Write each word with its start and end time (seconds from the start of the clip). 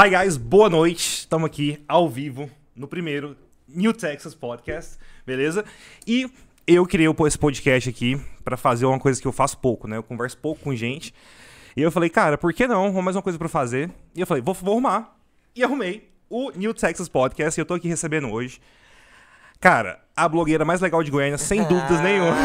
Hi 0.00 0.08
guys, 0.10 0.36
boa 0.36 0.70
noite. 0.70 1.22
Estamos 1.22 1.46
aqui 1.46 1.82
ao 1.88 2.08
vivo 2.08 2.48
no 2.72 2.86
primeiro 2.86 3.36
New 3.66 3.92
Texas 3.92 4.32
Podcast, 4.32 4.96
beleza? 5.26 5.64
E 6.06 6.30
eu 6.68 6.86
criei 6.86 7.08
esse 7.26 7.36
podcast 7.36 7.90
aqui 7.90 8.16
para 8.44 8.56
fazer 8.56 8.86
uma 8.86 9.00
coisa 9.00 9.20
que 9.20 9.26
eu 9.26 9.32
faço 9.32 9.58
pouco, 9.58 9.88
né? 9.88 9.96
Eu 9.96 10.04
converso 10.04 10.38
pouco 10.38 10.62
com 10.62 10.72
gente. 10.72 11.12
E 11.76 11.82
eu 11.82 11.90
falei, 11.90 12.08
cara, 12.08 12.38
por 12.38 12.52
que 12.52 12.68
não? 12.68 12.92
Vamos 12.92 13.02
mais 13.06 13.16
uma 13.16 13.22
coisa 13.22 13.36
para 13.36 13.48
fazer. 13.48 13.90
E 14.14 14.20
eu 14.20 14.26
falei, 14.28 14.40
vou, 14.40 14.54
vou 14.54 14.74
arrumar. 14.74 15.16
E 15.52 15.64
arrumei 15.64 16.08
o 16.30 16.52
New 16.52 16.72
Texas 16.72 17.08
Podcast 17.08 17.58
e 17.58 17.60
eu 17.60 17.66
tô 17.66 17.74
aqui 17.74 17.88
recebendo 17.88 18.30
hoje. 18.30 18.60
Cara, 19.58 19.98
a 20.14 20.28
blogueira 20.28 20.64
mais 20.64 20.80
legal 20.80 21.02
de 21.02 21.10
Goiânia, 21.10 21.38
sem 21.38 21.64
dúvidas 21.66 22.00
nenhuma. 22.00 22.36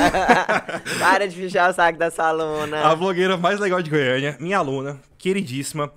Para 0.99 1.27
de 1.27 1.35
fechar 1.35 1.69
o 1.69 1.73
saco 1.75 1.99
dessa 1.99 2.23
aluna. 2.23 2.83
A 2.83 2.95
blogueira 2.95 3.37
mais 3.37 3.59
legal 3.59 3.79
de 3.79 3.91
Goiânia, 3.91 4.37
minha 4.39 4.57
aluna, 4.57 4.99
queridíssima. 5.19 5.93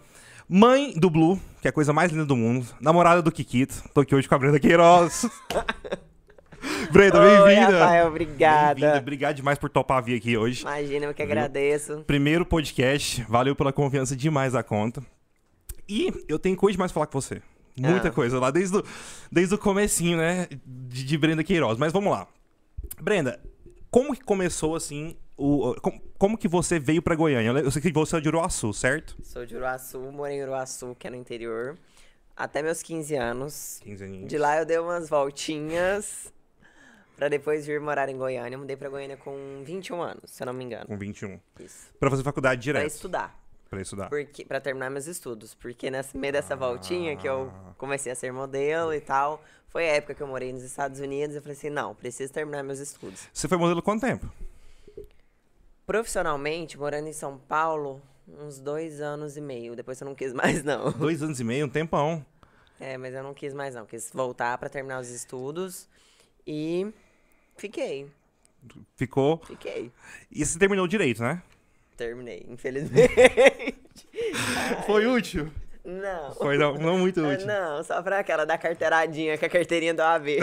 Mãe 0.48 0.92
do 0.96 1.10
Blue, 1.10 1.40
que 1.60 1.66
é 1.66 1.70
a 1.70 1.72
coisa 1.72 1.92
mais 1.92 2.12
linda 2.12 2.24
do 2.24 2.36
mundo. 2.36 2.68
Namorada 2.80 3.20
do 3.20 3.32
Kikito. 3.32 3.82
Tô 3.92 4.02
aqui 4.02 4.14
hoje 4.14 4.28
com 4.28 4.34
a 4.36 4.38
Brenda 4.38 4.60
Queiroz. 4.60 5.26
Brenda, 6.92 7.18
bem-vinda. 7.20 7.80
Rafael, 7.80 8.06
obrigada. 8.06 8.74
Bem-vinda. 8.74 8.98
Obrigado 8.98 9.34
demais 9.34 9.58
por 9.58 9.68
topar 9.68 10.00
vir 10.04 10.16
aqui 10.16 10.36
hoje. 10.36 10.62
Imagina, 10.62 11.06
eu 11.06 11.14
que 11.14 11.22
agradeço. 11.22 12.04
Primeiro 12.06 12.46
podcast. 12.46 13.24
Valeu 13.28 13.56
pela 13.56 13.72
confiança 13.72 14.14
demais 14.14 14.52
da 14.52 14.62
conta. 14.62 15.02
E 15.88 16.12
eu 16.28 16.38
tenho 16.38 16.56
coisa 16.56 16.74
demais 16.74 16.92
pra 16.92 17.00
falar 17.00 17.06
com 17.08 17.20
você. 17.20 17.42
Muita 17.76 18.08
ah. 18.08 18.12
coisa 18.12 18.38
lá, 18.38 18.52
desde 18.52 18.76
o, 18.76 18.84
desde 19.30 19.52
o 19.52 19.58
comecinho, 19.58 20.16
né, 20.16 20.46
de, 20.64 21.04
de 21.04 21.18
Brenda 21.18 21.42
Queiroz. 21.42 21.76
Mas 21.76 21.92
vamos 21.92 22.12
lá. 22.12 22.28
Brenda, 23.02 23.40
como 23.90 24.14
que 24.14 24.22
começou, 24.22 24.76
assim, 24.76 25.16
o, 25.36 25.74
como, 25.82 26.00
como, 26.18 26.38
que 26.38 26.48
você 26.48 26.78
veio 26.78 27.02
para 27.02 27.14
Goiânia? 27.14 27.50
Eu 27.60 27.70
sei 27.70 27.82
que 27.82 27.92
você 27.92 28.16
é 28.16 28.20
de 28.20 28.28
Uruaçu, 28.28 28.72
certo? 28.72 29.16
Sou 29.22 29.44
de 29.44 29.54
Uruaçu, 29.54 30.00
morei 30.00 30.38
em 30.38 30.42
Uruaçu, 30.42 30.96
que 30.98 31.06
é 31.06 31.10
no 31.10 31.16
interior, 31.16 31.76
até 32.34 32.62
meus 32.62 32.82
15 32.82 33.14
anos. 33.14 33.80
15 33.82 34.04
aninhos. 34.04 34.28
De 34.28 34.38
lá 34.38 34.58
eu 34.58 34.64
dei 34.64 34.78
umas 34.78 35.08
voltinhas 35.08 36.32
para 37.16 37.28
depois 37.28 37.66
vir 37.66 37.80
morar 37.80 38.08
em 38.08 38.16
Goiânia. 38.16 38.56
Mudei 38.56 38.76
para 38.76 38.88
Goiânia 38.88 39.16
com 39.16 39.62
21 39.64 40.00
anos, 40.00 40.30
se 40.30 40.42
eu 40.42 40.46
não 40.46 40.54
me 40.54 40.64
engano. 40.64 40.86
Com 40.86 40.96
21. 40.96 41.38
Isso. 41.60 41.88
Para 42.00 42.10
fazer 42.10 42.22
faculdade 42.22 42.62
direto. 42.62 42.82
Para 42.82 42.86
estudar. 42.86 43.46
Para 43.68 43.82
estudar. 43.82 44.08
Porque, 44.08 44.44
pra 44.44 44.60
terminar 44.60 44.90
meus 44.90 45.06
estudos. 45.06 45.54
Porque 45.54 45.90
nesse 45.90 46.16
meio 46.16 46.32
dessa 46.32 46.54
ah. 46.54 46.56
voltinha 46.56 47.16
que 47.16 47.28
eu 47.28 47.52
comecei 47.76 48.12
a 48.12 48.14
ser 48.14 48.32
modelo 48.32 48.94
e 48.94 49.00
tal, 49.00 49.42
foi 49.68 49.88
a 49.90 49.94
época 49.94 50.14
que 50.14 50.22
eu 50.22 50.26
morei 50.26 50.52
nos 50.52 50.62
Estados 50.62 51.00
Unidos. 51.00 51.36
Eu 51.36 51.42
falei 51.42 51.56
assim: 51.56 51.70
não, 51.70 51.94
preciso 51.94 52.32
terminar 52.32 52.62
meus 52.62 52.78
estudos. 52.78 53.28
Você 53.32 53.48
foi 53.48 53.58
modelo 53.58 53.82
quanto 53.82 54.02
tempo? 54.02 54.30
Profissionalmente, 55.86 56.76
morando 56.76 57.06
em 57.06 57.12
São 57.12 57.38
Paulo, 57.38 58.02
uns 58.26 58.58
dois 58.58 59.00
anos 59.00 59.36
e 59.36 59.40
meio. 59.40 59.76
Depois 59.76 60.00
eu 60.00 60.04
não 60.04 60.16
quis 60.16 60.32
mais, 60.32 60.64
não. 60.64 60.90
Dois 60.98 61.22
anos 61.22 61.38
e 61.38 61.44
meio, 61.44 61.66
um 61.66 61.68
tempão. 61.68 62.26
É, 62.80 62.98
mas 62.98 63.14
eu 63.14 63.22
não 63.22 63.32
quis 63.32 63.54
mais, 63.54 63.74
não. 63.74 63.86
Quis 63.86 64.10
voltar 64.12 64.58
para 64.58 64.68
terminar 64.68 65.00
os 65.00 65.08
estudos 65.08 65.88
e 66.44 66.92
fiquei. 67.56 68.10
Ficou? 68.96 69.40
Fiquei. 69.46 69.92
E 70.28 70.44
você 70.44 70.58
terminou 70.58 70.88
direito, 70.88 71.22
né? 71.22 71.40
Terminei, 71.96 72.44
infelizmente. 72.48 73.14
Foi 74.86 75.06
útil? 75.06 75.52
Não. 75.84 76.34
Foi 76.34 76.58
não, 76.58 76.74
não 76.74 76.98
muito 76.98 77.24
ah, 77.24 77.28
útil. 77.28 77.46
Não, 77.46 77.84
só 77.84 78.02
pra 78.02 78.18
aquela 78.18 78.44
da 78.44 78.58
carteiradinha, 78.58 79.38
com 79.38 79.46
a 79.46 79.48
carteirinha 79.48 79.94
do 79.94 80.02
AB. 80.02 80.38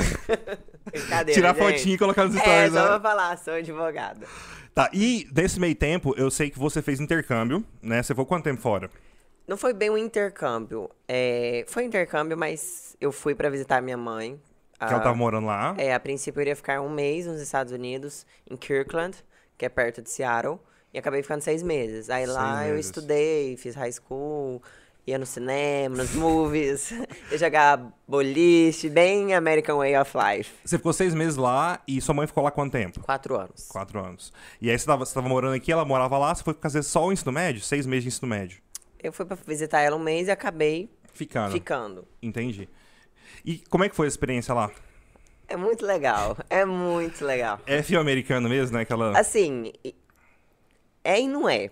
Tirar 1.33 1.53
gente. 1.53 1.57
fotinho 1.57 1.95
e 1.95 1.97
colocar 1.97 2.23
nos 2.23 2.35
stories, 2.35 2.50
é, 2.50 2.69
né? 2.69 2.81
só 2.81 2.88
pra 2.88 3.00
falar, 3.02 3.38
sou 3.38 3.53
advogada. 3.53 4.25
Tá, 4.73 4.89
e 4.91 5.27
nesse 5.35 5.59
meio 5.59 5.75
tempo, 5.75 6.16
eu 6.17 6.31
sei 6.31 6.49
que 6.49 6.57
você 6.57 6.81
fez 6.81 6.99
intercâmbio, 6.99 7.63
né? 7.81 8.02
Você 8.02 8.16
foi 8.16 8.25
quanto 8.25 8.43
tempo 8.43 8.59
fora? 8.59 8.89
Não 9.47 9.55
foi 9.55 9.73
bem 9.73 9.89
um 9.89 9.97
intercâmbio. 9.97 10.89
É, 11.07 11.63
foi 11.67 11.83
intercâmbio, 11.83 12.38
mas 12.38 12.95
eu 12.99 13.11
fui 13.11 13.35
para 13.35 13.49
visitar 13.49 13.81
minha 13.81 13.97
mãe. 13.97 14.39
Que 14.79 14.85
a, 14.85 14.89
ela 14.89 14.99
tava 14.99 15.16
morando 15.16 15.45
lá? 15.45 15.75
É, 15.77 15.94
a 15.94 15.99
princípio 15.99 16.39
eu 16.39 16.44
iria 16.44 16.55
ficar 16.55 16.81
um 16.81 16.89
mês 16.89 17.27
nos 17.27 17.39
Estados 17.39 17.71
Unidos, 17.71 18.25
em 18.50 18.56
Kirkland, 18.57 19.16
que 19.57 19.66
é 19.66 19.69
perto 19.69 20.01
de 20.01 20.09
Seattle. 20.09 20.59
E 20.94 20.97
acabei 20.97 21.22
ficando 21.22 21.41
seis 21.41 21.62
meses. 21.62 22.09
Aí 22.09 22.25
seis 22.25 22.35
lá 22.35 22.57
meses. 22.59 22.72
eu 22.72 22.79
estudei, 22.79 23.57
fiz 23.57 23.75
high 23.75 23.91
school, 23.91 24.62
ia 25.06 25.18
no 25.18 25.25
cinema, 25.25 25.97
nos 25.97 26.14
movies, 26.16 26.91
ia 27.31 27.38
jogar 27.38 27.94
boliche, 28.08 28.90
bem 28.90 29.34
American 29.34 29.78
Way 29.78 29.97
of 29.97 30.12
Life. 30.18 30.53
Você 30.64 30.78
ficou 30.78 30.94
seis 30.94 31.14
meses 31.14 31.36
lá 31.36 31.81
e 31.88 32.00
sua 32.02 32.16
mãe 32.16 32.25
ficou 32.25 32.44
lá 32.44 32.52
quanto 32.52 32.72
tempo? 32.72 33.02
Quatro 33.02 33.36
anos. 33.40 33.68
Quatro 33.68 34.00
anos. 34.00 34.31
E 34.62 34.69
aí 34.69 34.78
você 34.78 34.84
estava 34.84 35.06
você 35.06 35.13
tava 35.13 35.28
morando 35.28 35.56
aqui, 35.56 35.72
ela 35.72 35.84
morava 35.84 36.18
lá, 36.18 36.34
você 36.34 36.44
foi 36.44 36.53
fazer 36.53 36.84
só 36.84 37.06
o 37.06 37.12
ensino 37.12 37.31
médio? 37.31 37.62
Seis 37.62 37.86
meses 37.86 38.03
de 38.03 38.08
ensino 38.09 38.28
médio? 38.28 38.62
Eu 39.02 39.12
fui 39.12 39.25
para 39.25 39.38
visitar 39.46 39.81
ela 39.81 39.97
um 39.97 40.00
mês 40.00 40.28
e 40.28 40.31
acabei 40.31 40.90
ficando. 41.12 41.52
ficando. 41.52 42.08
Entendi. 42.22 42.69
E 43.44 43.58
como 43.69 43.84
é 43.84 43.90
que 43.90 43.96
foi 43.96 44.08
a 44.08 44.09
experiência 44.09 44.53
lá? 44.53 44.72
É 45.47 45.58
muito 45.58 45.86
legal, 45.86 46.38
é 46.50 46.63
muito 46.63 47.25
legal. 47.25 47.59
É 47.66 47.84
filme 47.84 48.02
americano 48.02 48.47
mesmo, 48.47 48.78
né? 48.78 48.84
Aquela... 48.84 49.18
Assim, 49.19 49.74
é 51.03 51.19
e 51.19 51.28
não 51.28 51.50
é. 51.50 51.69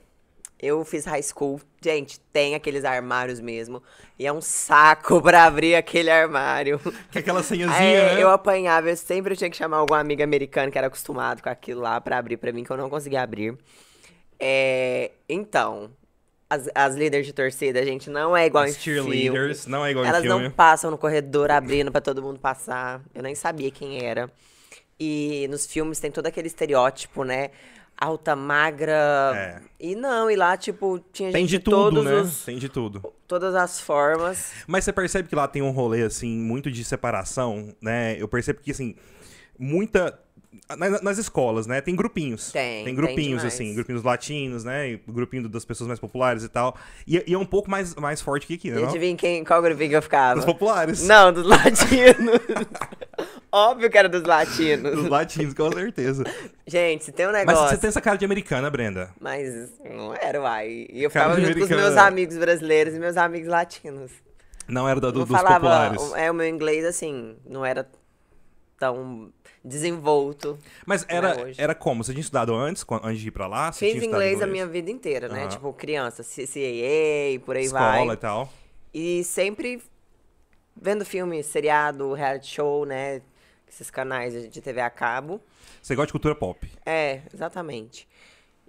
Eu 0.61 0.85
fiz 0.85 1.05
high 1.05 1.23
school. 1.23 1.59
Gente, 1.81 2.19
tem 2.31 2.53
aqueles 2.53 2.85
armários 2.85 3.39
mesmo. 3.39 3.81
E 4.19 4.27
é 4.27 4.31
um 4.31 4.41
saco 4.41 5.19
pra 5.23 5.45
abrir 5.45 5.73
aquele 5.75 6.11
armário. 6.11 6.79
Que 7.11 7.17
é 7.17 7.21
aquela 7.21 7.41
senhazinha, 7.41 7.81
é, 7.81 8.15
né? 8.15 8.23
Eu 8.23 8.29
apanhava, 8.29 8.89
eu 8.89 8.95
sempre 8.95 9.35
tinha 9.35 9.49
que 9.49 9.57
chamar 9.57 9.77
algum 9.77 9.95
amigo 9.95 10.21
americano 10.21 10.71
que 10.71 10.77
era 10.77 10.87
acostumado 10.87 11.41
com 11.41 11.49
aquilo 11.49 11.81
lá 11.81 11.99
pra 11.99 12.19
abrir 12.19 12.37
pra 12.37 12.51
mim, 12.51 12.63
que 12.63 12.69
eu 12.69 12.77
não 12.77 12.89
conseguia 12.89 13.23
abrir. 13.23 13.57
É, 14.39 15.11
então, 15.27 15.89
as, 16.47 16.69
as 16.75 16.95
líderes 16.95 17.25
de 17.25 17.33
torcida, 17.33 17.79
a 17.79 17.85
gente 17.85 18.09
não 18.09 18.37
é 18.37 18.45
igual 18.45 18.65
as 18.65 18.71
em 18.77 18.79
cheerleaders, 18.79 19.61
filme. 19.63 19.71
não 19.71 19.85
é 19.85 19.91
igual 19.91 20.05
Elas 20.05 20.19
em 20.19 20.27
filme. 20.27 20.43
não 20.43 20.51
passam 20.51 20.91
no 20.91 20.97
corredor 20.97 21.49
abrindo 21.49 21.91
pra 21.91 22.01
todo 22.01 22.21
mundo 22.21 22.39
passar. 22.39 23.01
Eu 23.15 23.23
nem 23.23 23.33
sabia 23.33 23.71
quem 23.71 24.03
era. 24.05 24.29
E 24.99 25.47
nos 25.49 25.65
filmes 25.65 25.99
tem 25.99 26.11
todo 26.11 26.27
aquele 26.27 26.47
estereótipo, 26.47 27.23
né? 27.23 27.49
Alta, 27.97 28.35
magra. 28.35 29.31
É. 29.35 29.61
E 29.79 29.95
não, 29.95 30.29
e 30.29 30.35
lá, 30.35 30.57
tipo, 30.57 30.99
tinha 31.11 31.31
tem 31.31 31.47
gente 31.47 31.59
de 31.59 31.59
tudo, 31.59 31.75
todos 31.75 32.05
né? 32.05 32.13
os, 32.21 32.45
Tem 32.45 32.57
de 32.57 32.69
tudo. 32.69 33.13
Todas 33.27 33.55
as 33.55 33.79
formas. 33.79 34.51
Mas 34.67 34.83
você 34.83 34.91
percebe 34.91 35.29
que 35.29 35.35
lá 35.35 35.47
tem 35.47 35.61
um 35.61 35.71
rolê, 35.71 36.03
assim, 36.03 36.37
muito 36.37 36.71
de 36.71 36.83
separação, 36.83 37.73
né? 37.81 38.15
Eu 38.19 38.27
percebo 38.27 38.59
que, 38.61 38.71
assim, 38.71 38.95
muita. 39.57 40.19
Nas, 40.77 41.01
nas 41.01 41.17
escolas, 41.17 41.65
né? 41.65 41.79
Tem 41.79 41.95
grupinhos. 41.95 42.51
Tem. 42.51 42.83
Tem 42.83 42.93
grupinhos, 42.93 43.41
tem 43.41 43.47
assim, 43.47 43.73
grupinhos 43.73 44.03
latinos, 44.03 44.65
né? 44.65 44.99
grupinho 45.07 45.47
das 45.47 45.63
pessoas 45.63 45.87
mais 45.87 45.99
populares 45.99 46.43
e 46.43 46.49
tal. 46.49 46.75
E, 47.07 47.23
e, 47.25 47.33
é 47.33 47.37
um 47.37 47.45
pouco 47.45 47.71
mais, 47.71 47.95
mais 47.95 48.19
forte 48.19 48.45
que 48.45 48.55
aqui, 48.55 48.69
né? 48.69 48.83
Adivinha 48.83 49.15
quem, 49.15 49.45
qual 49.45 49.61
grupinho 49.61 49.91
que 49.91 49.95
eu 49.95 50.01
ficava? 50.01 50.35
Dos 50.35 50.45
populares. 50.45 51.07
Não, 51.07 51.31
dos 51.31 51.45
latinos. 51.45 52.39
Óbvio 53.49 53.89
que 53.89 53.97
era 53.97 54.09
dos 54.09 54.23
latinos. 54.23 54.95
Dos 54.95 55.07
latinos, 55.07 55.53
com 55.53 55.71
certeza. 55.71 56.23
Gente, 56.67 57.05
se 57.05 57.11
tem 57.13 57.27
um 57.27 57.31
negócio. 57.31 57.61
Mas 57.61 57.71
você 57.71 57.77
tem 57.77 57.87
essa 57.87 58.01
cara 58.01 58.17
de 58.17 58.25
americana, 58.25 58.69
Brenda. 58.69 59.09
Mas 59.19 59.71
não 59.83 60.13
era, 60.13 60.41
uai. 60.41 60.87
E 60.89 61.03
eu 61.03 61.09
ficava 61.09 61.35
junto 61.35 61.45
americana. 61.45 61.67
com 61.67 61.75
os 61.75 61.81
meus 61.81 61.97
amigos 61.97 62.37
brasileiros 62.37 62.93
e 62.93 62.99
meus 62.99 63.15
amigos 63.15 63.47
latinos. 63.47 64.11
Não 64.67 64.87
era 64.87 64.99
do, 64.99 65.11
do, 65.11 65.19
dos 65.25 65.29
falava, 65.29 65.55
populares. 65.55 66.13
É, 66.13 66.29
o 66.29 66.33
meu 66.33 66.47
inglês, 66.47 66.85
assim, 66.85 67.35
não 67.45 67.65
era 67.65 67.89
tão 68.77 69.31
desenvolto. 69.63 70.57
Mas 70.85 71.05
era, 71.07 71.49
é 71.49 71.53
era 71.57 71.75
como? 71.75 72.03
Você 72.03 72.11
tinha 72.11 72.21
estudado 72.21 72.53
antes, 72.53 72.85
antes 73.03 73.21
de 73.21 73.27
ir 73.27 73.31
pra 73.31 73.47
lá? 73.47 73.71
Você 73.71 73.85
Fiz 73.85 73.95
inglês, 73.95 74.33
inglês, 74.33 74.41
a 74.41 74.47
minha 74.47 74.67
vida 74.67 74.89
inteira, 74.89 75.27
né? 75.27 75.43
Uhum. 75.43 75.49
Tipo, 75.49 75.73
criança, 75.73 76.23
CAA, 76.23 77.39
por 77.45 77.55
aí 77.55 77.65
Escola 77.65 77.83
vai. 77.83 77.97
Escola 77.97 78.13
e 78.13 78.17
tal. 78.17 78.53
E 78.93 79.23
sempre 79.23 79.81
vendo 80.75 81.05
filme, 81.05 81.43
seriado, 81.43 82.13
reality 82.13 82.47
show, 82.47 82.85
né? 82.85 83.21
esses 83.71 83.89
canais 83.89 84.51
de 84.51 84.61
TV 84.61 84.81
a 84.81 84.89
cabo. 84.89 85.41
Você 85.81 85.95
gosta 85.95 86.07
de 86.07 86.11
cultura 86.11 86.35
pop? 86.35 86.69
É, 86.85 87.21
exatamente. 87.33 88.07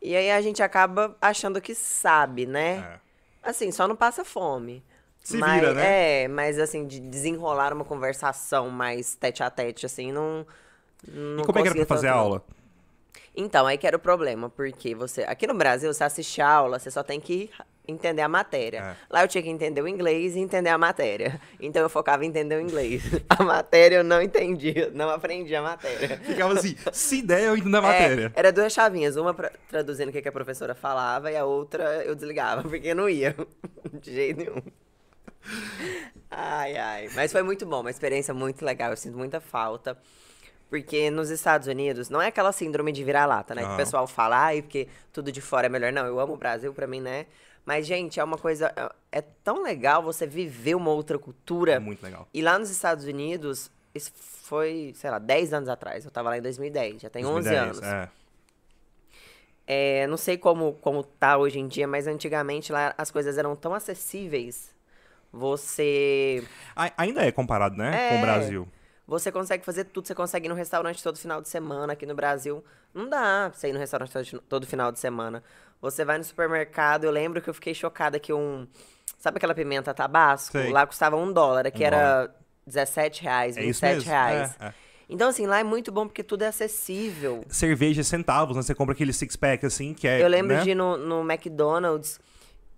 E 0.00 0.16
aí 0.16 0.30
a 0.30 0.40
gente 0.40 0.62
acaba 0.62 1.16
achando 1.20 1.60
que 1.60 1.74
sabe, 1.74 2.46
né? 2.46 2.98
É. 3.44 3.50
Assim, 3.50 3.70
só 3.72 3.86
não 3.88 3.96
passa 3.96 4.24
fome. 4.24 4.82
Se 5.22 5.36
mas, 5.36 5.60
vira, 5.60 5.74
né? 5.74 6.22
É, 6.22 6.28
mas 6.28 6.58
assim, 6.58 6.86
de 6.86 6.98
desenrolar 7.00 7.72
uma 7.72 7.84
conversação 7.84 8.70
mais 8.70 9.14
tete 9.14 9.42
a 9.42 9.50
tete, 9.50 9.86
assim, 9.86 10.10
não. 10.12 10.46
Não 11.06 11.42
e 11.42 11.46
como 11.46 11.58
é 11.58 11.62
que 11.62 11.68
era 11.68 11.76
pra 11.76 11.86
fazer 11.86 12.08
a 12.08 12.14
aula? 12.14 12.44
Então, 13.34 13.66
aí 13.66 13.78
que 13.78 13.86
era 13.86 13.96
o 13.96 14.00
problema, 14.00 14.50
porque 14.50 14.94
você. 14.94 15.22
Aqui 15.22 15.46
no 15.46 15.54
Brasil, 15.54 15.92
você 15.92 16.04
assiste 16.04 16.40
a 16.40 16.48
aula, 16.48 16.78
você 16.78 16.90
só 16.90 17.02
tem 17.02 17.18
que 17.18 17.50
entender 17.86 18.22
a 18.22 18.28
matéria. 18.28 18.78
É. 18.78 18.96
Lá 19.10 19.22
eu 19.22 19.28
tinha 19.28 19.42
que 19.42 19.48
entender 19.48 19.80
o 19.80 19.88
inglês 19.88 20.36
e 20.36 20.38
entender 20.38 20.70
a 20.70 20.78
matéria. 20.78 21.40
Então 21.60 21.82
eu 21.82 21.88
focava 21.88 22.24
em 22.24 22.28
entender 22.28 22.56
o 22.56 22.60
inglês. 22.60 23.02
A 23.28 23.42
matéria 23.42 23.96
eu 23.96 24.04
não 24.04 24.22
entendia, 24.22 24.90
não 24.94 25.10
aprendi 25.10 25.54
a 25.54 25.62
matéria. 25.62 26.18
Ficava 26.18 26.54
assim, 26.54 26.76
se 26.92 27.18
ideia 27.18 27.46
eu 27.46 27.56
entendo 27.56 27.76
a 27.76 27.78
é, 27.80 27.82
matéria. 27.82 28.32
É, 28.34 28.38
era 28.38 28.52
duas 28.52 28.72
chavinhas, 28.72 29.16
uma 29.16 29.34
pra, 29.34 29.50
traduzindo 29.68 30.10
o 30.10 30.12
que, 30.12 30.22
que 30.22 30.28
a 30.28 30.32
professora 30.32 30.74
falava 30.74 31.30
e 31.32 31.36
a 31.36 31.44
outra 31.44 32.04
eu 32.04 32.14
desligava, 32.14 32.62
porque 32.68 32.94
não 32.94 33.08
ia. 33.08 33.34
De 34.00 34.12
jeito 34.12 34.38
nenhum. 34.38 34.62
Ai, 36.30 36.76
ai. 36.76 37.08
Mas 37.14 37.32
foi 37.32 37.42
muito 37.42 37.66
bom, 37.66 37.80
uma 37.80 37.90
experiência 37.90 38.32
muito 38.32 38.64
legal. 38.64 38.90
Eu 38.90 38.96
sinto 38.96 39.16
muita 39.16 39.40
falta. 39.40 39.98
Porque 40.72 41.10
nos 41.10 41.28
Estados 41.28 41.68
Unidos, 41.68 42.08
não 42.08 42.22
é 42.22 42.28
aquela 42.28 42.50
síndrome 42.50 42.92
de 42.92 43.04
vira-lata, 43.04 43.54
né? 43.54 43.62
Que 43.62 43.74
o 43.74 43.76
pessoal 43.76 44.06
fala, 44.06 44.44
ai, 44.44 44.62
porque 44.62 44.88
tudo 45.12 45.30
de 45.30 45.42
fora 45.42 45.66
é 45.66 45.68
melhor. 45.68 45.92
Não, 45.92 46.06
eu 46.06 46.18
amo 46.18 46.32
o 46.32 46.36
Brasil, 46.38 46.72
pra 46.72 46.86
mim, 46.86 46.98
né? 46.98 47.26
Mas, 47.62 47.86
gente, 47.86 48.18
é 48.18 48.24
uma 48.24 48.38
coisa. 48.38 48.72
É, 48.74 49.18
é 49.18 49.20
tão 49.44 49.62
legal 49.62 50.02
você 50.02 50.26
viver 50.26 50.74
uma 50.74 50.90
outra 50.90 51.18
cultura. 51.18 51.72
É 51.72 51.78
muito 51.78 52.02
legal. 52.02 52.26
E 52.32 52.40
lá 52.40 52.58
nos 52.58 52.70
Estados 52.70 53.04
Unidos, 53.04 53.70
isso 53.94 54.10
foi, 54.14 54.94
sei 54.96 55.10
lá, 55.10 55.18
10 55.18 55.52
anos 55.52 55.68
atrás. 55.68 56.06
Eu 56.06 56.10
tava 56.10 56.30
lá 56.30 56.38
em 56.38 56.42
2010, 56.42 57.02
já 57.02 57.10
tem 57.10 57.22
2010, 57.22 57.60
11 57.60 57.68
anos. 57.68 57.82
É. 57.82 58.08
É, 59.66 60.06
não 60.06 60.16
sei 60.16 60.38
como, 60.38 60.72
como 60.80 61.04
tá 61.04 61.36
hoje 61.36 61.58
em 61.58 61.68
dia, 61.68 61.86
mas 61.86 62.06
antigamente 62.06 62.72
lá 62.72 62.94
as 62.96 63.10
coisas 63.10 63.36
eram 63.36 63.54
tão 63.54 63.74
acessíveis. 63.74 64.74
Você. 65.30 66.42
ainda 66.96 67.26
é 67.26 67.30
comparado, 67.30 67.76
né? 67.76 68.06
É, 68.06 68.08
com 68.08 68.16
o 68.16 68.20
Brasil. 68.22 68.68
Você 69.06 69.32
consegue 69.32 69.64
fazer 69.64 69.84
tudo, 69.84 70.06
você 70.06 70.14
consegue 70.14 70.46
ir 70.46 70.48
no 70.48 70.54
restaurante 70.54 71.02
todo 71.02 71.18
final 71.18 71.40
de 71.40 71.48
semana. 71.48 71.92
Aqui 71.92 72.06
no 72.06 72.14
Brasil, 72.14 72.64
não 72.94 73.08
dá 73.08 73.48
pra 73.50 73.58
você 73.58 73.68
ir 73.68 73.72
no 73.72 73.78
restaurante 73.78 74.12
todo, 74.12 74.40
todo 74.48 74.66
final 74.66 74.92
de 74.92 74.98
semana. 74.98 75.42
Você 75.80 76.04
vai 76.04 76.18
no 76.18 76.24
supermercado, 76.24 77.04
eu 77.04 77.10
lembro 77.10 77.42
que 77.42 77.50
eu 77.50 77.54
fiquei 77.54 77.74
chocada 77.74 78.18
que 78.20 78.32
um. 78.32 78.66
Sabe 79.18 79.38
aquela 79.38 79.54
pimenta 79.54 79.92
tabasco? 79.92 80.52
Sei. 80.52 80.70
Lá 80.70 80.86
custava 80.86 81.16
um 81.16 81.32
dólar, 81.32 81.66
aqui 81.66 81.82
um 81.82 81.86
era 81.86 82.26
dólar. 82.26 82.36
17 82.66 83.22
reais, 83.22 83.56
é 83.56 83.62
27 83.62 84.06
reais. 84.06 84.56
É, 84.60 84.66
é. 84.66 84.74
Então, 85.08 85.28
assim, 85.28 85.46
lá 85.46 85.58
é 85.58 85.64
muito 85.64 85.92
bom 85.92 86.06
porque 86.06 86.22
tudo 86.22 86.42
é 86.42 86.46
acessível. 86.46 87.44
Cerveja 87.48 88.02
centavos, 88.02 88.56
né? 88.56 88.62
Você 88.62 88.74
compra 88.74 88.94
aquele 88.94 89.12
six-pack, 89.12 89.66
assim, 89.66 89.92
que 89.92 90.08
é. 90.08 90.22
Eu 90.22 90.28
lembro 90.28 90.56
né? 90.56 90.62
de 90.62 90.70
ir 90.70 90.74
no, 90.74 90.96
no 90.96 91.20
McDonald's. 91.20 92.18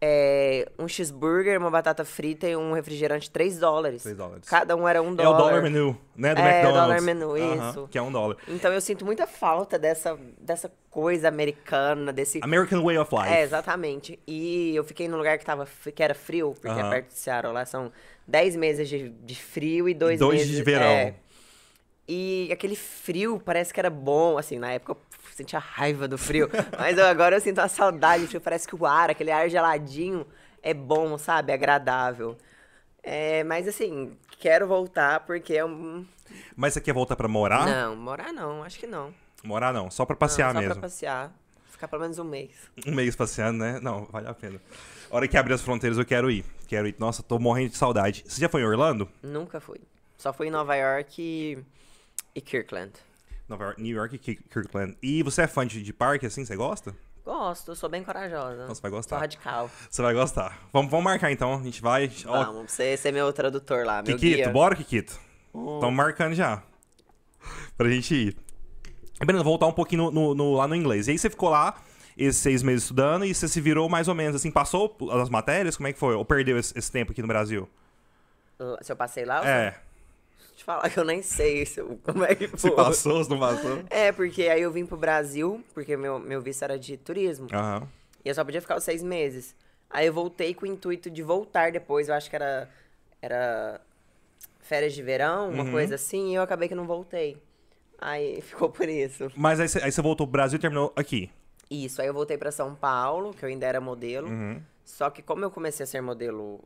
É, 0.07 0.69
um 0.79 0.87
cheeseburger, 0.87 1.59
uma 1.59 1.71
batata 1.71 2.05
frita 2.05 2.47
e 2.47 2.55
um 2.55 2.75
refrigerante 2.75 3.31
3 3.31 3.59
dólares. 3.59 4.03
3 4.03 4.15
dólares. 4.15 4.47
Cada 4.47 4.77
um 4.77 4.87
era 4.87 5.01
um 5.01 5.15
dólar. 5.15 5.31
É 5.31 5.33
o 5.33 5.39
dólar 5.39 5.63
menu, 5.63 5.99
né? 6.15 6.35
Do 6.35 6.41
é, 6.43 6.45
McDonald's. 6.45 6.67
É, 6.67 6.69
o 6.69 6.73
dólar 6.73 7.01
menu, 7.01 7.37
isso. 7.39 7.81
Uh 7.81 7.85
-huh, 7.85 7.89
que 7.89 7.97
é 7.97 8.03
um 8.03 8.13
dólar. 8.13 8.37
Então 8.47 8.71
eu 8.71 8.83
sinto 8.83 9.03
muita 9.03 9.27
falta 9.27 9.79
dessa, 9.79 10.19
dessa 10.39 10.71
coisa 10.91 11.29
americana, 11.29 12.13
desse... 12.13 12.39
American 12.43 12.83
way 12.83 12.99
of 12.99 13.15
life. 13.15 13.33
É, 13.33 13.41
exatamente. 13.41 14.19
E 14.27 14.77
eu 14.77 14.85
fiquei 14.85 15.09
num 15.09 15.17
lugar 15.17 15.39
que, 15.39 15.45
tava, 15.47 15.67
que 15.95 16.03
era 16.03 16.15
frio, 16.15 16.53
porque 16.61 16.69
uh 16.69 16.83
-huh. 16.83 16.87
é 16.87 16.91
perto 16.91 17.09
de 17.09 17.19
Seattle. 17.19 17.55
Lá 17.55 17.65
são 17.65 17.91
10 18.27 18.57
meses 18.57 18.87
de, 18.87 19.09
de 19.09 19.35
frio 19.35 19.89
e 19.89 19.95
2 19.95 20.21
meses... 20.21 20.49
de 20.49 20.63
verão. 20.63 20.85
É, 20.85 21.15
e 22.07 22.51
aquele 22.53 22.77
frio 22.77 23.41
parece 23.43 23.73
que 23.73 23.81
era 23.81 23.89
bom, 23.89 24.37
assim, 24.37 24.59
na 24.59 24.71
época 24.71 24.97
sentia 25.35 25.59
raiva 25.59 26.07
do 26.07 26.17
frio, 26.17 26.49
mas 26.79 26.97
eu, 26.97 27.07
agora 27.07 27.37
eu 27.37 27.41
sinto 27.41 27.61
uma 27.61 27.69
saudade 27.69 28.23
do 28.23 28.29
frio, 28.29 28.41
parece 28.41 28.69
que 28.69 28.77
o 28.77 28.87
ar, 28.87 29.11
aquele 29.11 29.31
ar 29.31 29.49
geladinho, 29.51 30.27
é 30.63 30.73
bom, 30.73 31.19
sabe? 31.19 31.51
É 31.51 31.55
agradável. 31.55 32.37
É, 33.03 33.45
mas 33.45 33.67
assim, 33.67 34.17
quero 34.39 34.67
voltar 34.67 35.21
porque 35.21 35.55
é 35.55 35.65
um. 35.65 36.07
Mas 36.57 36.75
você 36.75 36.81
quer 36.81 36.95
voltar 36.95 37.17
para 37.17 37.29
morar? 37.29 37.67
Não, 37.67 37.97
morar 37.97 38.33
não, 38.33 38.63
acho 38.63 38.79
que 38.79 38.87
não. 38.87 39.13
Morar 39.43 39.73
não, 39.73 39.91
só 39.91 40.07
para 40.07 40.17
passear 40.17 40.55
não, 40.55 40.55
só 40.55 40.61
mesmo. 40.61 40.75
Só 40.75 40.81
pra 40.81 40.89
passear. 40.89 41.33
Ficar 41.71 41.89
pelo 41.89 42.03
menos 42.03 42.19
um 42.19 42.25
mês. 42.25 42.53
Um 42.87 42.95
mês 42.95 43.17
passeando, 43.17 43.59
né? 43.59 43.81
Não, 43.83 44.05
vale 44.07 44.29
a 44.29 44.35
pena. 44.35 44.61
A 45.11 45.17
hora 45.17 45.29
que 45.29 45.37
abrir 45.37 45.55
as 45.55 45.61
fronteiras 45.61 45.99
eu 45.99 46.05
quero 46.05 46.31
ir. 46.31 46.45
Quero 46.69 46.87
ir. 46.87 46.95
Nossa, 46.99 47.23
tô 47.23 47.39
morrendo 47.39 47.71
de 47.71 47.77
saudade. 47.77 48.25
Você 48.27 48.41
já 48.41 48.49
foi 48.49 48.63
em 48.63 48.65
Orlando? 48.65 49.09
Nunca 49.23 49.61
fui. 49.61 49.81
Só 50.17 50.33
fui 50.33 50.47
em 50.47 50.51
Nova 50.51 50.77
York 50.77 51.21
e 51.21 51.59
e 52.35 52.41
Kirkland. 52.41 52.93
Nova 53.49 53.65
York, 53.65 53.83
New 53.83 53.97
York 53.97 54.17
e 54.17 54.19
Kirkland. 54.19 54.97
E 55.03 55.23
você 55.23 55.43
é 55.43 55.47
fã 55.47 55.67
de, 55.67 55.83
de 55.83 55.93
parque, 55.93 56.27
assim? 56.27 56.45
Você 56.45 56.57
gosta? 56.57 56.95
Gosto, 57.25 57.75
sou 57.75 57.89
bem 57.89 58.03
corajosa. 58.05 58.65
Então 58.65 58.75
você 58.75 58.83
vai 58.83 58.91
gostar. 58.91 59.17
Sou 59.17 59.21
radical. 59.21 59.71
Você 59.89 60.03
vai 60.03 60.15
gostar. 60.15 60.59
Vamos, 60.73 60.91
vamos 60.91 61.05
marcar 61.05 61.31
então, 61.31 61.55
a 61.55 61.63
gente 61.63 61.81
vai. 61.81 62.09
Vamos, 62.09 62.71
você, 62.71 62.97
você 62.97 63.09
é 63.09 63.13
meu 63.13 63.33
tradutor 63.33 63.85
lá, 63.85 64.03
meu 64.03 64.17
Kikito, 64.17 64.37
guia. 64.37 64.51
bora, 64.51 64.77
Kikito. 64.77 65.19
Estamos 65.47 65.85
hum. 65.85 65.91
marcando 65.91 66.35
já. 66.35 66.63
Pra 67.77 67.89
gente 67.89 68.15
ir. 68.15 68.37
Brenda, 69.25 69.43
voltar 69.43 69.67
um 69.67 69.73
pouquinho 69.73 70.05
no, 70.05 70.11
no, 70.11 70.35
no, 70.35 70.55
lá 70.55 70.69
no 70.69 70.75
inglês. 70.75 71.09
E 71.09 71.13
aí 71.13 71.19
você 71.19 71.31
ficou 71.31 71.49
lá 71.49 71.77
esses 72.17 72.41
seis 72.41 72.63
meses 72.63 72.83
estudando 72.83 73.25
e 73.25 73.35
você 73.35 73.49
se 73.49 73.61
virou 73.61 73.89
mais 73.89 74.07
ou 74.07 74.15
menos 74.15 74.37
assim, 74.37 74.51
passou 74.51 74.97
as 75.13 75.31
matérias? 75.31 75.77
Como 75.77 75.87
é 75.87 75.93
que 75.93 75.99
foi? 75.99 76.15
Ou 76.15 76.25
perdeu 76.25 76.59
esse, 76.59 76.77
esse 76.77 76.91
tempo 76.91 77.13
aqui 77.13 77.23
no 77.23 77.29
Brasil? 77.29 77.69
Se 78.83 78.93
eu 78.93 78.97
passei 78.97 79.25
lá? 79.25 79.47
É 79.47 79.75
te 80.55 80.65
falar 80.65 80.89
que 80.89 80.99
eu 80.99 81.05
nem 81.05 81.23
sei 81.23 81.67
se, 81.67 81.83
como 81.83 82.25
é 82.25 82.35
que 82.35 82.49
foi. 82.49 82.59
Se 82.59 82.71
passou, 82.71 83.25
se 83.25 83.31
não 83.31 83.39
passou? 83.39 83.83
É, 83.91 84.13
porque 84.13 84.49
aí 84.49 84.63
eu 84.63 84.71
vim 84.71 84.87
pro 84.87 84.97
Brasil, 84.97 85.63
porque 85.75 85.97
meu, 85.97 86.19
meu 86.19 86.41
visto 86.41 86.63
era 86.63 86.79
de 86.79 86.97
turismo. 86.97 87.49
Uhum. 87.53 87.87
E 88.25 88.29
eu 88.29 88.35
só 88.35 88.45
podia 88.45 88.61
ficar 88.61 88.77
os 88.77 88.85
seis 88.85 89.03
meses. 89.03 89.55
Aí 89.91 90.07
eu 90.07 90.13
voltei 90.13 90.55
com 90.55 90.65
o 90.65 90.69
intuito 90.69 91.11
de 91.11 91.23
voltar 91.23 91.71
depois. 91.71 92.09
Eu 92.09 92.15
acho 92.15 92.31
que 92.31 92.37
era, 92.37 92.69
era 93.21 93.81
férias 94.61 94.93
de 94.93 95.03
verão, 95.03 95.51
uma 95.51 95.65
uhum. 95.65 95.71
coisa 95.71 95.97
assim, 95.97 96.33
e 96.33 96.35
eu 96.35 96.43
acabei 96.43 96.69
que 96.69 96.75
não 96.75 96.87
voltei. 96.87 97.37
Aí 97.99 98.41
ficou 98.43 98.69
por 98.69 98.89
isso. 98.89 99.31
Mas 99.37 99.61
aí, 99.61 99.83
aí 99.83 99.93
você 99.93 100.03
voltou 100.03 100.27
pro 100.27 100.33
Brasil 100.33 100.59
e 100.59 100.61
terminou 100.61 100.93
aqui? 100.97 101.31
Isso, 101.71 102.01
aí 102.01 102.09
eu 102.09 102.15
voltei 102.15 102.37
para 102.37 102.53
São 102.53 102.75
Paulo, 102.75 103.33
que 103.33 103.45
eu 103.45 103.49
ainda 103.49 103.67
era 103.67 103.81
modelo. 103.81 104.29
Uhum. 104.29 104.61
Só 104.85 105.11
que 105.11 105.23
como 105.23 105.45
eu 105.45 105.51
comecei 105.51 105.85
a 105.85 105.87
ser 105.87 106.01
modelo 106.01 106.63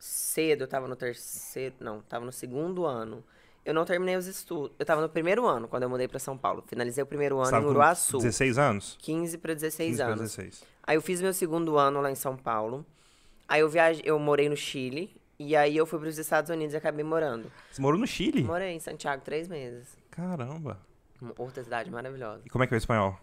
cedo, 0.00 0.62
eu 0.62 0.68
tava 0.68 0.88
no 0.88 0.96
terceiro, 0.96 1.76
não, 1.78 2.00
tava 2.00 2.24
no 2.24 2.32
segundo 2.32 2.86
ano. 2.86 3.22
Eu 3.64 3.74
não 3.74 3.84
terminei 3.84 4.16
os 4.16 4.26
estudos. 4.26 4.72
Eu 4.78 4.86
tava 4.86 5.02
no 5.02 5.08
primeiro 5.08 5.46
ano 5.46 5.68
quando 5.68 5.82
eu 5.82 5.90
mudei 5.90 6.08
para 6.08 6.18
São 6.18 6.36
Paulo. 6.36 6.64
Finalizei 6.66 7.04
o 7.04 7.06
primeiro 7.06 7.38
ano 7.38 7.56
em 7.56 7.64
Uruaçu. 7.64 8.16
16 8.16 8.58
anos? 8.58 8.96
15 9.00 9.38
para 9.38 9.54
16 9.54 9.90
15 9.90 10.02
anos. 10.02 10.20
16. 10.20 10.64
Aí 10.82 10.96
eu 10.96 11.02
fiz 11.02 11.20
meu 11.20 11.34
segundo 11.34 11.76
ano 11.76 12.00
lá 12.00 12.10
em 12.10 12.14
São 12.14 12.36
Paulo. 12.36 12.84
Aí 13.46 13.60
eu 13.60 13.68
viajei, 13.68 14.02
eu 14.04 14.18
morei 14.18 14.48
no 14.48 14.56
Chile 14.56 15.14
e 15.38 15.54
aí 15.54 15.76
eu 15.76 15.84
fui 15.84 15.98
para 15.98 16.08
os 16.08 16.18
Estados 16.18 16.50
Unidos 16.50 16.72
e 16.72 16.76
acabei 16.78 17.04
morando. 17.04 17.52
Você 17.70 17.82
morou 17.82 18.00
no 18.00 18.06
Chile? 18.06 18.42
Morei 18.42 18.70
em 18.70 18.80
Santiago 18.80 19.22
três 19.22 19.46
meses. 19.46 19.88
Caramba. 20.10 20.80
Outra 21.36 21.62
cidade 21.62 21.90
maravilhosa. 21.90 22.42
E 22.46 22.48
como 22.48 22.64
é 22.64 22.66
que 22.66 22.72
é 22.72 22.76
o 22.76 22.78
espanhol? 22.78 23.18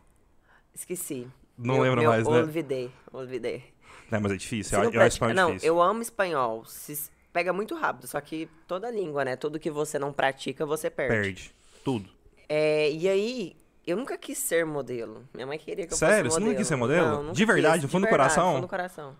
Esqueci. 0.73 1.27
Não 1.57 1.79
lembro 1.79 2.03
mais, 2.03 2.27
né? 2.27 2.39
Olvidei, 2.39 2.91
olvidei. 3.11 3.63
Não, 4.11 4.21
mas 4.21 4.31
é 4.31 4.37
difícil. 4.37 4.81
Eu, 4.81 4.91
eu 4.91 5.01
espanhol 5.01 5.35
não, 5.35 5.47
difícil. 5.47 5.67
eu 5.67 5.81
amo 5.81 6.01
espanhol. 6.01 6.65
Se 6.65 7.09
pega 7.33 7.51
muito 7.53 7.75
rápido, 7.75 8.07
só 8.07 8.19
que 8.21 8.49
toda 8.67 8.89
língua, 8.89 9.23
né? 9.25 9.35
Tudo 9.35 9.59
que 9.59 9.69
você 9.69 9.99
não 9.99 10.11
pratica, 10.13 10.65
você 10.65 10.89
perde. 10.89 11.13
Perde. 11.13 11.55
Tudo. 11.83 12.09
É, 12.49 12.89
e 12.91 13.07
aí, 13.07 13.55
eu 13.85 13.95
nunca 13.97 14.17
quis 14.17 14.37
ser 14.37 14.65
modelo. 14.65 15.23
Minha 15.33 15.45
mãe 15.45 15.57
queria 15.57 15.85
que 15.85 15.93
eu 15.93 15.97
Sério? 15.97 16.25
fosse 16.25 16.39
modelo. 16.39 16.39
Você 16.39 16.49
nunca 16.49 16.57
quis 16.57 16.67
ser 16.67 16.75
modelo? 16.75 17.23
Não, 17.23 17.33
de 17.33 17.45
verdade, 17.45 17.83
no 17.83 17.89
fundo 17.89 18.05
do 18.05 18.09
coração? 18.09 18.47
No 18.47 18.51
fundo 18.53 18.61
do 18.61 18.69
coração. 18.69 19.15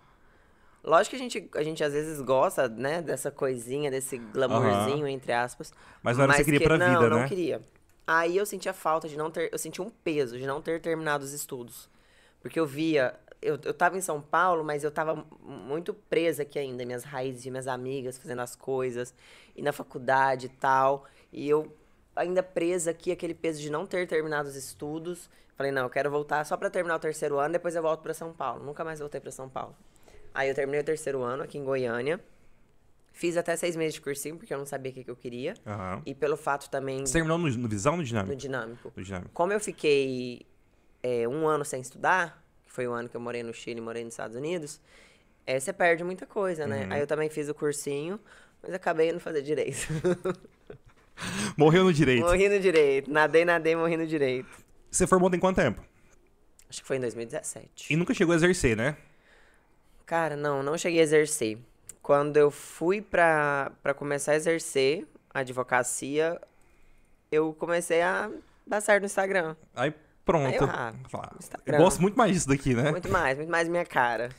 Lógico 0.83 1.11
que 1.11 1.15
a 1.17 1.19
gente, 1.19 1.49
a 1.55 1.63
gente 1.63 1.83
às 1.83 1.91
vezes 1.91 2.21
gosta, 2.21 2.69
né, 2.69 3.01
dessa 3.01 3.29
coisinha, 3.29 3.91
desse 3.91 4.17
glamourzinho, 4.17 5.05
entre 5.07 5.33
aspas. 5.33 5.73
Mas 6.01 6.15
não 6.15 6.23
era 6.23 6.33
mas 6.33 6.37
que 6.37 6.43
você 6.43 6.51
queria 6.51 6.59
que, 6.59 6.65
pra 6.65 6.77
não, 6.77 6.87
vida, 6.87 7.01
né? 7.01 7.09
Não, 7.09 7.19
não 7.21 7.27
queria. 7.27 7.61
Aí 8.05 8.37
eu 8.37 8.45
sentia 8.45 8.71
falta 8.71 9.09
de 9.09 9.17
não 9.17 9.29
ter... 9.29 9.49
Eu 9.51 9.57
sentia 9.57 9.83
um 9.83 9.89
peso 9.89 10.37
de 10.37 10.47
não 10.47 10.61
ter 10.61 10.79
terminado 10.79 11.25
os 11.25 11.33
estudos. 11.33 11.89
Porque 12.41 12.57
eu 12.57 12.65
via 12.65 13.13
eu, 13.47 13.57
eu 13.63 13.73
tava 13.73 13.97
em 13.97 14.01
São 14.01 14.21
Paulo, 14.21 14.63
mas 14.63 14.83
eu 14.83 14.91
tava 14.91 15.25
muito 15.41 15.93
presa 15.93 16.43
aqui 16.43 16.59
ainda, 16.59 16.85
minhas 16.85 17.05
raízes, 17.05 17.45
minhas 17.45 17.67
amigas 17.67 18.17
fazendo 18.17 18.41
as 18.41 18.55
coisas, 18.55 19.13
e 19.55 19.61
na 19.61 19.71
faculdade 19.71 20.47
e 20.47 20.49
tal. 20.49 21.05
E 21.31 21.47
eu 21.47 21.73
ainda 22.13 22.43
presa 22.43 22.91
aqui, 22.91 23.11
aquele 23.11 23.33
peso 23.33 23.61
de 23.61 23.69
não 23.69 23.85
ter 23.85 24.05
terminado 24.05 24.49
os 24.49 24.55
estudos. 24.55 25.29
Falei, 25.55 25.71
não, 25.71 25.83
eu 25.83 25.89
quero 25.89 26.11
voltar 26.11 26.45
só 26.45 26.57
para 26.57 26.69
terminar 26.69 26.97
o 26.97 26.99
terceiro 26.99 27.39
ano, 27.39 27.53
depois 27.53 27.73
eu 27.73 27.81
volto 27.81 28.01
para 28.01 28.13
São 28.13 28.33
Paulo. 28.33 28.63
Nunca 28.63 28.83
mais 28.83 28.99
voltei 28.99 29.21
para 29.21 29.31
São 29.31 29.47
Paulo. 29.47 29.75
Aí 30.33 30.49
eu 30.49 30.53
terminei 30.53 30.81
o 30.81 30.83
terceiro 30.83 31.23
ano 31.23 31.43
aqui 31.43 31.57
em 31.57 31.63
Goiânia. 31.63 32.19
Fiz 33.13 33.35
até 33.37 33.55
seis 33.55 33.75
meses 33.75 33.95
de 33.95 34.01
cursinho, 34.01 34.37
porque 34.37 34.53
eu 34.53 34.59
não 34.59 34.65
sabia 34.65 34.91
o 34.91 34.93
que, 34.93 35.09
eu 35.09 35.15
queria. 35.15 35.55
Uhum. 35.65 36.01
E 36.05 36.13
pelo 36.13 36.37
fato 36.37 36.69
também. 36.69 37.03
Você 37.03 37.13
terminou 37.13 37.37
no, 37.37 37.49
no 37.49 37.67
Visão 37.67 37.93
ou 37.93 37.97
no 37.97 38.03
Dinâmico? 38.03 38.31
No 38.31 38.37
Dinâmico. 38.37 38.93
No 38.95 39.03
Dinâmico. 39.03 39.31
Como 39.33 39.51
eu 39.51 39.59
fiquei 39.59 40.45
é, 41.01 41.27
um 41.27 41.47
ano 41.47 41.65
sem 41.65 41.81
estudar, 41.81 42.46
foi 42.77 42.87
o 42.87 42.93
ano 42.93 43.09
que 43.09 43.17
eu 43.17 43.21
morei 43.21 43.41
no 43.41 43.51
Chile, 43.51 43.81
morei 43.81 44.03
nos 44.03 44.13
Estados 44.13 44.35
Unidos, 44.35 44.79
é, 45.47 45.59
você 45.59 45.73
perde 45.73 46.03
muita 46.03 46.27
coisa, 46.27 46.67
né? 46.67 46.85
Uhum. 46.85 46.93
Aí 46.93 46.99
eu 46.99 47.07
também 47.07 47.27
fiz 47.27 47.49
o 47.49 47.53
cursinho, 47.55 48.19
mas 48.61 48.71
acabei 48.71 49.11
não 49.11 49.19
fazer 49.19 49.41
direito. 49.41 49.87
Morreu 51.57 51.85
no 51.85 51.91
direito. 51.91 52.23
Morri 52.23 52.47
no 52.47 52.59
direito. 52.59 53.09
Nadei, 53.09 53.43
nadei, 53.43 53.75
morri 53.75 53.97
no 53.97 54.05
direito. 54.05 54.47
Você 54.91 55.07
formou 55.07 55.33
em 55.33 55.39
quanto 55.39 55.55
tempo? 55.55 55.81
Acho 56.69 56.81
que 56.81 56.87
foi 56.87 56.97
em 56.97 56.99
2017. 56.99 57.91
E 57.91 57.95
nunca 57.95 58.13
chegou 58.13 58.33
a 58.33 58.35
exercer, 58.35 58.77
né? 58.77 58.95
Cara, 60.05 60.35
não, 60.35 60.61
não 60.61 60.77
cheguei 60.77 60.99
a 60.99 61.03
exercer. 61.03 61.57
Quando 62.03 62.37
eu 62.37 62.51
fui 62.51 63.01
pra, 63.01 63.71
pra 63.81 63.95
começar 63.95 64.33
a 64.33 64.35
exercer 64.35 65.07
a 65.33 65.39
advocacia, 65.39 66.39
eu 67.31 67.55
comecei 67.55 68.03
a 68.03 68.29
dar 68.67 68.81
certo 68.81 69.01
no 69.01 69.07
Instagram. 69.07 69.55
Aí 69.75 69.91
Pronto. 70.27 70.45
Aí 70.45 70.55
eu, 70.55 70.69
ah, 70.69 70.93
eu 71.65 71.77
gosto 71.77 72.01
muito 72.01 72.17
mais 72.17 72.33
disso 72.33 72.49
daqui, 72.49 72.73
né? 72.73 72.91
Muito 72.91 73.09
mais, 73.09 73.37
muito 73.37 73.49
mais 73.49 73.69
minha 73.69 73.85
cara. 73.85 74.29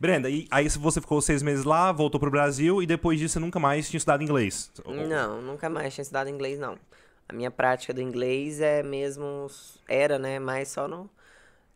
Brenda, 0.00 0.28
e 0.28 0.48
aí 0.50 0.68
você 0.68 1.00
ficou 1.00 1.22
seis 1.22 1.44
meses 1.44 1.64
lá, 1.64 1.92
voltou 1.92 2.18
pro 2.18 2.28
Brasil 2.30 2.82
e 2.82 2.86
depois 2.86 3.20
disso 3.20 3.34
você 3.34 3.38
nunca 3.38 3.60
mais 3.60 3.88
tinha 3.88 3.98
estudado 3.98 4.20
inglês? 4.20 4.70
Não, 4.84 5.40
nunca 5.40 5.70
mais 5.70 5.94
tinha 5.94 6.02
estudado 6.02 6.28
inglês, 6.28 6.58
não. 6.58 6.76
A 7.28 7.32
minha 7.32 7.52
prática 7.52 7.94
do 7.94 8.02
inglês 8.02 8.60
é 8.60 8.82
mesmo. 8.82 9.46
Era, 9.86 10.18
né? 10.18 10.40
Mais 10.40 10.68
só 10.68 10.88
no, 10.88 11.08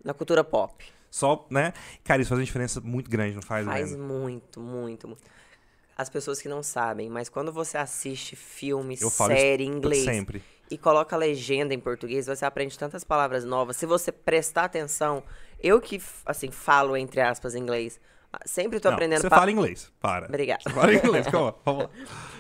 na 0.05 0.13
cultura 0.13 0.43
pop. 0.43 0.85
Só, 1.09 1.47
né? 1.49 1.73
Cara, 2.03 2.21
isso 2.21 2.31
faz 2.31 2.41
uma 2.41 2.45
diferença 2.45 2.81
muito 2.81 3.09
grande, 3.09 3.37
não 3.37 3.43
faz? 3.43 3.65
Faz 3.65 3.91
Brenda? 3.91 4.03
muito, 4.03 4.61
muito, 4.61 5.07
muito. 5.07 5.23
As 5.97 6.09
pessoas 6.09 6.43
que 6.43 6.49
não 6.49 6.65
sabem, 6.65 7.09
mas 7.09 7.29
quando 7.29 7.53
você 7.53 7.79
assiste 7.79 8.35
filme, 8.35 8.99
eu 9.01 9.11
série 9.11 9.65
em 9.65 9.69
inglês. 9.69 10.05
Sempre 10.05 10.43
e 10.73 10.79
coloca 10.79 11.15
a 11.15 11.19
legenda 11.19 11.75
em 11.75 11.79
português, 11.79 12.27
você 12.27 12.47
aprende 12.47 12.79
tantas 12.79 13.05
palavras 13.05 13.45
novas. 13.45 13.77
Se 13.77 13.85
você 13.85 14.11
prestar 14.11 14.65
atenção, 14.65 15.23
eu 15.61 15.79
que, 15.83 16.01
assim, 16.25 16.51
falo 16.51 16.97
entre 16.97 17.21
aspas 17.21 17.55
inglês, 17.55 18.01
Sempre 18.47 18.81
tô 18.81 18.89
Não, 18.89 18.95
aprendendo. 18.95 19.21
Você 19.21 19.29
pa- 19.29 19.37
fala 19.37 19.51
inglês. 19.51 19.93
Para. 20.01 20.27
Obrigada. 20.27 20.61
Você 20.63 20.71
fala 20.71 20.95
inglês, 20.95 21.27
calma. 21.27 21.55
Vamos 21.65 21.85
lá. 21.85 21.91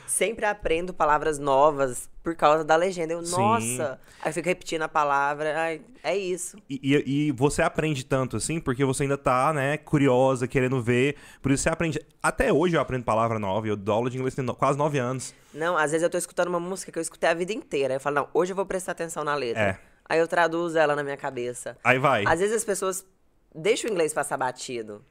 Sempre 0.06 0.44
aprendo 0.44 0.92
palavras 0.92 1.38
novas 1.38 2.08
por 2.22 2.34
causa 2.34 2.64
da 2.64 2.76
legenda. 2.76 3.12
Eu, 3.14 3.24
Sim. 3.24 3.32
nossa. 3.32 4.00
Aí 4.22 4.30
eu 4.30 4.32
fico 4.34 4.48
repetindo 4.48 4.82
a 4.82 4.88
palavra. 4.88 5.54
Ai, 5.58 5.80
é 6.02 6.16
isso. 6.16 6.56
E, 6.68 6.80
e- 6.82 7.28
e 7.28 7.32
você 7.32 7.62
aprende 7.62 8.04
tanto 8.04 8.36
assim, 8.36 8.60
porque 8.60 8.84
você 8.84 9.02
ainda 9.04 9.16
tá, 9.18 9.52
né, 9.52 9.76
curiosa, 9.78 10.46
querendo 10.48 10.80
ver. 10.82 11.16
Por 11.40 11.50
isso 11.52 11.62
você 11.62 11.68
aprende. 11.70 12.00
Até 12.22 12.52
hoje 12.52 12.76
eu 12.76 12.80
aprendo 12.80 13.04
palavra 13.04 13.38
nova. 13.38 13.66
Eu 13.66 13.76
dou 13.76 13.94
aula 13.94 14.10
de 14.10 14.16
inglês 14.18 14.34
tem 14.34 14.44
no- 14.44 14.54
quase 14.54 14.78
nove 14.78 14.98
anos. 14.98 15.34
Não, 15.54 15.76
às 15.76 15.90
vezes 15.92 16.02
eu 16.02 16.10
tô 16.10 16.18
escutando 16.18 16.48
uma 16.48 16.60
música 16.60 16.90
que 16.92 16.98
eu 16.98 17.02
escutei 17.02 17.28
a 17.30 17.34
vida 17.34 17.52
inteira. 17.52 17.94
Eu 17.94 18.00
falo, 18.00 18.16
não, 18.16 18.28
hoje 18.34 18.52
eu 18.52 18.56
vou 18.56 18.66
prestar 18.66 18.92
atenção 18.92 19.24
na 19.24 19.34
letra. 19.34 19.62
É. 19.62 19.78
Aí 20.08 20.18
eu 20.18 20.28
traduzo 20.28 20.76
ela 20.78 20.94
na 20.96 21.02
minha 21.02 21.16
cabeça. 21.16 21.76
Aí 21.84 21.98
vai. 21.98 22.24
Às 22.26 22.40
vezes 22.40 22.56
as 22.56 22.64
pessoas 22.64 23.06
deixam 23.54 23.88
o 23.88 23.92
inglês 23.92 24.12
passar 24.12 24.36
batido. 24.36 25.02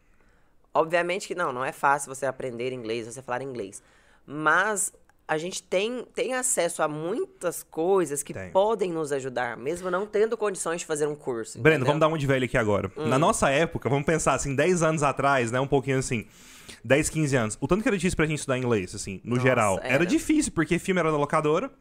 Obviamente 0.74 1.28
que 1.28 1.36
não, 1.36 1.52
não 1.52 1.64
é 1.66 1.72
fácil 1.72 2.14
você 2.14 2.26
aprender 2.26 2.72
inglês, 2.72 3.06
você 3.06 3.22
falar 3.22 3.42
inglês. 3.42 3.82
Mas 4.26 4.94
a 5.28 5.38
gente 5.38 5.64
tem, 5.64 6.06
tem 6.14 6.34
acesso 6.34 6.84
a 6.84 6.88
muitas 6.88 7.64
coisas 7.64 8.22
que 8.22 8.34
Tem. 8.34 8.52
podem 8.52 8.92
nos 8.92 9.14
ajudar, 9.14 9.56
mesmo 9.56 9.90
não 9.90 10.06
tendo 10.06 10.36
condições 10.36 10.82
de 10.82 10.86
fazer 10.86 11.08
um 11.08 11.16
curso. 11.16 11.58
Breno, 11.58 11.78
entendeu? 11.78 11.88
vamos 11.88 12.00
dar 12.02 12.08
uma 12.10 12.18
de 12.18 12.28
velho 12.28 12.44
aqui 12.46 12.58
agora. 12.58 12.92
Hum. 12.98 13.08
Na 13.08 13.18
nossa 13.18 13.50
época, 13.50 13.88
vamos 13.88 14.06
pensar 14.06 14.34
assim, 14.34 14.54
10 14.56 14.84
anos 14.84 15.04
atrás, 15.04 15.50
né? 15.50 15.60
Um 15.60 15.68
pouquinho 15.68 16.00
assim. 16.00 16.26
10, 16.84 17.10
15 17.10 17.36
anos. 17.36 17.58
O 17.62 17.68
tanto 17.68 17.82
que 17.82 17.88
era 17.88 17.98
difícil 17.98 18.18
pra 18.18 18.26
gente 18.26 18.40
estudar 18.40 18.58
inglês, 18.58 18.94
assim, 18.94 19.22
no 19.24 19.36
Nossa, 19.36 19.48
geral. 19.48 19.80
Era. 19.82 19.94
era. 19.96 20.06
difícil, 20.06 20.52
porque 20.52 20.78
filme 20.78 21.00
era 21.00 21.12
na 21.12 21.18
locadora. 21.18 21.72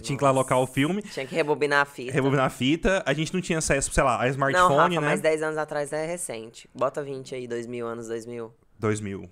Tinha 0.00 0.16
que 0.16 0.22
ir 0.22 0.24
lá 0.24 0.30
alocar 0.30 0.58
o 0.58 0.66
filme, 0.66 1.02
Tinha 1.02 1.26
que 1.26 1.34
rebobinar 1.34 1.82
a 1.82 1.84
fita. 1.84 2.12
rebobinar 2.12 2.46
a 2.46 2.50
fita. 2.50 3.02
A 3.04 3.12
gente 3.12 3.34
não 3.34 3.40
tinha 3.40 3.58
acesso, 3.58 3.92
sei 3.92 4.02
lá, 4.02 4.16
a 4.16 4.22
Não, 4.24 4.28
smartphone, 4.30 4.94
Rafa, 4.96 5.00
né? 5.00 5.00
mas 5.00 5.20
10 5.20 5.42
anos 5.42 5.58
atrás 5.58 5.92
é 5.92 6.06
recente. 6.06 6.68
Bota 6.74 7.02
20 7.02 7.34
aí, 7.34 7.46
2000, 7.46 7.86
anos 7.86 8.06
2000. 8.08 8.54
2000. 8.78 9.28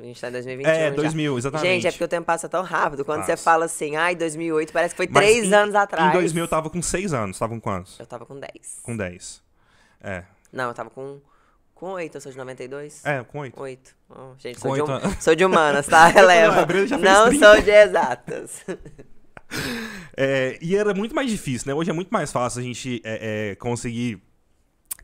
A 0.00 0.04
gente 0.04 0.20
tá 0.20 0.28
em 0.28 0.32
2021 0.32 0.70
É, 0.72 0.88
já. 0.90 0.94
2000, 0.94 1.38
exatamente. 1.38 1.66
Gente, 1.68 1.86
é 1.88 1.90
porque 1.90 2.04
o 2.04 2.08
tempo 2.08 2.24
passa 2.24 2.48
tão 2.48 2.62
rápido. 2.62 3.04
Quando 3.04 3.22
você 3.24 3.32
Passa. 3.32 3.42
fala 3.42 3.64
assim, 3.64 3.96
ai, 3.96 4.14
2008, 4.14 4.72
parece 4.72 4.94
que 4.94 4.96
foi 4.98 5.08
Mas 5.10 5.24
3 5.24 5.46
em- 5.48 5.54
anos 5.54 5.74
atrás. 5.74 6.10
Em 6.10 6.12
2000 6.12 6.44
eu 6.44 6.48
tava 6.48 6.70
com 6.70 6.80
6 6.80 7.12
anos. 7.12 7.36
Tava 7.38 7.52
com 7.54 7.60
quantos? 7.60 7.98
Eu 7.98 8.06
tava 8.06 8.24
com 8.24 8.38
10. 8.38 8.78
Com 8.84 8.96
10. 8.96 9.42
É. 10.00 10.22
Não, 10.52 10.68
eu 10.68 10.74
tava 10.74 10.90
com, 10.90 11.18
com 11.74 11.86
8, 11.92 12.14
eu 12.16 12.20
sou 12.20 12.30
de 12.30 12.38
92. 12.38 13.04
É, 13.04 13.24
com 13.24 13.40
8. 13.40 13.60
8. 13.60 13.96
Oh, 14.10 14.34
gente, 14.38 14.60
sou 14.60 14.74
de, 14.74 14.82
oito 14.82 14.92
um- 14.92 15.20
sou 15.20 15.34
de 15.34 15.44
humanas, 15.44 15.86
tá? 15.88 16.06
Releva. 16.08 16.64
já 16.86 16.96
Não 16.96 17.28
30. 17.30 17.44
sou 17.46 17.60
de 17.62 17.70
exatas. 17.70 18.64
É, 20.16 20.58
e 20.60 20.76
era 20.76 20.92
muito 20.94 21.14
mais 21.14 21.30
difícil, 21.30 21.68
né? 21.68 21.74
Hoje 21.74 21.90
é 21.90 21.92
muito 21.92 22.10
mais 22.10 22.30
fácil 22.32 22.60
a 22.60 22.62
gente 22.62 23.00
é, 23.04 23.50
é, 23.50 23.54
conseguir 23.56 24.20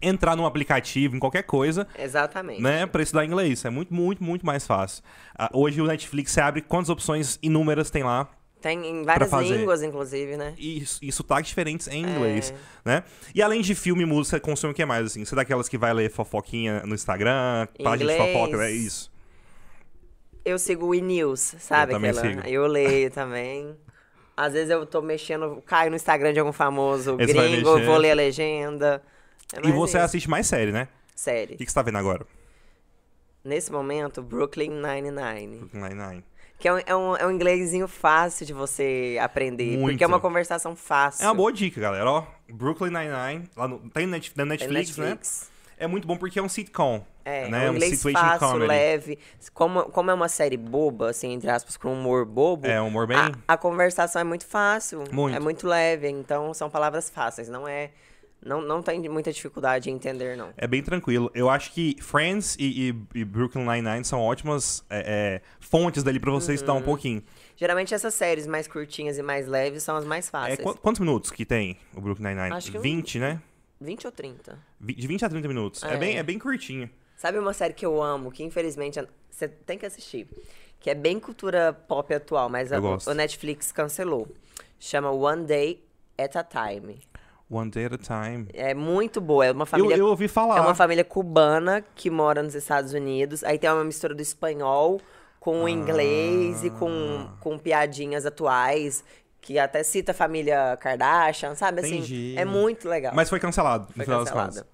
entrar 0.01 0.37
num 0.37 0.45
aplicativo, 0.45 1.17
em 1.17 1.19
qualquer 1.19 1.43
coisa, 1.43 1.87
Exatamente. 1.99 2.61
né? 2.61 2.87
Pra 2.87 3.03
estudar 3.03 3.25
inglês. 3.25 3.65
É 3.65 3.71
muito, 3.71 3.95
muito, 3.95 4.23
muito 4.23 4.45
mais 4.45 4.67
fácil. 4.67 5.03
Ah, 5.39 5.51
hoje 5.53 5.81
o 5.81 5.87
Netflix 5.87 6.33
você 6.33 6.41
abre 6.41 6.61
quantas 6.61 6.91
opções 6.91 7.39
inúmeras 7.43 7.91
tem 7.91 8.03
lá. 8.03 8.29
Tem 8.61 8.85
em 8.85 9.05
várias 9.05 9.31
línguas, 9.33 9.83
inclusive, 9.83 10.37
né? 10.37 10.55
E, 10.59 10.83
e 11.03 11.13
sotaques 11.13 11.49
diferentes 11.49 11.89
em 11.89 12.05
É. 12.05 12.09
inglês, 12.11 12.53
né? 12.85 13.05
E 13.35 13.41
além 13.43 13.61
de 13.61 13.75
filme 13.75 14.03
e 14.03 14.07
música, 14.07 14.37
você 14.37 14.41
consome 14.41 14.73
o 14.73 14.75
que 14.75 14.85
mais, 14.85 15.07
assim? 15.07 15.25
Você 15.25 15.35
é 15.35 15.37
daquelas 15.37 15.69
que 15.69 15.79
vai 15.79 15.93
ler 15.95 16.11
fofoquinha 16.11 16.83
no 16.85 16.95
Instagram, 16.95 17.69
página 17.83 18.13
de 18.13 18.19
fofoca, 18.19 18.65
é 18.65 18.71
isso. 18.71 19.11
Eu 20.45 20.59
sigo 20.59 20.87
o 20.87 20.95
e-news, 20.95 21.55
sabe? 21.59 21.93
Eu 21.93 21.97
também 21.97 22.11
aquela? 22.11 22.29
sigo. 22.29 22.47
Eu 22.47 22.67
leio 22.67 23.11
também. 23.11 23.77
Às 24.37 24.53
vezes 24.53 24.71
eu 24.71 24.85
tô 24.85 25.01
mexendo, 25.01 25.63
caio 25.65 25.89
no 25.91 25.97
Instagram 25.97 26.33
de 26.33 26.39
algum 26.41 26.53
famoso 26.53 27.17
vai 27.17 27.27
gringo, 27.27 27.81
vou 27.85 27.97
ler 27.97 28.11
a 28.11 28.15
legenda. 28.15 29.03
É 29.53 29.67
E 29.67 29.73
você 29.73 29.97
isso. 29.97 30.05
assiste 30.05 30.29
mais 30.29 30.47
série, 30.47 30.73
né? 30.73 30.89
O 31.15 31.19
Série. 31.19 31.57
que, 31.57 31.65
que 31.65 31.71
você 31.71 31.75
tá 31.75 31.83
vendo 31.83 31.97
agora? 31.97 32.27
Nesse 33.43 33.71
momento, 33.73 34.23
Brooklyn 34.23 34.71
Nine-Nine. 34.71 35.59
Brooklyn 35.59 35.81
Nine-Nine. 35.81 36.25
Que 36.59 36.69
é 36.69 36.75
um, 36.75 36.79
é, 36.85 36.97
um, 36.97 37.17
é 37.17 37.27
um 37.27 37.31
inglesinho 37.31 37.87
fácil 37.87 38.45
de 38.45 38.53
você 38.53 39.19
aprender. 39.23 39.77
Muito. 39.79 39.93
Porque 39.93 40.05
é 40.05 40.07
uma 40.07 40.21
conversação 40.21 40.75
fácil. 40.75 41.23
É 41.25 41.29
uma 41.29 41.35
boa 41.35 41.53
dica, 41.53 41.81
galera. 41.81 42.11
Ó, 42.11 42.27
Brooklyn 42.49 42.91
Nine-Nine, 42.91 43.49
lá 43.57 43.69
no, 43.69 43.79
tem 43.91 44.07
net, 44.07 44.33
na 44.35 44.43
Tem 44.45 44.69
Netflix, 44.69 44.97
né? 44.99 45.19
É 45.79 45.87
muito 45.87 46.07
bom 46.07 46.17
porque 46.17 46.39
é 46.39 46.43
um 46.43 46.49
sitcom. 46.49 47.05
É, 47.25 47.49
né? 47.49 47.69
um 47.69 47.75
inglês 47.75 47.97
situation 47.99 48.25
fácil, 48.25 48.49
comedy. 48.49 48.69
leve. 48.69 49.19
Como, 49.53 49.83
como 49.87 50.11
é 50.11 50.15
uma 50.15 50.29
série 50.29 50.57
boba, 50.57 51.11
assim, 51.11 51.33
entre 51.33 51.51
aspas, 51.51 51.77
com 51.77 51.93
humor 51.93 52.25
bobo, 52.25 52.67
É, 52.69 52.81
um 52.81 52.87
humor 52.87 53.07
bem. 53.07 53.17
a, 53.19 53.33
a 53.49 53.57
conversação 53.57 54.21
é 54.21 54.25
muito 54.25 54.47
fácil. 54.47 55.03
Muito. 55.13 55.37
É 55.37 55.41
muito 55.41 55.67
leve, 55.67 56.09
então 56.09 56.55
são 56.55 56.71
palavras 56.71 57.11
fáceis. 57.11 57.49
Não 57.49 57.67
é. 57.67 57.91
Não, 58.45 58.61
não 58.63 58.81
tem 58.81 59.01
muita 59.09 59.33
dificuldade 59.33 59.91
em 59.91 59.95
entender, 59.95 60.37
não. 60.37 60.51
É 60.57 60.69
bem 60.69 60.81
tranquilo. 60.83 61.29
Eu 61.35 61.51
acho 61.51 61.73
que 61.73 61.97
Friends 62.01 62.55
e, 62.61 62.91
e- 62.91 63.19
e 63.21 63.25
Brooklyn 63.25 63.65
Nine-Nine 63.67 64.05
são 64.05 64.21
ótimas 64.21 64.85
é, 64.89 65.41
é, 65.41 65.43
fontes 65.59 66.05
dali 66.05 66.21
pra 66.21 66.31
você 66.31 66.55
estudar 66.55 66.75
um 66.75 66.77
Uhum. 66.77 66.83
pouquinho. 66.83 67.25
Geralmente 67.57 67.93
essas 67.93 68.15
séries 68.15 68.47
mais 68.47 68.69
curtinhas 68.69 69.19
e 69.19 69.23
mais 69.23 69.49
leves 69.49 69.83
são 69.83 69.97
as 69.97 70.05
mais 70.05 70.29
É, 70.29 70.31
fáceis. 70.31 70.61
qu- 70.61 70.79
quantos 70.79 71.01
minutos 71.01 71.33
que 71.33 71.45
tem 71.45 71.77
o 71.97 72.01
Brooklyn 72.01 72.29
Nine-Nine? 72.29 72.55
Acho 72.55 72.71
que 72.71 72.79
um- 72.79 72.83
20, 72.83 73.19
né? 73.19 73.41
20 73.81 74.07
ou 74.07 74.13
30. 74.13 74.59
Vi- 74.81 74.95
De 74.95 75.07
20 75.07 75.25
a 75.25 75.29
30 75.29 75.49
minutos. 75.49 75.83
É, 75.83 75.95
É. 75.95 75.97
bem, 75.97 76.19
é 76.19 76.23
bem 76.23 76.39
curtinho. 76.39 76.89
Sabe 77.17 77.39
uma 77.39 77.53
série 77.53 77.73
que 77.75 77.85
eu 77.87 78.03
amo, 78.03 78.31
que 78.31 78.43
infelizmente 78.43 78.99
você 79.31 79.49
tem 79.49 79.79
que 79.79 79.87
assistir, 79.87 80.27
que 80.81 80.91
é 80.91 80.95
bem 80.95 81.19
cultura 81.19 81.73
pop 81.73 82.13
atual, 82.15 82.49
mas 82.49 82.71
Eu 82.73 82.87
a- 82.87 82.99
o 83.07 83.15
Netflix 83.15 83.73
cancelou. 83.73 84.29
Chama 84.79 85.11
One 85.11 85.45
Day 85.45 85.83
at 86.19 86.37
a 86.37 86.45
Time. 86.45 87.01
One 87.49 87.71
day 87.71 87.85
at 87.87 87.93
a 87.93 87.99
time. 87.99 88.49
É 88.53 88.75
muito 88.75 89.21
boa, 89.21 89.47
é 89.47 89.53
uma 89.53 89.63
Eu, 89.63 89.67
família 89.67 89.97
eu 89.97 90.07
ouvi 90.09 90.27
falar. 90.27 90.59
É 90.59 90.61
uma 90.61 90.75
família 90.75 91.05
cubana 91.05 91.81
que 91.95 92.11
mora 92.11 92.43
nos 92.43 92.57
Estados 92.57 92.93
Unidos. 92.93 93.45
Aí 93.45 93.57
tem 93.57 93.71
uma 93.71 93.85
mistura 93.85 94.13
do 94.15 94.21
espanhol 94.21 95.01
com 95.39 95.63
o 95.63 95.69
inglês 95.69 96.65
e 96.65 96.71
com, 96.71 96.89
Ah. 96.91 97.37
com 97.41 97.57
piadinhas 97.57 98.27
atuais. 98.27 99.05
Que 99.47 99.61
até 99.61 99.85
cita 99.85 100.11
a 100.11 100.15
família 100.15 100.77
Kardashian, 100.81 101.55
sabe? 101.55 101.81
Assim, 101.81 101.99
Entendi. 101.99 102.35
é 102.37 102.45
muito 102.45 102.89
legal. 102.89 103.13
Mas 103.15 103.29
foi 103.31 103.39
cancelado, 103.39 103.87
Foi 103.95 104.05
contas. 104.05 104.65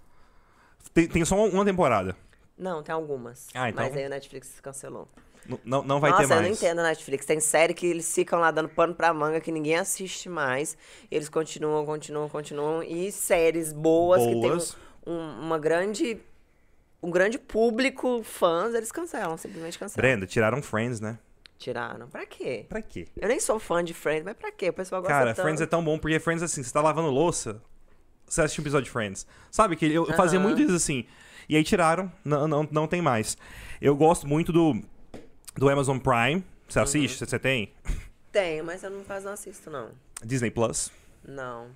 Tem, 0.95 1.07
tem 1.07 1.23
só 1.27 1.37
uma 1.45 1.63
temporada. 1.63 2.17
Não, 2.57 2.83
tem 2.83 2.95
algumas. 2.95 3.49
Ah, 3.55 3.69
então- 3.69 3.85
Mas 3.85 3.95
aí 3.95 4.07
o 4.07 4.09
Netflix 4.09 4.61
cancelou. 4.61 5.07
N- 5.47 5.61
Não, 5.63 5.83
não 5.83 6.01
vai 6.01 6.11
Nossa, 6.11 6.23
ter 6.23 6.29
mais. 6.29 6.41
eu 6.41 6.47
não 6.49 6.55
entendo 6.55 6.79
a 6.79 6.85
Netflix. 6.85 7.27
Tem 7.27 7.39
série 7.39 7.75
que 7.75 7.87
eles 7.87 8.15
ficam 8.15 8.39
lá 8.41 8.51
dando 8.51 8.71
pano 8.71 8.95
pra 8.95 9.13
manga 9.13 9.41
que 9.43 9.53
ninguém 9.53 9.77
assiste 9.77 10.31
mais. 10.31 10.75
Eles 11.11 11.29
continuam, 11.29 11.85
continuam, 11.85 12.27
continuam. 12.31 12.83
E 12.83 13.13
séries 13.13 13.75
boas, 13.75 14.23
Boas. 14.23 14.35
que 14.35 14.41
tem 14.41 15.13
um- 15.15 15.19
um- 15.19 15.41
uma 15.43 15.59
grande. 15.59 16.19
Um 17.03 17.11
grande 17.11 17.39
público, 17.39 18.23
fãs, 18.23 18.73
eles 18.75 18.91
cancelam, 18.91 19.37
simplesmente 19.37 19.79
cancelam. 19.79 20.01
Brenda, 20.01 20.25
tiraram 20.27 20.63
Friends, 20.63 20.99
né? 21.01 21.19
Tiraram. 21.63 22.09
Pra 22.09 22.27
quê? 22.27 22.67
Pra 22.69 22.83
quê? 22.83 23.07
Eu 23.17 23.29
nem 23.29 23.39
sou 23.39 23.57
fã 23.61 23.85
de 23.85 23.95
Friends, 23.95 24.25
mas 24.25 24.35
pra 24.37 24.51
quê? 24.51 24.71
O 24.71 24.73
pessoal 24.73 25.01
gosta 25.01 25.15
Cara, 25.17 25.33
tanto. 25.33 25.43
Friends 25.45 25.61
é 25.61 25.67
tão 25.67 25.85
bom 25.85 25.97
porque 25.97 26.19
Friends, 26.19 26.43
assim, 26.43 26.61
você 26.61 26.73
tá 26.73 26.81
lavando 26.81 27.09
louça, 27.09 27.63
você 28.27 28.43
assiste 28.43 28.61
um 28.61 28.65
episódio 28.65 28.87
de 28.87 28.91
Friends. 28.91 29.25
Sabe 29.49 29.77
que 29.77 29.87
eu, 29.87 30.07
eu 30.09 30.15
fazia 30.17 30.41
muito 30.41 30.61
isso 30.61 30.75
assim. 30.75 31.05
E 31.49 31.57
aí 31.57 31.63
tiraram, 31.63 32.11
não, 32.25 32.49
não, 32.49 32.69
não 32.71 32.87
tem 32.89 33.01
mais. 33.01 33.37
Eu 33.81 33.95
gosto 33.95 34.27
muito 34.27 34.53
do, 34.53 34.75
do 35.55 35.69
Amazon 35.69 35.99
Prime. 35.99 36.43
Você 36.69 36.79
Uhum. 36.81 36.83
assiste? 36.85 37.25
Você 37.27 37.39
tem? 37.39 37.73
Tenho, 38.33 38.65
mas 38.65 38.83
eu 38.83 38.91
não, 38.91 39.05
quase 39.05 39.25
não 39.27 39.33
assisto, 39.33 39.71
não. 39.71 39.91
Disney 40.25 40.51
Plus? 40.51 40.91
Não. 41.25 41.69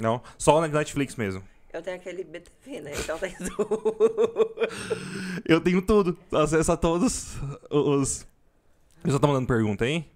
Não? 0.00 0.22
Só 0.38 0.60
na 0.60 0.68
Netflix 0.68 1.16
mesmo. 1.16 1.42
Eu 1.72 1.82
tenho 1.82 1.96
aquele 1.96 2.22
BTV, 2.22 2.80
né? 2.82 2.92
Então 2.96 3.18
tem 3.18 3.34
tudo. 3.34 4.68
Eu 5.44 5.60
tenho 5.60 5.80
tudo. 5.82 6.16
Acesso 6.32 6.70
a 6.70 6.76
todos 6.76 7.36
os. 7.70 8.26
Eu 9.04 9.10
só 9.10 9.18
tô 9.18 9.26
mandando 9.26 9.46
pergunta, 9.46 9.86
hein? 9.86 10.06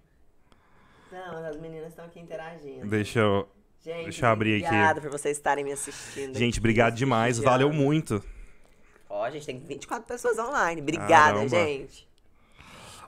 não, 1.11 1.45
as 1.45 1.57
meninas 1.57 1.89
estão 1.89 2.05
aqui 2.05 2.19
interagindo. 2.19 2.87
Deixa 2.87 3.19
eu. 3.19 3.47
Gente, 3.83 4.03
Deixa 4.03 4.25
eu 4.25 4.29
abrir 4.29 4.55
aqui. 4.57 4.65
obrigado 4.65 5.01
por 5.01 5.09
vocês 5.11 5.37
estarem 5.37 5.63
me 5.63 5.71
assistindo. 5.71 6.37
Gente, 6.37 6.59
obrigado 6.59 6.95
demais. 6.95 7.39
Valeu 7.39 7.71
muito. 7.71 8.23
Ó, 9.09 9.23
a 9.23 9.29
gente 9.29 9.45
tem 9.45 9.57
24 9.59 10.05
pessoas 10.05 10.37
online. 10.37 10.81
Obrigada, 10.81 11.07
Caramba. 11.07 11.47
gente. 11.47 12.07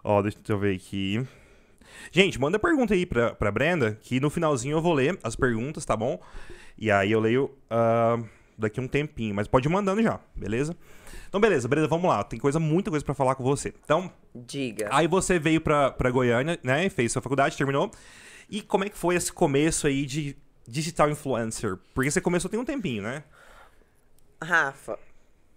Ó, 0.04 0.22
deixa 0.22 0.38
eu 0.48 0.58
ver 0.58 0.76
aqui. 0.76 1.26
Gente, 2.12 2.40
manda 2.40 2.58
pergunta 2.58 2.94
aí 2.94 3.06
pra, 3.06 3.36
pra 3.36 3.52
Brenda, 3.52 3.98
que 4.02 4.20
no 4.20 4.30
finalzinho 4.30 4.78
eu 4.78 4.82
vou 4.82 4.94
ler 4.94 5.20
as 5.22 5.36
perguntas, 5.36 5.84
tá 5.84 5.98
bom? 5.98 6.20
E 6.78 6.90
aí 6.90 7.12
eu 7.12 7.20
leio 7.20 7.52
ah, 7.70 8.18
daqui 8.60 8.80
um 8.82 8.88
tempinho, 8.88 9.34
mas 9.34 9.48
pode 9.48 9.68
ir 9.68 9.72
mandando 9.72 10.02
já, 10.04 10.20
beleza? 10.36 10.76
Então, 11.28 11.40
beleza, 11.40 11.68
Brenda, 11.68 11.88
vamos 11.88 12.10
lá. 12.10 12.24
Tem 12.24 12.40
coisa, 12.40 12.60
muita 12.60 12.90
coisa 12.90 13.06
pra 13.06 13.14
falar 13.16 13.36
com 13.36 13.44
você. 13.44 13.74
Então, 13.84 14.12
Diga. 14.36 14.88
aí 14.92 15.08
você 15.08 15.38
veio 15.40 15.62
pra, 15.62 15.92
pra 15.92 16.10
Goiânia, 16.12 16.60
né? 16.64 16.90
Fez 16.90 17.12
sua 17.12 17.22
faculdade, 17.22 17.56
terminou. 17.58 17.92
E 18.50 18.62
como 18.62 18.84
é 18.84 18.90
que 18.90 18.98
foi 18.98 19.16
esse 19.16 19.32
começo 19.32 19.86
aí 19.88 20.06
de 20.06 20.36
digital 20.68 21.10
influencer? 21.10 21.78
Porque 21.94 22.10
você 22.10 22.20
começou 22.20 22.50
tem 22.50 22.60
um 22.60 22.66
tempinho, 22.66 23.04
né? 23.04 23.24
Rafa, 24.42 24.98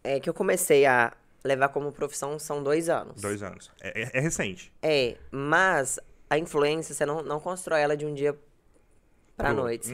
é 0.03 0.19
que 0.21 0.29
eu 0.29 0.35
comecei 0.35 0.85
a 0.87 1.13
levar 1.45 1.69
como 1.71 1.91
profissão 1.93 2.39
são 2.39 2.63
dois 2.63 2.89
anos. 2.89 3.21
Dois 3.21 3.43
anos. 3.43 3.71
É, 3.81 4.03
é- 4.03 4.11
é 4.15 4.21
recente. 4.21 4.73
É, 4.83 5.17
mas 5.31 5.99
a 6.29 6.39
influência, 6.39 6.95
você 6.95 7.07
não, 7.07 7.23
não 7.23 7.41
constrói 7.41 7.81
ela 7.81 7.97
de 7.97 8.05
um 8.07 8.13
dia 8.15 8.39
pra 9.37 9.53
noite, 9.53 9.87
Uhum. 9.87 9.91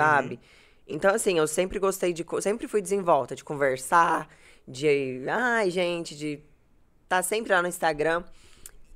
Então, 0.89 1.15
assim, 1.15 1.39
eu 1.39 1.47
sempre 1.47 1.79
gostei 1.79 2.13
de. 2.13 2.25
Sempre 2.41 2.67
fui 2.67 2.81
desenvolta, 2.81 3.37
de 3.37 3.45
conversar, 3.45 4.29
de. 4.67 5.23
Ai, 5.29 5.71
gente, 5.71 6.17
de 6.17 6.41
tá 7.09 7.23
sempre 7.23 7.53
lá 7.53 7.63
no 7.63 7.69
Instagram. 7.69 8.25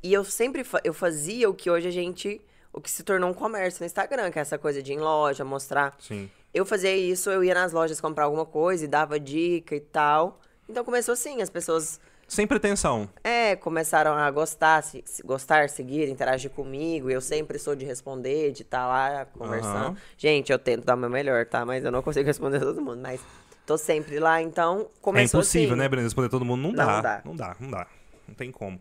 E 0.03 0.13
eu 0.13 0.25
sempre 0.25 0.65
fa 0.65 0.81
eu 0.83 0.93
fazia 0.93 1.49
o 1.49 1.55
que 1.55 1.71
hoje 1.71 1.89
a 1.89 1.91
gente. 1.91 2.41
O 2.73 2.81
que 2.81 2.91
se 2.91 3.03
tornou 3.03 3.29
um 3.29 3.35
comércio 3.35 3.83
no 3.83 3.87
Instagram, 3.87 4.31
que 4.31 4.39
é 4.39 4.43
essa 4.43 4.57
coisa 4.57 4.83
de 4.83 4.93
ir 4.93 4.95
em 4.95 4.99
loja, 4.99 5.45
mostrar. 5.45 5.95
Sim. 6.01 6.31
Eu 6.55 6.65
fazia 6.65 6.97
isso, 6.97 7.31
eu 7.31 7.45
ia 7.45 7.55
nas 7.55 7.73
lojas 7.73 8.01
comprar 8.01 8.25
alguma 8.25 8.47
coisa 8.47 8.85
e 8.85 8.89
dava 8.89 9.21
dica 9.21 9.77
e 9.77 9.81
tal. 9.81 10.41
Então 10.67 10.83
começou 10.83 11.13
assim, 11.13 11.43
as 11.43 11.51
pessoas. 11.51 12.01
Sem 12.33 12.47
pretensão. 12.47 13.11
É, 13.23 13.55
começaram 13.57 14.15
a 14.15 14.31
gostar, 14.31 14.83
se, 14.83 15.05
gostar, 15.23 15.69
seguir, 15.69 16.09
interagir 16.09 16.51
comigo. 16.51 17.11
Eu 17.11 17.21
sempre 17.21 17.59
sou 17.59 17.77
de 17.77 17.85
responder, 17.85 18.53
de 18.53 18.63
estar 18.63 18.79
tá 18.79 18.87
lá 18.87 19.27
conversando. 19.27 19.89
Uhum. 19.89 19.97
Gente, 20.17 20.51
eu 20.51 20.59
tento 20.59 20.83
dar 20.83 20.95
o 20.95 20.97
meu 20.97 21.11
melhor, 21.11 21.45
tá? 21.45 21.67
Mas 21.67 21.85
eu 21.85 21.93
não 21.93 22.01
consigo 22.01 22.27
responder 22.27 22.59
todo 22.59 22.81
mundo. 22.81 23.03
Mas 23.03 23.21
tô 23.67 23.77
sempre 23.77 24.19
lá, 24.19 24.41
então 24.41 24.89
começou 25.03 25.41
É 25.41 25.43
impossível, 25.43 25.75
assim. 25.75 25.79
né, 25.79 25.87
Brenda? 25.91 26.05
Responder 26.05 26.31
todo 26.31 26.43
mundo 26.43 26.63
não, 26.63 26.71
Não 26.71 26.77
dá. 26.77 27.01
dá. 27.03 27.23
Não 27.23 27.37
dá, 27.37 27.57
não 27.61 27.71
dá. 27.71 27.87
Não 28.27 28.35
tem 28.35 28.51
como. 28.51 28.81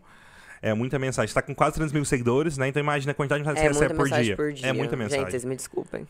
É 0.64 0.72
muita 0.72 0.96
mensagem. 0.98 1.26
Você 1.28 1.34
tá 1.34 1.42
com 1.42 1.54
quase 1.54 1.74
300 1.74 1.92
mil 1.92 2.04
seguidores, 2.04 2.56
né? 2.56 2.68
Então 2.68 2.80
imagina 2.80 3.10
a 3.10 3.14
quantidade 3.16 3.42
de 3.42 3.48
mensagem 3.48 3.66
É 3.66 3.68
que 3.68 3.74
você 3.74 3.82
recebe 3.88 3.98
por 3.98 4.08
dia. 4.22 4.36
por 4.36 4.52
dia. 4.52 4.68
É 4.68 4.72
muita 4.72 4.96
mensagem. 4.96 5.20
Gente, 5.24 5.30
vocês 5.32 5.44
me 5.44 5.56
desculpem. 5.56 6.06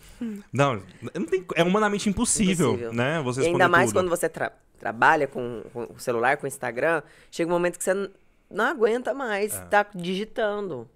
Não, 0.52 0.82
não 1.14 1.24
tem, 1.26 1.44
é 1.54 1.62
humanamente 1.64 2.08
impossível, 2.08 2.68
Impossível. 2.74 2.92
né? 2.92 3.22
Você 3.22 3.40
E 3.42 3.46
ainda 3.46 3.66
mais 3.68 3.86
tudo. 3.90 3.98
quando 4.00 4.10
você 4.10 4.28
tra- 4.28 4.52
trabalha 4.78 5.26
com, 5.26 5.62
com 5.72 5.84
o 5.94 5.98
celular, 5.98 6.36
com 6.36 6.44
o 6.44 6.46
Instagram, 6.48 7.02
chega 7.30 7.48
um 7.50 7.54
momento 7.54 7.78
que 7.78 7.84
você 7.84 8.10
não 8.50 8.64
aguenta 8.66 9.14
mais 9.14 9.54
É. 9.54 9.60
tá 9.64 9.86
digitando. 9.94 10.86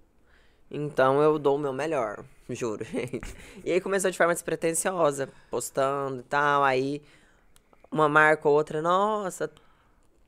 Então 0.69 1.21
eu 1.21 1.39
dou 1.39 1.55
o 1.55 1.59
meu 1.59 1.73
melhor, 1.73 2.23
juro, 2.51 2.83
gente. 2.83 3.33
E 3.65 3.71
aí 3.71 3.81
começou 3.81 4.11
de 4.11 4.17
forma 4.17 4.33
despretensiosa, 4.33 5.29
postando 5.49 6.19
e 6.19 6.23
tal, 6.23 6.63
aí 6.63 7.01
uma 7.89 8.07
marca 8.09 8.47
ou 8.47 8.53
outra, 8.55 8.81
nossa, 8.81 9.49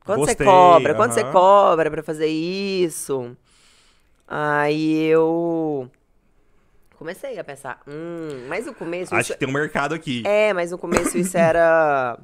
quanto 0.10 0.20
Gostei, 0.20 0.36
você 0.38 0.44
cobra? 0.46 0.96
Quanto 0.96 1.14
você 1.14 1.22
aham. 1.22 1.32
cobra 1.32 1.92
pra 1.92 2.04
fazer 2.04 2.28
isso? 2.28 3.36
Aí 4.28 5.06
eu 5.08 5.90
comecei 6.96 7.40
a 7.40 7.44
pensar, 7.44 7.82
hum, 7.88 8.46
mas 8.48 8.66
no 8.66 8.74
começo 8.76 9.14
Acho 9.14 9.22
isso- 9.22 9.34
que 9.34 9.40
tem 9.40 9.48
um 9.48 9.52
mercado 9.52 9.96
aqui. 9.96 10.22
é, 10.26 10.52
mas 10.54 10.72
no 10.72 10.78
começo 10.78 11.18
isso 11.18 11.38
era. 11.38 12.20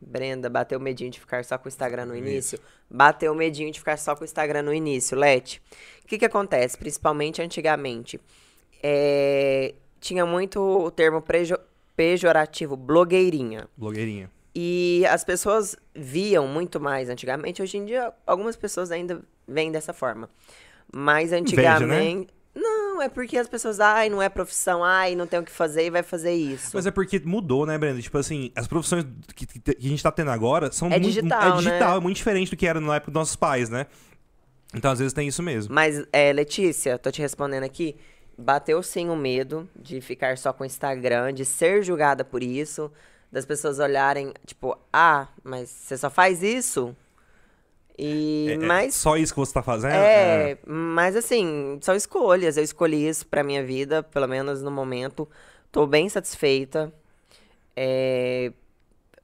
Brenda, 0.00 0.50
bateu 0.50 0.78
o 0.78 0.82
medinho 0.82 1.10
de 1.10 1.18
ficar 1.18 1.44
só 1.44 1.56
com 1.56 1.64
o 1.64 1.68
Instagram 1.68 2.04
no 2.06 2.16
início. 2.16 2.58
Bateu 2.90 3.32
o 3.32 3.34
medinho 3.34 3.70
de 3.72 3.78
ficar 3.78 3.96
só 3.96 4.14
com 4.14 4.20
o 4.20 4.24
Instagram 4.24 4.62
no 4.62 4.74
início, 4.74 5.16
Lete. 5.16 5.62
O 6.04 6.06
que 6.06 6.18
que 6.18 6.24
acontece? 6.26 6.76
Principalmente 6.76 7.40
antigamente. 7.40 8.20
É, 8.82 9.74
Tinha 10.00 10.26
muito 10.26 10.60
o 10.60 10.90
termo 10.90 11.22
prejo- 11.22 11.58
pejorativo, 11.96 12.76
blogueirinha. 12.76 13.66
Blogueirinha. 13.74 14.30
E 14.54 15.04
as 15.10 15.24
pessoas 15.24 15.74
viam 15.94 16.46
muito 16.46 16.80
mais 16.80 17.08
antigamente. 17.08 17.60
Hoje 17.60 17.76
em 17.76 17.84
dia, 17.84 18.12
algumas 18.26 18.54
pessoas 18.56 18.90
ainda 18.92 19.20
veem 19.48 19.72
dessa 19.72 19.92
forma. 19.92 20.30
Mas 20.94 21.32
Inveja, 21.32 21.60
né? 21.60 21.68
antigamente. 21.74 22.34
Não, 22.54 23.02
é 23.02 23.08
porque 23.08 23.36
as 23.36 23.48
pessoas, 23.48 23.80
ai, 23.80 24.08
não 24.08 24.22
é 24.22 24.28
profissão, 24.28 24.84
ai, 24.84 25.16
não 25.16 25.26
tem 25.26 25.40
o 25.40 25.42
que 25.42 25.50
fazer 25.50 25.86
e 25.86 25.90
vai 25.90 26.04
fazer 26.04 26.32
isso. 26.32 26.70
Mas 26.72 26.86
é 26.86 26.92
porque 26.92 27.20
mudou, 27.24 27.66
né, 27.66 27.76
Brenda? 27.76 28.00
Tipo 28.00 28.16
assim, 28.16 28.52
as 28.54 28.68
profissões 28.68 29.04
que, 29.34 29.44
que- 29.44 29.58
que 29.58 29.86
a 29.86 29.88
gente 29.88 30.00
tá 30.00 30.12
tendo 30.12 30.30
agora 30.30 30.70
são 30.70 30.86
É 30.86 30.92
muito. 30.92 31.02
digital, 31.06 31.42
é 31.42 31.56
digital, 31.56 31.90
né? 31.92 31.96
é 31.96 32.00
muito 32.00 32.16
diferente 32.16 32.50
do 32.52 32.56
que 32.56 32.64
era 32.64 32.80
na 32.80 32.94
época 32.94 33.10
dos 33.10 33.18
nossos 33.20 33.34
pais, 33.34 33.68
né? 33.68 33.86
Então, 34.72 34.88
às 34.92 35.00
vezes, 35.00 35.12
tem 35.12 35.26
isso 35.26 35.42
mesmo. 35.42 35.74
Mas, 35.74 36.04
é, 36.12 36.32
Letícia, 36.32 36.96
tô 36.96 37.10
te 37.10 37.20
respondendo 37.20 37.64
aqui. 37.64 37.96
Bateu 38.38 38.80
sim 38.84 39.08
o 39.10 39.16
medo 39.16 39.68
de 39.76 40.00
ficar 40.00 40.38
só 40.38 40.52
com 40.52 40.62
o 40.62 40.66
Instagram, 40.66 41.32
de 41.32 41.44
ser 41.44 41.82
julgada 41.82 42.24
por 42.24 42.40
isso, 42.42 42.90
das 43.34 43.44
pessoas 43.44 43.80
olharem, 43.80 44.32
tipo, 44.46 44.78
ah, 44.92 45.26
mas 45.42 45.68
você 45.68 45.98
só 45.98 46.08
faz 46.08 46.40
isso? 46.42 46.94
E, 47.98 48.46
É- 48.50 48.54
é 48.54 48.58
mas, 48.58 48.94
só 48.94 49.16
isso 49.16 49.34
que 49.34 49.40
você 49.40 49.52
tá 49.52 49.62
fazendo? 49.62 49.92
é, 49.92 50.56
mas 50.64 51.16
assim, 51.16 51.78
são 51.82 51.94
escolhas. 51.96 52.56
Eu 52.56 52.62
escolhi 52.62 53.08
isso 53.08 53.26
pra 53.26 53.42
minha 53.42 53.64
vida, 53.64 54.02
pelo 54.04 54.28
menos 54.28 54.62
no 54.62 54.70
momento. 54.70 55.28
Tô 55.72 55.84
bem 55.86 56.08
satisfeita. 56.08 56.92
É, 57.76 58.52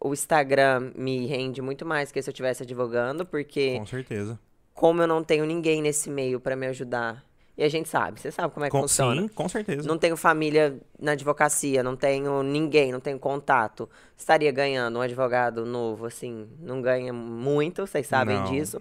o 0.00 0.12
Instagram 0.12 0.92
me 0.96 1.26
rende 1.26 1.62
muito 1.62 1.87
mais 1.87 2.11
que 2.11 2.20
se 2.20 2.28
eu 2.28 2.32
estivesse 2.32 2.64
advogando, 2.64 3.24
porque 3.24 3.78
Com 3.78 3.87
certeza. 3.87 4.38
como 4.74 5.02
eu 5.02 5.06
não 5.06 5.22
tenho 5.22 5.44
ninguém 5.46 5.80
nesse 5.82 6.11
meio 6.11 6.40
pra 6.40 6.56
me 6.56 6.66
ajudar. 6.66 7.24
E 7.60 7.62
a 7.62 7.68
gente 7.68 7.90
sabe, 7.90 8.18
você 8.18 8.30
sabe 8.30 8.54
como 8.54 8.64
é 8.64 8.70
que 8.70 8.72
Com- 8.72 8.80
funciona. 8.80 9.20
sim, 9.20 9.28
com 9.28 9.46
certeza. 9.46 9.86
Não 9.86 9.98
tenho 9.98 10.16
família 10.16 10.80
na 10.98 11.12
advocacia, 11.12 11.82
não 11.82 11.94
tenho 11.94 12.42
ninguém, 12.42 12.90
não 12.90 13.00
tenho 13.00 13.18
contato. 13.18 13.86
Estaria 14.16 14.50
ganhando 14.50 14.98
um 14.98 15.02
advogado 15.02 15.66
novo, 15.66 16.06
assim, 16.06 16.48
não 16.58 16.80
ganha 16.80 17.12
muito, 17.12 17.86
vocês 17.86 18.06
sabem 18.06 18.36
Não. 18.38 18.44
disso. 18.44 18.80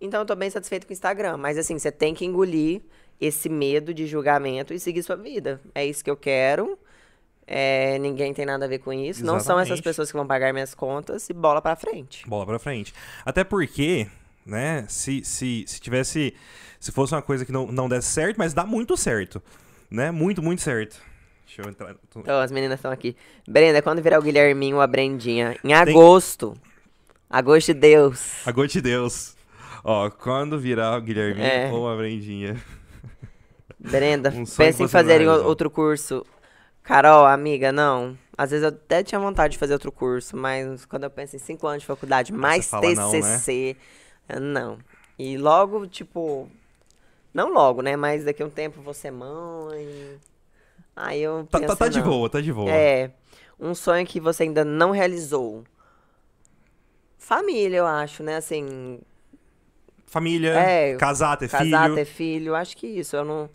Então 0.00 0.22
eu 0.22 0.26
tô 0.26 0.34
bem 0.34 0.50
satisfeito 0.50 0.88
com 0.88 0.90
o 0.90 0.92
Instagram. 0.92 1.36
Mas 1.36 1.56
assim, 1.56 1.78
você 1.78 1.92
tem 1.92 2.12
que 2.12 2.24
engolir 2.24 2.82
esse 3.20 3.48
medo 3.48 3.94
de 3.94 4.08
julgamento 4.08 4.74
e 4.74 4.80
seguir 4.80 5.04
sua 5.04 5.14
vida. 5.14 5.60
É 5.72 5.86
isso 5.86 6.02
que 6.02 6.10
eu 6.10 6.16
quero. 6.16 6.76
É, 7.46 7.96
ninguém 7.98 8.34
tem 8.34 8.44
nada 8.44 8.64
a 8.64 8.68
ver 8.68 8.78
com 8.80 8.92
isso. 8.92 9.24
Não 9.24 9.38
são 9.38 9.54
essas 9.56 9.68
Exatamente. 9.68 9.82
pessoas 9.84 10.10
que 10.10 10.16
vão 10.16 10.26
pagar 10.26 10.52
minhas 10.52 10.74
contas 10.74 11.30
e 11.30 11.32
bola 11.32 11.62
pra 11.62 11.76
frente. 11.76 12.28
Bola 12.28 12.44
pra 12.44 12.58
frente. 12.58 12.92
Até 13.24 13.44
porque, 13.44 14.08
né, 14.50 14.84
se, 14.88 15.24
se, 15.24 15.64
se 15.66 15.80
tivesse. 15.80 16.34
Se 16.78 16.90
fosse 16.90 17.14
uma 17.14 17.20
coisa 17.22 17.44
que 17.44 17.52
não, 17.52 17.66
não 17.70 17.88
desse 17.88 18.08
certo, 18.08 18.38
mas 18.38 18.54
dá 18.54 18.64
muito 18.64 18.96
certo. 18.96 19.42
Né? 19.90 20.10
Muito, 20.10 20.42
muito 20.42 20.62
certo. 20.62 20.98
Deixa 21.46 21.62
eu 21.62 21.68
entrar. 21.68 21.94
tô- 22.10 22.20
Então, 22.20 22.40
as 22.40 22.50
meninas 22.50 22.78
estão 22.78 22.90
aqui. 22.90 23.14
Brenda, 23.46 23.82
quando 23.82 24.00
virar 24.00 24.18
o 24.18 24.22
Guilherminho 24.22 24.76
ou 24.76 24.82
a 24.82 24.86
Brendinha? 24.86 25.56
Em 25.62 25.74
agosto. 25.74 26.56
Agosto 27.28 27.74
de 27.74 27.80
Deus. 27.80 28.46
Agora 28.46 28.66
de 28.68 28.80
Deus. 28.80 29.36
Ó, 29.84 30.08
quando 30.10 30.58
virar 30.58 30.96
o 30.96 31.00
Guilherme 31.02 31.42
É. 31.42 31.70
ou 31.70 31.88
a 31.88 31.96
Brendinha. 31.96 32.56
Brenda, 33.78 34.30
Um 34.34 34.44
pensa 34.44 34.82
em 34.82 34.88
fazer 34.88 35.26
outro 35.28 35.70
curso. 35.70 36.24
Carol, 36.82 37.26
amiga, 37.26 37.70
não. 37.72 38.16
Às 38.36 38.50
vezes 38.50 38.62
eu 38.62 38.68
até 38.70 39.02
tinha 39.02 39.20
vontade 39.20 39.52
de 39.52 39.58
fazer 39.58 39.74
outro 39.74 39.92
curso, 39.92 40.36
mas 40.36 40.84
quando 40.86 41.04
eu 41.04 41.10
penso 41.10 41.36
em 41.36 41.38
cinco 41.38 41.66
anos 41.66 41.82
de 41.82 41.86
faculdade, 41.86 42.32
mais 42.32 42.68
fala 42.68 42.94
não, 42.94 43.12
né? 43.12 43.20
Não. 44.38 44.78
E 45.18 45.36
logo, 45.36 45.86
tipo, 45.86 46.48
não 47.34 47.52
logo, 47.52 47.82
né? 47.82 47.96
Mas 47.96 48.24
daqui 48.24 48.42
a 48.42 48.46
um 48.46 48.50
tempo 48.50 48.80
vou 48.82 48.94
ser 48.94 49.10
mãe. 49.10 50.18
Aí 50.94 51.22
eu 51.22 51.46
Tá, 51.50 51.58
penso, 51.60 51.76
tá, 51.76 51.84
tá 51.86 51.88
de 51.88 52.00
boa, 52.02 52.28
tá 52.28 52.40
de 52.40 52.52
boa. 52.52 52.70
É, 52.70 53.10
um 53.58 53.74
sonho 53.74 54.06
que 54.06 54.20
você 54.20 54.42
ainda 54.44 54.64
não 54.64 54.90
realizou. 54.90 55.64
Família, 57.18 57.78
eu 57.78 57.86
acho, 57.86 58.22
né? 58.22 58.36
Assim, 58.36 59.00
Família, 60.06 60.54
É, 60.58 60.96
casar, 60.96 61.36
ter 61.36 61.48
casar, 61.48 61.84
filho. 61.84 61.94
ter 61.94 62.04
filho, 62.04 62.54
acho 62.54 62.76
que 62.76 62.86
isso. 62.86 63.14
Eu 63.16 63.24
não, 63.24 63.50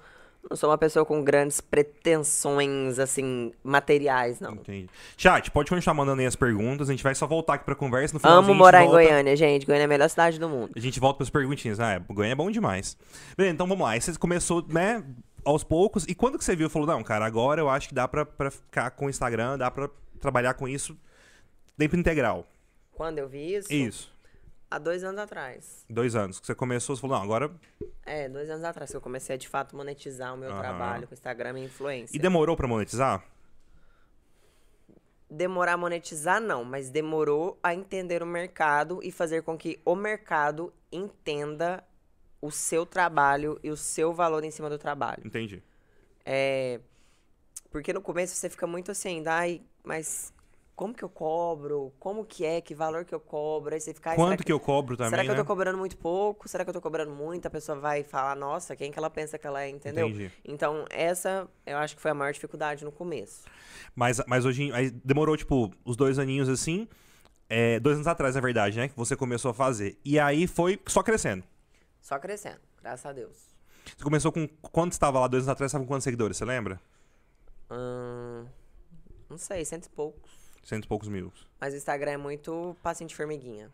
não 0.50 0.56
sou 0.56 0.70
uma 0.70 0.78
pessoa 0.78 1.06
com 1.06 1.24
grandes 1.24 1.60
pretensões, 1.60 3.00
assim, 3.00 3.52
materiais, 3.64 4.40
não. 4.40 4.54
Entendi. 4.54 4.90
Chat, 5.18 5.50
pode 5.52 5.70
continuar 5.70 5.94
mandando 5.94 6.22
aí 6.22 6.28
as 6.28 6.36
perguntas. 6.36 6.90
A 6.90 6.94
gente 6.94 7.04
vai 7.04 7.16
só 7.16 7.26
voltar 7.26 7.56
aqui 7.56 7.66
pra 7.66 7.76
conversa. 7.76 8.14
No 8.14 8.20
final, 8.20 8.38
Amo 8.38 8.54
morar 8.54 8.84
em 8.84 8.88
Goiânia, 8.88 9.36
gente. 9.36 9.66
Goiânia 9.66 9.84
é 9.84 9.86
a 9.86 9.90
melhor 9.90 10.10
cidade 10.10 10.40
do 10.40 10.48
mundo. 10.48 10.72
A 10.76 10.80
gente 10.80 11.00
volta 11.00 11.18
pras 11.18 11.30
perguntinhas. 11.30 11.80
Ah, 11.80 11.98
Goiânia 12.00 12.34
é 12.34 12.36
bom 12.36 12.52
demais. 12.52 12.98
Bem, 13.38 13.50
então 13.50 13.68
vamos 13.68 13.84
lá. 13.84 13.92
Aí 13.92 14.02
você 14.02 14.14
começou, 14.18 14.66
né, 14.68 15.04
aos 15.44 15.64
poucos. 15.64 16.06
E 16.08 16.14
quando 16.16 16.38
que 16.38 16.46
você 16.46 16.56
viu, 16.56 16.70
falou, 16.70 16.88
não, 16.88 17.04
cara, 17.04 17.26
agora 17.26 17.62
eu 17.62 17.70
acho 17.70 17.88
que 17.88 17.96
dá 17.96 18.08
pra, 18.08 18.26
pra 18.26 18.52
ficar 18.52 18.92
com 18.92 19.08
o 19.08 19.10
Instagram, 19.10 19.58
dá 19.58 19.72
pra 19.72 19.90
trabalhar 20.20 20.54
com 20.54 20.68
isso 20.68 20.98
tempo 21.78 21.96
integral. 21.96 22.48
Quando 22.92 23.20
eu 23.20 23.28
vi 23.28 23.56
isso? 23.56 23.74
Isso. 23.74 24.15
Há 24.70 24.80
dois 24.80 25.04
anos 25.04 25.20
atrás. 25.20 25.86
Dois 25.90 26.16
anos. 26.16 26.40
Que 26.40 26.48
você 26.48 26.56
começou, 26.56 26.96
você 26.96 27.02
falou, 27.02 27.18
não, 27.18 27.24
agora... 27.24 27.52
É, 28.06 28.28
dois 28.28 28.50
anos 28.50 28.64
atrás 28.64 28.92
que 28.92 28.98
eu 28.98 29.02
comecei 29.02 29.36
a, 29.36 29.38
de 29.38 29.48
fato, 29.48 29.76
monetizar 29.76 30.34
o 30.34 30.38
meu 30.38 30.52
Aham. 30.52 30.60
trabalho 30.60 31.08
com 31.08 31.14
Instagram 31.14 31.60
e 31.60 31.66
influência. 31.66 32.16
E 32.16 32.20
demorou 32.20 32.58
pra 32.58 32.68
monetizar? 32.68 33.24
Demorar 35.30 35.74
a 35.74 35.78
monetizar, 35.78 36.40
não, 36.40 36.64
mas 36.64 36.90
demorou 36.90 37.60
a 37.62 37.74
entender 37.74 38.22
o 38.22 38.26
mercado 38.26 39.00
e 39.04 39.12
fazer 39.12 39.44
com 39.44 39.58
que 39.58 39.80
o 39.86 39.96
mercado 39.96 40.74
entenda 40.92 41.84
o 42.42 42.52
seu 42.52 42.86
trabalho 42.86 43.60
e 43.64 43.70
o 43.72 43.78
seu 43.78 44.14
valor 44.14 44.44
em 44.44 44.52
cima 44.52 44.70
do 44.70 44.78
trabalho. 44.78 45.22
Entendi. 45.26 45.64
É, 46.24 46.80
porque 47.72 47.92
no 47.92 48.02
começo 48.02 48.36
você 48.36 48.50
fica 48.50 48.66
muito 48.68 48.92
assim, 48.92 49.24
ai, 49.26 49.62
mas 49.84 50.34
como 50.76 50.94
que 50.94 51.04
eu 51.04 51.10
cobro? 51.10 51.94
Como 52.00 52.26
que 52.26 52.44
é? 52.44 52.60
Que 52.60 52.76
valor 52.76 53.06
que 53.06 53.16
eu 53.16 53.20
cobro? 53.20 53.74
Aí 53.74 53.80
você 53.80 53.94
fica, 53.94 54.14
Quanto 54.14 54.44
que 54.44 54.52
eu 54.52 54.60
cobro 54.60 54.98
também, 54.98 55.12
Será 55.12 55.22
que 55.24 55.30
né? 55.30 55.34
eu 55.34 55.38
tô 55.38 55.46
cobrando 55.46 55.78
muito 55.78 55.98
pouco? 55.98 56.50
Será 56.50 56.64
que 56.64 56.70
eu 56.70 56.74
tô 56.74 56.82
cobrando 56.82 57.12
muito? 57.12 57.46
A 57.46 57.50
pessoa 57.50 57.80
vai 57.80 58.04
falar, 58.04 58.36
nossa, 58.36 58.76
quem 58.76 58.92
que 58.92 59.00
ela 59.00 59.10
pensa 59.10 59.38
que 59.38 59.48
ela 59.48 59.64
é, 59.64 59.70
entendeu? 59.70 60.10
Entendi. 60.10 60.32
Então, 60.44 60.86
essa 60.90 61.48
eu 61.66 61.78
acho 61.78 61.96
que 61.96 62.02
foi 62.02 62.12
a 62.12 62.14
maior 62.14 62.34
dificuldade 62.34 62.84
no 62.84 62.92
começo. 62.92 63.44
Mas, 63.96 64.22
mas 64.28 64.44
hoje, 64.44 64.72
aí 64.74 64.92
demorou, 64.92 65.38
tipo, 65.38 65.72
os 65.86 65.96
dois 65.96 66.20
aninhos 66.20 66.50
assim, 66.50 66.88
é, 67.50 67.80
dois 67.80 67.96
anos 67.96 68.08
atrás, 68.08 68.36
na 68.36 68.42
verdade, 68.42 68.78
né? 68.78 68.90
Que 68.90 68.98
você 68.98 69.16
começou 69.16 69.52
a 69.52 69.54
fazer. 69.54 69.98
E 70.04 70.20
aí 70.20 70.46
foi 70.46 70.80
só 70.88 71.02
crescendo. 71.02 71.44
Só 72.02 72.20
crescendo, 72.20 72.60
graças 72.82 73.06
a 73.06 73.14
Deus. 73.14 73.56
Você 73.86 74.04
começou 74.04 74.32
com. 74.32 74.48
Quando 74.62 74.92
você 74.92 74.98
estava 74.98 75.20
lá, 75.20 75.28
dois 75.28 75.44
anos 75.44 75.50
atrás, 75.50 75.72
você 75.72 75.78
estava 75.78 75.86
com 75.86 75.94
quantos 75.94 76.04
seguidores? 76.04 76.38
Você 76.38 76.44
lembra? 76.44 76.82
Hum, 77.72 78.46
não 79.30 79.38
sei, 79.38 79.64
cento 79.64 79.86
e 79.86 79.90
poucos. 79.90 80.25
Cento 80.66 80.86
e 80.86 80.88
poucos 80.88 81.08
mil. 81.08 81.32
Mas 81.62 81.76
o 81.76 81.78
Instagram 81.78 82.12
é 82.12 82.18
muito 82.18 82.76
de 83.06 83.16
formiguinha. 83.16 83.72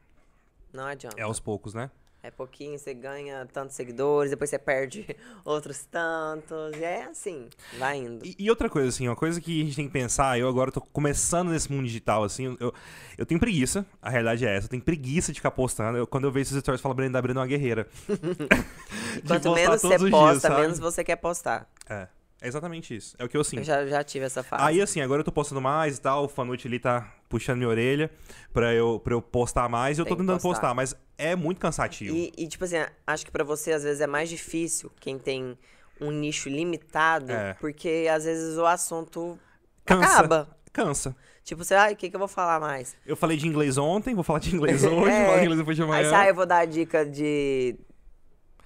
Não 0.73 0.85
adianta. 0.85 1.17
É 1.17 1.23
aos 1.23 1.39
poucos, 1.39 1.73
né? 1.73 1.89
É 2.21 2.29
pouquinho, 2.29 2.77
você 2.77 2.93
ganha 2.93 3.47
tantos 3.51 3.75
seguidores, 3.75 4.29
depois 4.29 4.49
você 4.49 4.59
perde 4.59 5.07
outros 5.43 5.85
tantos. 5.85 6.73
É 6.79 7.05
assim, 7.05 7.47
vai 7.79 7.97
indo. 7.97 8.23
E, 8.25 8.35
e, 8.37 8.49
outra 8.49 8.69
coisa, 8.69 8.89
assim, 8.89 9.07
uma 9.07 9.15
coisa 9.15 9.39
que 9.39 9.61
a 9.61 9.65
gente 9.65 9.75
tem 9.75 9.87
que 9.87 9.93
pensar, 9.93 10.37
eu 10.37 10.47
agora 10.47 10.69
tô 10.69 10.81
começando 10.81 11.49
nesse 11.49 11.71
mundo 11.71 11.85
digital, 11.85 12.23
assim, 12.23 12.55
eu, 12.59 12.73
eu 13.17 13.25
tenho 13.25 13.39
preguiça, 13.39 13.85
a 13.99 14.09
realidade 14.09 14.45
é 14.45 14.55
essa, 14.55 14.65
eu 14.65 14.69
tenho 14.69 14.83
preguiça 14.83 15.31
de 15.31 15.39
ficar 15.39 15.51
postando. 15.51 15.97
Eu, 15.97 16.05
quando 16.05 16.25
eu 16.25 16.31
vejo 16.31 16.49
esses 16.49 16.59
stories, 16.59 16.79
eu 16.79 16.83
falo, 16.83 16.93
Brenda, 16.93 17.19
Brenda 17.21 17.39
é 17.39 17.41
uma 17.41 17.47
guerreira. 17.47 17.87
Quanto 19.25 19.53
menos 19.53 19.81
você 19.81 20.09
posta, 20.09 20.49
dias, 20.49 20.61
menos 20.61 20.79
você 20.79 21.03
quer 21.03 21.15
postar. 21.15 21.67
É. 21.89 22.07
É 22.41 22.47
exatamente 22.47 22.95
isso. 22.95 23.15
É 23.19 23.23
o 23.23 23.29
que 23.29 23.37
eu 23.37 23.43
sinto. 23.43 23.59
Eu 23.59 23.63
já, 23.63 23.85
já 23.85 24.03
tive 24.03 24.25
essa 24.25 24.41
fase. 24.41 24.63
Aí, 24.63 24.81
assim, 24.81 24.99
agora 24.99 25.19
eu 25.19 25.23
tô 25.23 25.31
postando 25.31 25.61
mais 25.61 25.97
e 25.97 26.01
tal. 26.01 26.25
O 26.25 26.27
Fanute 26.27 26.67
ali 26.67 26.79
tá 26.79 27.13
puxando 27.29 27.57
minha 27.57 27.69
orelha 27.69 28.09
pra 28.51 28.73
eu, 28.73 28.99
pra 28.99 29.13
eu 29.13 29.21
postar 29.21 29.69
mais. 29.69 29.99
E 29.99 30.01
eu 30.01 30.05
tô 30.05 30.15
tentando 30.15 30.41
postar. 30.41 30.49
postar. 30.49 30.73
mas 30.73 30.95
é 31.19 31.35
muito 31.35 31.61
cansativo. 31.61 32.15
E, 32.15 32.33
e, 32.35 32.47
tipo 32.47 32.65
assim, 32.65 32.77
acho 33.05 33.23
que 33.23 33.31
pra 33.31 33.43
você, 33.43 33.71
às 33.71 33.83
vezes, 33.83 34.01
é 34.01 34.07
mais 34.07 34.27
difícil 34.27 34.91
quem 34.99 35.19
tem 35.19 35.55
um 35.99 36.09
nicho 36.09 36.49
limitado. 36.49 37.31
É. 37.31 37.53
Porque, 37.53 38.07
às 38.11 38.25
vezes, 38.25 38.57
o 38.57 38.65
assunto 38.65 39.39
Cansa. 39.85 40.05
acaba. 40.05 40.57
Cansa. 40.73 41.15
Tipo, 41.43 41.63
você, 41.63 41.75
ai, 41.75 41.93
o 41.93 41.95
que, 41.95 42.09
que 42.09 42.15
eu 42.15 42.19
vou 42.19 42.27
falar 42.27 42.59
mais? 42.59 42.95
Eu 43.05 43.15
falei 43.15 43.37
de 43.37 43.47
inglês 43.47 43.77
ontem, 43.77 44.15
vou 44.15 44.23
falar 44.23 44.39
de 44.39 44.55
inglês 44.55 44.83
hoje, 44.83 45.11
é. 45.11 45.19
vou 45.19 45.25
falar 45.25 45.37
de 45.37 45.43
inglês 45.43 45.59
depois 45.59 45.77
de 45.77 45.83
amanhã. 45.83 46.05
Aí, 46.05 46.09
sai, 46.09 46.29
eu 46.31 46.35
vou 46.35 46.45
dar 46.47 46.57
a 46.57 46.65
dica 46.65 47.05
de, 47.05 47.75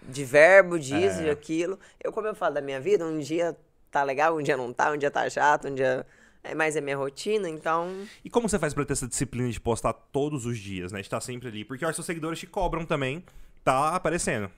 de 0.01 0.23
verbo, 0.23 0.79
disso, 0.79 1.21
é. 1.21 1.29
aquilo. 1.29 1.77
Eu, 2.01 2.13
como 2.13 2.27
eu 2.27 2.35
falo 2.35 2.55
da 2.55 2.61
minha 2.61 2.79
vida, 2.79 3.05
um 3.05 3.19
dia 3.19 3.57
tá 3.95 4.03
legal, 4.03 4.35
um 4.37 4.43
dia 4.43 4.57
não 4.57 4.73
tá, 4.73 4.91
um 4.91 4.97
dia 4.97 5.09
tá 5.09 5.29
chato, 5.29 5.69
um 5.69 5.73
dia. 5.73 6.05
É 6.43 6.53
mais 6.53 6.77
a 6.77 6.81
minha 6.81 6.97
rotina, 6.97 7.49
então. 7.49 8.05
E 8.23 8.29
como 8.29 8.47
você 8.47 8.59
faz 8.59 8.73
pra 8.73 8.85
ter 8.85 8.93
essa 8.93 9.07
disciplina 9.07 9.49
de 9.49 9.59
postar 9.59 9.93
todos 9.93 10.45
os 10.45 10.59
dias, 10.59 10.91
né? 10.91 10.99
De 10.99 11.07
estar 11.07 11.19
sempre 11.21 11.47
ali? 11.47 11.65
Porque 11.65 11.83
os 11.83 11.95
seus 11.95 12.05
seguidores 12.05 12.37
te 12.37 12.45
cobram 12.45 12.85
também, 12.85 13.23
tá 13.63 13.95
aparecendo. 13.95 14.51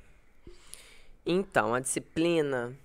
Então, 1.26 1.74
a 1.74 1.80
disciplina 1.80 2.76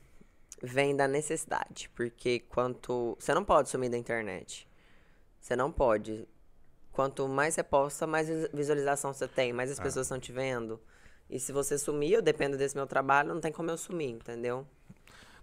vem 0.62 0.94
da 0.94 1.08
necessidade. 1.08 1.90
Porque 1.96 2.40
quanto. 2.48 3.16
Você 3.18 3.34
não 3.34 3.44
pode 3.44 3.70
sumir 3.70 3.90
da 3.90 3.98
internet. 3.98 4.68
Você 5.40 5.56
não 5.56 5.72
pode. 5.72 6.28
Quanto 6.92 7.26
mais 7.26 7.54
você 7.54 7.62
posta, 7.64 8.06
mais 8.06 8.28
visualização 8.52 9.12
você 9.12 9.26
tem, 9.26 9.52
mais 9.52 9.70
as 9.70 9.80
ah. 9.80 9.82
pessoas 9.82 10.06
estão 10.06 10.20
te 10.20 10.30
vendo. 10.30 10.78
E 11.28 11.40
se 11.40 11.50
você 11.50 11.78
sumir, 11.78 12.12
eu 12.12 12.22
dependo 12.22 12.56
desse 12.56 12.76
meu 12.76 12.86
trabalho, 12.86 13.30
não 13.30 13.40
tem 13.40 13.50
como 13.50 13.70
eu 13.70 13.78
sumir, 13.78 14.10
entendeu? 14.10 14.66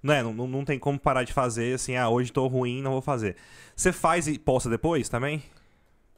Não, 0.02 0.14
é, 0.14 0.24
não, 0.24 0.34
não 0.48 0.66
tem 0.66 0.80
como 0.80 0.98
parar 0.98 1.24
de 1.24 1.34
fazer 1.34 1.76
assim, 1.76 1.96
ah, 1.96 2.10
hoje 2.10 2.32
tô 2.32 2.48
ruim, 2.48 2.82
não 2.82 2.92
vou 2.92 3.02
fazer. 3.02 3.36
Você 3.76 3.92
faz 3.92 4.28
e 4.28 4.40
posta 4.40 4.70
depois 4.70 5.10
também? 5.10 5.44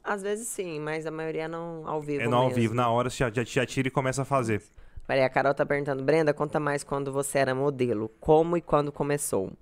Às 0.04 0.22
vezes 0.22 0.48
sim, 0.48 0.80
mas 0.80 1.06
a 1.06 1.10
maioria 1.10 1.48
não 1.48 1.86
ao 1.86 2.00
vivo. 2.00 2.22
É 2.22 2.28
não 2.28 2.38
ao 2.38 2.50
vivo, 2.50 2.74
na 2.74 2.88
hora 2.88 3.08
você 3.08 3.18
já, 3.18 3.30
já, 3.30 3.44
já 3.44 3.66
tira 3.66 3.88
e 3.88 3.90
começa 3.90 4.22
a 4.22 4.24
fazer. 4.24 4.62
Peraí, 5.06 5.24
a 5.24 5.28
Carol 5.28 5.54
tá 5.54 5.66
perguntando, 5.66 6.02
Brenda, 6.02 6.32
conta 6.32 6.58
mais 6.60 6.82
quando 6.84 7.12
você 7.12 7.38
era 7.38 7.54
modelo. 7.54 8.08
Como 8.20 8.56
e 8.56 8.60
quando 8.60 8.90
começou? 8.90 9.52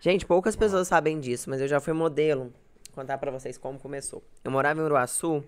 Gente, 0.00 0.26
poucas 0.26 0.56
pessoas 0.56 0.88
sabem 0.88 1.20
disso, 1.20 1.48
mas 1.48 1.60
eu 1.60 1.68
já 1.68 1.80
fui 1.80 1.92
modelo. 1.92 2.52
Vou 2.88 2.96
contar 2.96 3.18
pra 3.18 3.30
vocês 3.30 3.56
como 3.56 3.78
começou. 3.78 4.22
Eu 4.44 4.50
morava 4.50 4.80
em 4.80 4.82
Uruaçu 4.82 5.44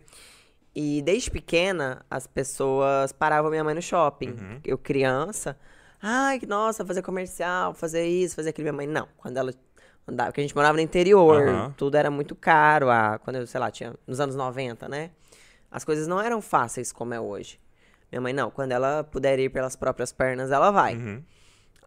e 0.75 1.03
desde 1.03 1.31
pequena 1.31 2.05
as 2.09 2.27
pessoas 2.27 3.13
paravam 3.13 3.51
minha 3.51 3.65
mãe 3.65 3.75
no 3.75 3.83
shopping. 3.83 4.31
Uhum. 4.31 4.61
Eu 4.65 4.79
criança 4.79 5.59
Ai, 6.07 6.39
nossa, 6.47 6.85
fazer 6.85 7.01
comercial, 7.01 7.73
fazer 7.73 8.07
isso, 8.07 8.37
fazer 8.37 8.51
aquilo. 8.51 8.65
Minha 8.65 8.75
mãe, 8.75 8.87
não. 8.87 9.09
Quando 9.17 9.39
ela 9.39 9.55
andava, 10.07 10.29
porque 10.29 10.43
a 10.43 10.45
gente 10.45 10.55
morava 10.55 10.75
no 10.75 10.83
interior, 10.83 11.43
uhum. 11.43 11.73
tudo 11.73 11.97
era 11.97 12.11
muito 12.11 12.35
caro. 12.35 12.91
A, 12.91 13.19
quando 13.19 13.37
eu, 13.37 13.47
sei 13.47 13.59
lá, 13.59 13.71
tinha 13.71 13.95
nos 14.07 14.21
anos 14.21 14.37
90, 14.37 14.87
né? 14.87 15.13
As 15.71 15.83
coisas 15.83 16.07
não 16.07 16.21
eram 16.21 16.43
fáceis 16.43 16.93
como 16.93 17.15
é 17.15 17.21
hoje. 17.21 17.59
Minha 18.13 18.21
mãe, 18.21 18.35
não, 18.35 18.51
quando 18.51 18.73
ela 18.73 19.03
puder 19.03 19.39
ir 19.39 19.49
pelas 19.49 19.77
próprias 19.77 20.13
pernas, 20.13 20.51
ela 20.51 20.71
vai. 20.71 20.95
Uhum. 20.95 21.23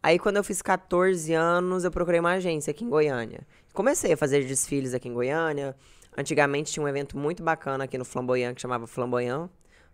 Aí, 0.02 0.18
quando 0.18 0.38
eu 0.38 0.44
fiz 0.44 0.64
14 0.64 1.32
anos, 1.36 1.84
eu 1.84 1.92
procurei 1.92 2.20
uma 2.20 2.32
agência 2.32 2.72
aqui 2.72 2.84
em 2.84 2.90
Goiânia. 2.90 3.42
Comecei 3.72 4.14
a 4.14 4.18
fazer 4.18 4.44
desfiles 4.46 4.96
aqui 4.96 5.08
em 5.08 5.14
Goiânia. 5.14 5.76
Antigamente 6.18 6.72
tinha 6.72 6.84
um 6.84 6.88
evento 6.88 7.16
muito 7.16 7.44
bacana 7.44 7.84
aqui 7.84 8.00
no 8.00 8.04
Flamboyant 8.04 8.56
que 8.56 8.62
chamava 8.62 8.88
Flamboyant. 8.88 9.48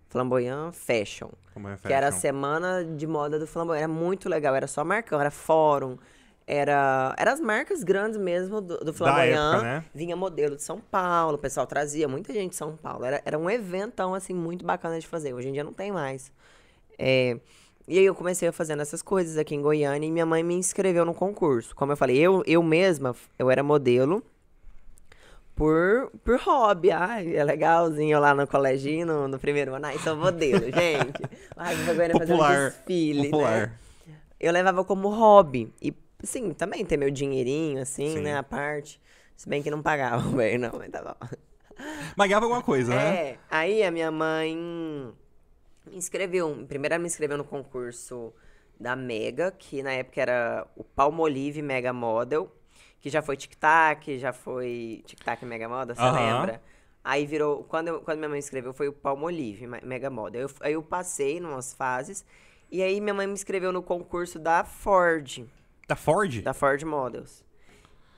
Flamboyant 0.10 0.74
Fashion, 0.74 1.30
Fashion. 1.54 1.78
Que 1.88 1.94
era 1.94 2.08
a 2.08 2.12
semana 2.12 2.84
de 2.84 3.08
moda 3.08 3.40
do 3.40 3.48
Flamboyant. 3.48 3.84
Era 3.84 3.88
muito 3.88 4.30
legal, 4.30 4.56
era 4.56 4.68
só 4.68 4.84
marcão, 4.84 5.20
era 5.20 5.32
fórum. 5.32 5.98
Era, 6.46 7.16
era 7.18 7.32
as 7.32 7.40
marcas 7.40 7.84
grandes 7.84 8.18
mesmo 8.18 8.60
do, 8.60 8.78
do 8.80 8.94
Flamboyant. 8.94 9.54
Época, 9.54 9.64
né? 9.64 9.86
Vinha 9.96 10.16
modelo 10.16 10.56
de 10.56 10.64
São 10.64 10.80
Paulo, 10.80 11.36
o 11.36 11.40
pessoal 11.40 11.66
trazia 11.66 12.08
muita 12.08 12.34
gente 12.34 12.52
de 12.52 12.58
São 12.58 12.76
Paulo. 12.76 13.06
Era, 13.06 13.22
era 13.24 13.40
um 13.40 13.50
eventão, 13.50 14.14
assim, 14.14 14.34
muito 14.34 14.66
bacana 14.66 15.00
de 15.00 15.08
fazer. 15.08 15.34
Hoje 15.34 15.48
em 15.48 15.54
dia 15.54 15.64
não 15.64 15.74
tem 15.74 15.92
mais. 15.92 16.32
É, 17.00 17.40
e 17.88 17.98
aí 17.98 18.06
eu 18.06 18.16
comecei 18.16 18.48
a 18.48 18.52
fazendo 18.52 18.82
essas 18.82 19.02
coisas 19.02 19.38
aqui 19.38 19.56
em 19.56 19.62
Goiânia 19.62 20.08
e 20.08 20.12
minha 20.12 20.26
mãe 20.26 20.44
me 20.44 20.54
inscreveu 20.54 21.06
no 21.06 21.14
concurso. 21.14 21.76
Como 21.76 21.92
eu 21.92 21.98
falei, 21.98 22.18
eu, 22.18 22.44
eu 22.46 22.62
mesma, 22.62 23.16
eu 23.38 23.50
era 23.50 23.64
modelo 23.64 24.24
por, 25.56 26.12
por 26.24 26.40
hobby. 26.40 26.92
Ai, 26.92 27.36
é 27.36 27.44
legalzinho 27.44 28.20
lá 28.20 28.34
no 28.34 28.48
coleginho, 28.48 29.06
no, 29.06 29.28
no 29.28 29.40
primeiro 29.40 29.74
ano. 29.74 29.86
Ai, 29.86 29.98
sou 30.00 30.16
modelo, 30.16 30.66
gente. 30.72 31.24
Ai, 31.56 31.76
vou 31.76 31.94
agora 31.94 32.18
fazer 32.18 32.34
um 32.34 32.38
desfile? 32.38 33.30
Popular. 33.30 33.68
né? 34.08 34.16
Eu 34.40 34.52
levava 34.52 34.84
como 34.84 35.10
hobby. 35.10 35.74
E, 35.82 35.94
sim, 36.24 36.52
também 36.54 36.86
ter 36.86 36.98
meu 36.98 37.10
dinheirinho, 37.10 37.82
assim, 37.82 38.16
sim. 38.16 38.22
né, 38.22 38.38
a 38.38 38.44
parte. 38.44 39.00
Se 39.36 39.48
bem 39.48 39.62
que 39.62 39.72
não 39.72 39.82
pagava 39.82 40.28
bem, 40.30 40.58
não, 40.58 40.72
mas 40.78 40.90
tá 40.90 41.02
bom. 41.02 41.28
Mas 42.16 42.28
ganhava 42.28 42.46
alguma 42.46 42.62
coisa, 42.62 42.94
né? 42.94 43.16
É, 43.16 43.38
aí 43.50 43.84
a 43.84 43.92
minha 43.92 44.12
mãe 44.12 44.56
me 44.56 45.98
inscreveu. 45.98 46.66
Primeiro 46.68 46.96
ela 46.96 47.02
me 47.02 47.08
inscreveu 47.08 47.38
no 47.38 47.44
concurso 47.44 48.34
da 48.80 48.96
Mega, 48.96 49.52
que 49.52 49.82
na 49.82 49.92
época 49.94 50.22
era 50.22 50.68
o 50.76 50.84
Palmolive 50.84 51.62
Mega 51.62 51.92
Model 51.92 52.52
que 53.04 53.10
já 53.10 53.22
foi 53.22 53.36
tic-tac, 53.36 54.18
já 54.18 54.32
foi 54.32 55.04
tic-tac 55.06 55.44
Mega 55.46 55.68
Moda, 55.68 55.94
você 55.94 56.02
uhum. 56.02 56.14
lembra? 56.14 56.62
Aí 57.04 57.26
virou, 57.26 57.66
quando, 57.66 57.90
eu, 57.90 58.00
quando 58.00 58.18
minha 58.18 58.30
mãe 58.30 58.40
escreveu, 58.40 58.74
foi 58.74 58.88
o 58.88 58.94
Palmolive 58.94 59.68
Mega 59.68 60.10
Moda. 60.10 60.38
Eu, 60.38 60.50
aí 60.62 60.72
eu 60.72 60.82
passei 60.82 61.38
em 61.38 61.44
umas 61.44 61.74
fases, 61.74 62.24
e 62.72 62.82
aí 62.82 63.02
minha 63.02 63.14
mãe 63.14 63.28
me 63.28 63.34
inscreveu 63.34 63.74
no 63.74 63.84
concurso 63.84 64.40
da 64.40 64.64
Ford. 64.64 65.46
Da 65.86 65.98
Ford? 65.98 66.42
Da 66.44 66.54
Ford 66.54 66.82
Models. 66.84 67.44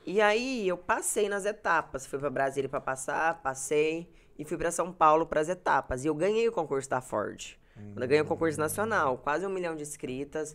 E 0.06 0.20
aí 0.20 0.68
eu 0.68 0.78
passei 0.78 1.28
nas 1.28 1.44
etapas, 1.44 2.06
fui 2.06 2.20
para 2.20 2.30
Brasília 2.30 2.68
para 2.68 2.80
passar, 2.80 3.42
passei 3.42 4.08
e 4.38 4.44
fui 4.44 4.56
para 4.56 4.70
São 4.70 4.92
Paulo 4.92 5.26
para 5.26 5.40
as 5.40 5.48
etapas. 5.48 6.04
E 6.04 6.06
eu 6.06 6.14
ganhei 6.14 6.46
o 6.46 6.52
concurso 6.52 6.88
da 6.88 7.00
Ford. 7.00 7.58
Hum. 7.76 7.90
Quando 7.92 8.02
eu 8.04 8.08
ganhei 8.08 8.22
o 8.22 8.26
concurso 8.26 8.56
nacional, 8.60 9.18
quase 9.18 9.44
um 9.44 9.50
milhão 9.50 9.74
de 9.74 9.82
inscritas. 9.82 10.54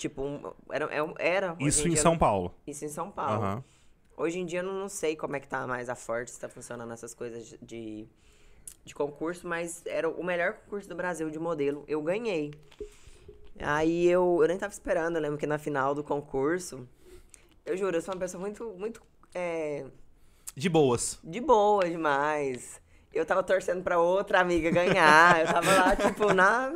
Tipo, 0.00 0.22
um, 0.22 0.40
era, 0.70 0.86
é 0.86 0.98
era. 1.18 1.54
Isso 1.60 1.86
em 1.86 1.94
São 1.94 2.16
Paulo. 2.16 2.54
Isso 2.66 2.86
em 2.86 2.88
São 2.88 3.10
Paulo. 3.10 3.44
Uhum. 3.44 3.64
Hoje 4.16 4.38
em 4.38 4.46
dia 4.46 4.60
eu 4.60 4.64
não 4.64 4.88
sei 4.88 5.14
como 5.14 5.36
é 5.36 5.40
que 5.40 5.46
tá 5.46 5.66
mais 5.66 5.90
a 5.90 5.94
Forte, 5.94 6.30
se 6.30 6.40
tá 6.40 6.48
funcionando 6.48 6.90
essas 6.90 7.12
coisas 7.12 7.54
de, 7.60 8.08
de 8.82 8.94
concurso, 8.94 9.46
mas 9.46 9.82
era 9.84 10.08
o 10.08 10.24
melhor 10.24 10.54
concurso 10.54 10.88
do 10.88 10.94
Brasil 10.94 11.28
de 11.28 11.38
modelo. 11.38 11.84
Eu 11.86 12.00
ganhei. 12.00 12.50
Aí 13.58 14.08
eu, 14.08 14.38
eu 14.40 14.48
nem 14.48 14.56
tava 14.56 14.72
esperando, 14.72 15.16
eu 15.16 15.22
lembro 15.22 15.36
que 15.36 15.46
na 15.46 15.58
final 15.58 15.94
do 15.94 16.02
concurso, 16.02 16.88
eu 17.66 17.76
juro, 17.76 17.94
eu 17.94 18.00
sou 18.00 18.14
uma 18.14 18.20
pessoa 18.20 18.40
muito, 18.40 18.72
muito. 18.78 19.02
É, 19.34 19.84
de 20.56 20.70
boas. 20.70 21.18
De 21.22 21.42
boa 21.42 21.86
demais. 21.86 22.80
Eu 23.12 23.26
tava 23.26 23.42
torcendo 23.42 23.82
pra 23.82 23.98
outra 23.98 24.40
amiga 24.40 24.70
ganhar. 24.70 25.40
eu 25.40 25.46
tava 25.46 25.74
lá, 25.74 25.94
tipo, 25.94 26.32
na. 26.32 26.72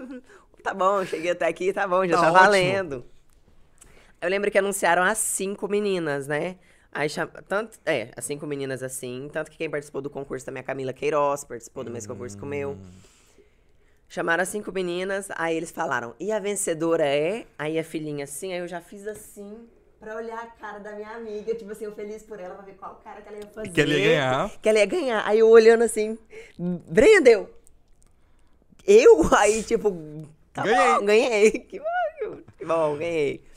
Tá 0.63 0.73
bom, 0.73 1.05
cheguei 1.05 1.31
até 1.31 1.47
aqui, 1.47 1.73
tá 1.73 1.89
bom, 1.89 2.07
já 2.07 2.17
tá, 2.17 2.23
tá 2.23 2.31
valendo. 2.31 3.05
Eu 4.25 4.31
lembro 4.31 4.51
que 4.51 4.57
anunciaram 4.57 5.03
as 5.03 5.19
cinco 5.19 5.69
meninas, 5.69 6.27
né? 6.27 6.57
Aí 6.91 7.11
cham... 7.11 7.29
tanto, 7.47 7.79
é, 7.85 8.09
as 8.17 8.25
cinco 8.25 8.47
meninas 8.47 8.83
assim, 8.83 9.29
tanto 9.31 9.51
que 9.51 9.59
quem 9.59 9.69
participou 9.69 10.01
do 10.01 10.09
concurso 10.09 10.47
também 10.47 10.61
é 10.61 10.65
a 10.65 10.67
Camila 10.67 10.95
Queiroz, 10.95 11.45
participou 11.45 11.85
do 11.85 11.91
mesmo 11.91 12.15
concurso 12.15 12.35
que 12.35 12.43
o 12.43 12.47
meu. 12.47 12.75
Chamaram 14.09 14.43
as 14.43 14.49
cinco 14.49 14.73
meninas, 14.73 15.29
aí 15.37 15.55
eles 15.55 15.71
falaram, 15.71 16.15
e 16.19 16.33
a 16.33 16.39
vencedora 16.39 17.05
é? 17.05 17.45
Aí 17.59 17.79
a 17.79 17.85
filhinha 17.85 18.25
assim, 18.25 18.55
aí 18.55 18.61
eu 18.61 18.67
já 18.67 18.81
fiz 18.81 19.07
assim, 19.07 19.69
pra 20.01 20.17
olhar 20.17 20.39
a 20.39 20.47
cara 20.47 20.79
da 20.79 20.93
minha 20.93 21.11
amiga, 21.11 21.55
tipo 21.55 21.73
assim, 21.73 21.85
eu 21.85 21.93
feliz 21.95 22.23
por 22.23 22.41
ela, 22.41 22.55
pra 22.55 22.65
ver 22.65 22.77
qual 22.77 22.95
cara 23.05 23.21
que 23.21 23.29
ela 23.29 23.37
ia 23.37 23.47
fazer. 23.49 23.73
Que 23.73 23.81
ela 23.83 23.93
ia 23.93 24.09
ganhar. 24.09 24.51
Que 24.63 24.69
ela 24.71 24.79
ia 24.79 24.87
ganhar. 24.87 25.23
Aí 25.27 25.39
eu 25.41 25.51
olhando 25.51 25.85
assim, 25.85 26.17
Brendeu! 26.59 27.55
Eu? 28.87 29.21
Aí, 29.37 29.63
tipo, 29.63 30.27
tá 30.55 30.63
ganhei. 30.63 30.95
bom, 30.99 31.05
ganhei. 31.05 31.51
Que 31.69 31.79
bom, 31.79 32.39
que 32.57 32.65
bom, 32.65 32.97
ganhei. 32.97 33.54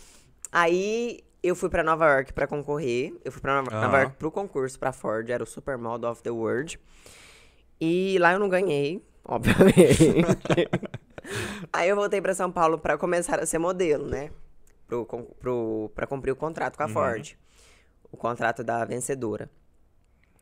Aí 0.58 1.20
eu 1.44 1.56
fui 1.56 1.70
para 1.70 1.84
Nova 1.84 2.08
York 2.08 2.34
para 2.34 2.48
concorrer. 2.48 3.14
Eu 3.24 3.32
fui 3.32 3.40
para 3.40 3.62
Nova, 3.62 3.76
uhum. 3.76 3.82
Nova 3.84 4.00
York 4.00 4.16
pro 4.18 4.32
concurso 4.32 4.80
para 4.80 4.92
Ford, 4.92 5.30
era 5.30 5.44
o 5.44 5.46
Supermodel 5.46 6.10
of 6.10 6.24
the 6.24 6.32
World. 6.32 6.80
E 7.80 8.18
lá 8.20 8.34
eu 8.34 8.40
não 8.40 8.50
ganhei, 8.50 9.06
obviamente. 9.24 10.26
Aí 11.72 11.88
eu 11.88 11.96
voltei 11.96 12.20
para 12.20 12.34
São 12.34 12.52
Paulo 12.52 12.80
para 12.80 12.98
começar 12.98 13.40
a 13.40 13.46
ser 13.46 13.60
modelo, 13.60 14.08
né? 14.08 14.32
Pro, 14.88 15.06
pro, 15.40 15.92
pra 15.94 16.08
cumprir 16.08 16.32
o 16.32 16.36
contrato 16.36 16.76
com 16.76 16.84
a 16.84 16.88
uhum. 16.88 16.94
Ford. 16.94 17.38
O 18.12 18.18
contrato 18.18 18.64
da 18.64 18.84
vencedora. 18.84 19.52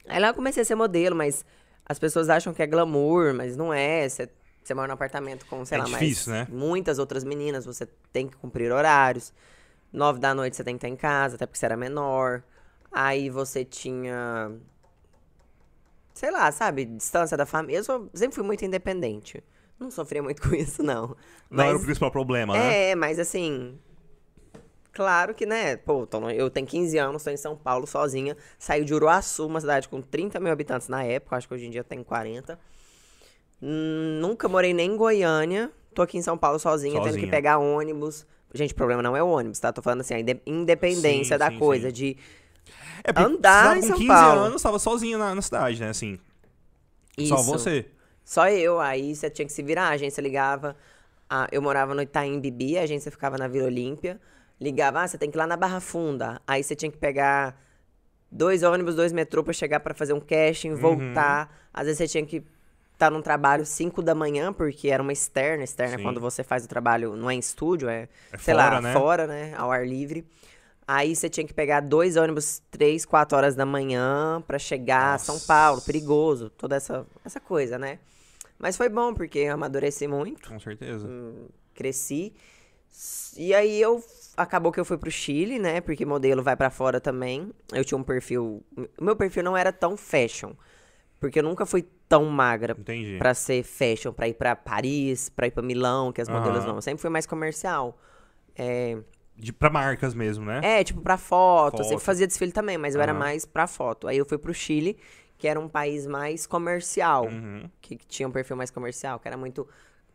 Aí 0.07 0.19
lá 0.21 0.29
eu 0.29 0.33
comecei 0.33 0.61
a 0.61 0.65
ser 0.65 0.75
modelo, 0.75 1.13
mas 1.13 1.43
as 1.85 1.99
pessoas 1.99 2.29
acham 2.29 2.53
que 2.53 2.63
é 2.63 2.67
glamour, 2.67 3.33
mas 3.33 3.57
não 3.57 3.73
é. 3.73 4.07
Você 4.07 4.29
mora 4.73 4.87
num 4.87 4.93
apartamento 4.93 5.45
com, 5.47 5.65
sei 5.65 5.77
É 5.77 5.79
lá, 5.79 5.85
difícil, 5.85 6.31
mais 6.31 6.47
né? 6.47 6.55
muitas 6.55 6.99
outras 6.99 7.25
meninas, 7.25 7.65
você 7.65 7.85
tem 8.13 8.29
que 8.29 8.37
cumprir 8.37 8.71
horários. 8.71 9.33
Nove 9.95 10.19
da 10.19 10.33
noite 10.35 10.55
você 10.55 10.63
tem 10.63 10.75
que 10.77 10.85
estar 10.85 10.89
em 10.93 10.97
casa, 10.97 11.35
até 11.35 11.45
porque 11.45 11.57
você 11.57 11.65
era 11.65 11.77
menor. 11.77 12.43
Aí 12.91 13.29
você 13.29 13.63
tinha. 13.65 14.51
Sei 16.13 16.31
lá, 16.31 16.51
sabe? 16.51 16.85
Distância 16.85 17.35
da 17.35 17.45
família. 17.45 17.79
Eu 17.79 17.83
sou- 17.83 18.09
sempre 18.13 18.35
fui 18.35 18.43
muito 18.43 18.63
independente. 18.63 19.43
Não 19.79 19.91
sofria 19.91 20.23
muito 20.23 20.41
com 20.47 20.55
isso, 20.55 20.81
não. 20.81 21.15
Não 21.49 21.63
era 21.63 21.71
o 21.71 21.75
Mas- 21.75 21.83
principal 21.85 22.11
problema, 22.11 22.53
né? 22.53 22.91
é, 22.91 22.95
mas 22.95 23.19
assim. 23.19 23.77
Claro 24.93 25.33
que, 25.35 25.45
né? 25.45 25.75
Pô, 25.75 26.07
tô 26.07 26.29
eu 26.29 26.49
tenho 26.49 26.65
15 26.65 26.97
anos, 26.97 27.21
tô 27.21 27.29
em 27.29 27.35
São 27.35 27.57
Paulo 27.57 27.85
sozinha. 27.85 28.37
Saí 28.57 28.85
de 28.85 28.93
Uruaçu, 28.93 29.45
uma 29.45 29.59
cidade 29.59 29.89
com 29.89 30.01
30 30.01 30.39
mil 30.39 30.51
habitantes 30.53 30.87
na 30.87 31.03
época. 31.03 31.35
Acho 31.35 31.49
que 31.49 31.53
hoje 31.53 31.65
em 31.65 31.69
dia 31.69 31.83
tem 31.83 32.01
40. 32.01 32.57
Hum, 33.61 34.19
Nunca 34.21 34.47
morei 34.47 34.73
nem 34.73 34.91
em 34.91 34.95
Goiânia. 34.97 35.69
Tô 35.93 36.01
aqui 36.01 36.17
em 36.17 36.21
São 36.21 36.37
Paulo 36.37 36.59
sozinha, 36.59 36.95
tendo 36.95 37.05
Sozinha. 37.07 37.25
que 37.25 37.29
pegar 37.31 37.57
ônibus. 37.57 38.25
Gente, 38.55 38.71
o 38.73 38.75
problema 38.75 39.01
não 39.03 39.15
é 39.15 39.21
o 39.21 39.27
ônibus, 39.27 39.59
tá? 39.59 39.71
Tô 39.73 39.81
falando 39.81 40.01
assim, 40.01 40.13
a 40.15 40.19
inde- 40.19 40.41
independência 40.45 41.35
Sim, 41.35 41.39
da 41.39 41.49
sim, 41.51 41.59
coisa, 41.59 41.87
sim. 41.89 41.93
de 41.93 42.17
É 43.03 43.11
porque 43.13 43.35
Andar 43.35 43.77
em 43.77 43.81
com 43.81 43.87
São 43.87 43.97
15 43.97 44.07
Paulo. 44.07 44.41
anos, 44.41 44.61
tava 44.61 44.79
sozinho 44.79 45.17
na, 45.19 45.35
na 45.35 45.41
cidade, 45.41 45.79
né? 45.79 45.89
Assim, 45.89 46.17
isso. 47.17 47.35
só 47.35 47.41
você. 47.43 47.85
Só 48.23 48.47
eu, 48.49 48.79
aí 48.79 49.15
você 49.15 49.29
tinha 49.29 49.45
que 49.45 49.51
se 49.53 49.61
virar, 49.61 49.89
a 49.89 49.91
agência 49.91 50.21
ligava. 50.21 50.75
ah, 51.29 51.47
eu 51.51 51.61
morava 51.61 51.93
no 51.93 52.01
Itaim 52.01 52.39
Bibi, 52.39 52.77
a 52.77 52.83
agência 52.83 53.11
ficava 53.11 53.37
na 53.37 53.47
Vila 53.47 53.65
Olímpia. 53.67 54.19
Ligava, 54.59 55.01
ah, 55.01 55.07
você 55.07 55.17
tem 55.17 55.29
que 55.29 55.35
ir 55.37 55.39
lá 55.39 55.45
na 55.45 55.57
Barra 55.57 55.79
Funda. 55.79 56.41
Aí 56.47 56.63
você 56.63 56.75
tinha 56.75 56.89
que 56.91 56.97
pegar 56.97 57.61
dois 58.31 58.63
ônibus, 58.63 58.95
dois 58.95 59.11
metrô 59.11 59.43
pra 59.43 59.53
chegar 59.53 59.79
pra 59.81 59.93
fazer 59.93 60.13
um 60.13 60.19
casting, 60.19 60.69
Uhum. 60.71 60.77
voltar. 60.77 61.67
Às 61.73 61.85
vezes 61.85 61.97
você 61.99 62.07
tinha 62.07 62.25
que 62.25 62.41
estar 62.95 63.11
num 63.11 63.21
trabalho 63.21 63.65
5 63.65 64.01
da 64.01 64.15
manhã, 64.15 64.51
porque 64.51 64.89
era 64.89 65.01
uma 65.03 65.13
externa. 65.13 65.63
Externa 65.63 65.97
Sim. 65.97 66.03
quando 66.03 66.19
você 66.19 66.43
faz 66.43 66.65
o 66.65 66.67
trabalho, 66.67 67.15
não 67.15 67.29
é 67.29 67.35
em 67.35 67.39
estúdio, 67.39 67.87
é, 67.89 68.09
É 68.31 68.37
sei 68.37 68.53
fora, 68.53 68.69
lá, 68.75 68.81
né? 68.81 68.93
fora, 68.93 69.27
né? 69.27 69.53
Ao 69.55 69.71
ar 69.71 69.85
livre. 69.87 70.25
Aí 70.87 71.15
você 71.15 71.29
tinha 71.29 71.45
que 71.45 71.53
pegar 71.53 71.79
dois 71.79 72.15
ônibus, 72.15 72.61
três, 72.69 73.05
quatro 73.05 73.35
horas 73.37 73.55
da 73.55 73.65
manhã 73.65 74.43
pra 74.45 74.59
chegar 74.59 75.15
a 75.15 75.17
São 75.17 75.35
Nossa. 75.35 75.47
Paulo, 75.47 75.81
perigoso, 75.81 76.49
toda 76.51 76.75
essa, 76.75 77.05
essa 77.23 77.39
coisa, 77.39 77.77
né? 77.79 77.99
Mas 78.59 78.77
foi 78.77 78.87
bom, 78.87 79.13
porque 79.13 79.39
eu 79.39 79.53
amadureci 79.53 80.07
muito, 80.07 80.47
Com 80.49 80.59
certeza. 80.59 81.07
Hum. 81.07 81.47
cresci. 81.73 82.33
E 83.35 83.53
aí 83.53 83.81
eu 83.81 84.01
acabou 84.37 84.71
que 84.71 84.79
eu 84.79 84.85
fui 84.85 84.97
pro 84.97 85.11
Chile, 85.11 85.59
né? 85.59 85.81
Porque 85.81 86.05
modelo 86.05 86.41
vai 86.43 86.55
pra 86.55 86.69
fora 86.69 87.01
também. 87.01 87.51
Eu 87.73 87.83
tinha 87.83 87.97
um 87.97 88.03
perfil, 88.03 88.63
o 88.97 89.03
meu 89.03 89.15
perfil 89.15 89.43
não 89.43 89.57
era 89.57 89.73
tão 89.73 89.97
fashion, 89.97 90.51
porque 91.27 91.39
eu 91.39 91.43
nunca 91.43 91.65
fui 91.65 91.83
tão 92.07 92.25
magra 92.25 92.75
Entendi. 92.77 93.17
pra 93.17 93.33
ser 93.33 93.63
fashion, 93.63 94.11
pra 94.13 94.27
ir 94.27 94.33
pra 94.35 94.55
Paris, 94.55 95.29
pra 95.29 95.47
ir 95.47 95.51
pra 95.51 95.63
Milão, 95.63 96.11
que 96.11 96.21
as 96.21 96.29
modelos 96.29 96.59
Aham. 96.59 96.65
vão. 96.67 96.75
Eu 96.75 96.81
sempre 96.81 97.01
fui 97.01 97.09
mais 97.09 97.25
comercial. 97.25 97.97
É, 98.55 98.97
De, 99.35 99.51
pra 99.51 99.69
marcas 99.69 100.13
mesmo, 100.13 100.45
né? 100.45 100.61
é, 100.63 100.83
tipo, 100.83 101.01
pra 101.01 101.17
foto. 101.17 101.75
Eu 101.75 101.77
Foto. 101.79 101.89
sempre 101.89 102.03
fazia 102.05 102.27
desfile 102.27 102.51
também, 102.51 102.77
mas 102.77 102.95
eu 102.95 103.01
era 103.01 103.13
mais 103.13 103.45
pra 103.45 103.67
foto. 103.67 104.07
Aí 104.07 104.17
eu 104.17 104.25
fui 104.25 104.37
pro 104.37 104.53
Chile, 104.53 104.97
que 105.37 105.47
era 105.47 105.59
um 105.59 105.67
país 105.67 106.05
mais 106.07 106.45
comercial. 106.45 107.25
Uhum. 107.25 107.69
Que, 107.81 107.95
que 107.97 108.05
tinha 108.05 108.27
um 108.27 108.31
perfil 108.31 108.55
mais 108.55 108.69
comercial, 108.71 109.19
que 109.19 109.27
era 109.27 109.35
muito 109.35 109.67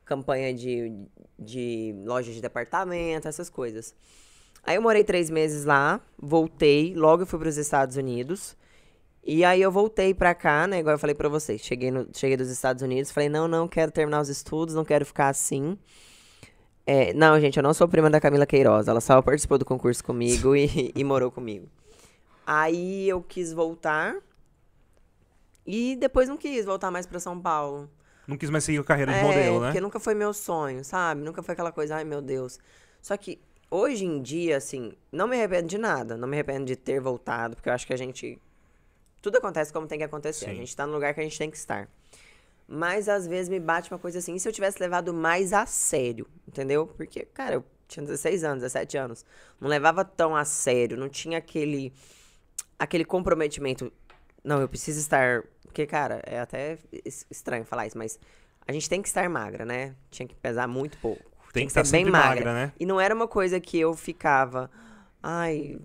campanha 0.04 0.52
de, 0.54 0.92
de 1.38 1.94
loja 2.04 2.32
de 2.32 2.40
departamento, 2.40 3.28
essas 3.28 3.50
coisas. 3.50 3.94
Aí 4.62 4.76
eu 4.76 4.82
morei 4.82 5.02
três 5.04 5.28
meses 5.30 5.64
lá, 5.64 6.00
voltei, 6.18 6.94
logo 6.94 7.22
eu 7.22 7.26
fui 7.26 7.38
pros 7.38 7.56
Estados 7.56 7.96
Unidos. 7.96 8.56
E 9.24 9.44
aí 9.44 9.60
eu 9.60 9.70
voltei 9.70 10.14
pra 10.14 10.34
cá, 10.34 10.66
né? 10.66 10.80
Igual 10.80 10.94
eu 10.94 10.98
falei 10.98 11.14
pra 11.14 11.28
vocês. 11.28 11.60
Cheguei, 11.60 11.90
no, 11.90 12.08
cheguei 12.12 12.36
dos 12.36 12.50
Estados 12.50 12.82
Unidos, 12.82 13.10
falei, 13.10 13.28
não, 13.28 13.46
não, 13.46 13.68
quero 13.68 13.92
terminar 13.92 14.20
os 14.20 14.28
estudos, 14.28 14.74
não 14.74 14.84
quero 14.84 15.04
ficar 15.04 15.28
assim. 15.28 15.78
É, 16.86 17.12
não, 17.12 17.38
gente, 17.38 17.56
eu 17.56 17.62
não 17.62 17.74
sou 17.74 17.86
prima 17.86 18.10
da 18.10 18.20
Camila 18.20 18.46
Queiroz. 18.46 18.88
Ela 18.88 19.00
só 19.00 19.20
participou 19.22 19.58
do 19.58 19.64
concurso 19.64 20.02
comigo 20.02 20.56
e, 20.56 20.92
e 20.96 21.04
morou 21.04 21.30
comigo. 21.30 21.68
Aí 22.46 23.08
eu 23.08 23.22
quis 23.22 23.52
voltar. 23.52 24.16
E 25.66 25.96
depois 25.96 26.28
não 26.28 26.36
quis 26.36 26.64
voltar 26.64 26.90
mais 26.90 27.06
pra 27.06 27.20
São 27.20 27.40
Paulo. 27.40 27.88
Não 28.26 28.36
quis 28.36 28.50
mais 28.50 28.64
seguir 28.64 28.78
a 28.78 28.84
carreira 28.84 29.12
de 29.12 29.18
é, 29.18 29.22
modelo, 29.22 29.60
né? 29.60 29.66
porque 29.66 29.80
nunca 29.80 30.00
foi 30.00 30.14
meu 30.14 30.32
sonho, 30.32 30.84
sabe? 30.84 31.20
Nunca 31.22 31.42
foi 31.42 31.52
aquela 31.52 31.72
coisa, 31.72 31.96
ai 31.96 32.04
meu 32.04 32.22
Deus. 32.22 32.58
Só 33.00 33.16
que 33.16 33.40
hoje 33.70 34.04
em 34.04 34.20
dia, 34.20 34.56
assim, 34.56 34.92
não 35.12 35.28
me 35.28 35.36
arrependo 35.36 35.68
de 35.68 35.78
nada. 35.78 36.16
Não 36.16 36.26
me 36.26 36.36
arrependo 36.36 36.64
de 36.64 36.76
ter 36.76 37.00
voltado, 37.00 37.54
porque 37.54 37.68
eu 37.68 37.72
acho 37.72 37.86
que 37.86 37.92
a 37.92 37.96
gente. 37.96 38.40
Tudo 39.22 39.36
acontece 39.38 39.72
como 39.72 39.86
tem 39.86 39.98
que 39.98 40.04
acontecer. 40.04 40.46
A 40.46 40.48
Sim. 40.50 40.56
gente 40.56 40.74
tá 40.76 40.86
no 40.86 40.92
lugar 40.92 41.12
que 41.14 41.20
a 41.20 41.22
gente 41.22 41.38
tem 41.38 41.50
que 41.50 41.56
estar. 41.56 41.88
Mas 42.66 43.08
às 43.08 43.26
vezes 43.26 43.48
me 43.48 43.58
bate 43.58 43.90
uma 43.92 43.98
coisa 43.98 44.18
assim, 44.20 44.34
e 44.34 44.40
se 44.40 44.48
eu 44.48 44.52
tivesse 44.52 44.78
levado 44.80 45.12
mais 45.12 45.52
a 45.52 45.66
sério, 45.66 46.26
entendeu? 46.46 46.86
Porque, 46.96 47.24
cara, 47.34 47.56
eu 47.56 47.64
tinha 47.88 48.04
16 48.06 48.44
anos, 48.44 48.62
17 48.62 48.96
anos. 48.96 49.24
Não 49.60 49.68
levava 49.68 50.04
tão 50.04 50.36
a 50.36 50.44
sério, 50.44 50.96
não 50.96 51.08
tinha 51.08 51.38
aquele 51.38 51.92
aquele 52.78 53.04
comprometimento. 53.04 53.92
Não, 54.44 54.60
eu 54.60 54.68
preciso 54.68 55.00
estar. 55.00 55.42
Porque, 55.64 55.86
cara, 55.86 56.22
é 56.24 56.40
até 56.40 56.78
es- 57.04 57.26
estranho 57.30 57.64
falar 57.64 57.86
isso, 57.86 57.98
mas 57.98 58.18
a 58.66 58.72
gente 58.72 58.88
tem 58.88 59.02
que 59.02 59.08
estar 59.08 59.28
magra, 59.28 59.64
né? 59.64 59.94
Tinha 60.10 60.26
que 60.26 60.34
pesar 60.36 60.66
muito 60.68 60.96
pouco. 60.98 61.22
Tem 61.52 61.62
Tinha 61.62 61.66
que 61.66 61.70
estar 61.72 61.84
ser 61.84 61.92
bem 61.92 62.04
magra. 62.04 62.28
magra, 62.28 62.54
né? 62.54 62.72
E 62.78 62.86
não 62.86 63.00
era 63.00 63.12
uma 63.14 63.26
coisa 63.28 63.58
que 63.60 63.78
eu 63.78 63.94
ficava. 63.94 64.70
Ai. 65.22 65.78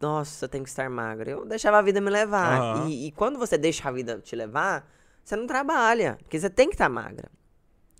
Nossa, 0.00 0.46
tenho 0.48 0.62
que 0.64 0.70
estar 0.70 0.88
magra. 0.90 1.30
Eu 1.30 1.46
deixava 1.46 1.78
a 1.78 1.82
vida 1.82 2.00
me 2.00 2.10
levar. 2.10 2.60
Aham. 2.60 2.88
E, 2.88 3.06
e 3.08 3.12
quando 3.12 3.38
você 3.38 3.56
deixa 3.56 3.88
a 3.88 3.92
vida 3.92 4.18
te 4.22 4.36
levar, 4.36 4.86
você 5.24 5.34
não 5.36 5.46
trabalha. 5.46 6.18
Porque 6.22 6.38
você 6.38 6.50
tem 6.50 6.68
que 6.68 6.74
estar 6.74 6.88
magra. 6.88 7.30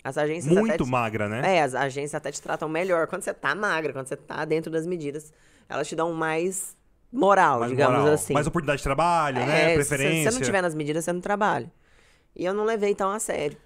As 0.05 0.17
agências 0.19 0.55
Muito 0.55 0.85
te- 0.85 0.91
magra, 0.91 1.29
né? 1.29 1.57
é, 1.57 1.63
as 1.63 1.75
agências 1.75 2.15
até 2.15 2.31
te 2.31 2.41
tratam 2.41 2.69
melhor 2.69 3.07
quando 3.09 3.23
você 3.23 3.35
tá 3.35 3.55
magra, 3.55 3.93
quando 3.93 4.07
você 4.07 4.17
tá 4.17 4.45
dentro 4.45 4.71
das 4.71 4.87
medidas. 4.87 5.33
Elas 5.69 5.89
te 5.89 5.97
dão 5.97 6.13
mais 6.13 6.77
moral, 7.13 7.61
Mais 7.61 7.73
digamos 7.73 7.99
moral. 7.99 8.15
assim. 8.15 8.33
Mais 8.33 8.47
oportunidade 8.47 8.79
de 8.79 8.85
trabalho, 8.85 9.39
né? 9.39 9.73
É, 9.73 9.75
Preferência. 9.75 10.31
Se 10.31 10.35
você 10.37 10.39
não 10.39 10.47
tiver 10.47 10.63
nas 10.63 10.75
medidas, 10.77 11.05
você 11.05 11.13
não 11.13 11.21
trabalha. 11.21 11.73
E 12.37 12.45
eu 12.45 12.55
não 12.55 12.65
levei 12.65 12.95
tão 12.95 13.11
a 13.11 13.19
sério. 13.19 13.57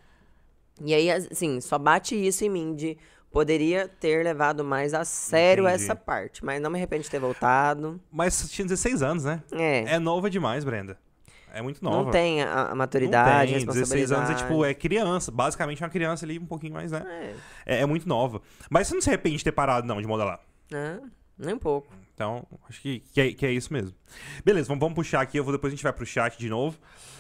E 0.83 0.95
aí, 0.95 1.11
assim, 1.11 1.61
só 1.61 1.77
bate 1.77 2.15
isso 2.15 2.43
em 2.45 2.49
mim 2.49 2.75
de 2.75 2.97
poderia 3.31 3.89
ter 3.89 4.25
levado 4.25 4.65
mais 4.65 4.93
a 4.95 5.05
sério 5.05 5.65
Entendi. 5.69 5.85
essa 5.85 5.97
parte. 5.97 6.45
Mas 6.45 6.61
não 6.61 6.71
me 6.71 6.79
arrependo 6.79 7.03
de 7.03 7.11
ter 7.11 7.19
voltado. 7.21 8.01
Mas 8.11 8.51
tinha 8.51 8.67
16 8.67 9.03
anos, 9.03 9.25
né? 9.25 9.43
É. 9.53 9.95
É 9.95 9.99
nova 9.99 10.29
demais, 10.29 10.65
Brenda. 10.65 10.99
É 11.53 11.61
muito 11.61 11.83
nova. 11.83 12.05
não 12.05 12.11
tem 12.11 12.43
a, 12.43 12.67
a 12.67 12.69
Não 12.69 12.77
maturidade, 12.77 13.53
tem. 13.53 13.67
16 13.67 13.79
responsabilidade. 13.79 14.21
anos 14.21 14.31
é 14.31 14.45
tipo, 14.45 14.65
é 14.65 14.75
criança. 14.75 15.31
Basicamente 15.33 15.83
uma 15.83 15.89
criança 15.89 16.25
ali, 16.25 16.39
um 16.39 16.47
pouquinho 16.47 16.73
mais, 16.73 16.93
né? 16.93 17.05
É. 17.67 17.77
É, 17.79 17.81
é 17.81 17.87
muito 17.87 18.09
nova. 18.09 18.41
Mas 18.69 18.87
você 18.87 18.95
não 18.95 19.01
se 19.01 19.09
arrepende 19.11 19.39
de 19.39 19.45
ter 19.45 19.53
parado, 19.53 19.87
não, 19.87 20.01
de 20.01 20.07
modelar. 20.07 20.41
É, 20.73 20.99
nem 21.37 21.55
um 21.55 21.59
pouco. 21.59 21.93
Então, 22.15 22.47
acho 22.69 22.81
que, 22.81 23.01
que, 23.13 23.21
é, 23.21 23.33
que 23.33 23.47
é 23.47 23.51
isso 23.51 23.73
mesmo. 23.73 23.95
Beleza, 24.45 24.69
vamos, 24.69 24.81
vamos 24.81 24.95
puxar 24.95 25.23
aqui. 25.23 25.39
Eu 25.39 25.45
vou, 25.45 25.53
depois 25.53 25.73
a 25.73 25.75
gente 25.75 25.83
vai 25.83 25.93
pro 25.93 26.07
chat 26.07 26.39
de 26.39 26.49
novo. 26.49 26.79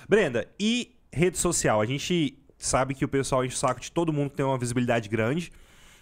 Brenda, 0.09 0.47
e 0.61 0.95
rede 1.13 1.39
social? 1.39 1.81
A 1.81 1.87
gente 1.87 2.39
sabe 2.59 2.95
que 2.95 3.05
o 3.05 3.09
pessoal 3.09 3.45
enche 3.45 3.55
o 3.57 3.59
saco 3.59 3.81
de 3.81 3.91
todo 3.91 4.13
mundo 4.13 4.31
que 4.31 4.37
tem 4.37 4.45
uma 4.45 4.59
visibilidade 4.59 5.09
grande, 5.09 5.51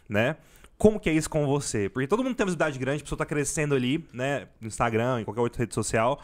né? 0.09 0.37
Como 0.77 1.01
que 1.01 1.11
é 1.11 1.13
isso 1.13 1.29
com 1.29 1.45
você? 1.45 1.89
Porque 1.89 2.07
todo 2.07 2.23
mundo 2.23 2.37
tem 2.37 2.47
visibilidade 2.47 2.79
grande, 2.79 3.01
a 3.01 3.05
pessoa 3.05 3.19
tá 3.19 3.27
crescendo 3.27 3.75
ali, 3.75 4.07
né? 4.13 4.47
No 4.61 4.69
Instagram, 4.69 5.21
em 5.21 5.25
qualquer 5.25 5.41
outra 5.41 5.59
rede 5.61 5.75
social. 5.75 6.21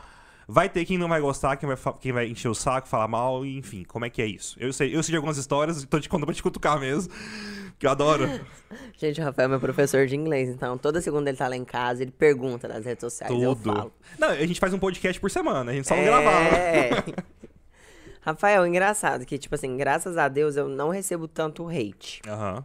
Vai 0.47 0.69
ter 0.69 0.85
quem 0.85 0.99
não 0.99 1.09
vai 1.09 1.21
gostar, 1.21 1.57
quem 1.57 1.67
vai, 1.67 1.77
quem 2.01 2.13
vai 2.13 2.27
encher 2.29 2.49
o 2.49 2.55
saco, 2.55 2.87
falar 2.87 3.09
mal, 3.09 3.45
enfim, 3.47 3.83
como 3.83 4.05
é 4.05 4.11
que 4.11 4.21
é 4.21 4.27
isso? 4.27 4.57
Eu 4.61 4.73
sei, 4.73 4.95
eu 4.95 5.03
sei 5.03 5.13
de 5.13 5.17
algumas 5.17 5.39
histórias, 5.39 5.85
tô 5.87 5.99
te 5.99 6.09
contando 6.09 6.27
pra 6.27 6.35
te 6.35 6.43
cutucar 6.43 6.79
mesmo, 6.79 7.13
que 7.79 7.87
eu 7.87 7.91
adoro. 7.91 8.29
Gente, 8.97 9.21
o 9.21 9.25
Rafael 9.25 9.47
é 9.47 9.49
meu 9.49 9.61
professor 9.61 10.07
de 10.07 10.15
inglês, 10.15 10.51
então 10.51 10.77
toda 10.77 11.01
segunda 11.01 11.31
ele 11.31 11.39
tá 11.39 11.49
lá 11.49 11.57
em 11.57 11.65
casa, 11.65 12.03
ele 12.03 12.11
pergunta 12.13 12.69
nas 12.69 12.85
redes 12.85 13.01
sociais, 13.01 13.33
eu 13.33 13.57
Tudo. 13.57 13.75
falo. 13.75 13.93
Não, 14.19 14.29
a 14.29 14.47
gente 14.47 14.61
faz 14.61 14.73
um 14.75 14.79
podcast 14.79 15.19
por 15.19 15.31
semana, 15.31 15.73
a 15.73 15.75
gente 15.75 15.89
só 15.89 15.97
não 15.97 16.05
gravava. 16.05 16.55
É. 16.55 16.91
Rafael, 18.21 18.67
engraçado 18.67 19.25
que, 19.25 19.39
tipo 19.39 19.55
assim, 19.55 19.77
graças 19.77 20.17
a 20.17 20.29
Deus 20.29 20.57
eu 20.57 20.69
não 20.69 20.91
recebo 20.91 21.27
tanto 21.27 21.69
hate. 21.69 22.21
Aham. 22.29 22.65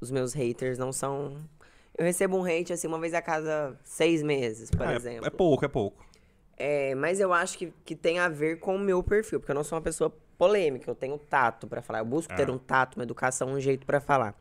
Os 0.00 0.10
meus 0.10 0.32
haters 0.32 0.78
não 0.78 0.92
são. 0.92 1.36
Eu 1.96 2.04
recebo 2.04 2.36
um 2.36 2.44
hate, 2.44 2.72
assim, 2.72 2.86
uma 2.86 2.98
vez 2.98 3.12
a 3.14 3.20
cada 3.22 3.76
seis 3.84 4.22
meses, 4.22 4.70
por 4.70 4.86
Ah, 4.86 4.92
é- 4.92 4.96
exemplo. 4.96 5.26
É 5.26 5.30
pouco, 5.30 5.64
é 5.64 5.68
pouco. 5.68 6.06
É, 6.56 6.94
mas 6.94 7.20
eu 7.20 7.32
acho 7.32 7.56
que, 7.58 7.72
que 7.84 7.94
tem 7.96 8.18
a 8.18 8.28
ver 8.28 8.58
com 8.60 8.76
o 8.76 8.78
meu 8.78 9.02
perfil, 9.02 9.38
porque 9.40 9.50
eu 9.50 9.54
não 9.56 9.64
sou 9.64 9.76
uma 9.76 9.82
pessoa 9.82 10.12
polêmica, 10.36 10.88
eu 10.90 10.94
tenho 10.94 11.18
tato 11.18 11.66
pra 11.66 11.82
falar. 11.82 12.00
Eu 12.00 12.04
busco 12.04 12.34
ter 12.36 12.48
Ah. 12.48 12.52
um 12.52 12.58
tato, 12.58 12.96
uma 12.96 13.02
educação, 13.04 13.48
um 13.48 13.60
jeito 13.60 13.84
pra 13.86 14.00
falar. 14.00 14.34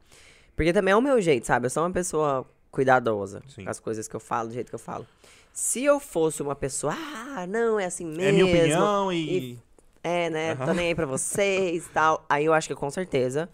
Porque 0.55 0.71
também 0.73 0.91
é 0.91 0.95
o 0.95 1.01
meu 1.01 1.19
jeito, 1.21 1.45
sabe? 1.47 1.65
Eu 1.65 1.69
sou 1.69 1.83
uma 1.83 1.91
pessoa 1.91 2.45
cuidadosa 2.71 3.41
Sim. 3.47 3.63
com 3.63 3.69
as 3.69 3.79
coisas 3.79 4.07
que 4.07 4.15
eu 4.15 4.19
falo, 4.19 4.49
do 4.49 4.53
jeito 4.53 4.69
que 4.69 4.75
eu 4.75 4.79
falo. 4.79 5.05
Se 5.53 5.83
eu 5.83 5.99
fosse 5.99 6.41
uma 6.43 6.55
pessoa, 6.55 6.93
ah, 6.95 7.45
não, 7.47 7.79
é 7.79 7.85
assim 7.85 8.05
mesmo. 8.05 8.21
É 8.21 8.31
minha 8.31 8.45
opinião 8.45 9.11
e. 9.11 9.57
É, 10.03 10.29
né? 10.29 10.51
Aham. 10.53 10.65
Tô 10.67 10.73
nem 10.73 10.87
aí 10.89 10.95
pra 10.95 11.05
vocês 11.07 11.85
e 11.87 11.89
tal. 11.89 12.23
Aí 12.29 12.45
eu 12.45 12.53
acho 12.53 12.67
que 12.67 12.75
com 12.75 12.89
certeza 12.91 13.49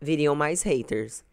viriam 0.00 0.34
mais 0.34 0.62
haters. 0.62 1.24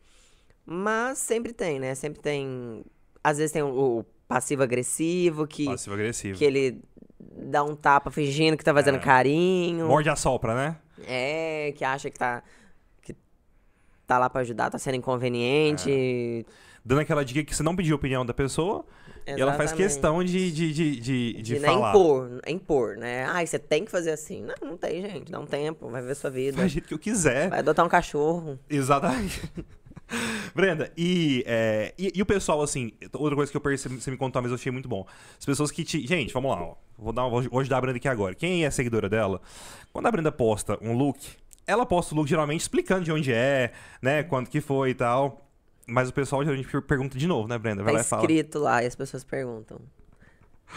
Mas 0.66 1.18
sempre 1.18 1.54
tem, 1.54 1.80
né? 1.80 1.96
Sempre 1.96 2.22
tem. 2.22 2.84
Às 3.24 3.38
vezes 3.38 3.52
tem 3.52 3.62
o, 3.62 4.00
o 4.00 4.06
passivo-agressivo 4.28 5.46
que, 5.48 5.66
Passivo-agressivo. 5.66 6.38
que 6.38 6.46
ele 6.46 6.82
dá 7.20 7.64
um 7.64 7.76
tapa 7.76 8.10
fingindo 8.10 8.56
que 8.58 8.64
tá 8.64 8.74
fazendo 8.74 8.96
É. 8.98 9.00
carinho. 9.00 9.88
Morde 9.88 10.10
a 10.10 10.16
sopra, 10.16 10.56
né? 10.56 10.78
É, 11.06 11.74
que 11.76 11.84
acha 11.84 12.10
que 12.10 12.18
tá. 12.18 12.44
Que 13.02 13.16
tá 14.08 14.18
lá 14.20 14.30
pra 14.30 14.42
ajudar, 14.42 14.70
tá 14.70 14.78
sendo 14.78 14.96
inconveniente. 14.96 15.90
É. 15.92 16.46
Dando 16.84 17.02
aquela 17.02 17.24
dica 17.24 17.44
que 17.44 17.56
você 17.56 17.62
não 17.62 17.76
pediu 17.76 17.96
a 17.96 17.98
opinião 17.98 18.26
da 18.26 18.34
pessoa. 18.34 18.86
Exatamente. 19.24 19.38
E 19.40 19.42
ela 19.42 19.54
faz 19.54 19.72
questão 19.72 20.24
de, 20.24 20.52
de, 20.52 20.74
de, 20.74 20.96
de, 21.00 21.34
de, 21.34 21.42
de 21.44 21.60
falar. 21.60 21.90
impor, 21.92 22.42
impor, 22.48 22.98
né? 22.98 23.26
Ai, 23.26 23.46
você 23.46 23.60
tem 23.60 23.86
que 23.86 23.92
fazer 23.92 24.10
assim. 24.12 24.44
Não, 24.44 24.56
não 24.72 24.78
tem, 24.78 25.00
gente. 25.02 25.32
Dá 25.32 25.40
um 25.40 25.46
tempo, 25.46 25.90
vai 25.90 26.02
ver 26.02 26.16
sua 26.16 26.32
vida. 26.32 26.58
Faz 26.58 26.72
jeito 26.72 26.88
que 26.88 26.94
eu 26.94 26.98
quiser. 27.00 27.50
Vai 27.50 27.60
adotar 27.60 27.86
um 27.86 27.90
cachorro. 27.90 28.58
Exatamente. 28.70 29.42
Brenda, 30.54 30.92
e, 30.98 31.44
é, 31.48 31.94
e, 31.98 32.12
e, 32.16 32.22
o 32.22 32.26
pessoal, 32.26 32.62
assim, 32.62 32.92
outra 33.14 33.36
coisa 33.36 33.52
que 33.52 33.58
eu 33.58 33.62
percebi, 33.62 34.02
você 34.02 34.12
me 34.12 34.18
contou, 34.18 34.42
mas 34.42 34.52
eu 34.52 34.56
achei 34.56 34.72
muito 34.72 34.90
bom. 34.90 35.06
As 35.40 35.46
pessoas 35.46 35.72
que 35.72 35.84
te. 35.84 36.06
Gente, 36.06 36.34
vamos 36.34 36.52
lá, 36.52 36.62
ó. 36.62 36.76
Vou, 36.98 37.14
dar, 37.14 37.28
vou 37.28 37.60
ajudar 37.60 37.78
a 37.78 37.82
Brenda 37.82 37.98
aqui 37.98 38.08
agora. 38.08 38.36
Quem 38.36 38.66
é 38.66 38.70
seguidora 38.70 39.10
dela, 39.10 39.42
quando 39.92 40.06
a 40.08 40.12
Brenda 40.12 40.32
posta 40.32 40.78
um 40.82 40.94
look, 40.94 41.20
ela 41.66 41.86
posta 41.86 42.14
o 42.14 42.18
look 42.18 42.30
geralmente 42.30 42.62
explicando 42.62 43.04
de 43.04 43.12
onde 43.12 43.32
é, 43.34 43.72
né? 44.02 44.24
Quanto 44.24 44.50
que 44.50 44.62
foi 44.62 44.92
e 44.92 44.96
tal. 44.96 45.48
Mas 45.88 46.10
o 46.10 46.14
pessoal 46.14 46.44
geralmente 46.44 46.70
pergunta 46.82 47.18
de 47.18 47.28
novo, 47.28 47.48
né, 47.48 47.58
Brenda? 47.58 47.84
Vai 47.84 47.94
tá 47.94 48.16
lá 48.16 48.22
escrito 48.22 48.60
lá 48.60 48.84
e 48.84 48.88
as 48.88 48.96
pessoas 48.96 49.24
perguntam. 49.24 49.80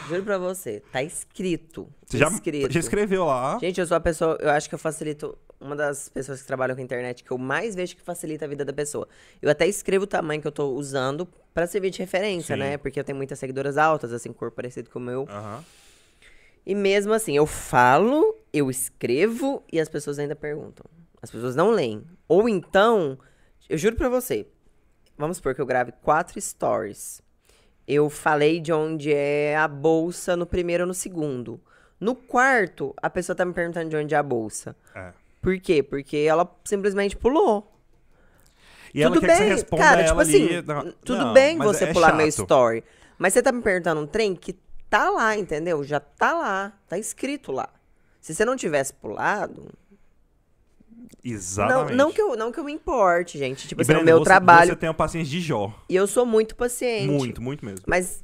Juro 0.09 0.23
pra 0.25 0.39
você, 0.39 0.83
tá 0.93 1.03
escrito. 1.03 1.89
Você 2.05 2.19
já, 2.19 2.29
escrito. 2.29 2.73
já 2.73 2.81
escreveu 2.81 3.25
lá? 3.25 3.59
Gente, 3.61 3.81
eu 3.81 3.87
sou 3.87 3.97
a 3.97 4.01
pessoa, 4.01 4.37
eu 4.41 4.51
acho 4.51 4.69
que 4.69 4.75
eu 4.75 4.79
facilito, 4.79 5.39
uma 5.65 5.75
das 5.75 6.11
pessoas 6.11 6.43
que 6.43 6.47
trabalham 6.47 6.77
com 6.77 6.83
internet 6.83 7.25
que 7.25 7.31
eu 7.31 7.39
mais 7.39 7.75
vejo 7.75 7.97
que 7.97 8.03
facilita 8.03 8.45
a 8.45 8.49
vida 8.49 8.65
da 8.65 8.73
pessoa. 8.73 9.09
Eu 9.41 9.51
até 9.51 9.67
escrevo 9.67 10.05
o 10.05 10.07
tamanho 10.07 10.41
que 10.41 10.47
eu 10.47 10.53
tô 10.53 10.69
usando 10.73 11.27
pra 11.55 11.67
servir 11.67 11.91
de 11.91 11.99
referência, 11.99 12.55
Sim. 12.55 12.61
né? 12.61 12.77
Porque 12.77 13.01
eu 13.01 13.05
tenho 13.05 13.17
muitas 13.17 13.39
seguidoras 13.39 13.79
altas, 13.79 14.13
assim, 14.13 14.33
corpo 14.33 14.57
parecido 14.57 14.91
com 14.91 14.99
o 14.99 15.03
meu. 15.03 15.21
Uhum. 15.23 15.65
E 16.67 16.75
mesmo 16.75 17.13
assim, 17.15 17.35
eu 17.35 17.47
falo, 17.47 18.37
eu 18.53 18.71
escrevo 18.71 19.63
e 19.73 19.81
as 19.81 19.89
pessoas 19.89 20.19
ainda 20.19 20.37
perguntam. 20.37 20.85
As 21.23 21.31
pessoas 21.31 21.57
não 21.57 21.71
leem. 21.71 22.05
Ou 22.29 22.47
então, 22.47 23.19
eu 23.69 23.79
juro 23.79 23.97
pra 23.97 24.11
você, 24.11 24.47
vamos 25.17 25.39
supor 25.39 25.55
que 25.55 25.61
eu 25.63 25.67
grave 25.67 25.93
quatro 26.03 26.39
stories. 26.39 27.23
Eu 27.89 28.11
falei 28.11 28.61
de 28.61 28.73
onde 28.73 29.13
é 29.13 29.57
a 29.57 29.69
bolsa 29.69 30.37
no 30.37 30.47
primeiro 30.47 30.85
ou 30.85 30.89
no 30.89 30.95
segundo. 30.95 31.61
No 31.99 32.15
quarto, 32.15 32.95
a 33.01 33.09
pessoa 33.09 33.37
tá 33.37 33.45
me 33.45 33.55
perguntando 33.55 33.89
de 33.89 33.97
onde 33.97 34.15
é 34.15 34.19
a 34.19 34.23
bolsa. 34.23 34.77
É. 34.95 35.13
Por 35.45 35.61
quê? 35.61 35.83
Porque 35.83 36.17
ela 36.17 36.51
simplesmente 36.65 37.17
pulou. 37.17 37.71
E 38.95 39.03
tudo 39.03 39.21
bem, 39.21 39.63
cara, 39.77 40.05
tipo 40.05 40.21
assim, 40.21 40.45
ali, 40.47 40.63
não, 40.63 40.93
tudo 41.05 41.27
não, 41.27 41.33
bem 41.33 41.59
você 41.59 41.85
é 41.85 41.93
pular 41.93 42.09
chato. 42.09 42.17
meu 42.17 42.27
story. 42.29 42.85
Mas 43.19 43.35
você 43.35 43.43
tá 43.43 43.53
me 43.53 43.61
perguntando 43.61 44.01
um 44.01 44.07
trem 44.07 44.35
que 44.35 44.57
tá 44.89 45.11
lá, 45.11 45.37
entendeu? 45.37 45.85
Já 45.85 46.01
tá 46.01 46.33
lá, 46.33 46.73
tá 46.89 46.97
escrito 46.97 47.53
lá. 47.53 47.69
Se 48.21 48.35
você 48.35 48.45
não 48.45 48.57
tivesse 48.57 48.95
pulado, 48.95 49.69
Exatamente. 51.25 51.97
Não, 51.97 52.07
não, 52.07 52.13
que 52.13 52.21
eu, 52.21 52.37
não 52.37 52.53
que 52.53 52.61
eu 52.61 52.65
me 52.65 52.73
importe, 52.73 53.39
gente. 53.39 53.67
Tipo 53.67 53.81
e 53.81 53.83
assim, 53.83 53.93
Brenda, 53.95 54.03
o 54.03 54.05
meu 54.05 54.19
você, 54.19 54.25
trabalho. 54.25 54.71
Você 54.71 54.77
tem 54.77 54.89
uma 54.89 54.95
paciência 54.95 55.31
de 55.31 55.41
Jó. 55.41 55.75
E 55.89 55.97
eu 55.97 56.07
sou 56.07 56.27
muito 56.27 56.55
paciente. 56.55 57.11
Muito, 57.11 57.41
muito 57.41 57.65
mesmo. 57.65 57.85
Mas, 57.87 58.23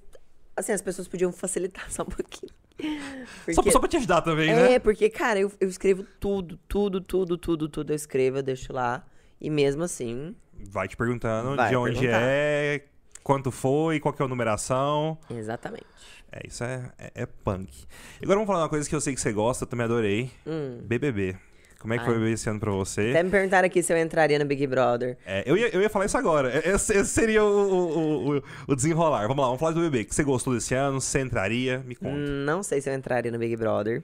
assim, 0.54 0.72
as 0.72 0.82
pessoas 0.82 1.08
podiam 1.08 1.32
facilitar 1.32 1.86
só 1.90 2.02
um 2.02 2.06
pouquinho. 2.06 2.52
Porque... 2.76 3.54
Só, 3.54 3.62
só 3.62 3.78
pra 3.78 3.88
te 3.88 3.96
ajudar 3.96 4.22
também, 4.22 4.50
é, 4.50 4.54
né? 4.54 4.72
É, 4.74 4.78
porque, 4.78 5.08
cara, 5.10 5.38
eu, 5.38 5.52
eu 5.60 5.68
escrevo 5.68 6.04
tudo, 6.18 6.58
tudo, 6.68 7.00
tudo, 7.00 7.36
tudo, 7.36 7.68
tudo. 7.68 7.90
Eu 7.92 7.96
escrevo, 7.96 8.38
eu 8.38 8.42
deixo 8.42 8.72
lá. 8.72 9.04
E 9.40 9.48
mesmo 9.50 9.82
assim. 9.82 10.34
Vai 10.70 10.88
te 10.88 10.96
perguntando 10.96 11.56
vai 11.56 11.70
de 11.70 11.76
onde 11.76 12.00
perguntar. 12.00 12.20
é, 12.22 12.84
quanto 13.22 13.50
foi, 13.50 13.98
qual 14.00 14.12
que 14.12 14.22
é 14.22 14.24
a 14.24 14.28
numeração. 14.28 15.18
Exatamente. 15.30 15.86
É, 16.32 16.46
isso 16.46 16.62
é, 16.62 16.92
é, 16.98 17.22
é 17.22 17.26
punk. 17.26 17.86
E 18.20 18.24
agora 18.24 18.36
vamos 18.36 18.46
falar 18.46 18.60
uma 18.60 18.68
coisa 18.68 18.88
que 18.88 18.94
eu 18.94 19.00
sei 19.00 19.14
que 19.14 19.20
você 19.20 19.32
gosta, 19.32 19.64
eu 19.64 19.68
também 19.68 19.84
adorei. 19.84 20.30
Hum. 20.46 20.80
BBB. 20.82 21.36
Como 21.80 21.94
é 21.94 21.98
que 21.98 22.04
Ai. 22.04 22.14
foi 22.14 22.30
esse 22.30 22.48
ano 22.48 22.60
pra 22.60 22.70
você? 22.72 23.08
Até 23.08 23.22
me 23.22 23.30
perguntaram 23.30 23.64
aqui 23.64 23.82
se 23.82 23.90
eu 23.90 23.96
entraria 23.96 24.38
no 24.38 24.44
Big 24.44 24.66
Brother. 24.66 25.16
É, 25.24 25.42
eu, 25.46 25.56
ia, 25.56 25.74
eu 25.74 25.80
ia 25.80 25.88
falar 25.88 26.04
isso 26.04 26.18
agora. 26.18 26.54
Esse, 26.58 26.92
esse 26.92 27.10
seria 27.10 27.42
o, 27.42 28.36
o, 28.36 28.42
o, 28.68 28.76
desenrolar. 28.76 29.22
Vamos 29.26 29.38
lá, 29.38 29.46
vamos 29.46 29.60
falar 29.60 29.72
do 29.72 29.80
BBB. 29.80 30.02
O 30.02 30.04
que 30.04 30.14
você 30.14 30.22
gostou 30.22 30.52
desse 30.52 30.74
ano? 30.74 31.00
Você 31.00 31.20
entraria? 31.20 31.78
Me 31.78 31.94
conta. 31.94 32.14
Não 32.18 32.62
sei 32.62 32.82
se 32.82 32.90
eu 32.90 32.94
entraria 32.94 33.32
no 33.32 33.38
Big 33.38 33.56
Brother. 33.56 34.02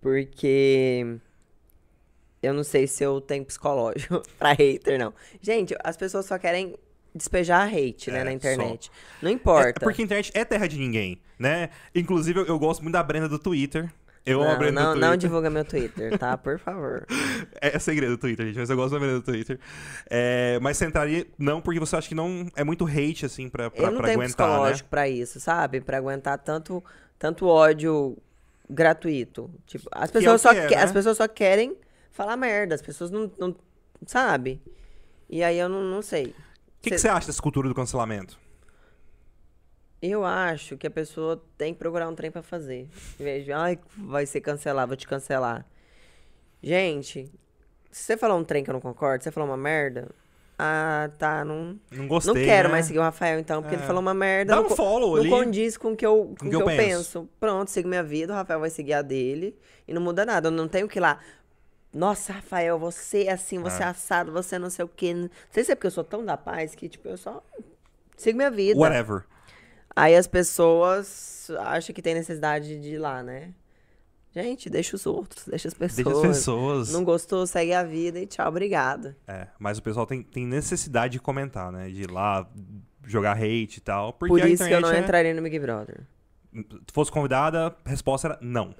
Porque. 0.00 1.18
Eu 2.42 2.54
não 2.54 2.64
sei 2.64 2.86
se 2.86 3.04
eu 3.04 3.20
tenho 3.20 3.44
psicológico 3.44 4.22
pra 4.38 4.52
hater, 4.54 4.98
não. 4.98 5.12
Gente, 5.42 5.76
as 5.84 5.98
pessoas 5.98 6.24
só 6.24 6.38
querem 6.38 6.74
despejar 7.14 7.68
hate, 7.68 8.10
né, 8.10 8.20
É, 8.20 8.24
na 8.24 8.30
só. 8.30 8.36
internet. 8.36 8.90
Não 9.20 9.30
importa. 9.30 9.68
É, 9.68 9.72
porque 9.74 10.00
a 10.00 10.04
internet 10.06 10.32
é 10.34 10.42
terra 10.42 10.66
de 10.66 10.78
ninguém, 10.78 11.20
né? 11.38 11.68
Inclusive, 11.94 12.40
eu, 12.40 12.46
eu 12.46 12.58
gosto 12.58 12.80
muito 12.82 12.94
da 12.94 13.02
Brenda 13.02 13.28
do 13.28 13.38
Twitter. 13.38 13.92
Eu 14.26 14.40
não, 14.42 14.56
Brenda 14.58 14.82
não, 14.82 14.94
não 14.94 15.16
divulga 15.16 15.50
meu 15.50 15.64
Twitter, 15.64 16.18
tá? 16.18 16.36
Por 16.38 16.58
favor. 16.58 17.06
É, 17.60 17.76
é 17.76 17.78
segredo 17.78 18.16
do 18.16 18.18
Twitter, 18.18 18.46
gente, 18.46 18.58
mas 18.58 18.68
eu 18.70 18.76
gosto 18.76 18.92
da 18.94 18.98
Brenda 18.98 19.14
do 19.20 19.22
Twitter. 19.22 19.58
É, 20.08 20.58
mas 20.62 20.76
você 20.76 20.86
entraria, 20.86 21.26
não, 21.38 21.60
porque 21.60 21.78
você 21.80 21.94
acha 21.96 22.08
que 22.08 22.14
não 22.14 22.46
é 22.56 22.64
muito 22.64 22.86
hate, 22.86 23.24
assim, 23.26 23.48
pra, 23.48 23.70
pra, 23.70 23.84
eu 23.84 23.90
não 23.90 23.98
pra 23.98 24.08
tenho 24.08 24.20
aguentar, 24.20 24.46
né? 24.48 24.52
psicológico 24.54 24.88
pra 24.88 25.08
isso, 25.08 25.38
sabe? 25.40 25.80
Pra 25.80 25.98
aguentar 25.98 26.38
tanto, 26.38 26.82
tanto 27.18 27.46
ódio 27.46 28.16
gratuito. 28.68 29.50
Tipo, 29.66 29.88
as 29.92 30.10
Que 30.10 30.18
é 30.18 30.20
pessoas, 30.20 30.40
o 30.40 30.42
só, 30.42 30.50
que 30.52 30.58
é, 30.60 30.66
que- 30.68 30.74
né? 30.76 30.82
as 30.82 30.92
pessoas 30.92 31.16
só 31.16 31.28
querem 31.28 31.76
falar 32.10 32.36
merda. 32.36 32.74
As 32.74 32.82
pessoas 32.82 33.10
não. 33.10 33.30
não 33.38 33.54
sabe? 34.06 34.60
E 35.28 35.42
aí 35.42 35.58
eu 35.58 35.68
não, 35.68 35.82
não 35.82 36.02
sei. 36.02 36.26
O 36.26 36.34
que, 36.82 36.90
que 36.90 36.98
Cê- 36.98 36.98
você 36.98 37.08
acha 37.08 37.26
dessa 37.26 37.40
cultura 37.42 37.68
do 37.68 37.74
cancelamento? 37.74 38.38
Eu 40.02 40.24
acho 40.24 40.76
que 40.76 40.86
a 40.86 40.90
pessoa 40.90 41.42
tem 41.56 41.72
que 41.72 41.78
procurar 41.78 42.08
um 42.08 42.14
trem 42.14 42.30
pra 42.30 42.42
fazer. 42.42 42.88
Em 43.18 43.24
vez 43.24 43.44
de, 43.44 43.52
ai, 43.52 43.78
vai 43.96 44.26
ser 44.26 44.40
cancelar, 44.40 44.86
vou 44.86 44.96
te 44.96 45.06
cancelar. 45.08 45.64
Gente, 46.62 47.30
se 47.90 48.04
você 48.04 48.16
falar 48.16 48.34
um 48.34 48.44
trem 48.44 48.62
que 48.62 48.70
eu 48.70 48.74
não 48.74 48.80
concordo, 48.80 49.22
se 49.22 49.28
você 49.28 49.32
falar 49.32 49.46
uma 49.46 49.56
merda, 49.56 50.08
ah, 50.58 51.10
tá, 51.18 51.44
não. 51.44 51.78
Não 51.90 52.06
gostei, 52.06 52.34
não 52.34 52.40
quero 52.42 52.68
né? 52.68 52.72
mais 52.72 52.86
seguir 52.86 52.98
o 52.98 53.02
Rafael, 53.02 53.38
então, 53.40 53.62
porque 53.62 53.74
É. 53.74 53.78
ele 53.78 53.86
falou 53.86 54.00
uma 54.02 54.14
merda. 54.14 54.50
Dá 54.50 54.56
não 54.56 54.66
um 54.66 54.68
co- 54.68 54.76
follow 54.76 55.14
não 55.16 55.20
ali. 55.22 55.30
condiz 55.30 55.76
com 55.76 55.92
o 55.92 55.96
que 55.96 56.04
eu, 56.06 56.34
com 56.38 56.48
que 56.50 56.56
o 56.56 56.60
eu 56.60 56.64
que 56.66 56.72
eu 56.72 56.76
penso. 56.76 57.20
penso. 57.20 57.28
Pronto, 57.40 57.70
sigo 57.70 57.88
minha 57.88 58.02
vida, 58.02 58.32
o 58.32 58.36
Rafael 58.36 58.60
vai 58.60 58.70
seguir 58.70 58.92
a 58.94 59.02
dele 59.02 59.56
e 59.88 59.92
não 59.94 60.00
muda 60.02 60.24
nada. 60.26 60.48
Eu 60.48 60.52
não 60.52 60.68
tenho 60.68 60.86
que 60.86 60.98
ir 60.98 61.00
lá. 61.00 61.18
Nossa, 61.92 62.32
Rafael, 62.34 62.78
você 62.78 63.24
é 63.24 63.32
assim, 63.32 63.58
você 63.58 63.82
é 63.82 63.86
É. 63.86 63.88
assado, 63.88 64.32
você 64.32 64.58
não 64.58 64.68
sei 64.68 64.84
o 64.84 64.88
quê. 64.88 65.14
Não 65.14 65.30
sei 65.50 65.64
se 65.64 65.72
é 65.72 65.74
porque 65.74 65.86
eu 65.86 65.90
sou 65.92 66.04
tão 66.04 66.24
da 66.24 66.36
paz 66.36 66.74
que, 66.74 66.88
tipo, 66.88 67.08
eu 67.08 67.16
só 67.16 67.42
sigo 68.16 68.36
minha 68.36 68.50
vida. 68.50 68.78
Whatever. 68.78 69.24
Aí 69.96 70.14
as 70.16 70.26
pessoas 70.26 71.50
acham 71.60 71.94
que 71.94 72.02
tem 72.02 72.14
necessidade 72.14 72.80
de 72.80 72.94
ir 72.94 72.98
lá, 72.98 73.22
né? 73.22 73.50
Gente, 74.34 74.68
deixa 74.68 74.96
os 74.96 75.06
outros, 75.06 75.44
deixa 75.46 75.68
as 75.68 75.74
pessoas. 75.74 76.04
Deixa 76.04 76.20
as 76.20 76.26
pessoas. 76.38 76.92
Não 76.92 77.04
gostou, 77.04 77.46
segue 77.46 77.72
a 77.72 77.84
vida 77.84 78.18
e 78.18 78.26
tchau, 78.26 78.48
obrigada. 78.48 79.16
É, 79.28 79.46
mas 79.60 79.78
o 79.78 79.82
pessoal 79.82 80.06
tem, 80.06 80.22
tem 80.22 80.44
necessidade 80.44 81.12
de 81.12 81.20
comentar, 81.20 81.70
né? 81.70 81.88
De 81.88 82.02
ir 82.02 82.10
lá 82.10 82.44
jogar 83.06 83.36
hate 83.36 83.76
e 83.78 83.80
tal. 83.80 84.12
Porque 84.14 84.30
Por 84.40 84.48
isso 84.48 84.66
que 84.66 84.72
eu 84.72 84.80
não 84.80 84.90
é- 84.90 84.98
entraria 84.98 85.32
no 85.32 85.42
Big 85.42 85.58
Brother. 85.60 86.00
Se 86.52 86.92
fosse 86.92 87.12
convidada, 87.12 87.76
a 87.84 87.88
resposta 87.88 88.26
era 88.28 88.38
não. 88.40 88.74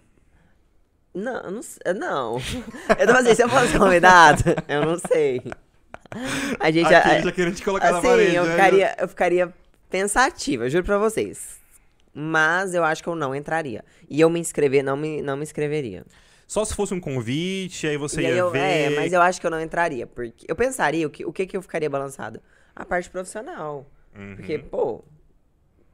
Não, 1.14 1.36
eu 1.42 1.50
não 1.52 1.62
sei. 1.62 1.80
Não. 1.94 2.38
Eu 2.98 3.06
tô 3.06 3.12
fazendo, 3.12 3.36
se 3.36 3.42
eu 3.44 3.48
fosse 3.48 3.78
convidado, 3.78 4.42
eu 4.66 4.84
não 4.84 4.98
sei. 4.98 5.40
A 6.58 6.70
gente. 6.72 6.92
Aqui, 6.92 7.08
a- 7.08 7.20
já 7.20 7.30
querendo 7.32 7.54
te 7.54 7.62
colocar 7.64 7.92
na 7.92 7.98
assim, 7.98 8.08
parede. 8.08 8.34
eu 8.34 8.44
né? 8.44 8.50
ficaria, 8.50 8.96
eu 8.98 9.08
ficaria 9.08 9.54
pensativa, 9.98 10.68
juro 10.68 10.84
pra 10.84 10.98
vocês. 10.98 11.60
Mas 12.12 12.74
eu 12.74 12.82
acho 12.82 13.00
que 13.00 13.08
eu 13.08 13.14
não 13.14 13.32
entraria. 13.34 13.84
E 14.10 14.20
eu 14.20 14.28
me 14.28 14.40
inscrever, 14.40 14.82
não 14.82 14.96
me, 14.96 15.22
não 15.22 15.36
me 15.36 15.44
inscreveria. 15.44 16.04
Só 16.48 16.64
se 16.64 16.74
fosse 16.74 16.92
um 16.92 17.00
convite, 17.00 17.86
aí 17.86 17.96
você 17.96 18.22
E 18.22 18.26
aí 18.26 18.32
ia 18.32 18.38
eu- 18.38 18.50
ver. 18.50 18.58
É, 18.58 18.90
mas 18.90 19.12
eu 19.12 19.22
acho 19.22 19.40
que 19.40 19.46
eu 19.46 19.50
não 19.52 19.60
entraria. 19.60 20.04
Porque 20.06 20.44
eu 20.48 20.56
pensaria 20.56 21.06
o 21.06 21.10
que, 21.10 21.24
o 21.24 21.32
que, 21.32 21.46
que 21.46 21.56
eu 21.56 21.62
ficaria 21.62 21.88
balançado? 21.88 22.40
A 22.74 22.84
parte 22.84 23.08
profissional. 23.08 23.88
Uhum. 24.16 24.34
Porque, 24.34 24.58
pô, 24.58 25.04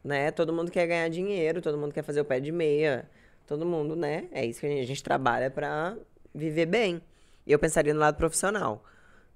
né? 0.02 0.30
Todo 0.30 0.50
mundo 0.52 0.70
quer 0.70 0.86
ganhar 0.86 1.08
dinheiro, 1.10 1.60
todo 1.60 1.76
mundo 1.76 1.92
quer 1.92 2.02
fazer 2.02 2.20
o 2.22 2.24
pé 2.24 2.40
de 2.40 2.50
meia. 2.50 3.08
Todo 3.46 3.66
mundo, 3.66 3.94
né? 3.94 4.28
É 4.32 4.44
isso 4.46 4.60
que 4.60 4.66
a 4.66 4.70
gente, 4.70 4.80
a 4.82 4.86
gente 4.86 5.02
trabalha 5.02 5.50
pra 5.50 5.94
viver 6.34 6.64
bem. 6.66 7.02
E 7.46 7.52
eu 7.52 7.58
pensaria 7.58 7.92
no 7.92 8.00
lado 8.00 8.16
profissional. 8.16 8.82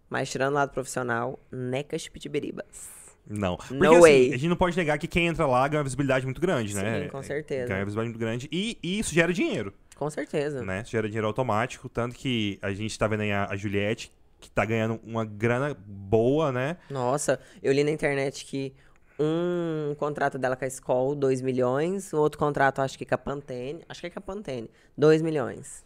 Mas 0.09 0.31
tirando 0.31 0.53
o 0.53 0.57
lado 0.57 0.71
profissional, 0.73 1.39
necas 1.53 2.09
pitibiribas. 2.09 3.04
Não. 3.29 3.57
Porque 3.57 3.75
No 3.75 3.91
assim, 3.93 4.01
way. 4.01 4.29
a 4.35 4.37
gente 4.37 4.49
não 4.49 4.57
pode 4.57 4.77
negar 4.77 4.99
que 4.99 5.07
quem 5.07 5.27
entra 5.27 5.47
lá 5.47 5.67
ganha 5.67 5.79
uma 5.81 5.85
visibilidade 5.85 6.25
muito 6.27 6.41
grande, 6.41 6.75
né? 6.75 7.03
Sim, 7.05 7.09
com 7.09 7.23
certeza. 7.23 7.67
Ganha 7.69 7.79
uma 7.81 7.85
visibilidade 7.87 8.09
muito 8.11 8.21
grande. 8.21 8.49
E, 8.53 8.79
e 8.83 8.99
isso 8.99 9.15
gera 9.15 9.33
dinheiro, 9.33 9.73
Com 9.97 10.11
certeza. 10.11 10.63
né? 10.63 10.83
Isso 10.83 10.91
gera 10.91 11.07
dinheiro 11.09 11.27
automático. 11.27 11.89
Tanto 11.89 12.15
que 12.15 12.59
a 12.61 12.73
gente 12.73 12.99
tá 12.99 13.07
vendo 13.09 13.21
aí 13.23 13.33
a, 13.33 13.47
a 13.51 13.57
Juliette, 13.57 14.13
que 14.41 14.51
tá 14.51 14.65
ganhando 14.65 15.01
uma 15.03 15.25
grana 15.25 15.75
boa, 15.87 16.53
né? 16.53 16.77
Nossa, 16.91 17.41
eu 17.63 17.73
li 17.73 17.83
na 17.83 17.91
internet 17.91 18.45
que 18.45 18.75
um 19.19 19.95
contrato 19.97 20.39
dela 20.39 20.57
com 20.57 20.65
a 20.65 20.69
Skol, 20.69 21.15
2 21.15 21.41
milhões. 21.41 22.13
O 22.13 22.19
outro 22.19 22.39
contrato, 22.39 22.81
acho 22.81 22.99
que 22.99 23.07
com 23.07 23.15
a 23.15 23.19
Pantene. 23.19 23.83
Acho 23.89 24.01
que 24.01 24.07
é 24.07 24.11
com 24.11 24.19
a 24.19 24.23
Pantene. 24.23 24.69
2 24.99 25.23
milhões. 25.23 25.85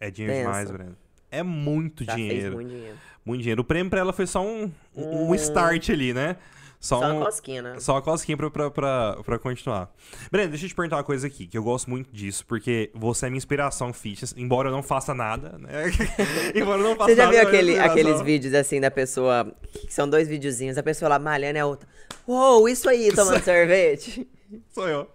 É 0.00 0.10
dinheiro 0.10 0.36
Pensa. 0.38 0.48
demais, 0.50 0.70
Breno. 0.70 0.96
É 1.30 1.42
muito 1.42 2.04
Já 2.04 2.14
dinheiro. 2.14 2.40
fez 2.40 2.54
muito 2.54 2.68
dinheiro. 2.70 2.96
Muito 3.24 3.40
dinheiro. 3.42 3.60
O 3.62 3.64
prêmio 3.64 3.90
pra 3.90 4.00
ela 4.00 4.12
foi 4.12 4.26
só 4.26 4.44
um, 4.44 4.70
um, 4.94 5.02
um 5.04 5.30
Hum. 5.30 5.34
start 5.34 5.90
ali, 5.90 6.12
né? 6.12 6.36
Só, 6.84 7.00
só 7.00 7.06
um, 7.06 7.16
uma 7.16 7.24
cosquinha, 7.24 7.62
né? 7.62 7.80
Só 7.80 7.94
uma 7.94 8.02
cosquinha 8.02 8.36
pra, 8.36 8.50
pra, 8.50 8.70
pra, 8.70 9.16
pra, 9.24 9.38
continuar. 9.38 9.90
Breno, 10.30 10.50
deixa 10.50 10.66
eu 10.66 10.68
te 10.68 10.74
perguntar 10.74 10.96
uma 10.96 11.04
coisa 11.04 11.26
aqui, 11.26 11.46
que 11.46 11.56
eu 11.56 11.62
gosto 11.62 11.88
muito 11.88 12.12
disso, 12.12 12.44
porque 12.44 12.90
você 12.92 13.24
é 13.24 13.30
minha 13.30 13.38
inspiração 13.38 13.90
fitness, 13.90 14.34
embora 14.36 14.68
eu 14.68 14.72
não 14.72 14.82
faça 14.82 15.14
nada, 15.14 15.56
né? 15.56 15.84
embora 16.54 16.82
eu 16.82 16.90
não 16.90 16.94
faça 16.94 17.08
Você 17.08 17.16
já 17.16 17.30
viu 17.30 17.38
nada, 17.38 17.48
é 17.48 17.54
aquele, 17.54 17.78
aqueles 17.78 18.20
vídeos 18.20 18.52
assim 18.52 18.82
da 18.82 18.90
pessoa, 18.90 19.50
que 19.72 19.94
são 19.94 20.06
dois 20.06 20.28
videozinhos, 20.28 20.76
a 20.76 20.82
pessoa 20.82 21.08
lá 21.08 21.18
malhando 21.18 21.56
e 21.56 21.60
a 21.60 21.64
outra, 21.64 21.88
uou, 22.28 22.68
isso 22.68 22.86
aí, 22.86 23.10
tomando 23.14 23.40
sorvete? 23.42 24.28
Sou 24.68 24.86
eu. 24.86 25.08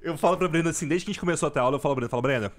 Eu 0.00 0.16
falo 0.16 0.36
pra 0.36 0.46
Brenda 0.46 0.70
assim, 0.70 0.86
desde 0.86 1.06
que 1.06 1.10
a 1.10 1.12
gente 1.12 1.20
começou 1.20 1.48
a 1.48 1.50
ter 1.50 1.58
aula, 1.58 1.74
eu 1.74 1.80
falo 1.80 1.96
pra 1.96 2.02
Brenda, 2.02 2.08
falo, 2.08 2.22
Brenda, 2.22 2.52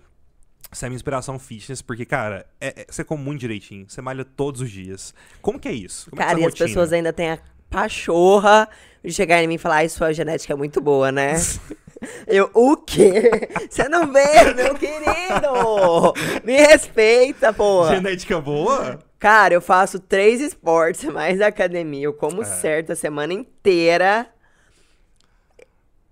você 0.69 0.87
é 0.87 0.89
minha 0.89 0.97
inspiração 0.97 1.39
fitness, 1.39 1.81
porque, 1.81 2.05
cara, 2.05 2.45
é, 2.59 2.81
é, 2.81 2.85
você 2.89 3.01
come 3.05 3.23
muito 3.23 3.39
direitinho, 3.39 3.85
você 3.87 4.01
malha 4.01 4.25
todos 4.25 4.59
os 4.59 4.69
dias. 4.69 5.13
Como 5.41 5.57
que 5.57 5.69
é 5.69 5.73
isso? 5.73 6.09
Como 6.09 6.21
é 6.21 6.25
cara, 6.25 6.37
é 6.37 6.43
e 6.43 6.45
as 6.45 6.53
pessoas 6.53 6.91
ainda 6.91 7.13
têm 7.13 7.31
a 7.31 7.39
pachorra 7.71 8.69
de 9.03 9.11
chegar 9.11 9.41
em 9.41 9.47
mim 9.47 9.55
e 9.55 9.57
falar, 9.57 9.77
ai, 9.77 9.89
sua 9.89 10.13
genética 10.13 10.53
é 10.53 10.55
muito 10.55 10.79
boa, 10.79 11.11
né? 11.11 11.35
Eu, 12.25 12.49
o 12.53 12.75
quê? 12.75 13.29
Você 13.69 13.87
não 13.87 14.11
vê, 14.11 14.53
meu 14.55 14.73
querido? 14.73 16.13
Me 16.43 16.57
respeita, 16.57 17.53
porra. 17.53 17.95
Genética 17.95 18.41
boa? 18.41 18.99
Cara, 19.19 19.53
eu 19.53 19.61
faço 19.61 19.99
três 19.99 20.41
esportes, 20.41 21.03
mais 21.13 21.39
academia. 21.39 22.05
Eu 22.05 22.13
como 22.13 22.41
é. 22.41 22.45
certo 22.45 22.91
a 22.91 22.95
semana 22.95 23.33
inteira. 23.33 24.27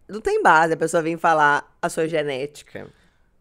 Não 0.08 0.22
tem 0.22 0.44
base 0.44 0.74
a 0.74 0.78
pessoa 0.78 1.02
vir 1.02 1.18
falar 1.18 1.76
a 1.82 1.90
sua 1.90 2.08
genética. 2.08 2.88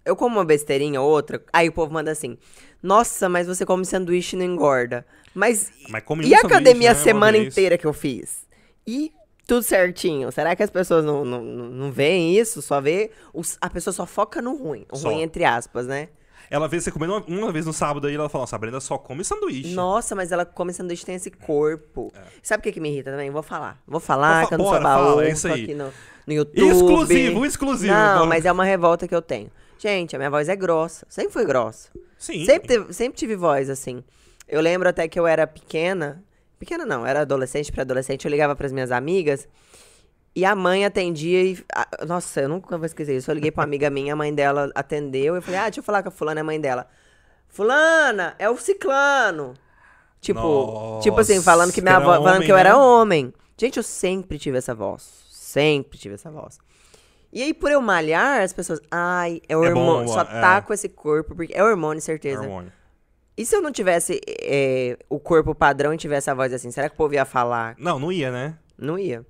Eu 0.03 0.17
como 0.17 0.39
uma 0.39 0.45
besteirinha 0.45 1.03
ou 1.03 1.11
outra, 1.11 1.43
aí 1.53 1.69
o 1.69 1.73
povo 1.73 1.93
manda 1.93 2.11
assim: 2.11 2.39
Nossa, 2.83 3.29
mas 3.29 3.47
você 3.47 3.67
come 3.67 3.85
sanduíche 3.85 4.37
e 4.37 4.39
não 4.39 4.47
engorda. 4.47 5.05
Mas, 5.35 5.71
mas 5.89 6.03
e 6.25 6.35
a 6.35 6.41
academia 6.41 6.91
a 6.91 6.95
né, 6.95 7.01
semana 7.01 7.37
inteira 7.37 7.79
que 7.79 7.87
eu 7.87 7.93
fiz? 7.93 8.47
E 8.87 9.13
tudo 9.47 9.63
certinho. 9.63 10.31
Será 10.31 10.55
que 10.55 10.63
as 10.63 10.71
pessoas 10.71 11.05
não, 11.05 11.25
não, 11.25 11.43
não 11.43 11.91
veem 11.91 12.37
isso? 12.39 12.61
Só 12.61 12.81
vê. 12.81 13.11
Os, 13.33 13.57
a 13.61 13.71
pessoa 13.71 13.93
só 13.95 14.07
foca 14.07 14.43
no 14.43 14.57
ruim. 14.57 14.85
O 14.93 14.97
só. 14.97 15.09
ruim, 15.09 15.23
entre 15.23 15.45
aspas, 15.45 15.87
né? 15.87 16.09
Ela 16.51 16.67
vê 16.67 16.81
você 16.81 16.91
comendo 16.91 17.15
uma, 17.15 17.25
uma, 17.27 17.53
vez 17.53 17.67
no 17.67 17.73
sábado 17.73 18.07
aí, 18.07 18.15
ela 18.15 18.29
fala, 18.29 18.43
nossa, 18.43 18.57
a 18.57 18.59
Brenda 18.59 18.81
só 18.81 18.97
come 18.97 19.23
sanduíche. 19.23 19.75
Nossa, 19.75 20.15
mas 20.15 20.33
ela 20.33 20.47
come 20.47 20.73
sanduíche 20.73 21.05
tem 21.05 21.15
esse 21.15 21.31
corpo. 21.31 22.11
É. 22.15 22.21
Sabe 22.43 22.61
o 22.61 22.65
que, 22.65 22.73
que 22.73 22.81
me 22.81 22.91
irrita 22.91 23.11
também? 23.11 23.31
Vou 23.31 23.43
falar. 23.43 23.83
Vou 23.87 24.01
falar, 24.01 24.41
Vou 24.41 24.49
que 24.49 24.55
eu 24.55 24.59
não 24.59 24.65
sou 24.67 24.81
baú, 24.81 25.21
é 25.21 25.31
isso 25.31 25.47
aí. 25.47 25.65
aqui 25.65 25.75
no, 25.75 25.93
no 26.27 26.33
YouTube. 26.33 26.69
Exclusivo, 26.69 27.45
exclusivo. 27.45 27.93
Não, 27.93 28.27
mas 28.27 28.47
é 28.47 28.53
uma 28.53 28.65
revolta 28.65 29.07
que 29.07 29.15
eu 29.15 29.23
tenho. 29.23 29.51
Gente, 29.79 30.17
a 30.17 30.19
minha 30.19 30.31
voz 30.31 30.49
é 30.49 30.57
grossa. 30.57 31.07
Sempre 31.09 31.33
foi 31.33 31.45
grossa. 31.45 31.91
Sim. 32.19 32.45
Sempre, 32.45 32.69
teve, 32.69 32.93
sempre 32.93 33.19
tive 33.19 33.37
voz, 33.37 33.69
assim. 33.71 34.03
Eu 34.49 34.61
lembro 34.61 34.89
até 34.89 35.07
que 35.07 35.19
eu 35.19 35.27
era 35.27 35.47
pequena. 35.47 36.25
Pequena 36.59 36.87
não, 36.87 37.07
era 37.07 37.21
adolescente 37.21 37.71
para 37.71 37.83
adolescente. 37.83 38.25
Eu 38.25 38.31
ligava 38.31 38.57
para 38.57 38.69
minhas 38.71 38.91
amigas. 38.91 39.47
E 40.35 40.45
a 40.45 40.55
mãe 40.55 40.85
atendia 40.85 41.43
e. 41.43 41.65
A, 41.75 42.07
nossa, 42.07 42.41
eu 42.41 42.49
nunca 42.49 42.77
vou 42.77 42.87
esquecer 42.87 43.17
isso. 43.17 43.31
Eu 43.31 43.35
liguei 43.35 43.51
pra 43.51 43.61
uma 43.61 43.67
amiga 43.67 43.91
minha, 43.91 44.13
a 44.13 44.17
mãe 44.17 44.33
dela 44.35 44.71
atendeu. 44.75 45.35
Eu 45.35 45.43
falei, 45.43 45.61
ah, 45.61 45.65
deixa 45.65 45.81
eu 45.81 45.85
falar 45.85 46.03
com 46.03 46.09
a 46.09 46.13
fulana, 46.13 46.41
é 46.41 46.43
a 46.43 46.45
mãe 46.45 46.61
dela. 46.61 46.87
Fulana, 47.49 48.35
é 48.39 48.49
o 48.49 48.57
ciclano. 48.57 49.55
Tipo, 50.21 50.41
nossa, 50.41 51.03
tipo 51.03 51.21
assim, 51.21 51.43
falando 51.43 51.73
que 51.73 51.81
minha 51.81 51.97
avó. 51.97 52.13
Falando 52.15 52.37
homem, 52.37 52.47
que 52.47 52.53
eu 52.53 52.57
era 52.57 52.71
né? 52.71 52.77
homem. 52.77 53.35
Gente, 53.57 53.77
eu 53.77 53.83
sempre 53.83 54.39
tive 54.39 54.59
essa 54.59 54.75
voz. 54.75 55.03
Sempre 55.31 55.99
tive 55.99 56.15
essa 56.15 56.31
voz. 56.31 56.59
E 57.33 57.43
aí, 57.43 57.53
por 57.53 57.71
eu 57.71 57.81
malhar, 57.81 58.43
as 58.43 58.53
pessoas. 58.53 58.81
Ai, 58.91 59.41
é 59.49 59.57
o 59.57 59.65
é 59.65 59.69
hormônio. 59.69 60.07
Bom, 60.07 60.15
só 60.15 60.25
tá 60.25 60.57
é. 60.57 60.61
com 60.61 60.73
esse 60.73 60.89
corpo. 60.89 61.35
Porque 61.35 61.55
é 61.55 61.63
hormônio, 61.63 62.01
certeza. 62.01 62.43
É 62.43 62.47
hormônio. 62.47 62.73
E 63.39 63.47
se 63.47 63.55
eu 63.55 63.63
não 63.63 63.71
tivesse 63.71 64.21
é, 64.27 64.99
o 65.09 65.21
corpo 65.21 65.55
padrão 65.55 65.95
e 65.95 65.97
tivesse 65.97 66.29
a 66.29 66.35
voz 66.35 66.53
assim, 66.53 66.73
será 66.73 66.89
que 66.89 66.97
o 66.97 66.99
povo 66.99 67.15
ia 67.15 67.25
falar? 67.25 67.77
Não, 67.79 67.97
não 67.97 68.11
ia, 68.11 68.33
né? 68.33 68.59
Não 68.77 68.99
ia. 68.99 69.25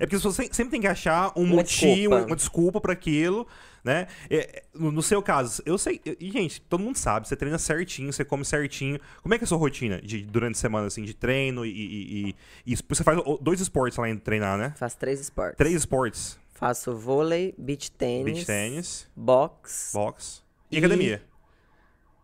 É 0.00 0.06
porque 0.06 0.16
você 0.16 0.48
sempre 0.50 0.70
tem 0.70 0.80
que 0.80 0.86
achar 0.86 1.32
um 1.36 1.42
uma 1.42 1.56
motivo, 1.56 1.92
desculpa. 1.92 2.26
uma 2.26 2.36
desculpa 2.36 2.80
para 2.80 2.94
aquilo, 2.94 3.46
né? 3.84 4.06
É, 4.30 4.62
no, 4.74 5.02
seu 5.02 5.22
caso, 5.22 5.62
eu 5.66 5.76
sei. 5.76 6.00
E, 6.18 6.30
gente, 6.30 6.62
todo 6.62 6.82
mundo 6.82 6.96
sabe, 6.96 7.28
você 7.28 7.36
treina 7.36 7.58
certinho, 7.58 8.10
você 8.10 8.24
come 8.24 8.42
certinho. 8.42 8.98
Como 9.22 9.34
é 9.34 9.38
que 9.38 9.44
é 9.44 9.46
a 9.46 9.48
sua 9.48 9.58
rotina 9.58 10.00
de, 10.00 10.22
durante 10.22 10.54
a 10.54 10.58
semana, 10.58 10.86
assim, 10.86 11.02
de 11.02 11.12
treino 11.12 11.66
e, 11.66 11.70
e, 11.70 12.34
e, 12.66 12.72
e 12.72 12.78
Você 12.88 13.04
faz 13.04 13.18
dois 13.38 13.60
esportes 13.60 13.98
além 13.98 14.14
de 14.14 14.22
treinar, 14.22 14.56
né? 14.56 14.72
Faz 14.78 14.94
três 14.94 15.20
esportes. 15.20 15.58
Três 15.58 15.74
esportes. 15.74 16.38
Faço 16.54 16.96
vôlei, 16.96 17.54
beach 17.58 17.90
tênis. 17.90 18.24
Beach 18.32 18.46
tênis. 18.46 19.06
Box. 19.14 19.90
Box. 19.92 20.42
E 20.70 20.78
academia. 20.78 21.22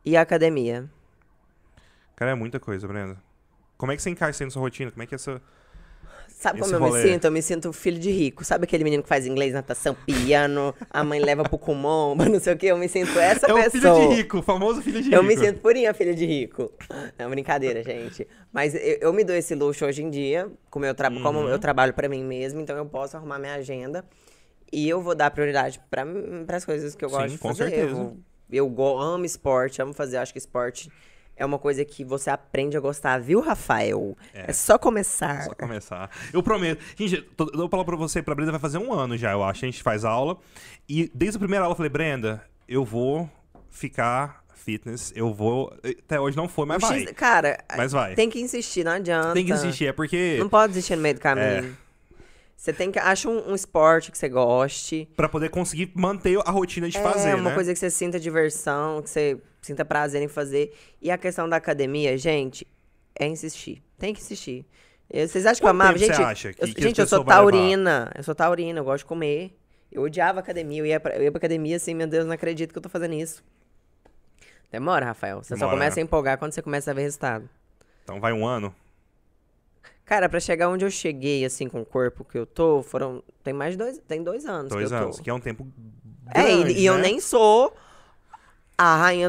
E 0.07 0.16
academia. 0.16 0.89
Cara, 2.19 2.33
é 2.33 2.35
muita 2.35 2.59
coisa, 2.59 2.85
Brenda. 2.89 3.16
Como 3.77 3.93
é 3.93 3.97
que 3.97 4.03
você 4.03 4.11
encaixa 4.11 4.33
isso 4.33 4.43
aí 4.43 4.47
na 4.49 4.51
sua 4.51 4.62
rotina? 4.62 4.91
Como 4.91 5.01
é 5.05 5.07
que 5.07 5.14
é 5.14 5.16
essa. 5.16 5.41
Sabe 6.27 6.59
como 6.59 6.75
eu 6.75 6.81
rolê? 6.81 7.01
me 7.01 7.09
sinto? 7.12 7.25
Eu 7.25 7.31
me 7.31 7.41
sinto 7.41 7.73
filho 7.73 7.97
de 7.97 8.11
rico. 8.11 8.45
Sabe 8.45 8.64
aquele 8.64 8.83
menino 8.83 9.05
que 9.05 9.09
faz 9.09 9.25
inglês, 9.25 9.53
natação, 9.53 9.97
piano, 10.05 10.75
a 10.91 11.05
mãe 11.05 11.21
leva 11.21 11.45
pro 11.45 11.57
Kumomba, 11.57 12.27
não 12.29 12.41
sei 12.41 12.55
o 12.55 12.57
quê? 12.57 12.66
Eu 12.66 12.77
me 12.77 12.89
sinto 12.89 13.16
essa 13.21 13.47
é 13.47 13.55
pessoa. 13.55 13.61
É 13.61 13.69
o 13.69 13.71
filho 13.71 14.09
de 14.09 14.14
rico, 14.16 14.39
o 14.39 14.43
famoso 14.43 14.83
filho 14.83 14.99
de 15.01 15.11
rico. 15.11 15.14
Eu 15.14 15.23
me 15.23 15.37
sinto 15.37 15.61
purinha 15.61 15.95
filho 15.95 16.12
de 16.12 16.27
rico. 16.27 16.73
É 17.16 17.29
brincadeira, 17.29 17.85
gente. 17.85 18.27
Mas 18.53 18.75
eu, 18.75 18.99
eu, 19.01 19.12
me 19.12 19.23
dou 19.23 19.37
esse 19.37 19.55
luxo 19.55 19.87
hoje 19.87 20.03
em 20.03 20.11
dia, 20.11 20.51
como 20.71 20.85
eu, 20.85 20.97
tra 20.97 21.09
uhum. 21.11 21.23
como 21.23 21.39
eu 21.43 21.59
trabalho 21.61 21.95
para 21.95 22.09
mim 22.09 22.25
mesmo, 22.25 22.61
então 22.61 22.77
eu 22.77 22.87
posso 22.87 23.16
arrumar 23.16 23.39
minha 23.39 23.55
agenda. 23.55 24.05
E 24.73 24.89
eu 24.89 25.01
vou 25.01 25.14
dar 25.14 25.31
prioridade 25.31 25.81
para 25.89 26.05
as 26.57 26.64
coisas 26.64 26.97
que 26.97 27.05
eu 27.05 27.11
gosto 27.11 27.29
Sim, 27.29 27.37
de 27.37 27.39
fazer. 27.39 27.64
Com 27.64 27.71
certeza. 27.71 27.97
Eu, 28.51 28.75
eu 28.77 28.99
amo 28.99 29.25
esporte, 29.25 29.81
amo 29.81 29.93
fazer, 29.93 30.16
acho 30.16 30.33
que 30.33 30.39
esporte 30.39 30.91
é 31.39 31.47
uma 31.47 31.59
coisa 31.59 31.84
que 31.84 32.05
você 32.05 32.28
aprende 32.28 32.76
a 32.76 32.80
gostar, 32.80 33.18
viu, 33.18 33.41
Rafael? 33.41 34.16
É, 34.34 34.51
é 34.51 34.53
só 34.53 34.76
começar. 34.76 35.45
Só 35.45 35.55
começar. 35.55 36.11
Eu 36.32 36.43
prometo. 36.43 36.84
Gente, 36.97 37.24
eu 37.39 37.47
vou 37.55 37.68
falar 37.68 37.84
pra 37.84 37.97
você, 37.97 38.20
pra 38.20 38.34
Brenda 38.34 38.51
vai 38.51 38.61
fazer 38.61 38.78
um 38.78 38.93
ano 38.93 39.16
já, 39.16 39.32
eu 39.32 39.43
acho. 39.45 39.64
A 39.64 39.68
gente 39.68 39.82
faz 39.82 40.05
aula. 40.05 40.36
E 40.89 41.11
desde 41.14 41.36
a 41.36 41.39
primeira 41.39 41.64
aula 41.64 41.72
eu 41.72 41.76
falei, 41.76 41.91
Brenda, 41.91 42.43
eu 42.68 42.84
vou 42.84 43.30
ficar 43.70 44.45
fitness, 44.53 45.12
eu 45.14 45.32
vou. 45.32 45.72
Até 45.82 46.20
hoje 46.20 46.36
não 46.36 46.49
foi, 46.49 46.66
mas 46.66 46.82
vai. 46.82 47.07
Cara, 47.07 47.59
mas 47.76 47.93
vai. 47.93 48.14
Tem 48.14 48.28
que 48.28 48.41
insistir, 48.41 48.84
não 48.84 48.93
adianta. 48.93 49.32
Tem 49.32 49.47
que 49.47 49.53
insistir, 49.53 49.86
é 49.86 49.93
porque. 49.93 50.36
Não 50.39 50.49
pode 50.49 50.72
desistir 50.72 50.97
no 50.97 51.03
meio 51.03 51.14
do 51.14 51.20
caminho. 51.20 51.47
É. 51.47 51.89
Você 52.57 52.72
tem 52.72 52.91
que. 52.91 52.99
Acha 52.99 53.28
um, 53.28 53.53
um, 53.53 53.55
esporte 53.55 54.11
que 54.11 54.18
você 54.18 54.28
goste. 54.28 55.09
para 55.16 55.28
poder 55.28 55.49
conseguir 55.49 55.93
manter 55.95 56.39
a 56.45 56.51
rotina 56.51 56.89
de 56.89 56.99
é, 56.99 57.03
fazer. 57.03 57.30
É, 57.30 57.34
uma 57.36 57.51
né? 57.51 57.55
coisa 57.55 57.72
que 57.72 57.78
você 57.78 57.89
sinta 57.89 58.18
diversão, 58.18 59.01
que 59.01 59.09
você 59.09 59.39
sinta 59.61 59.84
prazer 59.84 60.22
em 60.22 60.28
fazer. 60.28 60.74
E 61.00 61.11
a 61.11 61.18
questão 61.18 61.48
da 61.48 61.56
academia, 61.56 62.16
gente, 62.16 62.66
é 63.18 63.26
insistir. 63.26 63.82
Tem 63.98 64.14
que 64.14 64.20
insistir. 64.20 64.66
Vocês 65.11 65.46
acham 65.46 65.61
que 65.61 65.64
eu 65.64 65.70
amava? 65.70 65.96
Gente, 65.96 66.14
você 66.14 66.22
acha 66.22 66.52
que, 66.52 66.62
eu, 66.62 66.74
que 66.74 66.82
gente, 66.82 67.00
eu 67.00 67.06
sou 67.06 67.24
taurina. 67.24 68.12
Eu 68.14 68.22
sou 68.22 68.34
taurina, 68.34 68.78
eu 68.78 68.84
gosto 68.84 68.98
de 68.98 69.06
comer. 69.06 69.59
Eu 69.90 70.02
odiava 70.02 70.40
academia. 70.40 70.80
Eu 70.80 70.86
ia, 70.86 71.00
pra, 71.00 71.16
eu 71.16 71.22
ia 71.22 71.32
pra 71.32 71.38
academia 71.38 71.76
assim, 71.76 71.94
meu 71.94 72.06
Deus, 72.06 72.26
não 72.26 72.32
acredito 72.32 72.72
que 72.72 72.78
eu 72.78 72.82
tô 72.82 72.88
fazendo 72.88 73.14
isso. 73.14 73.42
Demora, 74.70 75.06
Rafael. 75.06 75.42
Você 75.42 75.54
Demora, 75.54 75.70
só 75.70 75.74
começa 75.74 75.96
né? 75.96 76.02
a 76.02 76.04
empolgar 76.04 76.38
quando 76.38 76.52
você 76.52 76.61
começa 76.61 76.90
a 76.90 76.94
ver 76.94 77.02
resultado. 77.02 77.48
Então 78.04 78.20
vai 78.20 78.32
um 78.34 78.46
ano? 78.46 78.74
Cara, 80.04 80.28
para 80.28 80.40
chegar 80.40 80.68
onde 80.68 80.84
eu 80.84 80.90
cheguei, 80.90 81.44
assim, 81.44 81.68
com 81.68 81.80
o 81.80 81.86
corpo 81.86 82.24
que 82.24 82.38
eu 82.38 82.46
tô, 82.46 82.82
foram. 82.82 83.22
Tem 83.42 83.52
mais 83.52 83.72
de 83.72 83.78
dois. 83.78 83.98
Tem 83.98 84.22
dois 84.22 84.44
anos. 84.44 84.70
Dois 84.70 84.88
que 84.88 84.94
anos, 84.94 85.16
tô. 85.16 85.22
que 85.22 85.30
é 85.30 85.34
um 85.34 85.40
tempo. 85.40 85.66
Grande, 86.24 86.72
é, 86.72 86.76
e, 86.76 86.80
e 86.80 86.86
eu 86.86 86.96
né? 86.96 87.02
nem 87.02 87.20
sou 87.20 87.74
a 88.79 88.97
rainha. 88.97 89.29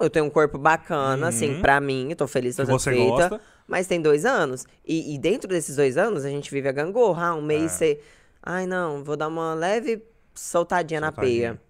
Eu 0.00 0.10
tenho 0.10 0.24
um 0.24 0.30
corpo 0.30 0.58
bacana, 0.58 1.28
assim, 1.28 1.46
uhum. 1.46 1.52
assim, 1.52 1.62
pra 1.62 1.80
mim. 1.80 2.10
Eu 2.10 2.16
tô 2.16 2.26
feliz, 2.26 2.56
tô 2.56 2.66
satisfeita. 2.66 3.28
Gosta. 3.28 3.40
Mas 3.66 3.86
tem 3.86 4.02
dois 4.02 4.24
anos. 4.24 4.66
E, 4.84 5.14
e, 5.14 5.18
dentro 5.18 5.48
desses 5.48 5.76
dois 5.76 5.96
anos, 5.96 6.24
a 6.24 6.28
gente 6.28 6.50
vive 6.50 6.68
a 6.68 6.72
gangorra. 6.72 7.34
Um 7.34 7.42
mês 7.42 7.64
é. 7.64 7.68
você. 7.68 8.00
Ai, 8.42 8.66
não, 8.66 9.04
vou 9.04 9.16
dar 9.16 9.28
uma 9.28 9.54
leve 9.54 10.02
soltadinha, 10.34 11.00
soltadinha. 11.00 11.00
na 11.00 11.12
peia. 11.12 11.60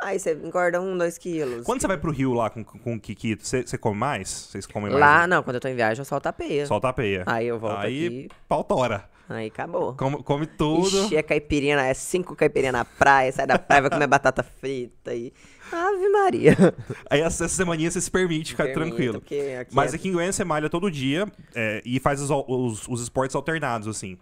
Aí 0.00 0.18
você 0.18 0.32
engorda 0.32 0.80
um, 0.80 0.96
dois 0.96 1.18
quilos. 1.18 1.64
Quando 1.64 1.80
você 1.80 1.88
vai 1.88 1.96
pro 1.96 2.12
Rio 2.12 2.32
lá 2.32 2.48
com, 2.48 2.62
com 2.62 2.94
o 2.94 3.00
Kikito, 3.00 3.44
você, 3.44 3.62
você 3.62 3.76
come 3.76 3.98
mais? 3.98 4.28
Vocês 4.28 4.64
comem 4.64 4.90
mais? 4.90 5.00
Lá, 5.00 5.26
não. 5.26 5.42
Quando 5.42 5.56
eu 5.56 5.60
tô 5.60 5.66
em 5.66 5.74
viagem, 5.74 6.00
eu 6.00 6.04
solto 6.04 6.26
a 6.28 6.32
peia. 6.32 6.66
Solta 6.66 6.88
a 6.88 6.92
peia. 6.92 7.24
Aí 7.26 7.48
eu 7.48 7.58
volto 7.58 7.78
Aí, 7.78 8.06
aqui. 8.06 8.28
pau 8.48 8.62
tora. 8.62 9.08
Aí 9.28 9.48
acabou. 9.48 9.94
Come, 9.94 10.22
come 10.22 10.46
tudo. 10.46 11.04
Ixi, 11.04 11.16
é 11.16 11.22
caipirinha, 11.22 11.76
é 11.80 11.92
cinco 11.92 12.34
caipirinha 12.34 12.72
na 12.72 12.84
praia, 12.84 13.30
sai 13.30 13.46
da 13.46 13.58
praia, 13.58 13.82
vai 13.82 13.90
comer 13.90 14.06
batata 14.06 14.42
frita 14.42 15.14
e... 15.14 15.32
Ave 15.70 16.08
Maria. 16.08 16.56
Aí 17.10 17.20
essa 17.20 17.46
semaninha 17.46 17.90
você 17.90 18.00
se 18.00 18.10
permite 18.10 18.52
ficar 18.52 18.64
permito, 18.64 18.86
tranquilo. 18.86 19.18
Aqui 19.18 19.74
Mas 19.74 19.92
é... 19.92 19.96
aqui 19.96 20.08
em 20.08 20.12
Goiânia 20.12 20.32
você 20.32 20.44
malha 20.44 20.70
todo 20.70 20.90
dia 20.90 21.30
é, 21.54 21.82
e 21.84 22.00
faz 22.00 22.22
os, 22.22 22.30
os, 22.30 22.88
os 22.88 23.02
esportes 23.02 23.36
alternados, 23.36 23.86
assim. 23.86 24.16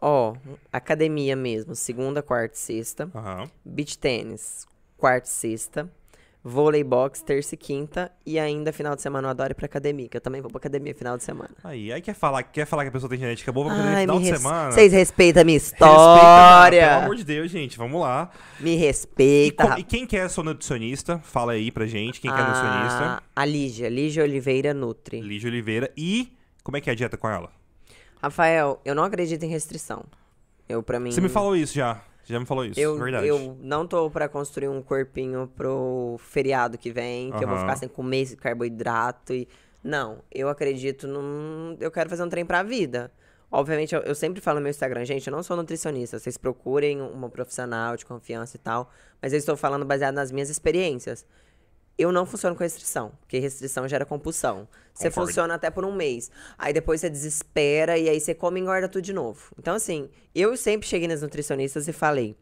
Ó, 0.00 0.34
academia 0.72 1.36
mesmo, 1.36 1.76
segunda, 1.76 2.20
quarta 2.20 2.56
e 2.56 2.58
sexta. 2.58 3.08
Uhum. 3.14 3.48
Beach 3.64 3.96
tênis, 3.96 4.66
quarta 4.96 5.28
e 5.28 5.30
sexta. 5.30 5.88
Vôlei 6.44 6.82
box, 6.82 7.22
terça 7.22 7.54
e 7.54 7.58
quinta. 7.58 8.10
E 8.26 8.36
ainda 8.38 8.72
final 8.72 8.96
de 8.96 9.02
semana 9.02 9.28
eu 9.28 9.30
adoro 9.30 9.52
ir 9.52 9.54
pra 9.54 9.66
academia, 9.66 10.08
que 10.08 10.16
eu 10.16 10.20
também 10.20 10.40
vou 10.40 10.50
pra 10.50 10.58
academia 10.58 10.92
final 10.92 11.16
de 11.16 11.22
semana. 11.22 11.50
Aí, 11.62 11.92
aí 11.92 12.02
quer 12.02 12.14
falar, 12.14 12.42
quer 12.42 12.66
falar 12.66 12.82
que 12.82 12.88
a 12.88 12.92
pessoa 12.92 13.08
tem 13.08 13.18
genética 13.18 13.52
boa 13.52 13.66
pra 13.66 13.74
academia 13.74 13.98
Ai, 13.98 14.02
final 14.02 14.18
de 14.18 14.30
res... 14.30 14.40
semana? 14.40 14.72
Vocês 14.72 14.92
respeitam 14.92 15.42
a 15.42 15.44
minha 15.44 15.56
história. 15.56 16.80
Respeita, 16.80 16.94
pelo 16.94 17.04
amor 17.04 17.16
de 17.16 17.24
Deus, 17.24 17.50
gente, 17.50 17.78
vamos 17.78 18.00
lá. 18.00 18.30
Me 18.58 18.74
respeita. 18.74 19.76
E, 19.76 19.82
e 19.82 19.84
quem 19.84 20.04
quer 20.04 20.28
ser 20.28 20.42
nutricionista? 20.42 21.20
Fala 21.20 21.52
aí 21.52 21.70
pra 21.70 21.86
gente, 21.86 22.20
quem 22.20 22.30
a... 22.30 22.34
quer 22.34 22.42
nutricionista? 22.42 23.22
A 23.36 23.44
Lígia, 23.44 23.88
Lígia 23.88 24.24
Oliveira 24.24 24.74
Nutri. 24.74 25.20
Lígia 25.20 25.48
Oliveira. 25.48 25.92
E 25.96 26.32
como 26.64 26.76
é 26.76 26.80
que 26.80 26.90
é 26.90 26.92
a 26.92 26.96
dieta 26.96 27.16
com 27.16 27.28
ela? 27.28 27.50
Rafael, 28.20 28.80
eu 28.84 28.94
não 28.96 29.04
acredito 29.04 29.44
em 29.44 29.48
restrição. 29.48 30.04
Eu, 30.68 30.82
pra 30.82 30.98
mim. 30.98 31.12
Você 31.12 31.20
me 31.20 31.28
falou 31.28 31.56
isso 31.56 31.74
já. 31.74 32.00
Já 32.24 32.38
me 32.38 32.46
falou 32.46 32.64
isso, 32.64 32.78
eu, 32.78 32.96
verdade. 32.96 33.26
Eu 33.26 33.56
não 33.60 33.86
tô 33.86 34.08
pra 34.10 34.28
construir 34.28 34.68
um 34.68 34.80
corpinho 34.80 35.50
pro 35.56 36.16
feriado 36.18 36.78
que 36.78 36.90
vem, 36.90 37.32
que 37.32 37.42
eu 37.42 37.48
vou 37.48 37.58
ficar 37.58 37.76
sem 37.76 37.88
comer 37.88 38.36
carboidrato 38.36 39.32
e. 39.32 39.48
Não, 39.82 40.22
eu 40.30 40.48
acredito 40.48 41.08
num. 41.08 41.76
Eu 41.80 41.90
quero 41.90 42.08
fazer 42.08 42.22
um 42.22 42.28
trem 42.28 42.46
pra 42.46 42.62
vida. 42.62 43.10
Obviamente, 43.50 43.94
eu, 43.94 44.00
eu, 44.00 44.14
sempre 44.14 44.40
falo 44.40 44.60
no 44.60 44.62
meu 44.62 44.70
Instagram, 44.70 45.04
gente, 45.04 45.26
eu 45.26 45.30
não 45.30 45.42
sou 45.42 45.56
nutricionista. 45.56 46.18
Vocês 46.18 46.38
procurem 46.38 47.02
uma 47.02 47.28
profissional 47.28 47.96
de 47.96 48.06
confiança 48.06 48.56
e 48.56 48.58
tal. 48.58 48.90
Mas 49.20 49.32
eu 49.32 49.38
estou 49.38 49.56
falando 49.56 49.84
baseado 49.84 50.14
nas 50.14 50.32
minhas 50.32 50.48
experiências. 50.48 51.26
Eu 51.98 52.10
não 52.10 52.24
funciono 52.24 52.56
com 52.56 52.62
restrição, 52.62 53.12
porque 53.20 53.38
restrição 53.38 53.86
gera 53.86 54.04
compulsão. 54.04 54.66
Você 54.94 55.10
funciona 55.10 55.54
até 55.54 55.70
por 55.70 55.84
um 55.84 55.92
mês. 55.92 56.30
Aí 56.58 56.72
depois 56.72 57.00
você 57.00 57.08
desespera 57.08 57.96
e 57.98 58.08
aí 58.08 58.20
você 58.20 58.34
come 58.34 58.60
e 58.60 58.62
engorda 58.62 58.88
tudo 58.88 59.02
de 59.02 59.12
novo. 59.12 59.50
Então, 59.58 59.74
assim, 59.74 60.08
eu 60.34 60.56
sempre 60.56 60.86
cheguei 60.86 61.08
nas 61.08 61.22
nutricionistas 61.22 61.88
e 61.88 61.92
falei: 61.92 62.36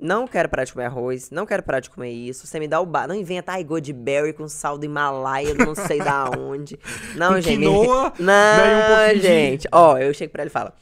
não 0.00 0.26
quero 0.28 0.48
parar 0.48 0.64
de 0.64 0.72
comer 0.72 0.84
arroz, 0.84 1.30
não 1.30 1.44
quero 1.44 1.62
parar 1.62 1.80
de 1.80 1.90
comer 1.90 2.10
isso. 2.10 2.46
Você 2.46 2.60
me 2.60 2.68
dá 2.68 2.80
o 2.80 2.86
bar. 2.86 3.08
Não 3.08 3.14
inventa, 3.14 3.52
ai, 3.52 3.64
Goldberry 3.64 4.32
com 4.32 4.48
sal 4.48 4.78
do 4.78 4.84
Himalaia, 4.84 5.54
não 5.54 5.74
sei 5.74 5.98
da 5.98 6.30
onde. 6.38 6.78
Não, 7.16 7.34
com 7.34 7.40
gente. 7.40 7.58
Quinoa, 7.58 8.12
não, 8.18 9.16
um 9.16 9.20
gente. 9.20 9.62
De... 9.62 9.68
Ó, 9.72 9.98
eu 9.98 10.12
chego 10.14 10.32
pra 10.32 10.42
ele 10.42 10.50
e 10.50 10.52
falo: 10.52 10.72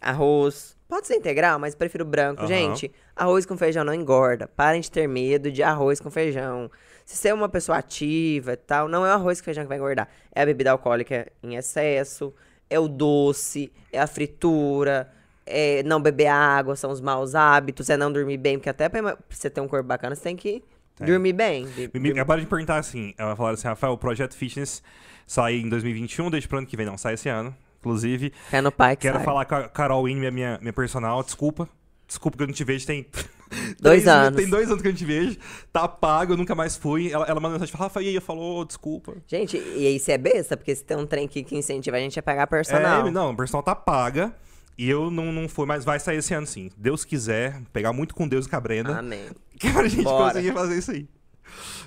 arroz, 0.00 0.76
pode 0.88 1.06
ser 1.06 1.16
integral, 1.16 1.58
mas 1.58 1.74
prefiro 1.74 2.04
branco. 2.04 2.42
Uhum. 2.42 2.48
Gente, 2.48 2.92
arroz 3.14 3.46
com 3.46 3.56
feijão 3.56 3.84
não 3.84 3.94
engorda. 3.94 4.46
Parem 4.46 4.80
de 4.80 4.90
ter 4.90 5.08
medo 5.08 5.50
de 5.50 5.62
arroz 5.62 6.00
com 6.00 6.10
feijão. 6.10 6.70
Se 7.06 7.16
você 7.16 7.28
é 7.28 7.34
uma 7.34 7.48
pessoa 7.48 7.78
ativa 7.78 8.54
e 8.54 8.56
tal, 8.56 8.88
não 8.88 9.06
é 9.06 9.10
o 9.10 9.12
arroz 9.12 9.40
com 9.40 9.44
feijão 9.44 9.62
que 9.62 9.68
vai 9.68 9.78
engordar. 9.78 10.08
É 10.34 10.42
a 10.42 10.44
bebida 10.44 10.72
alcoólica 10.72 11.30
em 11.40 11.54
excesso, 11.54 12.34
é 12.68 12.80
o 12.80 12.88
doce, 12.88 13.72
é 13.92 14.00
a 14.00 14.08
fritura, 14.08 15.08
é 15.46 15.84
não 15.84 16.02
beber 16.02 16.26
água, 16.26 16.74
são 16.74 16.90
os 16.90 17.00
maus 17.00 17.36
hábitos, 17.36 17.88
é 17.88 17.96
não 17.96 18.12
dormir 18.12 18.38
bem, 18.38 18.58
porque 18.58 18.68
até 18.68 18.88
pra 18.88 19.16
você 19.30 19.48
ter 19.48 19.60
um 19.60 19.68
corpo 19.68 19.86
bacana, 19.86 20.16
você 20.16 20.22
tem 20.24 20.34
que 20.34 20.64
tem. 20.96 21.06
dormir 21.06 21.32
bem. 21.32 21.68
Me, 21.94 22.10
acabaram 22.10 22.40
de 22.40 22.48
perguntar 22.48 22.78
assim, 22.78 23.14
ela 23.16 23.36
falou 23.36 23.52
assim, 23.52 23.68
Rafael, 23.68 23.92
o 23.92 23.98
Projeto 23.98 24.34
Fitness 24.34 24.82
sai 25.24 25.58
em 25.58 25.68
2021, 25.68 26.28
desde 26.28 26.48
pro 26.48 26.58
ano 26.58 26.66
que 26.66 26.76
vem, 26.76 26.86
não, 26.86 26.98
sai 26.98 27.14
esse 27.14 27.28
ano. 27.28 27.54
Inclusive, 27.78 28.32
é 28.50 28.60
no 28.60 28.72
pai 28.72 28.96
que 28.96 29.02
quero 29.02 29.18
sai. 29.18 29.24
falar 29.24 29.44
com 29.44 29.54
a 29.54 29.68
Carol 29.68 30.02
Wynn, 30.02 30.18
minha, 30.18 30.32
minha, 30.32 30.58
minha 30.60 30.72
personal, 30.72 31.22
desculpa. 31.22 31.68
Desculpa 32.04 32.36
que 32.36 32.42
eu 32.42 32.48
não 32.48 32.54
te 32.54 32.64
vejo, 32.64 32.84
tem 32.84 33.06
Dois 33.80 34.02
três, 34.02 34.08
anos. 34.08 34.36
Tem 34.36 34.48
dois 34.48 34.68
anos 34.68 34.82
que 34.82 34.88
a 34.88 34.90
gente 34.90 35.04
vejo. 35.04 35.38
Tá 35.72 35.86
pago, 35.86 36.32
eu 36.32 36.36
nunca 36.36 36.54
mais 36.54 36.76
fui. 36.76 37.12
Ela, 37.12 37.26
ela 37.26 37.40
mandou 37.40 37.52
mensagem 37.52 37.72
e 37.72 37.76
falou, 37.76 37.88
Rafa, 37.88 38.02
e 38.02 38.08
aí? 38.08 38.20
Falou, 38.20 38.64
desculpa. 38.64 39.14
Gente, 39.26 39.56
e 39.56 39.86
aí 39.86 39.98
você 39.98 40.12
é 40.12 40.18
besta? 40.18 40.56
Porque 40.56 40.74
se 40.74 40.84
tem 40.84 40.96
um 40.96 41.06
trem 41.06 41.28
que, 41.28 41.42
que 41.42 41.56
incentiva 41.56 41.96
a 41.96 42.00
gente 42.00 42.18
a 42.18 42.22
pagar 42.22 42.46
personal. 42.46 43.06
É, 43.06 43.10
não, 43.10 43.30
o 43.30 43.36
personal 43.36 43.62
tá 43.62 43.74
paga. 43.74 44.34
E 44.78 44.90
eu 44.90 45.10
não, 45.10 45.32
não 45.32 45.48
fui, 45.48 45.64
mas 45.64 45.84
vai 45.84 45.98
sair 45.98 46.18
esse 46.18 46.34
ano 46.34 46.46
sim. 46.46 46.70
Deus 46.76 47.04
quiser, 47.04 47.62
pegar 47.72 47.92
muito 47.92 48.14
com 48.14 48.28
Deus 48.28 48.46
e 48.46 48.48
com 48.48 48.56
a 48.56 48.60
Brenda. 48.60 48.98
Amém. 48.98 49.26
Que 49.58 49.68
a 49.68 49.88
gente 49.88 50.02
Bora. 50.02 50.34
conseguir 50.34 50.52
fazer 50.52 50.76
isso 50.76 50.90
aí. 50.90 51.08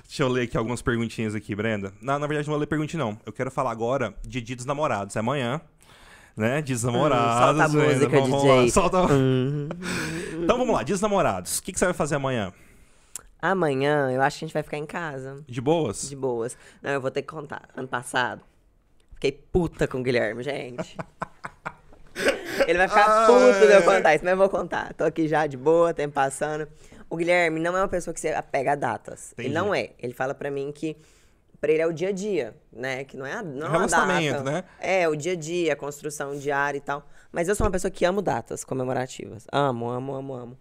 Deixa 0.04 0.24
eu 0.24 0.28
ler 0.28 0.42
aqui 0.42 0.56
algumas 0.56 0.82
perguntinhas 0.82 1.36
aqui, 1.36 1.54
Brenda. 1.54 1.92
Não, 2.02 2.18
na 2.18 2.26
verdade 2.26 2.48
não 2.48 2.54
vou 2.54 2.58
ler 2.58 2.66
perguntinha 2.66 3.04
não. 3.04 3.16
Eu 3.24 3.32
quero 3.32 3.48
falar 3.48 3.70
agora 3.70 4.12
de 4.26 4.40
Dia 4.40 4.56
dos 4.56 4.64
Namorados. 4.64 5.14
É 5.14 5.20
amanhã 5.20 5.60
né? 6.40 6.62
Dias 6.62 6.82
namorados. 6.82 7.26
Hum, 7.26 7.58
solta 7.58 7.64
a 7.64 7.68
música, 7.68 8.20
vamos, 8.20 8.42
DJ. 8.42 8.50
Lá, 8.50 8.68
solta... 8.70 9.12
Hum. 9.12 9.68
então 10.42 10.58
vamos 10.58 10.74
lá, 10.74 10.82
dias 10.82 11.00
namorados. 11.00 11.58
O 11.58 11.62
que, 11.62 11.72
que 11.72 11.78
você 11.78 11.84
vai 11.84 11.94
fazer 11.94 12.16
amanhã? 12.16 12.52
Amanhã, 13.40 14.10
eu 14.10 14.20
acho 14.20 14.38
que 14.38 14.44
a 14.44 14.48
gente 14.48 14.54
vai 14.54 14.62
ficar 14.62 14.78
em 14.78 14.86
casa. 14.86 15.42
De 15.46 15.60
boas? 15.60 16.08
De 16.08 16.16
boas. 16.16 16.56
Não, 16.82 16.90
eu 16.90 17.00
vou 17.00 17.10
ter 17.10 17.22
que 17.22 17.28
contar. 17.28 17.68
Ano 17.76 17.88
passado, 17.88 18.42
fiquei 19.14 19.32
puta 19.32 19.86
com 19.86 20.00
o 20.00 20.02
Guilherme, 20.02 20.42
gente. 20.42 20.96
Ele 22.66 22.76
vai 22.76 22.88
ficar 22.88 23.26
puto 23.26 23.66
de 23.66 23.72
eu 23.72 23.82
contar 23.82 24.14
isso, 24.14 24.24
mas 24.24 24.32
eu 24.32 24.36
vou 24.36 24.48
contar. 24.48 24.92
Tô 24.94 25.04
aqui 25.04 25.28
já 25.28 25.46
de 25.46 25.56
boa, 25.56 25.94
tempo 25.94 26.14
passando. 26.14 26.68
O 27.08 27.16
Guilherme 27.16 27.60
não 27.60 27.76
é 27.76 27.80
uma 27.80 27.88
pessoa 27.88 28.12
que 28.12 28.20
se 28.20 28.28
apega 28.28 28.72
a 28.72 28.74
datas. 28.74 29.32
Entendi. 29.32 29.48
Ele 29.48 29.54
não 29.54 29.74
é. 29.74 29.90
Ele 29.98 30.12
fala 30.12 30.34
para 30.34 30.50
mim 30.50 30.70
que 30.72 30.96
para 31.60 31.72
ele 31.72 31.82
é 31.82 31.86
o 31.86 31.92
dia 31.92 32.08
a 32.08 32.12
dia, 32.12 32.56
né? 32.72 33.04
Que 33.04 33.16
não 33.16 33.26
é 33.26 33.34
a, 33.34 33.42
não 33.42 33.66
é 33.66 33.70
Relacionamento, 33.70 34.42
né? 34.42 34.64
É, 34.78 35.06
o 35.08 35.14
dia 35.14 35.32
a 35.32 35.36
dia, 35.36 35.74
a 35.74 35.76
construção 35.76 36.34
diária 36.36 36.78
e 36.78 36.80
tal. 36.80 37.06
Mas 37.30 37.48
eu 37.48 37.54
sou 37.54 37.66
uma 37.66 37.70
pessoa 37.70 37.90
que 37.90 38.04
amo 38.04 38.22
datas 38.22 38.64
comemorativas. 38.64 39.46
Amo, 39.52 39.90
amo, 39.90 40.14
amo, 40.14 40.34
amo. 40.34 40.58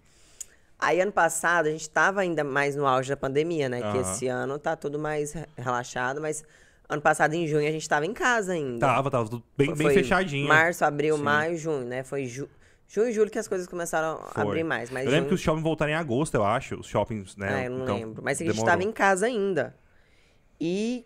Aí, 0.78 1.02
ano 1.02 1.12
passado, 1.12 1.68
a 1.68 1.72
gente 1.72 1.90
tava 1.90 2.22
ainda 2.22 2.44
mais 2.44 2.76
no 2.76 2.86
auge 2.86 3.10
da 3.10 3.18
pandemia, 3.18 3.68
né? 3.68 3.82
Uhum. 3.82 3.92
Que 3.92 3.98
esse 4.00 4.28
ano 4.28 4.58
tá 4.60 4.76
tudo 4.76 5.00
mais 5.00 5.36
relaxado, 5.58 6.22
mas 6.22 6.44
ano 6.88 7.02
passado, 7.02 7.34
em 7.34 7.48
junho, 7.48 7.68
a 7.68 7.72
gente 7.72 7.88
tava 7.88 8.06
em 8.06 8.14
casa 8.14 8.54
ainda. 8.54 8.80
Tava, 8.80 9.12
tava 9.12 9.30
tudo 9.30 9.44
bem, 9.58 9.74
bem 9.74 9.90
fechadinho. 9.92 10.48
Março, 10.48 10.84
abril, 10.84 11.18
Sim. 11.18 11.24
maio, 11.24 11.58
junho, 11.58 11.86
né? 11.86 12.04
Foi 12.04 12.26
ju... 12.26 12.50
junho 12.88 13.10
e 13.10 13.14
julho 13.14 13.30
que 13.30 13.40
as 13.40 13.48
coisas 13.48 13.68
começaram 13.68 14.20
Foi. 14.34 14.44
a 14.44 14.46
abrir 14.46 14.64
mais. 14.64 14.90
Mas 14.90 15.06
eu 15.06 15.12
lembro 15.12 15.26
junho... 15.26 15.30
que 15.30 15.36
os 15.36 15.42
shoppings 15.42 15.64
voltaram 15.64 15.92
em 15.92 15.96
agosto, 15.96 16.36
eu 16.36 16.44
acho. 16.44 16.80
Os 16.80 16.88
shoppings, 16.88 17.36
né? 17.36 17.64
É, 17.64 17.68
eu 17.68 17.72
não 17.72 17.84
então, 17.84 17.96
lembro. 17.96 18.24
Mas 18.24 18.42
a 18.42 18.44
gente 18.44 18.54
demorou. 18.54 18.72
tava 18.72 18.84
em 18.84 18.92
casa 18.92 19.26
ainda. 19.26 19.76
E 20.60 21.06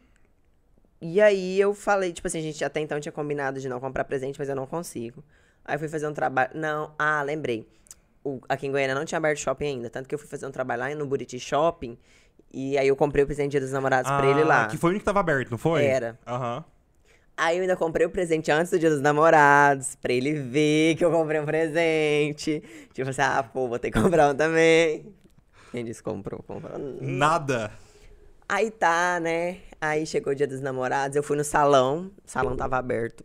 e 1.05 1.19
aí 1.19 1.59
eu 1.59 1.73
falei, 1.73 2.13
tipo 2.13 2.25
assim, 2.27 2.39
a 2.39 2.41
gente 2.41 2.63
até 2.63 2.79
então 2.79 2.97
tinha 2.97 3.11
combinado 3.11 3.59
de 3.59 3.67
não 3.67 3.77
comprar 3.77 4.05
presente, 4.05 4.39
mas 4.39 4.47
eu 4.47 4.55
não 4.55 4.65
consigo. 4.65 5.21
Aí 5.65 5.75
eu 5.75 5.79
fui 5.79 5.89
fazer 5.89 6.07
um 6.07 6.13
trabalho. 6.13 6.51
Não, 6.53 6.93
ah, 6.97 7.21
lembrei. 7.23 7.67
O, 8.23 8.39
aqui 8.47 8.67
em 8.67 8.71
Goiânia 8.71 8.95
não 8.95 9.03
tinha 9.03 9.17
aberto 9.17 9.39
shopping 9.39 9.65
ainda. 9.65 9.89
Tanto 9.89 10.07
que 10.07 10.15
eu 10.15 10.19
fui 10.19 10.29
fazer 10.29 10.45
um 10.45 10.51
trabalho 10.51 10.81
lá 10.81 10.95
no 10.95 11.05
Buriti 11.05 11.37
Shopping. 11.37 11.97
E 12.53 12.77
aí 12.77 12.87
eu 12.87 12.95
comprei 12.95 13.21
o 13.21 13.27
presente 13.27 13.59
dos 13.59 13.71
namorados 13.71 14.09
ah, 14.09 14.17
pra 14.17 14.27
ele 14.27 14.45
lá. 14.45 14.67
Que 14.67 14.77
foi 14.77 14.89
o 14.89 14.91
único 14.91 15.01
que 15.01 15.05
tava 15.05 15.19
aberto, 15.19 15.51
não 15.51 15.57
foi? 15.57 15.83
Era. 15.83 16.17
Aham. 16.25 16.57
Uhum. 16.57 16.63
Aí 17.35 17.57
eu 17.57 17.63
ainda 17.63 17.75
comprei 17.75 18.05
o 18.05 18.09
presente 18.09 18.49
antes 18.51 18.71
do 18.71 18.79
dia 18.79 18.91
dos 18.91 19.01
namorados, 19.01 19.95
pra 19.95 20.13
ele 20.13 20.33
ver 20.33 20.95
que 20.95 21.03
eu 21.03 21.11
comprei 21.11 21.41
um 21.41 21.45
presente. 21.45 22.63
Tipo 22.93 23.09
assim, 23.09 23.21
ah, 23.23 23.43
pô, 23.43 23.67
vou 23.67 23.79
ter 23.79 23.91
que 23.91 23.99
comprar 23.99 24.29
um 24.29 24.35
também. 24.35 25.13
Quem 25.71 25.83
disse 25.83 26.01
comprou? 26.01 26.41
Comprou. 26.43 26.79
Nada. 27.01 27.71
Aí 28.53 28.69
tá, 28.69 29.19
né? 29.19 29.61
Aí 29.81 30.05
chegou 30.05 30.31
o 30.31 30.35
dia 30.35 30.45
dos 30.45 30.61
namorados, 30.61 31.17
eu 31.17 31.23
fui 31.23 31.35
no 31.35 31.43
salão, 31.43 32.11
o 32.23 32.29
salão 32.29 32.55
tava 32.55 32.77
aberto. 32.77 33.23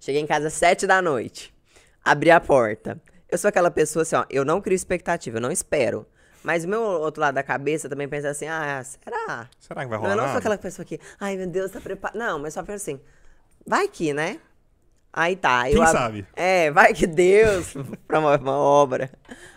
Cheguei 0.00 0.20
em 0.20 0.26
casa 0.26 0.48
às 0.48 0.52
sete 0.52 0.84
da 0.84 1.00
noite. 1.00 1.54
Abri 2.04 2.28
a 2.28 2.40
porta. 2.40 3.00
Eu 3.28 3.38
sou 3.38 3.48
aquela 3.48 3.70
pessoa 3.70 4.02
assim, 4.02 4.16
ó, 4.16 4.24
eu 4.28 4.44
não 4.44 4.60
crio 4.60 4.74
expectativa, 4.74 5.36
eu 5.36 5.40
não 5.40 5.52
espero. 5.52 6.04
Mas 6.42 6.64
o 6.64 6.68
meu 6.68 6.82
outro 6.82 7.20
lado 7.20 7.36
da 7.36 7.44
cabeça 7.44 7.88
também 7.88 8.08
pensa 8.08 8.30
assim, 8.30 8.48
ah, 8.48 8.82
será? 8.82 9.48
Será 9.60 9.84
que 9.84 9.88
vai 9.88 9.98
rolar? 9.98 10.10
Eu 10.10 10.16
não 10.16 10.26
sou 10.26 10.38
aquela 10.38 10.58
pessoa 10.58 10.84
que, 10.84 10.98
ai 11.20 11.36
meu 11.36 11.46
Deus, 11.46 11.70
tá 11.70 11.80
preparado. 11.80 12.18
Não, 12.18 12.36
mas 12.40 12.54
só 12.54 12.64
penso 12.64 12.90
assim, 12.90 13.00
vai 13.64 13.86
que, 13.86 14.12
né? 14.12 14.40
Aí 15.12 15.36
tá. 15.36 15.66
Quem 15.68 15.80
ab... 15.80 15.92
sabe? 15.92 16.26
É, 16.34 16.68
vai 16.72 16.92
que 16.92 17.06
Deus 17.06 17.74
promove 18.08 18.42
uma 18.42 18.58
obra. 18.58 19.08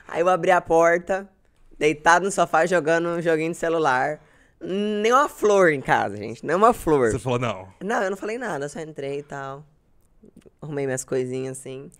Aí 0.07 0.21
eu 0.21 0.29
abri 0.29 0.51
a 0.51 0.61
porta, 0.61 1.27
deitado 1.75 2.25
no 2.25 2.31
sofá 2.31 2.67
jogando 2.67 3.09
um 3.09 3.19
joguinho 3.19 3.51
de 3.51 3.57
celular 3.57 4.19
nem 4.63 5.11
uma 5.11 5.27
flor 5.27 5.71
em 5.71 5.81
casa, 5.81 6.15
gente. 6.15 6.45
Nem 6.45 6.55
uma 6.55 6.73
flor. 6.73 7.11
Você 7.11 7.19
falou 7.19 7.39
não? 7.39 7.67
Não, 7.83 8.01
eu 8.01 8.09
não 8.09 8.17
falei 8.17 8.37
nada, 8.37 8.69
só 8.69 8.79
entrei 8.79 9.19
e 9.19 9.23
tal. 9.23 9.65
Arrumei 10.61 10.85
minhas 10.85 11.03
coisinhas 11.03 11.59
assim. 11.59 11.91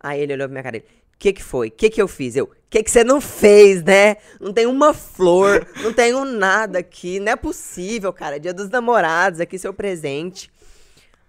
Aí 0.00 0.20
ele 0.20 0.32
olhou 0.32 0.48
pra 0.48 0.52
minha 0.52 0.62
cara 0.62 0.76
e 0.76 0.80
o 0.80 0.84
que 1.18 1.32
que 1.32 1.42
foi? 1.42 1.68
O 1.68 1.72
que 1.72 1.90
que 1.90 2.00
eu 2.00 2.08
fiz? 2.08 2.36
Eu, 2.36 2.44
o 2.44 2.50
que 2.70 2.82
que 2.82 2.90
você 2.90 3.02
não 3.02 3.20
fez, 3.20 3.82
né? 3.82 4.16
Não 4.40 4.52
tem 4.52 4.66
uma 4.66 4.92
flor, 4.94 5.66
não 5.82 5.92
tenho 5.92 6.24
nada 6.24 6.78
aqui. 6.78 7.18
Não 7.18 7.32
é 7.32 7.36
possível, 7.36 8.12
cara. 8.12 8.36
É 8.36 8.38
dia 8.38 8.54
dos 8.54 8.68
namorados, 8.68 9.40
aqui 9.40 9.58
seu 9.58 9.72
presente. 9.72 10.50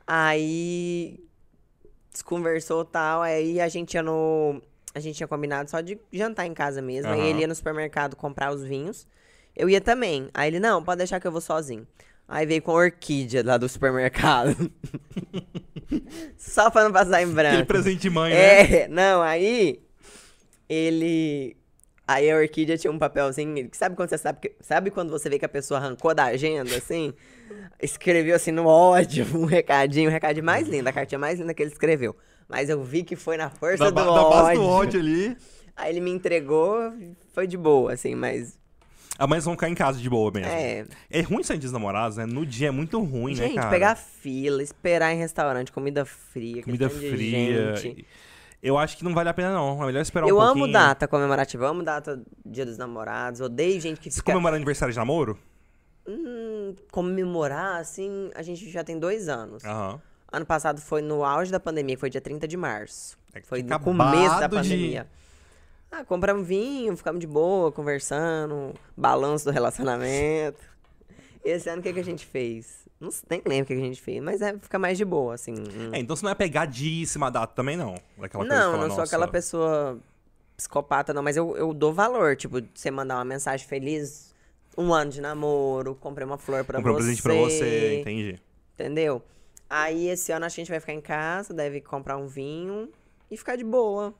Aí 0.05 1.19
desconversou 2.11 2.83
tal. 2.85 3.21
Aí 3.21 3.59
a 3.61 3.67
gente 3.67 3.93
ia 3.93 4.03
no. 4.03 4.61
A 4.93 4.99
gente 4.99 5.17
tinha 5.17 5.27
combinado 5.27 5.69
só 5.69 5.81
de 5.81 5.99
jantar 6.11 6.45
em 6.45 6.53
casa 6.53 6.81
mesmo. 6.81 7.11
Uhum. 7.11 7.21
Aí 7.21 7.29
ele 7.29 7.41
ia 7.41 7.47
no 7.47 7.55
supermercado 7.55 8.15
comprar 8.15 8.51
os 8.51 8.63
vinhos. 8.63 9.07
Eu 9.55 9.69
ia 9.69 9.81
também. 9.81 10.29
Aí 10.33 10.49
ele, 10.49 10.59
não, 10.59 10.83
pode 10.83 10.99
deixar 10.99 11.19
que 11.19 11.27
eu 11.27 11.31
vou 11.31 11.41
sozinho. 11.41 11.85
Aí 12.27 12.45
veio 12.45 12.61
com 12.61 12.71
a 12.71 12.75
orquídea 12.75 13.41
lá 13.43 13.57
do 13.57 13.67
supermercado. 13.67 14.71
Só 16.37 16.69
pra 16.69 16.83
não 16.83 16.91
passar 16.91 17.23
em 17.23 17.27
branco. 17.27 17.55
Aquele 17.55 17.65
presente 17.65 18.01
de 18.01 18.09
mãe, 18.09 18.31
né? 18.31 18.83
É, 18.83 18.87
não, 18.87 19.21
aí 19.21 19.81
ele. 20.69 21.57
Aí 22.07 22.29
a 22.29 22.37
orquídea 22.37 22.77
tinha 22.77 22.91
um 22.91 22.99
papelzinho. 22.99 23.67
Sabe 23.71 23.95
quando 23.95 24.09
você 24.09 24.17
sabe 24.19 24.39
que, 24.41 24.55
Sabe 24.61 24.91
quando 24.91 25.09
você 25.09 25.27
vê 25.27 25.39
que 25.39 25.45
a 25.45 25.49
pessoa 25.49 25.79
arrancou 25.79 26.13
da 26.13 26.25
agenda, 26.25 26.75
assim? 26.75 27.13
Escreveu 27.81 28.35
assim 28.35 28.51
no 28.51 28.67
ódio, 28.67 29.25
um 29.35 29.45
recadinho, 29.45 30.07
o 30.07 30.09
um 30.11 30.13
recadinho 30.13 30.45
mais 30.45 30.67
lindo, 30.67 30.87
a 30.87 30.93
cartinha 30.93 31.17
mais 31.17 31.39
linda 31.39 31.53
que 31.53 31.63
ele 31.63 31.71
escreveu. 31.71 32.15
Mas 32.47 32.69
eu 32.69 32.83
vi 32.83 33.03
que 33.03 33.15
foi 33.15 33.37
na 33.37 33.49
força 33.49 33.85
da, 33.85 33.89
do 33.89 33.95
da 33.95 34.11
ódio. 34.11 34.29
base 34.29 34.53
do 34.53 34.65
ódio 34.65 34.99
ali. 34.99 35.37
Aí 35.75 35.91
ele 35.91 36.01
me 36.01 36.11
entregou, 36.11 36.93
foi 37.33 37.47
de 37.47 37.57
boa, 37.57 37.93
assim, 37.93 38.13
mas 38.13 38.58
Amanhã 39.19 39.41
vão 39.41 39.53
ficar 39.53 39.69
em 39.69 39.75
casa 39.75 39.99
de 39.99 40.09
boa 40.09 40.31
mesmo. 40.31 40.49
É. 40.49 40.85
É 41.09 41.21
ruim 41.21 41.43
sair 41.43 41.57
dos 41.57 41.73
namorados, 41.73 42.15
né? 42.15 42.25
No 42.25 42.45
dia 42.45 42.69
é 42.69 42.71
muito 42.71 42.97
ruim, 43.03 43.35
gente, 43.35 43.49
né, 43.49 43.55
cara? 43.55 43.63
Gente, 43.63 43.71
pegar 43.71 43.95
fila, 43.97 44.63
esperar 44.63 45.13
em 45.13 45.17
restaurante, 45.17 45.73
comida 45.73 46.05
fria, 46.05 46.63
comida 46.63 46.89
fria. 46.89 47.75
Gente. 47.75 48.07
Eu 48.63 48.77
acho 48.77 48.97
que 48.97 49.03
não 49.03 49.13
vale 49.13 49.27
a 49.27 49.33
pena, 49.33 49.53
não. 49.53 49.83
É 49.83 49.85
melhor 49.85 50.01
esperar 50.01 50.27
eu 50.27 50.35
um 50.35 50.39
pouquinho. 50.39 50.63
Eu 50.63 50.63
amo 50.63 50.73
data 50.73 51.05
comemorativa, 51.05 51.65
eu 51.65 51.69
amo 51.69 51.83
data 51.83 52.21
dia 52.45 52.65
dos 52.65 52.77
namorados, 52.77 53.41
odeio 53.41 53.79
gente 53.81 53.99
que 53.99 54.09
Você 54.09 54.17
fica... 54.17 54.31
comemora 54.31 54.55
aniversário 54.55 54.93
de 54.93 54.97
namoro? 54.97 55.37
Hum, 56.07 56.73
comemorar, 56.89 57.81
assim, 57.81 58.31
a 58.33 58.41
gente 58.41 58.69
já 58.69 58.85
tem 58.85 58.97
dois 58.97 59.27
anos. 59.27 59.65
Aham. 59.65 60.01
Ano 60.31 60.45
passado 60.45 60.79
foi 60.79 61.01
no 61.01 61.25
auge 61.25 61.51
da 61.51 61.59
pandemia, 61.59 61.97
foi 61.97 62.09
dia 62.09 62.21
30 62.21 62.47
de 62.47 62.55
março. 62.55 63.17
É 63.33 63.41
foi 63.41 63.63
no 63.63 63.79
começo 63.79 64.39
da 64.39 64.47
pandemia. 64.47 65.03
De... 65.03 65.19
Ah, 65.91 66.03
compramos 66.03 66.47
vinho, 66.47 66.95
ficamos 66.95 67.19
de 67.19 67.27
boa, 67.27 67.71
conversando, 67.71 68.73
balanço 68.95 69.45
do 69.45 69.51
relacionamento. 69.51 70.59
Esse 71.43 71.69
ano 71.69 71.79
o 71.79 71.83
que, 71.83 71.93
que 71.93 71.99
a 71.99 72.03
gente 72.03 72.25
fez? 72.25 72.87
Não 72.99 73.09
nem 73.29 73.41
lembro 73.45 73.63
o 73.63 73.67
que 73.67 73.73
a 73.73 73.85
gente 73.85 74.01
fez, 74.01 74.21
mas 74.21 74.41
é 74.41 74.57
ficar 74.57 74.77
mais 74.77 74.97
de 74.97 75.05
boa, 75.05 75.33
assim. 75.33 75.55
É, 75.93 75.99
então 75.99 76.15
você 76.15 76.23
não 76.23 76.31
é 76.31 76.35
pegadíssima 76.35 77.31
data 77.31 77.53
também, 77.55 77.77
não? 77.77 77.95
Daquela 78.17 78.43
não, 78.43 78.71
coisa 78.71 78.87
não 78.87 78.95
sou 78.95 79.03
aquela 79.03 79.27
pessoa 79.27 79.97
psicopata, 80.57 81.13
não, 81.13 81.23
mas 81.23 81.37
eu, 81.37 81.55
eu 81.55 81.73
dou 81.73 81.93
valor. 81.93 82.35
Tipo, 82.35 82.61
você 82.73 82.91
mandar 82.91 83.15
uma 83.15 83.25
mensagem 83.25 83.65
feliz, 83.65 84.35
um 84.77 84.93
ano 84.93 85.09
de 85.09 85.21
namoro, 85.21 85.95
comprei 85.95 86.25
uma 86.25 86.37
flor 86.37 86.65
pra 86.65 86.77
Comprei 86.77 86.93
você. 86.95 87.15
Comprei 87.15 87.37
um 87.37 87.41
presente 87.45 87.59
pra 87.59 87.67
você, 87.67 88.01
entendi. 88.01 88.39
Entendeu? 88.73 89.23
Aí 89.69 90.09
esse 90.09 90.31
ano 90.31 90.45
a 90.45 90.49
gente 90.49 90.69
vai 90.69 90.79
ficar 90.79 90.93
em 90.93 91.01
casa, 91.01 91.53
deve 91.53 91.79
comprar 91.79 92.17
um 92.17 92.27
vinho 92.27 92.89
e 93.31 93.37
ficar 93.37 93.55
de 93.55 93.63
boa. 93.63 94.13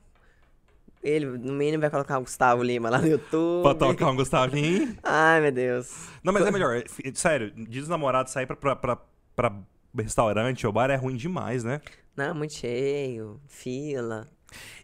Ele, 1.02 1.24
no 1.26 1.54
mínimo, 1.54 1.80
vai 1.80 1.90
colocar 1.90 2.18
o 2.18 2.22
Gustavo 2.22 2.62
Lima 2.62 2.90
lá 2.90 2.98
no 2.98 3.06
YouTube. 3.06 3.62
pra 3.62 3.74
tocar 3.74 4.10
um 4.10 4.16
Gustavinho. 4.16 4.96
Ai, 5.02 5.40
meu 5.40 5.52
Deus. 5.52 6.08
Não, 6.22 6.32
mas 6.32 6.46
é 6.46 6.50
melhor. 6.50 6.82
Sério, 7.14 7.52
diz 7.68 7.84
os 7.84 7.88
namorados 7.88 8.32
sair 8.32 8.46
pra, 8.46 8.54
pra, 8.56 8.76
pra, 8.76 8.96
pra 9.34 9.52
restaurante 9.96 10.66
ou 10.66 10.72
bar 10.72 10.90
é 10.90 10.96
ruim 10.96 11.16
demais, 11.16 11.64
né? 11.64 11.80
Não, 12.16 12.34
muito 12.34 12.52
cheio, 12.52 13.40
fila. 13.48 14.28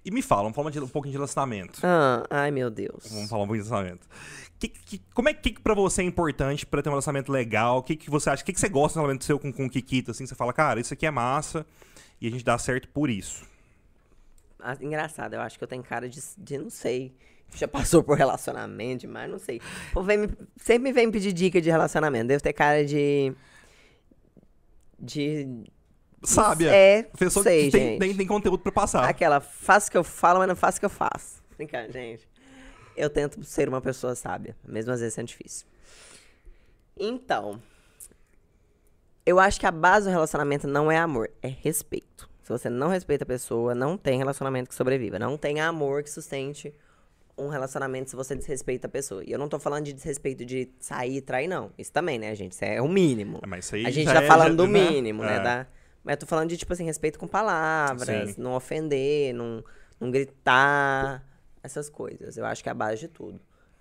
E 0.05 0.11
me 0.11 0.23
fala, 0.23 0.43
vamos 0.43 0.57
falar 0.57 0.71
de, 0.71 0.81
um 0.81 0.89
pouquinho 0.89 1.13
de 1.13 1.19
relacionamento. 1.19 1.81
Ah, 1.83 2.25
ai, 2.31 2.51
meu 2.51 2.71
Deus. 2.71 3.11
Vamos 3.11 3.29
falar 3.29 3.43
um 3.43 3.47
pouquinho 3.47 3.65
de 3.65 3.69
relacionamento. 3.69 4.09
Que, 4.59 4.69
que, 4.69 5.03
como 5.13 5.29
é 5.29 5.35
que, 5.35 5.51
que 5.51 5.61
pra 5.61 5.75
você 5.75 6.01
é 6.01 6.05
importante 6.05 6.65
pra 6.65 6.81
ter 6.81 6.89
um 6.89 6.93
relacionamento 6.93 7.31
legal? 7.31 7.79
O 7.79 7.83
que, 7.83 7.95
que 7.97 8.09
você 8.09 8.31
acha? 8.31 8.43
O 8.43 8.47
que, 8.47 8.53
que 8.53 8.61
você 8.61 8.69
gosta 8.69 8.95
do 8.95 9.03
relacionamento 9.03 9.25
seu 9.25 9.39
com, 9.39 9.53
com 9.53 9.67
o 9.67 9.71
Kikito? 9.71 10.13
Assim, 10.13 10.25
você 10.25 10.35
fala, 10.35 10.53
cara, 10.53 10.81
isso 10.81 10.95
aqui 10.95 11.05
é 11.05 11.11
massa 11.11 11.67
e 12.21 12.27
a 12.27 12.31
gente 12.31 12.45
dá 12.45 12.57
certo 12.57 12.89
por 12.89 13.11
isso. 13.11 13.45
Ah, 14.69 14.77
engraçado, 14.81 15.35
eu 15.35 15.41
acho 15.41 15.57
que 15.57 15.63
eu 15.63 15.69
tenho 15.69 15.81
cara 15.85 16.09
de, 16.09 16.21
de 16.37 16.59
não 16.59 16.69
sei. 16.69 17.15
Já 17.55 17.69
passou 17.69 18.03
por 18.03 18.19
relacionamento, 18.19 19.07
mas 19.07 19.31
não 19.31 19.39
sei. 19.39 19.63
Pô, 19.93 20.03
vem 20.03 20.19
me, 20.19 20.29
sempre 20.57 20.81
me 20.81 20.93
vem 20.93 21.09
pedir 21.09 21.33
dica 21.33 21.61
de 21.61 21.71
relacionamento. 21.71 22.27
Devo 22.27 22.43
ter 22.43 22.53
cara 22.53 22.85
de. 22.85 23.33
De. 24.99 25.47
Sábia. 26.25 26.75
É, 26.75 27.05
Pessoa 27.05 27.45
sei, 27.45 27.67
que 27.67 27.71
tem, 27.71 27.99
tem, 28.01 28.17
tem, 28.17 28.27
conteúdo 28.27 28.59
pra 28.59 28.73
passar. 28.73 29.09
Aquela, 29.09 29.39
faço 29.39 29.87
o 29.87 29.91
que 29.93 29.97
eu 29.97 30.03
falo, 30.03 30.41
mas 30.41 30.49
não 30.49 30.57
faço 30.57 30.79
o 30.79 30.81
que 30.81 30.87
eu 30.87 30.91
faço. 30.91 31.41
Brincando, 31.57 31.93
gente. 31.93 32.29
Eu 32.97 33.09
tento 33.09 33.45
ser 33.45 33.69
uma 33.69 33.81
pessoa 33.81 34.17
sábia, 34.17 34.57
mesmo 34.67 34.91
às 34.91 34.99
vezes 34.99 35.15
sendo 35.15 35.29
difícil. 35.29 35.65
Então, 36.99 37.63
eu 39.25 39.39
acho 39.39 39.61
que 39.61 39.67
a 39.67 39.71
base 39.71 40.07
do 40.07 40.11
relacionamento 40.11 40.67
não 40.67 40.91
é 40.91 40.99
amor, 40.99 41.31
é 41.41 41.47
respeito. 41.47 42.29
Se 42.47 42.53
você 42.53 42.71
não 42.71 42.87
respeita 42.87 43.25
a 43.25 43.27
pessoa, 43.27 43.75
não 43.75 43.99
tem 43.99 44.19
relacionamento 44.19 44.69
que 44.69 44.75
sobreviva. 44.77 45.19
Não 45.19 45.37
tem 45.37 45.61
amor 45.61 46.05
que 46.05 46.09
sustente 46.09 46.73
um 47.37 47.49
relacionamento 47.49 48.09
se 48.09 48.15
você 48.15 48.37
desrespeita 48.37 48.87
a 48.87 48.89
pessoa. 48.89 49.25
E 49.25 49.33
eu 49.33 49.39
não 49.39 49.49
tô 49.49 49.59
falando 49.59 49.87
de 49.87 49.93
desrespeito 49.93 50.47
de 50.47 50.71
sair 50.79 51.17
e 51.17 51.21
trair, 51.21 51.49
não. 51.49 51.73
Isso 51.77 51.91
também, 51.91 52.21
né, 52.21 52.33
gente? 52.37 52.53
Isso 52.53 52.65
é 52.65 52.81
o 52.81 52.87
mínimo. 52.87 53.41
É, 53.43 53.49
mas 53.49 53.65
isso 53.65 53.75
aí 53.75 53.85
a 53.85 53.91
gente 53.91 54.07
tá 54.07 54.23
é, 54.23 54.29
falando 54.29 54.59
do 54.59 54.69
né? 54.69 54.91
mínimo, 54.91 55.25
né? 55.25 55.39
né? 55.39 55.43
Da... 55.43 55.67
Mas 56.05 56.13
eu 56.13 56.21
tô 56.21 56.27
falando 56.27 56.49
de, 56.49 56.57
tipo 56.57 56.73
assim, 56.73 56.85
respeito 56.85 57.19
com 57.19 57.27
palavras, 57.27 58.35
Sim. 58.35 58.41
não 58.41 58.55
ofender, 58.55 59.35
não, 59.35 59.65
não 59.99 60.09
gritar, 60.13 61.27
essas 61.65 61.91
coisas. 61.91 62.37
Eu 62.37 62.47
acho 62.47 62.63
que 62.63 62.69
é 62.69 62.73
a 62.73 62.77
base 62.77 63.01
de 63.01 63.09
tudo. 63.09 63.41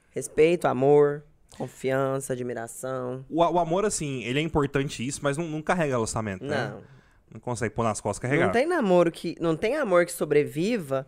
Respeito, 0.10 0.66
amor, 0.66 1.24
confiança, 1.56 2.34
admiração. 2.34 3.24
O, 3.30 3.44
o 3.44 3.60
amor, 3.60 3.86
assim, 3.86 4.24
ele 4.24 4.40
é 4.40 4.42
importante 4.42 5.06
isso, 5.08 5.20
mas 5.22 5.38
não, 5.38 5.46
não 5.46 5.62
carrega 5.62 5.94
relacionamento, 5.94 6.44
né? 6.44 6.72
Não. 6.74 6.95
Não 7.32 7.40
consegue 7.40 7.74
pôr 7.74 7.84
nas 7.84 8.00
costas 8.00 8.20
carregar. 8.20 8.46
Não 8.46 8.54
tem 8.54 8.66
namoro 8.66 9.12
que. 9.12 9.36
Não 9.40 9.56
tem 9.56 9.76
amor 9.76 10.06
que 10.06 10.12
sobreviva 10.12 11.06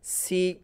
se 0.00 0.60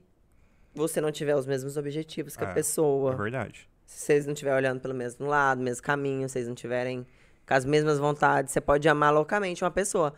você 0.74 1.00
não 1.00 1.12
tiver 1.12 1.36
os 1.36 1.46
mesmos 1.46 1.76
objetivos 1.76 2.36
que 2.36 2.44
É, 2.44 2.46
a 2.46 2.52
pessoa. 2.52 3.12
É 3.12 3.16
verdade. 3.16 3.68
Se 3.84 4.00
vocês 4.06 4.24
não 4.26 4.32
estiverem 4.32 4.56
olhando 4.58 4.80
pelo 4.80 4.94
mesmo 4.94 5.26
lado, 5.26 5.60
mesmo 5.62 5.82
caminho, 5.82 6.28
vocês 6.28 6.48
não 6.48 6.54
tiverem 6.54 7.06
com 7.46 7.54
as 7.54 7.64
mesmas 7.64 7.98
vontades, 7.98 8.52
você 8.52 8.60
pode 8.60 8.88
amar 8.88 9.12
loucamente 9.12 9.62
uma 9.62 9.70
pessoa. 9.70 10.14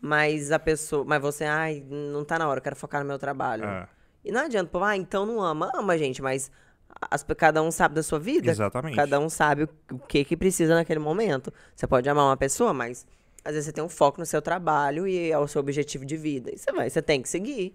Mas 0.00 0.52
a 0.52 0.58
pessoa. 0.58 1.04
Mas 1.04 1.20
você, 1.20 1.44
ai, 1.44 1.82
não 1.88 2.24
tá 2.24 2.38
na 2.38 2.46
hora, 2.48 2.58
eu 2.58 2.62
quero 2.62 2.76
focar 2.76 3.00
no 3.00 3.06
meu 3.08 3.18
trabalho. 3.18 3.64
É, 3.64 3.88
E 4.24 4.30
não 4.30 4.42
adianta, 4.44 4.70
pô, 4.70 4.82
ah, 4.84 4.96
então 4.96 5.24
não 5.26 5.40
ama. 5.40 5.72
Ama, 5.74 5.96
gente, 5.98 6.20
mas 6.22 6.50
as- 7.10 7.24
cada 7.36 7.62
um 7.62 7.70
sabe 7.70 7.94
da 7.94 8.02
sua 8.02 8.18
vida. 8.18 8.50
exatamente. 8.50 8.94
Cada 8.94 9.18
um 9.18 9.28
sabe 9.28 9.64
o, 9.64 9.68
o 9.92 9.98
que 9.98 10.24
que 10.24 10.36
precisa 10.36 10.74
naquele 10.74 11.00
momento. 11.00 11.52
Você 11.74 11.86
pode 11.86 12.08
amar 12.08 12.26
uma 12.26 12.36
pessoa, 12.36 12.72
mas 12.72 13.06
às 13.46 13.52
vezes 13.52 13.66
você 13.66 13.72
tem 13.72 13.82
um 13.84 13.88
foco 13.88 14.18
no 14.20 14.26
seu 14.26 14.42
trabalho 14.42 15.06
e 15.06 15.30
é 15.30 15.38
o 15.38 15.46
seu 15.46 15.60
objetivo 15.60 16.04
de 16.04 16.16
vida. 16.16 16.50
E 16.52 16.58
você 16.58 16.72
vai, 16.72 16.90
você 16.90 17.00
tem 17.00 17.22
que 17.22 17.28
seguir. 17.28 17.74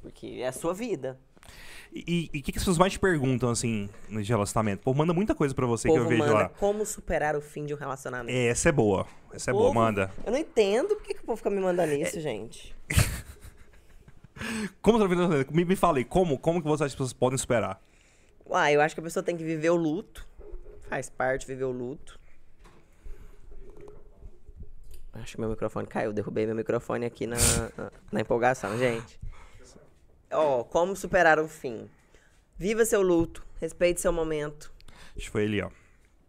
Porque 0.00 0.38
é 0.40 0.48
a 0.48 0.52
sua 0.52 0.74
vida. 0.74 1.18
E 1.94 2.28
o 2.28 2.32
que, 2.42 2.52
que 2.52 2.58
as 2.58 2.62
pessoas 2.62 2.78
mais 2.78 2.92
te 2.94 2.98
perguntam, 2.98 3.50
assim, 3.50 3.88
de 4.08 4.22
relacionamento? 4.22 4.82
Pô, 4.82 4.94
manda 4.94 5.12
muita 5.12 5.34
coisa 5.34 5.54
pra 5.54 5.66
você 5.66 5.88
que 5.88 5.92
eu 5.94 5.98
povo 5.98 6.08
vejo 6.08 6.20
manda 6.22 6.32
lá. 6.34 6.48
como 6.48 6.86
superar 6.86 7.36
o 7.36 7.40
fim 7.42 7.66
de 7.66 7.74
um 7.74 7.76
relacionamento. 7.76 8.34
É, 8.36 8.46
essa 8.46 8.70
é 8.70 8.72
boa. 8.72 9.06
Essa 9.32 9.50
é 9.50 9.54
O 9.54 9.56
boa, 9.58 9.68
povo- 9.68 9.78
manda. 9.80 10.10
Eu 10.24 10.32
não 10.32 10.38
entendo 10.38 10.96
por 10.96 11.02
que, 11.02 11.14
que 11.14 11.20
o 11.20 11.24
povo 11.24 11.36
fica 11.36 11.50
me 11.50 11.60
mandando 11.60 11.92
É, 11.92 11.96
isso, 12.00 12.18
gente. 12.20 12.74
Como 14.80 14.98
você 14.98 15.14
tá? 15.44 15.52
Me, 15.52 15.64
me 15.64 15.76
falei, 15.76 16.04
como, 16.04 16.38
como 16.38 16.60
que 16.60 16.66
você 16.66 16.84
acha 16.84 16.90
que 16.96 17.02
as 17.02 17.08
pessoas 17.08 17.12
podem 17.12 17.36
esperar? 17.36 17.80
Uai, 18.46 18.74
eu 18.74 18.80
acho 18.80 18.94
que 18.94 19.00
a 19.00 19.04
pessoa 19.04 19.22
tem 19.22 19.36
que 19.36 19.44
viver 19.44 19.70
o 19.70 19.76
luto. 19.76 20.26
Faz 20.88 21.08
parte 21.08 21.46
viver 21.46 21.64
o 21.64 21.70
luto. 21.70 22.18
Acho 25.12 25.34
que 25.34 25.40
meu 25.40 25.50
microfone 25.50 25.86
caiu. 25.86 26.12
Derrubei 26.12 26.46
meu 26.46 26.54
microfone 26.54 27.04
aqui 27.04 27.26
na, 27.26 27.36
na, 27.76 27.92
na 28.10 28.20
empolgação, 28.20 28.76
gente. 28.78 29.20
Ó, 30.30 30.64
como 30.64 30.96
superar 30.96 31.38
o 31.38 31.46
fim? 31.46 31.88
Viva 32.56 32.84
seu 32.84 33.02
luto. 33.02 33.44
Respeite 33.60 34.00
seu 34.00 34.12
momento. 34.12 34.72
Acho 35.14 35.26
que 35.26 35.30
foi 35.30 35.44
ele, 35.44 35.60
ó. 35.60 35.70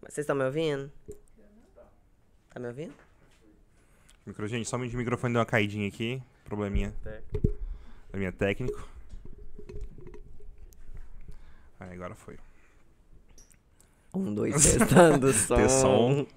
Vocês 0.02 0.20
estão 0.20 0.36
me 0.36 0.44
ouvindo? 0.44 0.92
Tá 2.50 2.60
me 2.60 2.68
ouvindo? 2.68 2.94
Micro... 4.26 4.48
Gente, 4.48 4.68
somente 4.68 4.96
o 4.96 4.98
microfone 4.98 5.34
deu 5.34 5.40
uma 5.40 5.46
caidinha 5.46 5.88
aqui. 5.88 6.22
Probleminha. 6.44 6.94
Probleminha 8.10 8.32
técnico. 8.34 8.88
Aí, 11.80 11.94
agora 11.94 12.14
foi. 12.16 12.38
Um, 14.14 14.34
dois, 14.34 14.54
testando 14.62 15.28
o 15.28 15.34
som. 15.34 15.56
Ter 15.58 15.70
som. 15.70 16.28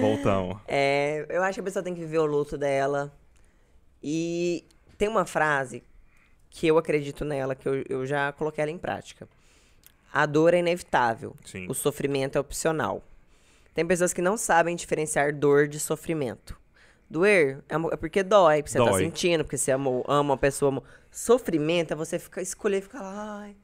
Voltamos. 0.00 0.58
É, 0.66 1.26
eu 1.28 1.42
acho 1.42 1.54
que 1.54 1.60
a 1.60 1.64
pessoa 1.64 1.82
tem 1.82 1.94
que 1.94 2.00
viver 2.00 2.18
o 2.18 2.26
luto 2.26 2.56
dela. 2.56 3.12
E 4.02 4.64
tem 4.96 5.08
uma 5.08 5.26
frase 5.26 5.82
que 6.50 6.66
eu 6.66 6.78
acredito 6.78 7.24
nela, 7.24 7.54
que 7.54 7.68
eu, 7.68 7.84
eu 7.88 8.06
já 8.06 8.32
coloquei 8.32 8.62
ela 8.62 8.70
em 8.70 8.78
prática. 8.78 9.28
A 10.12 10.24
dor 10.24 10.54
é 10.54 10.58
inevitável. 10.58 11.36
Sim. 11.44 11.66
O 11.68 11.74
sofrimento 11.74 12.36
é 12.36 12.40
opcional. 12.40 13.02
Tem 13.74 13.86
pessoas 13.86 14.12
que 14.12 14.22
não 14.22 14.36
sabem 14.36 14.74
diferenciar 14.74 15.34
dor 15.34 15.68
de 15.68 15.78
sofrimento. 15.78 16.58
Doer 17.10 17.62
é 17.68 17.74
é 17.74 17.96
porque 17.96 18.22
dói, 18.22 18.62
porque 18.62 18.72
você 18.72 18.78
tá 18.78 18.84
Dói. 18.90 19.04
sentindo, 19.04 19.44
porque 19.44 19.56
você 19.56 19.72
amou, 19.72 20.04
ama 20.06 20.32
uma 20.32 20.36
pessoa. 20.36 20.68
amou. 20.70 20.84
Sofrimento 21.10 21.92
é 21.92 21.96
você 21.96 22.18
ficar, 22.18 22.42
escolher 22.42 22.82
ficar 22.82 23.00
lá. 23.00 23.40
Ai, 23.42 23.56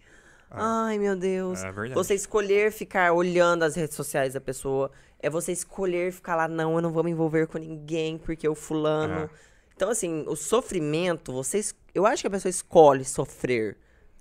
ai, 0.57 0.99
meu 0.99 1.17
Deus. 1.17 1.61
É 1.63 1.73
verdade. 1.73 1.95
Você 1.95 2.15
escolher 2.15 2.71
ficar 2.73 3.13
olhando 3.13 3.63
as 3.63 3.75
redes 3.75 3.95
sociais 3.97 4.35
da 4.35 4.41
pessoa. 4.41 4.91
É 5.21 5.31
você 5.31 5.53
escolher 5.53 6.13
ficar 6.13 6.37
lá, 6.37 6.47
não, 6.49 6.75
eu 6.77 6.83
não 6.83 6.91
vou 6.93 7.03
me 7.03 7.11
envolver 7.11 7.47
com 7.47 7.57
ninguém, 7.59 8.19
porque 8.19 8.47
o 8.49 8.55
fulano. 8.55 9.21
É. 9.25 9.29
Então, 9.75 9.89
assim, 9.91 10.25
o 10.29 10.37
sofrimento, 10.37 11.33
você. 11.33 11.59
es- 11.59 11.75
Eu 11.95 12.07
acho 12.07 12.23
que 12.23 12.27
a 12.27 12.31
pessoa 12.31 12.51
escolhe 12.51 13.05
sofrer. 13.05 13.77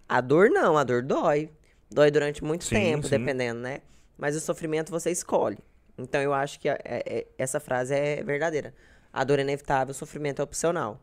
A 0.08 0.22
dor 0.22 0.50
não, 0.50 0.78
a 0.78 0.84
dor 0.84 1.02
dói. 1.02 1.50
Dói 1.92 2.10
durante 2.10 2.44
muito 2.44 2.64
Sim, 2.66 2.76
tempo, 2.76 3.04
sim. 3.04 3.10
dependendo, 3.18 3.60
né? 3.62 3.82
Mas 4.18 4.36
o 4.36 4.40
sofrimento 4.40 4.90
você 4.92 5.12
escolhe. 5.12 5.58
Então 5.98 6.20
eu 6.22 6.34
acho 6.34 6.60
que 6.60 6.68
a- 6.70 6.80
é- 6.84 7.04
é- 7.20 7.28
essa 7.38 7.60
frase 7.60 7.94
é 7.94 8.24
verdadeira. 8.24 8.74
A 9.12 9.24
dor 9.24 9.38
é 9.40 9.42
inevitável, 9.44 9.92
o 9.92 9.96
sofrimento 9.96 10.40
é 10.40 10.44
opcional. 10.44 11.00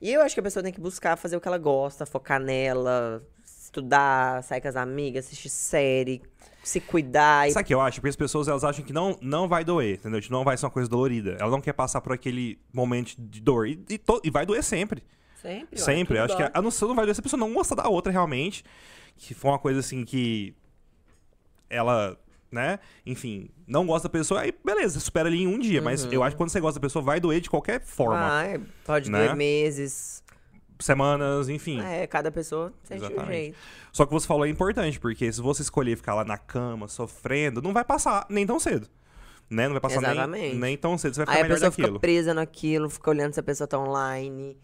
E 0.00 0.12
eu 0.12 0.22
acho 0.22 0.34
que 0.34 0.40
a 0.40 0.42
pessoa 0.42 0.62
tem 0.62 0.72
que 0.72 0.80
buscar 0.80 1.16
fazer 1.16 1.36
o 1.36 1.40
que 1.40 1.48
ela 1.48 1.58
gosta, 1.58 2.06
focar 2.06 2.40
nela, 2.40 3.22
estudar, 3.70 4.42
sair 4.42 4.60
com 4.60 4.68
as 4.68 4.76
amigas, 4.76 5.26
assistir 5.26 5.48
série, 5.48 6.20
se 6.62 6.80
cuidar. 6.80 7.48
E... 7.48 7.52
Sabe 7.52 7.64
o 7.64 7.66
que 7.66 7.74
eu 7.74 7.80
acho? 7.80 8.00
Porque 8.00 8.10
as 8.10 8.16
pessoas 8.16 8.48
elas 8.48 8.64
acham 8.64 8.84
que 8.84 8.92
não, 8.92 9.16
não 9.22 9.48
vai 9.48 9.64
doer, 9.64 9.94
entendeu? 9.94 10.20
Que 10.20 10.30
não 10.30 10.44
vai 10.44 10.56
ser 10.56 10.66
uma 10.66 10.70
coisa 10.72 10.88
dolorida. 10.88 11.36
Ela 11.40 11.50
não 11.50 11.60
quer 11.60 11.72
passar 11.72 12.00
por 12.00 12.12
aquele 12.12 12.58
momento 12.72 13.14
de 13.18 13.40
dor. 13.40 13.66
E, 13.68 13.80
e 13.88 13.96
to- 13.98 14.20
e 14.24 14.30
vai 14.30 14.44
doer 14.44 14.62
sempre. 14.62 15.02
Sempre, 15.40 15.78
Sempre. 15.80 16.18
Eu 16.18 16.24
acho 16.24 16.36
que 16.36 16.42
a, 16.42 16.50
a 16.52 16.60
não 16.60 16.70
ser 16.70 16.84
não 16.84 16.94
vai 16.94 17.06
doer 17.06 17.14
se 17.14 17.20
a 17.20 17.22
pessoa 17.22 17.40
não 17.40 17.54
gosta 17.54 17.74
da 17.74 17.88
outra 17.88 18.12
realmente. 18.12 18.62
Que 19.16 19.32
foi 19.32 19.50
uma 19.50 19.58
coisa 19.58 19.80
assim 19.80 20.04
que. 20.04 20.54
Ela, 21.68 22.18
né? 22.50 22.78
Enfim, 23.06 23.48
não 23.66 23.86
gosta 23.86 24.08
da 24.08 24.12
pessoa, 24.12 24.40
aí 24.40 24.52
beleza, 24.64 24.98
supera 25.00 25.28
ali 25.28 25.42
em 25.42 25.46
um 25.46 25.58
dia. 25.58 25.80
Mas 25.80 26.04
Uhum. 26.04 26.12
eu 26.12 26.22
acho 26.22 26.34
que 26.34 26.38
quando 26.38 26.50
você 26.50 26.60
gosta 26.60 26.78
da 26.80 26.84
pessoa, 26.86 27.02
vai 27.02 27.20
doer 27.20 27.40
de 27.40 27.48
qualquer 27.48 27.80
forma. 27.80 28.18
Ai, 28.20 28.60
pode 28.84 29.10
né? 29.10 29.18
doer 29.18 29.36
meses. 29.36 30.22
Semanas, 30.80 31.48
enfim. 31.48 31.80
É, 31.80 32.06
cada 32.06 32.30
pessoa 32.30 32.72
sente 32.82 33.02
um 33.02 33.06
Exatamente. 33.06 33.32
jeito. 33.32 33.58
Só 33.92 34.06
que 34.06 34.12
você 34.12 34.26
falou 34.26 34.44
é 34.44 34.48
importante, 34.48 34.98
porque 34.98 35.32
se 35.32 35.40
você 35.40 35.62
escolher 35.62 35.96
ficar 35.96 36.14
lá 36.14 36.24
na 36.24 36.38
cama, 36.38 36.88
sofrendo, 36.88 37.60
não 37.60 37.72
vai 37.72 37.84
passar 37.84 38.26
nem 38.28 38.46
tão 38.46 38.58
cedo. 38.58 38.88
né? 39.48 39.66
Não 39.66 39.72
vai 39.72 39.80
passar 39.80 40.28
nem, 40.28 40.54
nem 40.54 40.76
tão 40.76 40.96
cedo, 40.96 41.14
você 41.14 41.24
vai 41.24 41.26
ficar 41.26 41.38
Aí 41.38 41.42
melhor 41.42 41.54
a 41.54 41.56
pessoa 41.56 41.70
daquilo. 41.70 41.88
fica 41.88 42.00
presa 42.00 42.34
naquilo, 42.34 42.90
fica 42.90 43.10
olhando 43.10 43.34
se 43.34 43.40
a 43.40 43.42
pessoa 43.42 43.66
tá 43.66 43.78
online. 43.78 44.56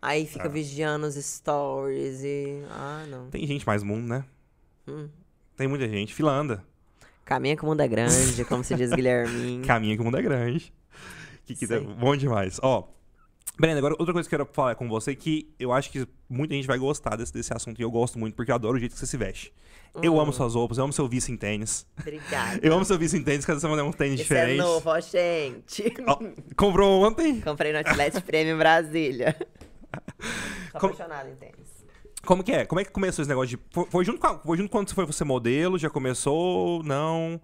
Aí 0.00 0.26
fica 0.26 0.46
ah. 0.46 0.50
vigiando 0.50 1.06
os 1.06 1.14
stories 1.14 2.22
e. 2.22 2.62
Ah, 2.70 3.06
não. 3.08 3.30
Tem 3.30 3.46
gente 3.46 3.66
mais 3.66 3.82
mundo, 3.82 4.06
né? 4.06 4.24
Hum. 4.86 5.08
Tem 5.56 5.66
muita 5.66 5.88
gente. 5.88 6.14
Fila 6.14 6.30
anda. 6.30 6.62
Caminha 7.24 7.56
que 7.56 7.62
o 7.62 7.66
mundo 7.66 7.80
é 7.80 7.88
grande, 7.88 8.44
como 8.44 8.62
se 8.62 8.74
diz 8.74 8.90
Guilherme. 8.92 9.62
Caminha 9.66 9.96
que 9.96 10.02
o 10.02 10.04
mundo 10.04 10.18
é 10.18 10.22
grande. 10.22 10.72
Que, 11.46 11.54
que 11.54 11.66
bom 11.66 12.14
demais. 12.16 12.60
Ó, 12.62 12.86
Brenda, 13.58 13.78
agora 13.78 13.94
outra 13.98 14.12
coisa 14.12 14.28
que 14.28 14.34
eu 14.34 14.38
quero 14.38 14.50
falar 14.52 14.74
com 14.74 14.88
você 14.88 15.14
que 15.14 15.54
eu 15.60 15.72
acho 15.72 15.90
que 15.90 16.06
muita 16.28 16.54
gente 16.54 16.66
vai 16.66 16.76
gostar 16.76 17.14
desse, 17.16 17.32
desse 17.32 17.54
assunto 17.54 17.78
e 17.78 17.82
eu 17.82 17.90
gosto 17.90 18.18
muito 18.18 18.34
porque 18.34 18.50
eu 18.50 18.54
adoro 18.54 18.76
o 18.76 18.80
jeito 18.80 18.92
que 18.92 18.98
você 18.98 19.06
se 19.06 19.16
veste. 19.16 19.52
Eu 20.02 20.18
amo 20.18 20.30
hum. 20.30 20.32
suas 20.32 20.54
roupas, 20.54 20.76
eu 20.76 20.84
amo 20.84 20.92
seu 20.92 21.06
vice 21.06 21.30
em 21.30 21.36
tênis. 21.36 21.86
Obrigada. 22.00 22.58
Eu 22.60 22.74
amo 22.74 22.84
seu 22.84 22.98
vice 22.98 23.16
em 23.16 23.22
tênis, 23.22 23.44
cada 23.46 23.60
semana 23.60 23.80
é 23.80 23.84
um 23.84 23.92
tênis 23.92 24.14
Esse 24.14 24.24
diferente. 24.24 24.58
é 24.58 24.62
novo, 24.62 24.90
ó, 24.90 24.98
gente. 24.98 25.94
Ó, 26.04 26.18
comprou 26.56 27.04
ontem? 27.04 27.40
Comprei 27.40 27.70
no 27.70 27.78
Outlet 27.78 28.20
Premium 28.22 28.58
Brasília. 28.58 29.36
Tô 30.72 30.80
Como... 30.80 30.92
apaixonada 30.92 31.30
em 31.30 31.36
tênis. 31.36 31.74
Como 32.26 32.42
que 32.42 32.52
é? 32.52 32.64
Como 32.64 32.80
é 32.80 32.84
que 32.84 32.90
começou 32.90 33.22
esse 33.22 33.28
negócio 33.28 33.56
de. 33.56 33.62
Foi, 33.70 33.86
foi 33.88 34.04
junto, 34.04 34.18
com, 34.18 34.38
foi 34.40 34.56
junto 34.56 34.70
quando 34.70 34.88
você 34.88 34.94
foi 34.94 35.06
você 35.06 35.22
modelo? 35.22 35.78
Já 35.78 35.90
começou? 35.90 36.82
Não? 36.82 37.40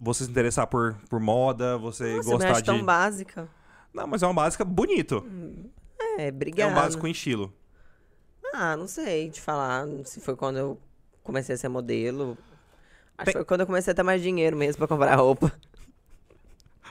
Você 0.00 0.24
se 0.24 0.30
interessar 0.30 0.66
por, 0.68 0.96
por 1.10 1.20
moda? 1.20 1.76
Você 1.76 2.16
Nossa, 2.16 2.30
gostar 2.30 2.60
de. 2.60 2.64
tão 2.64 2.82
básica. 2.82 3.46
Não, 3.92 4.06
mas 4.06 4.22
é 4.22 4.26
uma 4.26 4.34
básica 4.34 4.64
bonito. 4.64 5.24
É, 6.18 6.28
obrigada. 6.28 6.70
É 6.70 6.72
um 6.72 6.74
básico 6.74 7.06
em 7.06 7.10
estilo. 7.10 7.52
Ah, 8.52 8.76
não 8.76 8.86
sei 8.86 9.30
te 9.30 9.40
falar. 9.40 9.86
Se 10.04 10.20
foi 10.20 10.36
quando 10.36 10.58
eu 10.58 10.78
comecei 11.22 11.54
a 11.54 11.58
ser 11.58 11.68
modelo. 11.68 12.36
Acho 13.16 13.26
que 13.26 13.32
foi 13.32 13.44
quando 13.44 13.60
eu 13.60 13.66
comecei 13.66 13.92
a 13.92 13.94
ter 13.94 14.02
mais 14.02 14.22
dinheiro 14.22 14.56
mesmo 14.56 14.78
pra 14.78 14.88
comprar 14.88 15.14
roupa. 15.16 15.52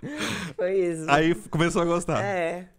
foi 0.55 0.77
isso. 0.77 1.05
Aí 1.09 1.35
começou 1.35 1.81
a 1.81 1.85
gostar. 1.85 2.23
É. 2.23 2.69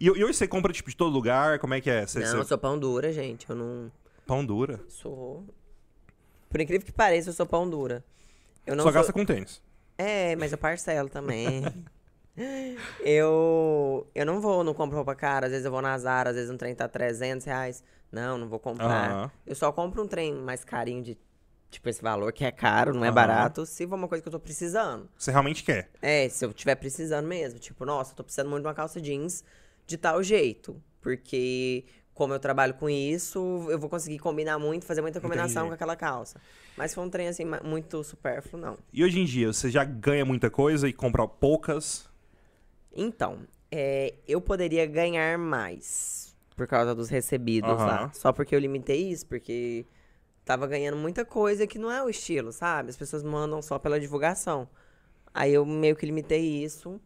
E, 0.00 0.06
e 0.06 0.10
hoje 0.10 0.34
você 0.34 0.46
compra, 0.46 0.72
tipo, 0.72 0.90
de 0.90 0.96
todo 0.96 1.12
lugar? 1.12 1.58
Como 1.58 1.74
é 1.74 1.80
que 1.80 1.90
é? 1.90 2.06
Você, 2.06 2.20
não, 2.20 2.26
você... 2.26 2.36
eu 2.36 2.44
sou 2.44 2.58
pão 2.58 2.78
dura, 2.78 3.12
gente. 3.12 3.48
Eu 3.48 3.56
não... 3.56 3.90
Pão 4.26 4.44
dura? 4.44 4.80
Sou. 4.88 5.44
Por 6.50 6.60
incrível 6.60 6.84
que 6.84 6.92
pareça, 6.92 7.30
eu 7.30 7.34
sou 7.34 7.46
pão 7.46 7.68
dura. 7.68 8.04
Eu 8.66 8.76
não 8.76 8.82
Só 8.82 8.90
sou... 8.90 8.94
gasta 8.94 9.12
com 9.12 9.24
tênis. 9.24 9.62
É, 9.96 10.36
mas 10.36 10.52
eu 10.52 10.58
parcelo 10.58 11.08
também. 11.08 11.62
eu, 13.00 14.06
eu 14.14 14.26
não 14.26 14.40
vou, 14.40 14.62
não 14.64 14.74
compro 14.74 14.96
roupa 14.96 15.14
cara. 15.14 15.46
Às 15.46 15.52
vezes 15.52 15.64
eu 15.64 15.70
vou 15.70 15.82
na 15.82 15.96
Zara, 15.98 16.30
às 16.30 16.36
vezes 16.36 16.50
um 16.50 16.56
trem 16.56 16.74
tá 16.74 16.88
300 16.88 17.46
reais. 17.46 17.84
Não, 18.10 18.38
não 18.38 18.48
vou 18.48 18.58
comprar. 18.58 19.24
Uhum. 19.24 19.30
Eu 19.46 19.54
só 19.54 19.70
compro 19.72 20.02
um 20.02 20.08
trem 20.08 20.34
mais 20.34 20.64
carinho 20.64 21.02
de 21.02 21.18
tipo, 21.70 21.88
esse 21.88 22.02
valor 22.02 22.32
que 22.32 22.44
é 22.44 22.50
caro, 22.50 22.94
não 22.94 23.04
é 23.04 23.08
uhum. 23.08 23.14
barato, 23.14 23.66
se 23.66 23.86
for 23.86 23.94
uma 23.94 24.08
coisa 24.08 24.22
que 24.22 24.28
eu 24.28 24.32
tô 24.32 24.40
precisando. 24.40 25.08
Você 25.18 25.30
realmente 25.30 25.62
quer? 25.62 25.90
É, 26.00 26.28
se 26.28 26.44
eu 26.44 26.52
tiver 26.52 26.74
precisando 26.76 27.26
mesmo. 27.26 27.58
Tipo, 27.58 27.84
nossa, 27.84 28.12
eu 28.12 28.16
tô 28.16 28.24
precisando 28.24 28.48
muito 28.48 28.62
de 28.62 28.68
uma 28.68 28.74
calça 28.74 29.00
jeans 29.00 29.44
de 29.86 29.96
tal 29.96 30.22
jeito. 30.22 30.80
Porque, 31.00 31.84
como 32.14 32.34
eu 32.34 32.38
trabalho 32.38 32.74
com 32.74 32.88
isso, 32.88 33.66
eu 33.70 33.78
vou 33.78 33.88
conseguir 33.88 34.18
combinar 34.18 34.58
muito, 34.58 34.84
fazer 34.84 35.00
muita 35.00 35.20
combinação 35.20 35.62
Entendi. 35.62 35.68
com 35.68 35.74
aquela 35.74 35.96
calça. 35.96 36.40
Mas 36.76 36.94
for 36.94 37.02
um 37.02 37.10
trem 37.10 37.28
assim, 37.28 37.44
muito 37.64 38.02
supérfluo, 38.02 38.60
não. 38.60 38.78
E 38.92 39.04
hoje 39.04 39.20
em 39.20 39.24
dia, 39.24 39.52
você 39.52 39.70
já 39.70 39.84
ganha 39.84 40.24
muita 40.24 40.50
coisa 40.50 40.88
e 40.88 40.92
compra 40.92 41.26
poucas? 41.26 42.07
Então, 42.92 43.40
é, 43.70 44.14
eu 44.26 44.40
poderia 44.40 44.86
ganhar 44.86 45.38
mais 45.38 46.28
por 46.58 46.66
causa 46.66 46.92
dos 46.92 47.08
recebidos 47.08 47.70
lá. 47.70 48.10
Só 48.12 48.32
porque 48.32 48.54
eu 48.54 48.58
limitei 48.58 49.10
isso, 49.10 49.24
porque 49.26 49.86
tava 50.44 50.66
ganhando 50.66 50.96
muita 50.96 51.24
coisa 51.24 51.68
que 51.68 51.78
não 51.78 51.90
é 51.90 52.02
o 52.02 52.10
estilo, 52.10 52.52
sabe? 52.52 52.90
As 52.90 52.96
pessoas 52.96 53.22
mandam 53.22 53.62
só 53.62 53.78
pela 53.78 54.00
divulgação. 54.00 54.68
Aí 55.32 55.54
eu 55.54 55.64
meio 55.64 55.94
que 55.94 56.04
limitei 56.04 56.64
isso. 56.64 57.00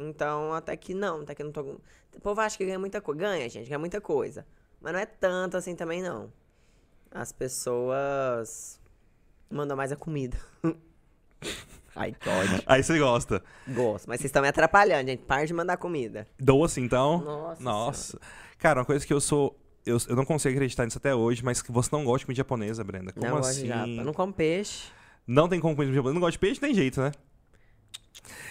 Então, 0.00 0.54
até 0.54 0.74
que 0.76 0.94
não, 0.94 1.20
até 1.20 1.34
que 1.34 1.44
não 1.44 1.52
tô. 1.52 1.78
O 2.14 2.20
povo 2.22 2.40
acha 2.40 2.56
que 2.56 2.64
ganha 2.64 2.78
muita 2.78 3.00
coisa. 3.02 3.20
Ganha, 3.20 3.48
gente, 3.50 3.68
ganha 3.68 3.78
muita 3.78 4.00
coisa. 4.00 4.46
Mas 4.80 4.94
não 4.94 5.00
é 5.00 5.06
tanto 5.06 5.58
assim 5.58 5.76
também, 5.76 6.02
não. 6.02 6.32
As 7.10 7.32
pessoas 7.32 8.80
mandam 9.50 9.76
mais 9.76 9.92
a 9.92 9.96
comida. 9.96 10.38
Ai, 11.96 12.12
que 12.12 12.28
ódio. 12.28 12.62
Aí 12.66 12.82
você 12.82 12.98
gosta. 12.98 13.42
Gosto, 13.66 14.06
mas 14.06 14.20
vocês 14.20 14.28
estão 14.28 14.42
me 14.42 14.48
atrapalhando, 14.48 15.08
gente. 15.08 15.22
Para 15.22 15.46
de 15.46 15.54
mandar 15.54 15.78
comida. 15.78 16.26
Doce, 16.38 16.80
então? 16.80 17.22
Nossa. 17.24 17.62
Nossa. 17.62 18.20
Cara, 18.58 18.80
uma 18.80 18.84
coisa 18.84 19.04
que 19.04 19.12
eu 19.12 19.20
sou. 19.20 19.58
Eu, 19.84 19.98
eu 20.08 20.16
não 20.16 20.24
consigo 20.24 20.52
acreditar 20.52 20.84
nisso 20.84 20.98
até 20.98 21.14
hoje, 21.14 21.44
mas 21.44 21.62
que 21.62 21.72
você 21.72 21.88
não 21.92 22.04
gosta 22.04 22.18
de 22.18 22.26
comida 22.26 22.38
japonesa, 22.38 22.84
Brenda. 22.84 23.12
Como 23.12 23.26
não, 23.26 23.38
assim? 23.38 23.68
Eu 23.68 24.04
não 24.04 24.12
como 24.12 24.32
peixe. 24.32 24.88
Não 25.26 25.48
tem 25.48 25.58
como 25.58 25.74
comer 25.74 25.92
japonesa. 25.92 26.14
Não 26.14 26.20
gosta 26.20 26.32
de 26.32 26.38
peixe? 26.38 26.60
Tem 26.60 26.74
jeito, 26.74 27.00
né? 27.00 27.12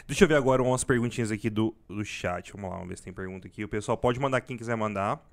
Deixa 0.07 0.23
eu 0.23 0.27
ver 0.27 0.35
agora 0.35 0.63
umas 0.63 0.83
perguntinhas 0.83 1.31
aqui 1.31 1.49
do, 1.49 1.75
do 1.87 2.03
chat. 2.03 2.51
Vamos 2.53 2.69
lá, 2.69 2.75
vamos 2.77 2.89
ver 2.89 2.97
se 2.97 3.03
tem 3.03 3.13
pergunta 3.13 3.47
aqui. 3.47 3.63
O 3.63 3.67
pessoal 3.69 3.97
pode 3.97 4.19
mandar 4.19 4.41
quem 4.41 4.57
quiser 4.57 4.75
mandar. 4.75 5.23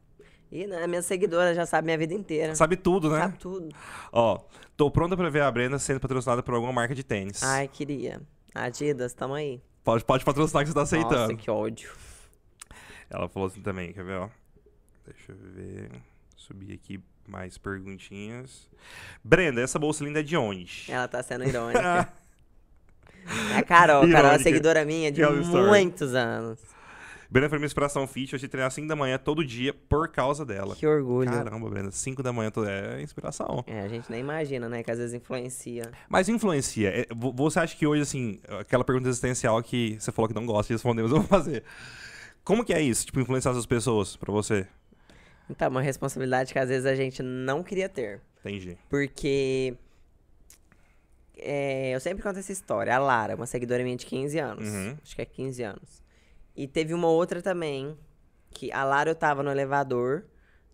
E 0.53 0.67
né, 0.67 0.87
minha 0.87 1.01
seguidora 1.01 1.55
já 1.55 1.65
sabe 1.65 1.87
minha 1.87 1.97
vida 1.97 2.13
inteira. 2.13 2.55
Sabe 2.55 2.77
tudo, 2.77 3.11
né? 3.11 3.21
Sabe 3.21 3.39
tudo. 3.39 3.75
Ó, 4.13 4.39
tô 4.77 4.91
pronta 4.91 5.17
pra 5.17 5.31
ver 5.31 5.41
a 5.41 5.51
Brenda 5.51 5.79
sendo 5.79 5.99
patrocinada 5.99 6.43
por 6.43 6.53
alguma 6.53 6.75
marca 6.75 6.95
de 6.95 7.03
tênis. 7.03 7.43
Ai, 7.43 7.67
queria. 7.67 8.21
Adidas, 8.55 9.15
tamo 9.15 9.33
aí. 9.33 9.63
Pode, 9.83 10.05
pode 10.05 10.23
patrocinar 10.23 10.63
que 10.63 10.69
você 10.69 10.75
tá 10.75 10.83
aceitando. 10.83 11.15
Nossa, 11.15 11.35
que 11.37 11.51
ódio. 11.51 11.91
Ela 13.09 13.31
falou 13.31 13.49
assim 13.49 13.63
também, 13.63 13.95
quer 13.95 14.05
ver, 14.05 14.19
ó? 14.19 14.29
Deixa 15.07 15.33
eu 15.33 15.37
ver. 15.37 15.91
Subir 16.37 16.75
aqui 16.75 17.03
mais 17.27 17.57
perguntinhas. 17.57 18.69
Brenda, 19.25 19.63
essa 19.63 19.79
bolsa 19.79 20.05
linda 20.05 20.21
é 20.21 20.23
de 20.23 20.37
onde? 20.37 20.85
Ela 20.89 21.09
tá 21.09 21.23
sendo 21.23 21.45
irônica. 21.45 22.13
é 23.55 23.57
a 23.57 23.63
Carol, 23.63 24.07
Carol 24.11 24.33
é 24.33 24.39
seguidora 24.39 24.85
minha 24.85 25.11
de 25.11 25.25
muitos 25.25 26.15
anos. 26.15 26.72
Brenda 27.33 27.49
foi 27.49 27.57
minha 27.57 27.67
inspiração 27.67 28.07
fit, 28.07 28.31
eu 28.31 28.39
te 28.39 28.47
treinar 28.47 28.71
5 28.71 28.87
da 28.87 28.95
manhã 28.95 29.17
todo 29.17 29.43
dia 29.43 29.73
por 29.73 30.09
causa 30.09 30.45
dela. 30.45 30.77
Que 30.77 30.87
orgulho. 30.87 31.31
Caramba, 31.31 31.71
Brenda, 31.71 31.91
5 31.91 32.23
da 32.23 32.31
manhã 32.31 32.53
é 32.69 33.01
inspiração. 33.01 33.65
É, 33.67 33.81
a 33.81 33.89
gente 33.89 34.11
nem 34.11 34.21
imagina, 34.21 34.69
né? 34.69 34.83
Que 34.83 34.91
às 34.91 34.99
vezes 34.99 35.15
influencia. 35.15 35.91
Mas 36.11 36.29
influencia. 36.29 36.91
É, 36.91 37.07
você 37.11 37.61
acha 37.61 37.75
que 37.75 37.87
hoje, 37.87 38.03
assim, 38.03 38.39
aquela 38.61 38.85
pergunta 38.85 39.09
existencial 39.09 39.63
que 39.63 39.97
você 39.99 40.13
falou 40.13 40.29
que 40.29 40.35
não 40.35 40.45
gosta 40.45 40.69
de 40.69 40.75
responder, 40.75 41.01
mas 41.01 41.11
eu 41.11 41.21
vou 41.21 41.27
fazer. 41.27 41.65
Como 42.45 42.67
que 42.67 42.75
é 42.75 42.83
isso, 42.83 43.07
tipo, 43.07 43.19
influenciar 43.19 43.53
as 43.53 43.65
pessoas 43.65 44.15
pra 44.15 44.31
você? 44.31 44.67
Então, 45.49 45.71
uma 45.71 45.81
responsabilidade 45.81 46.53
que 46.53 46.59
às 46.59 46.69
vezes 46.69 46.85
a 46.85 46.95
gente 46.95 47.23
não 47.23 47.63
queria 47.63 47.89
ter. 47.89 48.21
Entendi. 48.41 48.77
Porque 48.91 49.75
é, 51.39 51.93
eu 51.95 52.01
sempre 52.01 52.23
conto 52.23 52.39
essa 52.39 52.53
história. 52.53 52.95
A 52.95 52.99
Lara, 52.99 53.37
uma 53.37 53.47
seguidora 53.47 53.83
minha 53.83 53.97
de 53.97 54.05
15 54.05 54.39
anos. 54.39 54.69
Uhum. 54.69 54.99
Acho 55.03 55.17
que 55.17 55.23
é 55.23 55.25
15 55.25 55.63
anos. 55.63 56.03
E 56.57 56.67
teve 56.67 56.93
uma 56.95 57.09
outra 57.09 57.41
também, 57.41 57.97
que 58.51 58.71
a 58.73 58.85
Lara 58.85 59.11
eu 59.11 59.15
tava 59.15 59.43
no 59.43 59.51
elevador 59.51 60.25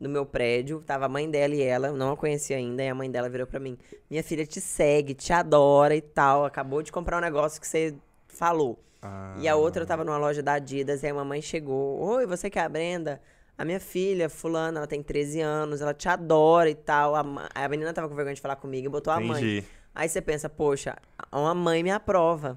no 0.00 0.08
meu 0.08 0.24
prédio, 0.24 0.82
tava 0.86 1.06
a 1.06 1.08
mãe 1.08 1.28
dela 1.28 1.54
e 1.54 1.62
ela, 1.62 1.90
não 1.90 2.12
a 2.12 2.16
conhecia 2.16 2.56
ainda, 2.56 2.82
e 2.82 2.88
a 2.88 2.94
mãe 2.94 3.10
dela 3.10 3.28
virou 3.28 3.46
para 3.46 3.58
mim: 3.58 3.76
"Minha 4.08 4.22
filha 4.22 4.46
te 4.46 4.60
segue, 4.60 5.14
te 5.14 5.32
adora 5.32 5.94
e 5.94 6.00
tal, 6.00 6.44
acabou 6.44 6.82
de 6.82 6.92
comprar 6.92 7.18
um 7.18 7.20
negócio 7.20 7.60
que 7.60 7.66
você 7.66 7.94
falou". 8.28 8.78
Ah. 9.02 9.36
E 9.40 9.48
a 9.48 9.56
outra 9.56 9.82
eu 9.82 9.86
tava 9.86 10.04
numa 10.04 10.18
loja 10.18 10.42
da 10.42 10.54
Adidas, 10.54 11.02
e 11.02 11.06
aí 11.06 11.12
a 11.12 11.14
mamãe 11.14 11.42
chegou: 11.42 11.98
"Oi, 12.00 12.26
você 12.26 12.48
que 12.48 12.58
é 12.58 12.62
a 12.62 12.68
Brenda?" 12.68 13.20
A 13.56 13.64
minha 13.64 13.80
filha, 13.80 14.28
fulana, 14.28 14.78
ela 14.78 14.86
tem 14.86 15.02
13 15.02 15.40
anos, 15.40 15.80
ela 15.80 15.92
te 15.92 16.08
adora 16.08 16.70
e 16.70 16.76
tal. 16.76 17.16
A, 17.16 17.24
a 17.52 17.68
menina 17.68 17.92
tava 17.92 18.08
com 18.08 18.14
vergonha 18.14 18.36
de 18.36 18.40
falar 18.40 18.54
comigo 18.54 18.86
e 18.86 18.88
botou 18.88 19.12
Entendi. 19.12 19.28
a 19.28 19.32
mãe. 19.32 19.64
Aí 19.92 20.08
você 20.08 20.22
pensa, 20.22 20.48
poxa, 20.48 20.96
uma 21.32 21.52
mãe 21.56 21.82
me 21.82 21.90
aprova. 21.90 22.56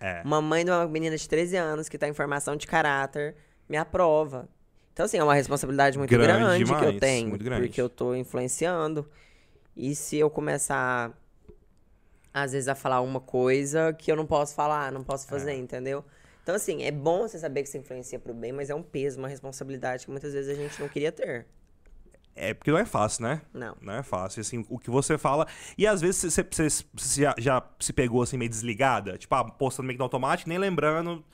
É. 0.00 0.22
Uma 0.24 0.40
mãe 0.40 0.64
de 0.64 0.70
uma 0.70 0.88
menina 0.88 1.16
de 1.16 1.28
13 1.28 1.56
anos 1.56 1.88
que 1.88 1.98
tá 1.98 2.08
em 2.08 2.14
formação 2.14 2.56
de 2.56 2.66
caráter 2.66 3.36
me 3.68 3.76
aprova. 3.76 4.48
Então, 4.92 5.06
assim, 5.06 5.18
é 5.18 5.24
uma 5.24 5.34
responsabilidade 5.34 5.96
muito 5.96 6.10
grande, 6.10 6.40
grande 6.40 6.64
demais, 6.64 6.80
que 6.80 6.86
eu 6.88 6.98
tenho. 6.98 7.38
Porque 7.38 7.80
eu 7.80 7.88
tô 7.88 8.14
influenciando. 8.14 9.08
E 9.76 9.94
se 9.94 10.16
eu 10.16 10.28
começar, 10.28 11.12
às 12.34 12.52
vezes, 12.52 12.68
a 12.68 12.74
falar 12.74 13.00
uma 13.00 13.20
coisa 13.20 13.92
que 13.92 14.10
eu 14.10 14.16
não 14.16 14.26
posso 14.26 14.54
falar, 14.54 14.90
não 14.90 15.04
posso 15.04 15.26
fazer, 15.28 15.52
é. 15.52 15.56
entendeu? 15.56 16.04
Então, 16.42 16.54
assim, 16.54 16.82
é 16.82 16.90
bom 16.90 17.28
você 17.28 17.38
saber 17.38 17.62
que 17.62 17.68
você 17.68 17.78
influencia 17.78 18.18
pro 18.18 18.34
bem, 18.34 18.52
mas 18.52 18.70
é 18.70 18.74
um 18.74 18.82
peso, 18.82 19.18
uma 19.18 19.28
responsabilidade 19.28 20.04
que 20.04 20.10
muitas 20.10 20.32
vezes 20.32 20.50
a 20.50 20.60
gente 20.60 20.80
não 20.80 20.88
queria 20.88 21.12
ter. 21.12 21.46
É 22.34 22.54
porque 22.54 22.70
não 22.70 22.78
é 22.78 22.84
fácil, 22.84 23.24
né? 23.24 23.42
Não. 23.52 23.76
Não 23.80 23.94
é 23.94 24.02
fácil. 24.02 24.40
Assim, 24.40 24.64
o 24.68 24.78
que 24.78 24.90
você 24.90 25.18
fala. 25.18 25.46
E 25.76 25.86
às 25.86 26.00
vezes 26.00 26.34
você, 26.34 26.68
já, 27.20 27.34
já, 27.38 27.62
se 27.78 27.92
pegou 27.92 28.22
assim 28.22 28.36
meio 28.36 28.50
desligada, 28.50 29.18
tipo, 29.18 29.34
ah, 29.34 29.44
postando 29.44 29.86
meio 29.86 29.96
que 29.96 29.98
no 29.98 30.04
automático, 30.04 30.48
nem 30.48 30.58
lembrando 30.58 31.24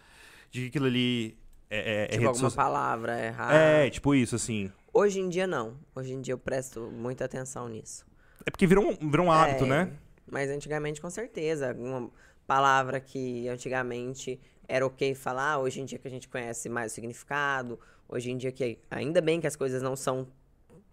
de 0.51 0.63
que 0.63 0.67
aquilo 0.69 0.87
ali 0.87 1.39
é. 1.71 1.79
é, 1.79 2.05
é 2.05 2.07
tipo, 2.09 2.29
alguma 2.29 2.51
palavra 2.51 3.25
errada. 3.25 3.55
É, 3.55 3.91
tipo 3.91 4.15
isso, 4.15 4.35
assim. 4.37 4.71
Hoje 4.93 5.21
em 5.21 5.29
dia 5.29 5.47
não. 5.47 5.77
Hoje 5.95 6.13
em 6.13 6.21
dia 6.21 6.35
eu 6.35 6.39
presto 6.39 6.91
muita 6.91 7.25
atenção 7.25 7.69
nisso. 7.69 8.05
É 8.45 8.51
porque 8.51 8.67
virou 8.67 8.91
um, 8.91 9.11
virou 9.11 9.27
um 9.27 9.33
hábito, 9.33 9.65
é, 9.65 9.69
né? 9.69 9.93
Mas 10.31 10.51
antigamente, 10.51 11.01
com 11.01 11.11
certeza. 11.11 11.75
Uma 11.79 12.11
palavra 12.47 13.01
que 13.01 13.49
antigamente 13.49 14.41
era 14.69 14.87
ok 14.87 15.15
falar, 15.15 15.59
hoje 15.59 15.81
em 15.81 15.85
dia 15.85 15.99
que 15.99 16.09
a 16.09 16.11
gente 16.11 16.29
conhece 16.29 16.69
mais 16.69 16.93
o 16.93 16.95
significado, 16.95 17.79
hoje 18.09 18.31
em 18.31 18.37
dia 18.37 18.51
que 18.51 18.79
ainda 18.91 19.21
bem 19.21 19.41
que 19.41 19.47
as 19.47 19.55
coisas 19.55 19.83
não 19.83 19.95
são 19.95 20.27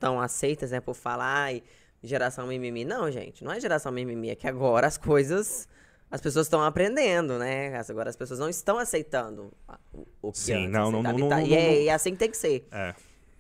tão 0.04 0.20
aceitas, 0.20 0.72
né, 0.72 0.82
por 0.82 0.94
falar 0.96 1.54
e 1.54 1.64
geração 2.04 2.46
mimimi. 2.46 2.84
Não, 2.84 3.10
gente, 3.10 3.42
não 3.44 3.54
é 3.54 3.60
geração 3.60 3.90
mimimi, 3.92 4.30
é 4.32 4.36
que 4.36 4.48
agora 4.48 4.86
as 4.86 4.98
coisas 4.98 5.68
as 6.12 6.22
pessoas 6.22 6.46
estão 6.46 6.62
aprendendo, 6.62 7.40
né? 7.40 7.76
Agora 7.90 8.08
as 8.10 8.16
pessoas 8.16 8.40
não 8.40 8.48
estão 8.50 8.78
aceitando 8.78 9.52
o, 10.22 10.32
que 10.32 10.38
Sim, 10.38 10.68
não, 10.68 10.92
não, 10.92 11.00
aceitava. 11.00 11.18
não, 11.18 11.30
não, 11.30 11.40
E 11.42 11.54
é, 11.56 11.68
não- 11.86 11.90
é 11.90 11.90
assim 11.90 12.12
que 12.12 12.18
tem 12.18 12.30
que 12.30 12.38
ser. 12.38 12.68
É. 12.72 12.94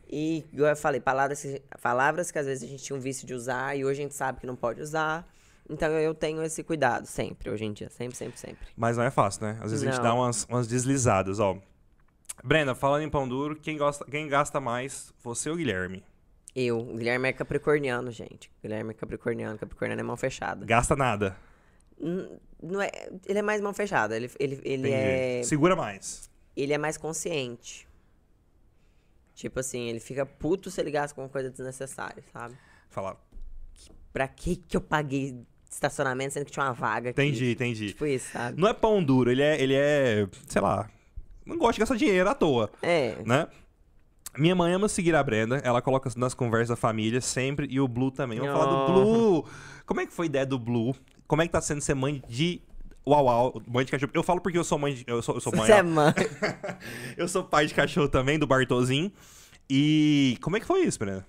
E, 0.09 0.43
eu 0.53 0.75
falei, 0.75 0.99
palavras 0.99 1.41
que, 1.41 1.61
palavras 1.81 2.31
que 2.31 2.39
às 2.39 2.45
vezes 2.47 2.63
a 2.63 2.67
gente 2.67 2.83
tinha 2.83 2.95
um 2.97 2.99
vício 2.99 3.27
de 3.27 3.33
usar 3.33 3.77
e 3.77 3.85
hoje 3.85 3.99
a 3.99 4.03
gente 4.03 4.15
sabe 4.15 4.39
que 4.39 4.47
não 4.47 4.55
pode 4.55 4.81
usar. 4.81 5.27
Então 5.69 5.89
eu 5.91 6.15
tenho 6.15 6.41
esse 6.41 6.63
cuidado 6.63 7.05
sempre, 7.05 7.49
hoje 7.49 7.63
em 7.65 7.73
dia. 7.73 7.89
Sempre, 7.89 8.15
sempre, 8.17 8.39
sempre. 8.39 8.67
Mas 8.75 8.97
não 8.97 9.03
é 9.03 9.11
fácil, 9.11 9.43
né? 9.43 9.57
Às 9.61 9.69
vezes 9.71 9.83
a 9.87 9.91
gente 9.91 9.97
Não. 9.97 10.03
dá 10.03 10.13
umas, 10.15 10.45
umas 10.45 10.67
deslizadas, 10.67 11.39
ó. 11.39 11.57
Brenda, 12.43 12.73
falando 12.73 13.03
em 13.03 13.09
pão 13.09 13.27
duro, 13.27 13.55
quem, 13.55 13.77
gosta, 13.77 14.03
quem 14.05 14.27
gasta 14.27 14.59
mais, 14.59 15.13
você 15.23 15.49
ou 15.49 15.55
Guilherme? 15.55 16.03
Eu, 16.55 16.79
o 16.79 16.95
Guilherme 16.97 17.29
é 17.29 17.33
capricorniano, 17.33 18.11
gente. 18.11 18.47
O 18.59 18.61
Guilherme 18.61 18.91
é 18.91 18.93
capricorniano, 18.93 19.57
capricorniano 19.57 19.99
é 19.99 20.03
mão 20.03 20.15
fechada. 20.17 20.65
Gasta 20.65 20.95
nada. 20.95 21.35
N- 21.99 22.29
Não 22.61 22.81
é, 22.81 22.89
ele 23.27 23.39
é 23.39 23.41
mais 23.41 23.59
mão 23.61 23.73
fechada, 23.73 24.15
ele, 24.15 24.29
ele, 24.39 24.61
ele, 24.63 24.87
Entendi. 24.89 24.93
é, 24.93 25.41
Segura 25.43 25.75
mais. 25.75 26.29
ele 26.55 26.71
é 26.73 26.77
mais 26.77 26.95
consciente. 26.97 27.87
Tipo 29.35 29.59
assim, 29.59 29.89
ele 29.89 29.99
fica 29.99 30.25
puto 30.25 30.69
se 30.69 30.79
ele 30.79 30.91
gasta 30.91 31.15
com 31.15 31.27
coisa 31.27 31.49
desnecessária, 31.49 32.23
sabe? 32.31 32.55
Falar. 32.89 33.17
Pra 34.11 34.27
que 34.27 34.55
que 34.55 34.77
eu 34.77 34.81
paguei 34.81 35.35
estacionamento 35.69 36.33
sendo 36.35 36.45
que 36.45 36.51
tinha 36.51 36.65
uma 36.65 36.73
vaga 36.73 37.09
aqui? 37.09 37.19
Entendi, 37.21 37.51
entendi. 37.51 37.87
Tipo 37.87 38.05
isso, 38.05 38.31
sabe? 38.31 38.61
Não 38.61 38.67
é 38.67 38.73
pão 38.75 39.03
duro, 39.03 39.31
ele 39.31 39.41
é, 39.41 39.59
ele 39.59 39.73
é, 39.73 40.27
sei 40.47 40.61
lá, 40.61 40.87
não 41.43 41.57
gosta 41.57 41.73
de 41.73 41.79
gastar 41.79 41.95
dinheiro 41.95 42.29
à 42.29 42.35
toa, 42.35 42.71
É, 42.81 43.15
né? 43.25 43.47
Minha 44.37 44.55
mãe 44.55 44.73
ama 44.73 44.89
seguir 44.89 45.15
a 45.15 45.21
Brenda, 45.23 45.57
ela 45.63 45.81
coloca 45.81 46.09
nas 46.15 46.33
conversas 46.33 46.69
da 46.69 46.75
família 46.75 47.21
sempre, 47.21 47.67
e 47.69 47.79
o 47.79 47.87
Blue 47.87 48.09
também. 48.11 48.39
Vamos 48.39 48.53
falar 48.53 48.65
do 48.65 48.75
Oh. 48.77 48.91
Blue. 48.93 49.45
Como 49.85 50.01
é 50.01 50.05
que 50.05 50.13
foi 50.13 50.25
a 50.25 50.27
ideia 50.27 50.45
do 50.45 50.57
Blue? 50.57 50.95
Como 51.27 51.41
é 51.41 51.45
que 51.45 51.51
tá 51.51 51.61
sendo 51.61 51.81
ser 51.81 51.93
mãe 51.93 52.21
de 52.27 52.61
Uau 53.05 53.25
Uau, 53.25 53.61
mãe 53.67 53.85
de 53.85 53.91
cachorro? 53.91 54.11
Eu 54.13 54.23
falo 54.23 54.41
porque 54.41 54.57
eu 54.57 54.63
sou 54.63 54.79
mãe 54.79 54.93
de, 54.95 55.03
eu 55.05 55.21
sou, 55.21 55.35
eu 55.35 55.41
sou 55.41 55.55
mãe, 55.55 55.65
você 55.65 55.73
ó. 55.73 55.77
é 55.77 55.83
mãe. 55.83 56.13
eu 57.17 57.27
sou 57.27 57.43
pai 57.43 57.65
de 57.67 57.73
cachorro 57.73 58.07
também, 58.09 58.39
do 58.39 58.47
Bartozinho. 58.47 59.11
E 59.69 60.37
como 60.41 60.57
é 60.57 60.59
que 60.59 60.65
foi 60.65 60.81
isso, 60.81 60.97
Brenda? 60.99 61.25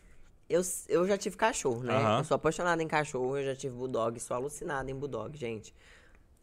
Eu, 0.48 0.62
eu 0.88 1.06
já 1.06 1.16
tive 1.18 1.36
cachorro, 1.36 1.82
né? 1.82 1.94
Eu 2.18 2.24
sou 2.24 2.34
apaixonada 2.34 2.82
em 2.82 2.88
cachorro, 2.88 3.36
eu 3.36 3.44
já 3.44 3.56
tive 3.56 3.74
bulldog, 3.74 4.18
sou 4.20 4.36
alucinada 4.36 4.90
em 4.90 4.94
bulldog, 4.94 5.36
gente. 5.36 5.74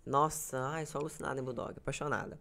Nossa, 0.05 0.57
ai, 0.74 0.86
sou 0.86 0.99
alucinada 1.01 1.39
em 1.39 1.43
bulldog, 1.43 1.74
apaixonada. 1.78 2.39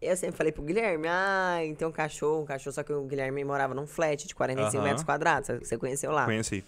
Eu 0.00 0.16
sempre 0.16 0.36
falei 0.36 0.52
pro 0.52 0.62
Guilherme, 0.62 1.08
ai, 1.08 1.74
tem 1.76 1.86
um 1.86 1.92
cachorro, 1.92 2.42
um 2.42 2.46
cachorro, 2.46 2.72
só 2.72 2.82
que 2.84 2.92
o 2.92 3.02
Guilherme 3.04 3.42
morava 3.44 3.74
num 3.74 3.86
flat 3.86 4.28
de 4.28 4.34
45 4.34 4.76
Aham. 4.76 4.84
metros 4.84 5.04
quadrados, 5.04 5.48
você- 5.58 5.76
conheceu 5.76 6.12
lá. 6.12 6.24
Conheci. 6.24 6.64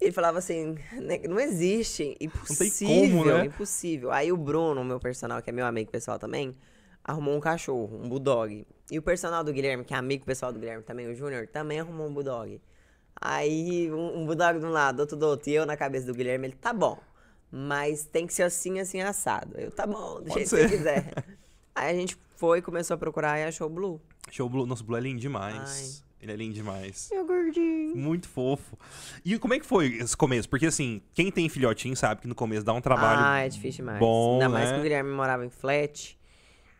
Ele 0.00 0.10
falava 0.10 0.38
assim, 0.38 0.76
"Né, 0.92 1.20
não 1.28 1.38
existe, 1.38 2.16
impossível, 2.20 3.08
como, 3.08 3.24
né? 3.24 3.44
impossível. 3.44 4.10
Aí 4.10 4.32
o 4.32 4.36
Bruno, 4.36 4.82
meu 4.84 4.98
personal, 4.98 5.40
que 5.42 5.50
é 5.50 5.52
meu 5.52 5.66
amigo 5.66 5.90
pessoal 5.90 6.18
também, 6.18 6.56
arrumou 7.04 7.36
um 7.36 7.40
cachorro, 7.40 8.00
um 8.02 8.08
bulldog. 8.08 8.66
E 8.90 8.98
o 8.98 9.02
personal 9.02 9.44
do 9.44 9.52
Guilherme, 9.52 9.84
que 9.84 9.94
é 9.94 9.96
amigo 9.96 10.24
pessoal 10.24 10.52
do 10.52 10.58
Guilherme 10.58 10.82
também, 10.82 11.06
o 11.06 11.14
Júnior, 11.14 11.46
também 11.46 11.78
arrumou 11.80 12.08
um 12.08 12.12
bulldog. 12.12 12.60
Aí 13.20 13.90
um, 13.92 14.20
um 14.20 14.26
bulldog 14.26 14.58
de 14.58 14.64
um 14.66 14.70
lado, 14.70 15.00
outro 15.00 15.16
do 15.16 15.26
outro, 15.26 15.48
e 15.50 15.54
eu 15.54 15.64
na 15.64 15.76
cabeça 15.76 16.06
do 16.06 16.14
Guilherme, 16.14 16.48
ele, 16.48 16.56
tá 16.56 16.72
bom, 16.72 16.98
mas 17.50 18.04
tem 18.04 18.26
que 18.26 18.34
ser 18.34 18.42
assim, 18.44 18.80
assim, 18.80 19.00
assado. 19.00 19.54
Eu, 19.58 19.70
tá 19.70 19.86
bom, 19.86 20.20
do 20.20 20.24
Pode 20.28 20.34
jeito 20.34 20.48
ser. 20.48 20.56
que 20.64 20.68
você 20.70 20.76
quiser. 20.76 21.14
Aí 21.74 21.90
a 21.90 21.94
gente 21.98 22.16
foi, 22.36 22.62
começou 22.62 22.94
a 22.94 22.98
procurar 22.98 23.38
e 23.38 23.44
achou 23.44 23.66
o 23.66 23.70
Blue. 23.70 24.00
Show 24.30 24.48
Blue. 24.48 24.66
Nossa, 24.66 24.82
o 24.82 24.86
Blue 24.86 24.96
é 24.96 25.00
lindo 25.00 25.20
demais. 25.20 26.04
Ele 26.20 26.32
é 26.32 26.36
lindo 26.36 26.54
demais. 26.54 27.08
Meu 27.12 27.26
gordinho. 27.26 27.94
Muito 27.96 28.26
fofo. 28.28 28.78
E 29.24 29.38
como 29.38 29.52
é 29.54 29.58
que 29.58 29.66
foi 29.66 29.88
esse 29.96 30.16
começo? 30.16 30.48
Porque 30.48 30.66
assim, 30.66 31.02
quem 31.12 31.30
tem 31.30 31.48
filhotinho 31.48 31.94
sabe 31.96 32.22
que 32.22 32.26
no 32.28 32.34
começo 32.34 32.64
dá 32.64 32.72
um 32.72 32.80
trabalho. 32.80 33.20
Ah, 33.22 33.40
é 33.40 33.48
difícil 33.48 33.84
demais. 33.84 33.98
bom, 33.98 34.34
Ainda 34.34 34.48
mais 34.48 34.68
né? 34.68 34.74
que 34.74 34.80
o 34.80 34.82
Guilherme 34.82 35.10
morava 35.10 35.44
em 35.44 35.50
flat. 35.50 36.18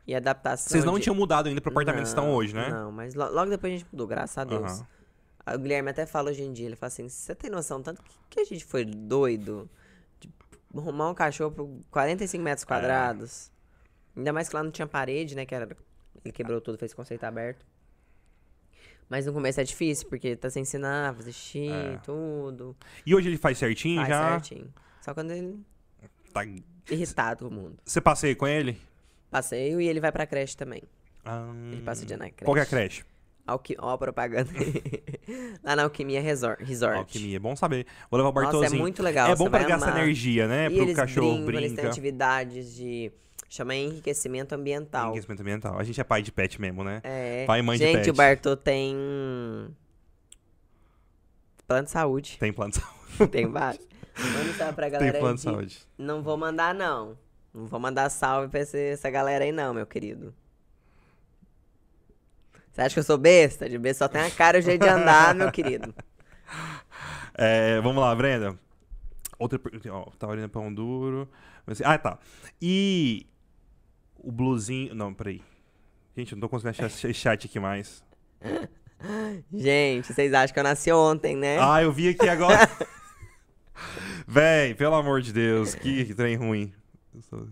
E 0.07 0.14
adaptação. 0.14 0.68
Vocês 0.70 0.84
não 0.84 0.95
de- 0.97 1.01
tinham 1.03 1.14
mudado 1.16 1.49
ainda 1.49 1.61
pro 1.62 1.70
apartamento 1.70 2.03
que 2.03 2.09
estão 2.09 2.26
Não, 2.26 2.34
hoje, 2.34 2.55
né? 2.55 2.68
Não, 2.70 2.92
mas 2.92 3.14
lo- 3.14 3.30
logo 3.30 3.51
depois 3.51 3.72
a 3.72 3.76
gente 3.76 3.86
mudou, 3.90 4.07
graças 4.07 4.36
a 4.36 4.45
Deus. 4.45 4.82
Aí 5.47 5.57
O 5.57 5.59
Guilherme 5.59 5.90
até 5.90 6.05
fala 6.07 6.30
hoje 6.30 6.42
em 6.42 6.53
dia, 6.53 6.66
ele 6.66 6.76
fala 6.76 6.88
assim, 6.88 7.09
você 7.09 7.34
tem 7.34 7.51
noção 7.51 7.82
tanto 7.82 8.03
que, 8.30 8.38
a 8.40 8.45
gente 8.45 8.64
foi 8.66 8.84
doido 8.84 9.68
de 10.20 10.30
arrumar 10.76 11.09
um 11.11 11.14
cachorro 11.14 11.51
por 11.53 11.68
45 11.90 12.40
É. 12.40 12.45
metros 12.45 12.64
quadrados. 12.64 13.51
Ainda 14.16 14.32
mais 14.32 14.48
que 14.48 14.54
lá 14.56 14.62
não 14.62 14.70
tinha 14.70 14.86
parede, 14.86 15.34
né? 15.34 15.44
Que 15.44 15.54
era, 15.54 15.68
ele 16.24 16.32
quebrou 16.32 16.60
tudo, 16.60 16.78
fez 16.78 16.94
conceito 16.94 17.24
aberto. 17.24 17.64
Mas 19.08 19.26
no 19.26 19.32
começo 19.32 19.60
é 19.60 19.64
difícil, 19.64 20.08
porque 20.08 20.34
tá 20.34 20.48
sem 20.48 20.62
ensinar, 20.62 21.14
fazer 21.14 21.32
xixi, 21.32 21.68
É. 21.68 21.98
tudo. 21.98 22.76
E 23.04 23.14
hoje 23.14 23.28
ele 23.28 23.36
faz 23.36 23.58
certinho 23.58 23.96
Faz 23.96 24.08
já? 24.08 24.30
certinho. 24.40 24.72
Só 25.02 25.12
quando 25.12 25.30
ele 25.32 25.58
Tá- 26.32 26.42
irritado 26.90 27.44
com 27.48 27.50
o 27.50 27.54
mundo. 27.54 27.76
Você 27.84 28.00
passeia 28.00 28.34
com 28.34 28.46
ele? 28.46 28.80
Passeio 29.30 29.80
e 29.80 29.86
ele 29.88 30.00
vai 30.00 30.10
pra 30.10 30.26
creche 30.26 30.56
também. 30.56 30.82
Ah, 31.24 31.48
Ele 31.72 31.82
passa 31.82 32.02
o 32.02 32.06
dia 32.06 32.16
na 32.16 32.24
creche. 32.30 32.44
Qual 32.44 32.56
é 32.56 32.60
a 32.60 32.66
creche? 32.66 33.04
Alqui... 33.46 33.76
Ó 33.78 33.90
a 33.90 33.98
propaganda. 33.98 34.50
Lá 35.62 35.76
na 35.76 35.82
Alquimia 35.84 36.20
Resort. 36.20 36.62
Alquimia. 36.96 37.36
É 37.36 37.38
bom 37.38 37.54
saber. 37.54 37.86
Vou 38.10 38.16
levar 38.18 38.30
o 38.30 38.32
Nossa, 38.32 38.52
Bartozinho. 38.52 38.78
é 38.78 38.82
muito 38.82 39.02
legal. 39.02 39.30
É 39.30 39.36
bom 39.36 39.50
pra 39.50 39.64
gastar 39.64 39.98
energia, 39.98 40.48
né? 40.48 40.66
E 40.66 40.74
Pro 40.74 40.82
eles 40.84 40.96
cachorro 40.96 41.34
brincam, 41.44 41.50
eles 41.60 41.62
têm 41.72 41.74
brinca. 41.76 41.90
atividades 41.90 42.74
de... 42.74 43.12
Chama 43.49 43.74
enriquecimento 43.74 44.55
ambiental. 44.55 45.07
Enriquecimento 45.11 45.40
ambiental. 45.42 45.78
A 45.78 45.84
gente 45.84 46.01
é 46.01 46.05
pai 46.05 46.22
de 46.22 46.32
pet 46.32 46.61
mesmo, 46.61 46.82
né? 46.82 47.01
É. 47.05 47.45
Pai 47.47 47.61
e 47.61 47.62
mãe 47.62 47.78
de 47.78 47.84
Gente, 47.84 47.97
pet. 47.99 48.11
o 48.11 48.14
Bartô 48.14 48.57
tem... 48.57 48.97
Plano 51.66 51.84
de 51.84 51.90
saúde. 51.90 52.36
Tem 52.38 52.53
plano 52.53 52.72
de 52.72 52.78
saúde. 52.80 53.30
tem 53.32 53.47
vários. 53.47 53.86
Manda 54.18 54.51
um 54.51 54.55
salve 54.55 54.72
pra 54.74 54.84
Tem 54.90 54.92
galera 54.92 55.18
plano 55.18 55.34
de 55.36 55.40
de- 55.42 55.45
saúde. 55.51 55.78
Não 55.97 56.22
vou 56.22 56.36
mandar, 56.36 56.74
não. 56.74 57.16
Não 57.53 57.66
vou 57.66 57.78
mandar 57.80 58.11
salve 58.11 58.49
pra 58.49 58.61
esse- 58.61 58.90
essa 58.92 59.09
galera 59.11 59.45
aí, 59.45 59.53
não, 59.53 59.72
meu 59.72 59.86
querido. 59.86 60.34
Você 62.72 62.80
acha 62.82 62.95
que 62.95 62.99
eu 62.99 63.05
sou 63.05 63.16
besta? 63.16 63.68
De 63.68 63.78
besta 63.78 64.05
só 64.05 64.09
tem 64.09 64.20
a 64.22 64.30
cara 64.30 64.57
e 64.59 64.61
o 64.61 64.62
jeito 64.62 64.82
de 64.82 64.88
andar, 64.88 65.34
meu 65.34 65.51
querido. 65.53 65.95
É, 67.36 67.80
vamos 67.80 68.01
lá, 68.01 68.14
Brenda. 68.14 68.57
Outra 69.36 69.59
pergunta. 69.59 69.92
Ó, 69.92 70.05
tá 70.16 70.28
olhando 70.28 70.49
pão 70.49 70.72
duro. 70.72 71.28
Ah, 71.84 71.99
tá. 71.99 72.16
E 72.62 73.26
o 74.24 74.32
blusinho. 74.32 74.94
Não, 74.94 75.12
peraí. 75.12 75.42
Gente, 76.16 76.32
eu 76.32 76.36
não 76.36 76.40
tô 76.42 76.48
conseguindo 76.48 76.70
achar 76.70 76.86
esse 76.86 77.12
chat 77.14 77.46
aqui 77.46 77.58
mais. 77.58 78.02
Gente, 79.52 80.12
vocês 80.12 80.32
acham 80.32 80.52
que 80.54 80.58
eu 80.60 80.64
nasci 80.64 80.92
ontem, 80.92 81.36
né? 81.36 81.58
Ah, 81.60 81.82
eu 81.82 81.92
vi 81.92 82.08
aqui 82.08 82.28
agora. 82.28 82.68
Véi, 84.26 84.74
pelo 84.74 84.94
amor 84.94 85.20
de 85.20 85.32
Deus, 85.32 85.74
que, 85.74 86.04
que 86.04 86.14
trem 86.14 86.36
ruim. 86.36 86.72
Sou- 87.28 87.48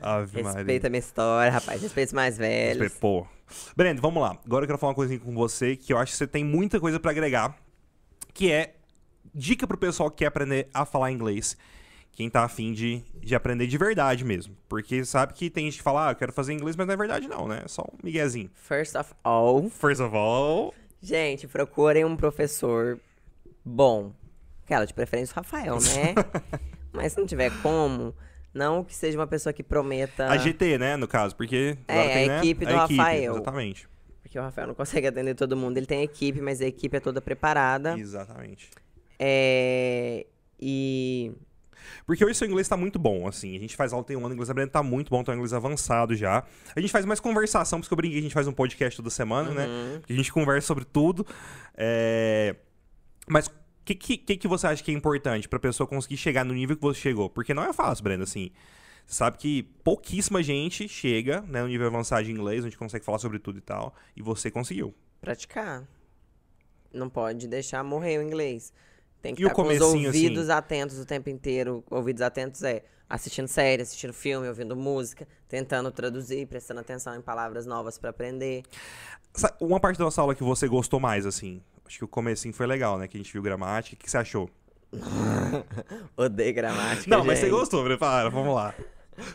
Ave 0.00 0.42
Maria. 0.42 0.58
Respeita 0.58 0.86
a 0.88 0.90
minha 0.90 0.98
história, 0.98 1.52
rapaz. 1.52 1.80
Respeita 1.80 2.08
os 2.08 2.12
mais 2.12 2.36
velhos. 2.36 2.82
Respeito, 2.82 3.00
Pô. 3.00 3.26
Brenda, 3.76 4.00
vamos 4.00 4.20
lá. 4.20 4.36
Agora 4.44 4.64
eu 4.64 4.66
quero 4.66 4.78
falar 4.78 4.90
uma 4.90 4.96
coisinha 4.96 5.20
com 5.20 5.32
você 5.32 5.76
que 5.76 5.92
eu 5.92 5.98
acho 5.98 6.12
que 6.12 6.18
você 6.18 6.26
tem 6.26 6.44
muita 6.44 6.80
coisa 6.80 6.98
pra 6.98 7.12
agregar. 7.12 7.56
Que 8.34 8.50
é 8.50 8.74
dica 9.32 9.66
pro 9.66 9.78
pessoal 9.78 10.10
que 10.10 10.18
quer 10.18 10.26
aprender 10.26 10.68
a 10.74 10.84
falar 10.84 11.12
inglês. 11.12 11.56
Quem 12.12 12.28
tá 12.28 12.44
afim 12.44 12.72
de, 12.72 13.02
de 13.20 13.34
aprender 13.34 13.66
de 13.66 13.78
verdade 13.78 14.24
mesmo. 14.24 14.54
Porque 14.68 15.04
sabe 15.04 15.32
que 15.32 15.48
tem 15.48 15.64
gente 15.64 15.78
que 15.78 15.82
fala, 15.82 16.08
ah, 16.08 16.12
eu 16.12 16.16
quero 16.16 16.32
fazer 16.32 16.52
inglês, 16.52 16.76
mas 16.76 16.86
não 16.86 16.94
é 16.94 16.96
verdade 16.96 17.26
não, 17.26 17.48
né? 17.48 17.62
É 17.64 17.68
só 17.68 17.82
um 17.82 17.98
miguezinho. 18.04 18.50
First 18.54 18.94
of 18.94 19.14
all, 19.24 19.70
First 19.70 20.00
of 20.00 20.14
all... 20.14 20.74
gente, 21.00 21.48
procurem 21.48 22.04
um 22.04 22.16
professor 22.16 22.98
bom. 23.64 24.12
Aquela, 24.64 24.84
de 24.84 24.92
preferência 24.92 25.32
o 25.32 25.36
Rafael, 25.36 25.76
né? 25.76 26.14
Mas 26.92 27.12
se 27.12 27.18
não 27.18 27.26
tiver 27.26 27.50
como, 27.62 28.14
não 28.52 28.84
que 28.84 28.94
seja 28.94 29.18
uma 29.18 29.26
pessoa 29.26 29.52
que 29.52 29.62
prometa. 29.62 30.26
A 30.26 30.36
GT, 30.36 30.76
né, 30.76 30.96
no 30.96 31.08
caso, 31.08 31.34
porque... 31.34 31.78
É, 31.88 32.08
tem, 32.08 32.24
a 32.24 32.28
né, 32.28 32.38
equipe 32.38 32.66
do 32.66 32.74
Rafael. 32.74 33.32
Exatamente. 33.32 33.88
Porque 34.22 34.38
o 34.38 34.42
Rafael 34.42 34.68
não 34.68 34.74
consegue 34.74 35.06
atender 35.06 35.34
todo 35.34 35.56
mundo. 35.56 35.76
Ele 35.76 35.86
tem 35.86 36.02
equipe, 36.02 36.40
mas 36.40 36.60
a 36.60 36.66
equipe 36.66 36.96
é 36.96 37.00
toda 37.00 37.20
preparada. 37.20 37.98
Exatamente. 37.98 38.70
É. 39.18 40.26
E. 40.58 41.32
Porque 42.06 42.24
hoje 42.24 42.34
seu 42.34 42.48
inglês 42.48 42.68
tá 42.68 42.76
muito 42.76 42.98
bom, 42.98 43.26
assim. 43.26 43.56
A 43.56 43.58
gente 43.60 43.76
faz 43.76 43.92
aula 43.92 44.04
tem 44.04 44.16
um 44.16 44.20
ano, 44.20 44.30
o 44.30 44.32
inglês 44.32 44.50
aprendendo 44.50 44.72
tá 44.72 44.82
muito 44.82 45.10
bom, 45.10 45.22
tá 45.22 45.32
um 45.32 45.36
inglês 45.36 45.52
avançado 45.52 46.14
já. 46.14 46.44
A 46.74 46.80
gente 46.80 46.90
faz 46.90 47.04
mais 47.04 47.20
conversação, 47.20 47.80
porque 47.80 47.92
eu 47.92 47.96
brinquei, 47.96 48.18
a 48.18 48.22
gente 48.22 48.34
faz 48.34 48.46
um 48.46 48.52
podcast 48.52 48.96
toda 48.96 49.10
semana, 49.10 49.50
né? 49.50 49.66
Uhum. 49.66 50.00
Que 50.06 50.12
a 50.12 50.16
gente 50.16 50.32
conversa 50.32 50.66
sobre 50.66 50.84
tudo. 50.84 51.26
É... 51.76 52.56
Mas 53.28 53.46
o 53.46 53.52
que, 53.84 53.94
que, 53.94 54.16
que 54.16 54.36
que 54.36 54.48
você 54.48 54.66
acha 54.66 54.82
que 54.82 54.90
é 54.90 54.94
importante 54.94 55.48
pra 55.48 55.58
pessoa 55.58 55.86
conseguir 55.86 56.16
chegar 56.16 56.44
no 56.44 56.54
nível 56.54 56.76
que 56.76 56.82
você 56.82 57.00
chegou? 57.00 57.28
Porque 57.28 57.52
não 57.52 57.64
é 57.64 57.72
fácil, 57.72 58.04
Brenda, 58.04 58.24
assim. 58.24 58.50
Você 59.06 59.16
sabe 59.16 59.38
que 59.38 59.64
pouquíssima 59.84 60.42
gente 60.42 60.88
chega 60.88 61.40
né, 61.42 61.60
no 61.62 61.68
nível 61.68 61.88
avançado 61.88 62.24
de 62.24 62.30
inglês, 62.30 62.64
onde 62.64 62.78
consegue 62.78 63.04
falar 63.04 63.18
sobre 63.18 63.38
tudo 63.38 63.58
e 63.58 63.60
tal, 63.60 63.94
e 64.16 64.22
você 64.22 64.50
conseguiu. 64.50 64.94
praticar. 65.20 65.86
Não 66.92 67.08
pode 67.08 67.48
deixar 67.48 67.82
morrer 67.82 68.18
o 68.18 68.22
inglês. 68.22 68.72
Tem 69.22 69.34
que 69.34 69.42
E 69.42 69.44
estar 69.44 69.54
com 69.54 69.62
os 69.62 69.68
comecinho, 69.68 70.06
ouvidos 70.08 70.50
atentos 70.50 70.98
o 70.98 71.06
tempo 71.06 71.30
inteiro. 71.30 71.84
Ouvidos 71.88 72.20
atentos 72.20 72.62
é 72.64 72.82
assistindo 73.08 73.46
série, 73.46 73.82
assistindo 73.82 74.12
filme, 74.12 74.48
ouvindo 74.48 74.74
música, 74.74 75.28
tentando 75.48 75.90
traduzir, 75.92 76.46
prestando 76.46 76.80
atenção 76.80 77.14
em 77.14 77.20
palavras 77.20 77.64
novas 77.64 77.96
pra 77.98 78.10
aprender. 78.10 78.64
Uma 79.60 79.78
parte 79.78 79.98
da 79.98 80.04
nossa 80.04 80.20
aula 80.20 80.34
que 80.34 80.42
você 80.42 80.66
gostou 80.66 80.98
mais, 80.98 81.24
assim. 81.24 81.62
Acho 81.86 81.98
que 81.98 82.04
o 82.04 82.08
comecinho 82.08 82.52
foi 82.52 82.66
legal, 82.66 82.98
né? 82.98 83.06
Que 83.06 83.16
a 83.16 83.20
gente 83.20 83.32
viu 83.32 83.42
gramática. 83.42 83.94
O 83.94 83.98
que 83.98 84.10
você 84.10 84.18
achou? 84.18 84.50
Odeio 86.16 86.54
gramática. 86.54 87.08
Não, 87.08 87.24
mas 87.24 87.38
você 87.38 87.46
gente. 87.46 87.54
gostou, 87.54 87.84
prepara, 87.84 88.28
vamos 88.28 88.54
lá. 88.54 88.74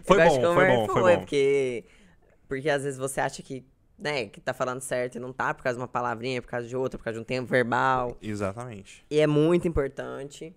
Foi 0.03 0.17
bom, 0.17 0.53
foi 0.53 0.67
bom, 0.67 0.87
foi 0.87 1.01
bom. 1.01 1.19
Porque, 1.19 1.85
porque 2.47 2.69
às 2.69 2.83
vezes 2.83 2.99
você 2.99 3.21
acha 3.21 3.41
que, 3.41 3.63
né, 3.97 4.27
que 4.27 4.39
tá 4.39 4.53
falando 4.53 4.81
certo 4.81 5.15
e 5.15 5.19
não 5.19 5.33
tá 5.33 5.53
por 5.53 5.63
causa 5.63 5.77
de 5.77 5.81
uma 5.81 5.87
palavrinha, 5.87 6.41
por 6.41 6.47
causa 6.49 6.67
de 6.67 6.75
outra, 6.75 6.97
por 6.97 7.03
causa 7.03 7.17
de 7.17 7.21
um 7.21 7.25
tempo 7.25 7.47
verbal. 7.47 8.15
Exatamente. 8.21 9.03
E 9.09 9.19
é 9.19 9.25
muito 9.27 9.67
importante. 9.67 10.53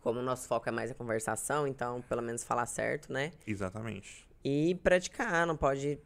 Como 0.00 0.20
o 0.20 0.22
nosso 0.22 0.46
foco 0.46 0.68
é 0.68 0.72
mais 0.72 0.90
a 0.90 0.94
conversação, 0.94 1.66
então 1.66 2.02
pelo 2.08 2.20
menos 2.22 2.44
falar 2.44 2.66
certo, 2.66 3.12
né? 3.12 3.32
Exatamente. 3.46 4.26
E 4.44 4.74
praticar, 4.82 5.46
não 5.46 5.56
pode. 5.56 5.98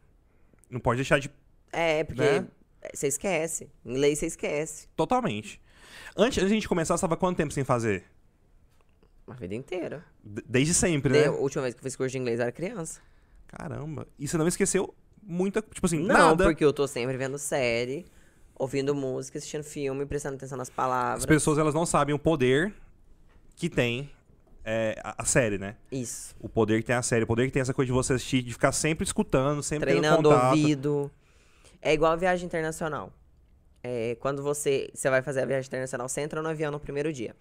Não 0.69 0.79
pode 0.79 0.97
deixar 0.99 1.19
de. 1.19 1.29
É, 1.71 2.03
porque 2.05 2.21
Né? 2.21 2.47
você 2.93 3.07
esquece. 3.07 3.69
Inglês 3.85 4.17
você 4.19 4.27
esquece. 4.27 4.87
Totalmente. 4.95 5.61
Antes, 6.15 6.37
antes 6.37 6.39
de 6.39 6.45
a 6.45 6.49
gente 6.49 6.69
começar, 6.69 6.95
você 6.97 7.01
tava 7.01 7.17
quanto 7.17 7.35
tempo 7.37 7.51
sem 7.53 7.65
fazer? 7.65 8.05
A 9.27 9.33
vida 9.33 9.53
inteira. 9.53 10.03
D- 10.23 10.43
Desde 10.47 10.73
sempre, 10.73 11.11
Desde 11.11 11.29
né? 11.31 11.35
A 11.35 11.39
última 11.39 11.61
vez 11.63 11.73
que 11.75 11.79
eu 11.79 11.83
fiz 11.83 11.95
curso 11.95 12.11
de 12.13 12.17
inglês 12.17 12.39
era 12.39 12.51
criança. 12.53 13.01
Caramba. 13.47 14.07
E 14.17 14.27
você 14.27 14.37
não 14.37 14.47
esqueceu 14.47 14.95
muita. 15.23 15.61
Tipo 15.61 15.85
assim, 15.85 15.99
Não, 15.99 16.29
nada. 16.29 16.43
porque 16.45 16.63
eu 16.63 16.73
tô 16.73 16.87
sempre 16.87 17.17
vendo 17.17 17.37
série, 17.37 18.05
ouvindo 18.55 18.93
música, 18.95 19.37
assistindo 19.37 19.63
filme, 19.63 20.05
prestando 20.05 20.35
atenção 20.35 20.57
nas 20.57 20.69
palavras. 20.69 21.19
As 21.21 21.25
pessoas 21.25 21.57
elas 21.57 21.73
não 21.73 21.85
sabem 21.85 22.13
o 22.13 22.19
poder 22.19 22.73
que 23.55 23.69
tem 23.69 24.09
é, 24.63 24.99
a, 25.03 25.23
a 25.23 25.25
série, 25.25 25.57
né? 25.57 25.75
Isso. 25.91 26.35
O 26.39 26.47
poder 26.47 26.79
que 26.81 26.87
tem 26.87 26.95
a 26.95 27.01
série, 27.01 27.23
o 27.23 27.27
poder 27.27 27.45
que 27.45 27.51
tem 27.51 27.61
essa 27.61 27.73
coisa 27.73 27.87
de 27.87 27.93
você 27.93 28.13
assistir, 28.13 28.41
de 28.41 28.53
ficar 28.53 28.71
sempre 28.71 29.03
escutando, 29.03 29.63
sempre 29.63 29.87
tendo 29.91 29.99
Treinando 30.01 30.29
contato. 30.29 30.51
ouvido. 30.51 31.11
É 31.81 31.93
igual 31.93 32.11
a 32.11 32.15
viagem 32.15 32.45
internacional. 32.45 33.11
É, 33.81 34.15
quando 34.19 34.43
você, 34.43 34.89
você 34.93 35.09
vai 35.09 35.21
fazer 35.21 35.41
a 35.41 35.45
viagem 35.45 35.67
internacional, 35.67 36.07
você 36.09 36.21
entra 36.21 36.41
no 36.41 36.49
avião 36.49 36.71
no 36.71 36.79
primeiro 36.79 37.11
dia. 37.13 37.35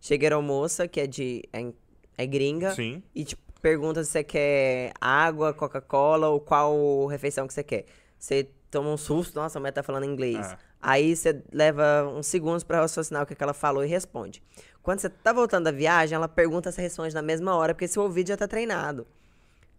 Chega 0.00 0.26
a 0.26 0.28
aeromoça, 0.28 0.86
que 0.86 1.00
é 1.00 1.06
de. 1.06 1.42
é, 1.52 1.72
é 2.16 2.26
gringa, 2.26 2.74
Sim. 2.74 3.02
e 3.14 3.24
te 3.24 3.36
pergunta 3.60 4.02
se 4.04 4.10
você 4.10 4.24
quer 4.24 4.92
água, 5.00 5.52
Coca-Cola 5.54 6.28
ou 6.28 6.40
qual 6.40 7.06
refeição 7.06 7.46
que 7.46 7.54
você 7.54 7.62
quer. 7.62 7.84
Você 8.18 8.48
toma 8.70 8.90
um 8.90 8.96
susto, 8.96 9.34
nossa, 9.36 9.58
a 9.58 9.60
mulher 9.60 9.72
tá 9.72 9.82
falando 9.82 10.04
inglês. 10.04 10.38
Ah. 10.52 10.58
Aí 10.82 11.14
você 11.14 11.42
leva 11.52 12.06
uns 12.14 12.26
segundos 12.26 12.64
pra 12.64 12.80
raciocinar 12.80 13.22
o 13.22 13.26
que, 13.26 13.34
que 13.34 13.42
ela 13.42 13.52
falou 13.52 13.84
e 13.84 13.88
responde. 13.88 14.42
Quando 14.82 15.00
você 15.00 15.10
tá 15.10 15.32
voltando 15.32 15.64
da 15.64 15.70
viagem, 15.72 16.16
ela 16.16 16.26
pergunta 16.28 16.72
se 16.72 16.80
responde 16.80 17.14
na 17.14 17.20
mesma 17.22 17.54
hora, 17.54 17.74
porque 17.74 17.86
seu 17.86 18.02
ouvido 18.02 18.28
já 18.28 18.36
tá 18.36 18.48
treinado. 18.48 19.06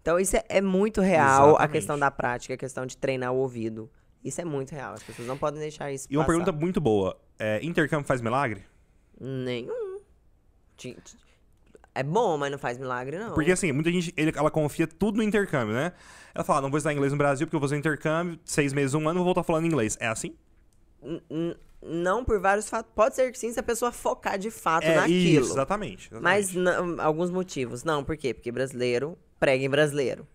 Então 0.02 0.20
isso 0.20 0.36
é, 0.36 0.44
é 0.50 0.62
muito 0.62 1.02
real, 1.02 1.44
a 1.44 1.50
Exatamente. 1.50 1.72
questão 1.72 1.98
da 2.00 2.12
prática, 2.12 2.54
a 2.54 2.58
questão 2.58 2.86
de 2.86 2.98
treinar 2.98 3.32
o 3.34 3.38
ouvido. 3.38 3.90
Isso 4.24 4.40
é 4.42 4.46
muito 4.46 4.72
real, 4.72 4.94
as 4.94 5.02
pessoas 5.02 5.28
não 5.28 5.38
podem 5.38 5.60
deixar 5.60 5.92
isso 5.92 6.08
E 6.10 6.16
uma 6.16 6.24
passar. 6.24 6.38
pergunta 6.38 6.52
muito 6.52 6.80
boa. 6.80 7.18
É, 7.40 7.60
intercâmbio 7.64 8.06
faz 8.06 8.22
milagre? 8.22 8.64
Nenhum. 9.20 10.00
É 11.94 12.04
bom, 12.04 12.38
mas 12.38 12.52
não 12.52 12.58
faz 12.58 12.78
milagre, 12.78 13.18
não. 13.20 13.34
Porque 13.34 13.52
assim, 13.52 13.72
muita 13.72 13.92
gente 13.92 14.14
ele- 14.16 14.32
ela 14.36 14.50
confia 14.50 14.88
tudo 14.88 15.18
no 15.18 15.24
intercâmbio, 15.24 15.74
né? 15.76 15.92
Ela 16.34 16.44
fala, 16.44 16.60
"Ah, 16.60 16.62
não 16.62 16.70
vou 16.70 16.78
estudar 16.78 16.94
inglês 16.94 17.12
no 17.12 17.18
Brasil 17.18 17.46
porque 17.46 17.56
eu 17.56 17.60
vou 17.60 17.68
fazer 17.68 17.78
intercâmbio, 17.78 18.40
seis 18.46 18.72
meses, 18.72 18.94
um 18.94 19.08
ano, 19.10 19.20
vou 19.20 19.26
voltar 19.26 19.44
falando 19.44 19.66
inglês. 19.66 19.98
É 20.00 20.08
assim? 20.08 20.34
N- 21.04 21.56
Não 21.84 22.24
por 22.24 22.40
vários 22.40 22.70
fatos. 22.70 22.92
Pode 22.96 23.16
ser 23.16 23.32
que 23.32 23.40
sim, 23.40 23.52
se 23.52 23.60
a 23.60 23.64
pessoa 23.64 23.92
focar 23.92 24.38
de 24.38 24.52
fato 24.52 24.84
é 24.86 24.96
naquilo. 24.98 25.42
isso, 25.46 25.54
exatamente. 25.54 26.10
exatamente. 26.12 26.22
Mas 26.24 26.54
não- 26.54 27.02
alguns 27.02 27.32
motivos. 27.32 27.84
Não, 27.84 28.04
por 28.04 28.16
quê? 28.16 28.36
Porque 28.36 28.52
brasileiro 28.52 29.18
prega 29.40 29.66
em 29.66 29.70
brasileiro. 29.70 30.28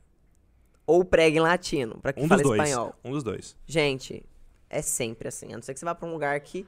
Ou 0.84 1.04
prega 1.04 1.36
em 1.36 1.40
latino, 1.40 1.98
pra 2.00 2.12
quem 2.12 2.24
um 2.24 2.26
dos 2.28 2.36
fala 2.36 2.42
dois. 2.42 2.62
espanhol. 2.68 2.94
Um 3.04 3.12
dos 3.12 3.22
dois. 3.22 3.57
Gente, 3.64 4.24
é 4.68 4.82
sempre 4.82 5.28
assim. 5.28 5.52
A 5.52 5.57
não 5.57 5.62
ser 5.62 5.72
que 5.72 5.78
você 5.78 5.84
vá 5.86 5.94
pra 5.94 6.09
um 6.09 6.12
lugar 6.12 6.38
que 6.40 6.66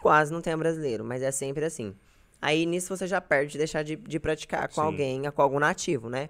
quase 0.00 0.32
não 0.32 0.40
tenha 0.40 0.56
brasileiro, 0.56 1.04
mas 1.04 1.22
é 1.22 1.30
sempre 1.30 1.64
assim. 1.66 1.94
Aí 2.40 2.66
nisso 2.66 2.96
você 2.96 3.06
já 3.06 3.20
perde 3.20 3.52
de 3.52 3.58
deixar 3.58 3.82
de, 3.82 3.96
de 3.96 4.20
praticar 4.20 4.68
com 4.68 4.80
Sim. 4.80 4.86
alguém, 4.86 5.30
com 5.30 5.42
algum 5.42 5.58
nativo, 5.58 6.08
né? 6.08 6.28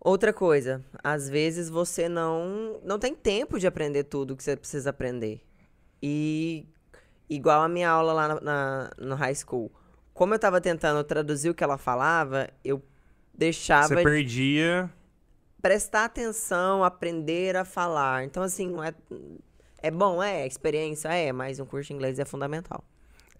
Outra 0.00 0.32
coisa, 0.32 0.84
às 1.02 1.28
vezes 1.28 1.68
você 1.70 2.08
não 2.08 2.80
não 2.84 2.98
tem 2.98 3.14
tempo 3.14 3.58
de 3.58 3.66
aprender 3.68 4.04
tudo 4.04 4.36
que 4.36 4.42
você 4.42 4.56
precisa 4.56 4.90
aprender. 4.90 5.40
E 6.02 6.66
igual 7.30 7.62
a 7.62 7.68
minha 7.68 7.90
aula 7.90 8.12
lá 8.12 8.28
na, 8.28 8.40
na- 8.40 8.90
no 8.98 9.14
high 9.16 9.34
school, 9.34 9.70
como 10.14 10.34
eu 10.34 10.38
tava 10.40 10.60
tentando 10.60 11.04
traduzir 11.04 11.50
o 11.50 11.54
que 11.54 11.64
ela 11.64 11.78
falava, 11.78 12.50
eu 12.64 12.82
deixava 13.34 13.88
Você 13.88 13.96
perdia. 14.04 14.90
prestar 15.60 16.04
atenção, 16.04 16.82
aprender 16.84 17.56
a 17.56 17.64
falar. 17.64 18.24
Então, 18.24 18.42
assim, 18.42 18.68
não 18.68 18.82
é, 18.82 18.94
é 19.82 19.90
bom, 19.90 20.22
é, 20.22 20.46
experiência 20.46 21.08
é, 21.14 21.32
mas 21.32 21.60
um 21.60 21.66
curso 21.66 21.88
de 21.88 21.94
inglês 21.94 22.18
é 22.18 22.24
fundamental. 22.24 22.84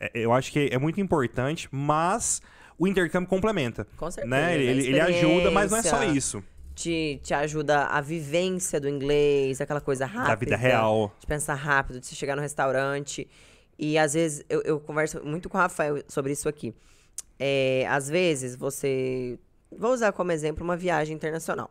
É, 0.03 0.11
Eu 0.15 0.33
acho 0.33 0.51
que 0.53 0.69
é 0.73 0.79
muito 0.79 1.01
importante, 1.01 1.69
mas 1.71 2.43
o 2.79 2.87
intercâmbio 2.87 3.29
complementa. 3.29 3.87
Com 3.97 4.11
certeza. 4.11 4.35
Né? 4.35 4.55
Ele, 4.55 5.01
a 5.01 5.09
ele- 5.09 5.19
ajuda, 5.19 5.51
mas 5.51 5.71
não 5.71 5.79
é 5.79 5.83
só 5.83 6.03
isso. 6.05 6.43
Te, 6.75 7.21
te 7.23 7.35
ajuda 7.35 7.85
a 7.85 8.01
vivência 8.01 8.81
do 8.81 8.89
inglês, 8.89 9.61
aquela 9.61 9.81
coisa 9.81 10.07
rápida. 10.07 10.29
Da 10.29 10.35
vida 10.35 10.57
real. 10.57 11.15
De 11.21 11.27
pensar 11.27 11.55
rápido, 11.55 12.01
de 12.01 12.07
você 12.07 12.15
chegar 12.15 12.35
no 12.35 12.41
restaurante. 12.43 13.29
E 13.79 13.99
às 13.99 14.15
vezes, 14.15 14.45
eu, 14.49 14.63
eu 14.63 14.81
converso 14.81 15.23
muito 15.25 15.49
com 15.49 15.59
o 15.59 15.61
Rafael 15.61 16.03
sobre 16.09 16.33
isso 16.33 16.49
aqui. 16.49 16.75
É, 17.39 17.87
às 17.89 18.09
vezes, 18.09 18.57
você. 18.57 19.39
Vou 19.71 19.93
usar 19.93 20.13
como 20.13 20.33
exemplo 20.33 20.65
uma 20.65 20.77
viagem 20.77 21.15
internacional. 21.15 21.71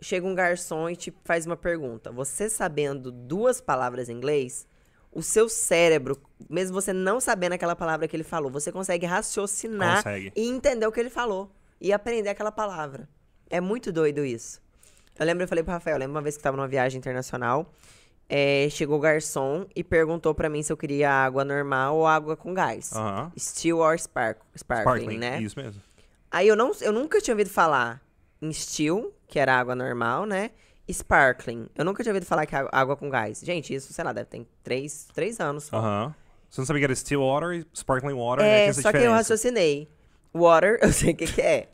Chega 0.00 0.26
um 0.26 0.34
garçom 0.34 0.88
e 0.88 0.96
te 0.96 1.12
faz 1.24 1.46
uma 1.46 1.56
pergunta. 1.56 2.10
Você 2.10 2.48
sabendo 2.48 3.12
duas 3.12 3.60
palavras 3.60 4.08
em 4.08 4.12
inglês, 4.14 4.66
o 5.12 5.22
seu 5.22 5.48
cérebro, 5.48 6.18
mesmo 6.48 6.74
você 6.74 6.92
não 6.92 7.20
sabendo 7.20 7.52
aquela 7.52 7.76
palavra 7.76 8.08
que 8.08 8.16
ele 8.16 8.24
falou, 8.24 8.50
você 8.50 8.72
consegue 8.72 9.04
raciocinar 9.04 9.96
Consegue. 9.96 10.32
e 10.34 10.48
entender 10.48 10.86
o 10.86 10.92
que 10.92 10.98
ele 10.98 11.10
falou. 11.10 11.50
E 11.80 11.92
aprender 11.92 12.28
aquela 12.30 12.50
palavra. 12.52 13.08
É 13.50 13.60
muito 13.60 13.92
doido 13.92 14.24
isso. 14.24 14.60
Eu 15.18 15.26
lembro, 15.26 15.44
eu 15.44 15.48
falei 15.48 15.62
pro 15.62 15.72
Rafael, 15.72 15.96
eu 15.96 16.00
lembro 16.00 16.14
uma 16.14 16.22
vez 16.22 16.36
que 16.36 16.42
tava 16.42 16.56
numa 16.56 16.68
viagem 16.68 16.98
internacional, 16.98 17.70
é, 18.28 18.66
chegou 18.70 18.96
o 18.96 19.00
garçom 19.00 19.66
e 19.76 19.84
perguntou 19.84 20.34
pra 20.34 20.48
mim 20.48 20.62
se 20.62 20.72
eu 20.72 20.76
queria 20.76 21.10
água 21.10 21.44
normal 21.44 21.96
ou 21.96 22.06
água 22.06 22.34
com 22.34 22.54
gás. 22.54 22.92
Aham. 22.94 23.30
Still 23.38 23.78
or 23.80 23.98
spark, 23.98 24.38
sparkling, 24.56 24.94
Sparkling, 25.00 25.18
né? 25.18 25.42
isso 25.42 25.58
mesmo. 25.58 25.82
Aí 26.30 26.48
eu, 26.48 26.56
não, 26.56 26.72
eu 26.80 26.92
nunca 26.92 27.20
tinha 27.20 27.34
ouvido 27.34 27.50
falar 27.50 28.00
em 28.40 28.50
still, 28.52 29.12
que 29.28 29.38
era 29.38 29.58
água 29.58 29.74
normal, 29.74 30.24
né? 30.24 30.50
Sparkling. 30.90 31.68
Eu 31.74 31.84
nunca 31.84 32.02
tinha 32.02 32.12
ouvido 32.12 32.26
falar 32.26 32.46
que 32.46 32.54
é 32.54 32.66
água 32.72 32.96
com 32.96 33.08
gás. 33.08 33.40
Gente, 33.40 33.74
isso, 33.74 33.92
sei 33.92 34.04
lá, 34.04 34.12
deve 34.12 34.28
ter 34.28 34.46
três, 34.62 35.08
três 35.14 35.40
anos 35.40 35.64
só. 35.64 35.76
Aham. 35.76 36.14
Você 36.50 36.60
não 36.60 36.66
sabia 36.66 36.80
que 36.80 36.84
era 36.84 36.94
still 36.94 37.22
water 37.22 37.52
e 37.52 37.66
sparkling 37.74 38.14
water, 38.14 38.44
né? 38.44 38.60
É, 38.60 38.66
essa 38.66 38.82
só 38.82 38.92
que 38.92 38.98
eu 38.98 39.12
raciocinei. 39.12 39.88
Water, 40.34 40.78
eu 40.82 40.92
sei 40.92 41.12
o 41.12 41.16
que, 41.16 41.26
que 41.26 41.40
é. 41.40 41.68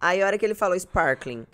Aí 0.00 0.22
a 0.22 0.26
hora 0.26 0.38
que 0.38 0.44
ele 0.46 0.54
falou 0.54 0.78
sparkling, 0.78 1.46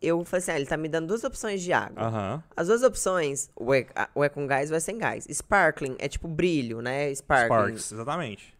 eu 0.00 0.24
falei 0.24 0.42
assim, 0.42 0.50
ah, 0.52 0.56
ele 0.56 0.66
tá 0.66 0.76
me 0.76 0.88
dando 0.88 1.08
duas 1.08 1.24
opções 1.24 1.62
de 1.62 1.72
água. 1.72 2.04
Aham. 2.04 2.44
As 2.56 2.68
duas 2.68 2.82
opções, 2.82 3.50
ou 3.56 3.74
é, 3.74 3.86
ou 4.14 4.22
é 4.22 4.28
com 4.28 4.46
gás 4.46 4.70
ou 4.70 4.76
é 4.76 4.80
sem 4.80 4.96
gás. 4.96 5.26
Sparkling 5.28 5.96
é 5.98 6.06
tipo 6.06 6.28
brilho, 6.28 6.80
né? 6.80 7.12
Sparkling. 7.12 7.48
Sparks, 7.48 7.92
exatamente. 7.92 8.54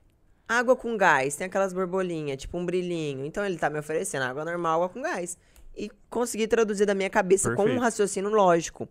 Água 0.48 0.74
com 0.74 0.96
gás, 0.96 1.36
tem 1.36 1.46
aquelas 1.46 1.72
borbolinhas, 1.72 2.38
tipo 2.38 2.58
um 2.58 2.66
brilhinho. 2.66 3.24
Então 3.24 3.44
ele 3.44 3.56
tá 3.56 3.70
me 3.70 3.78
oferecendo 3.78 4.22
água 4.24 4.44
normal, 4.44 4.82
água 4.82 4.88
com 4.88 5.00
gás. 5.00 5.38
E 5.76 5.90
consegui 6.08 6.46
traduzir 6.46 6.86
da 6.86 6.94
minha 6.94 7.10
cabeça 7.10 7.48
com 7.48 7.62
um 7.62 7.64
Perfeito. 7.64 7.82
raciocínio 7.82 8.30
lógico. 8.30 8.88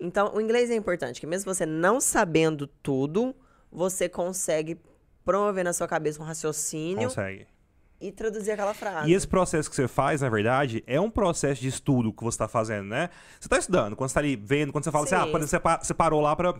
Então, 0.00 0.32
o 0.34 0.40
inglês 0.40 0.70
é 0.70 0.74
importante, 0.76 1.20
que 1.20 1.26
mesmo 1.26 1.52
você 1.52 1.64
não 1.66 2.00
sabendo 2.00 2.66
tudo, 2.66 3.34
você 3.70 4.08
consegue 4.08 4.80
promover 5.24 5.64
na 5.64 5.72
sua 5.72 5.86
cabeça 5.88 6.20
um 6.22 6.24
raciocínio 6.24 7.08
Consegue. 7.08 7.46
e 8.00 8.10
traduzir 8.12 8.52
aquela 8.52 8.72
frase. 8.74 9.10
E 9.10 9.14
esse 9.14 9.26
processo 9.28 9.68
que 9.68 9.76
você 9.76 9.86
faz, 9.88 10.20
na 10.20 10.28
verdade, 10.28 10.82
é 10.86 11.00
um 11.00 11.10
processo 11.10 11.60
de 11.60 11.68
estudo 11.68 12.12
que 12.12 12.22
você 12.22 12.34
está 12.36 12.48
fazendo, 12.48 12.86
né? 12.88 13.10
Você 13.38 13.46
está 13.46 13.58
estudando, 13.58 13.94
quando 13.96 14.08
você 14.08 14.14
tá 14.14 14.20
ali 14.20 14.36
vendo, 14.36 14.72
quando 14.72 14.84
você 14.84 14.90
fala 14.92 15.04
assim, 15.04 15.16
Sim. 15.16 15.22
ah, 15.22 15.26
por 15.26 15.40
exemplo, 15.40 15.48
você 15.48 15.60
pa- 15.60 15.80
você 15.82 15.94
parou 15.94 16.20
lá 16.20 16.34
pra 16.36 16.54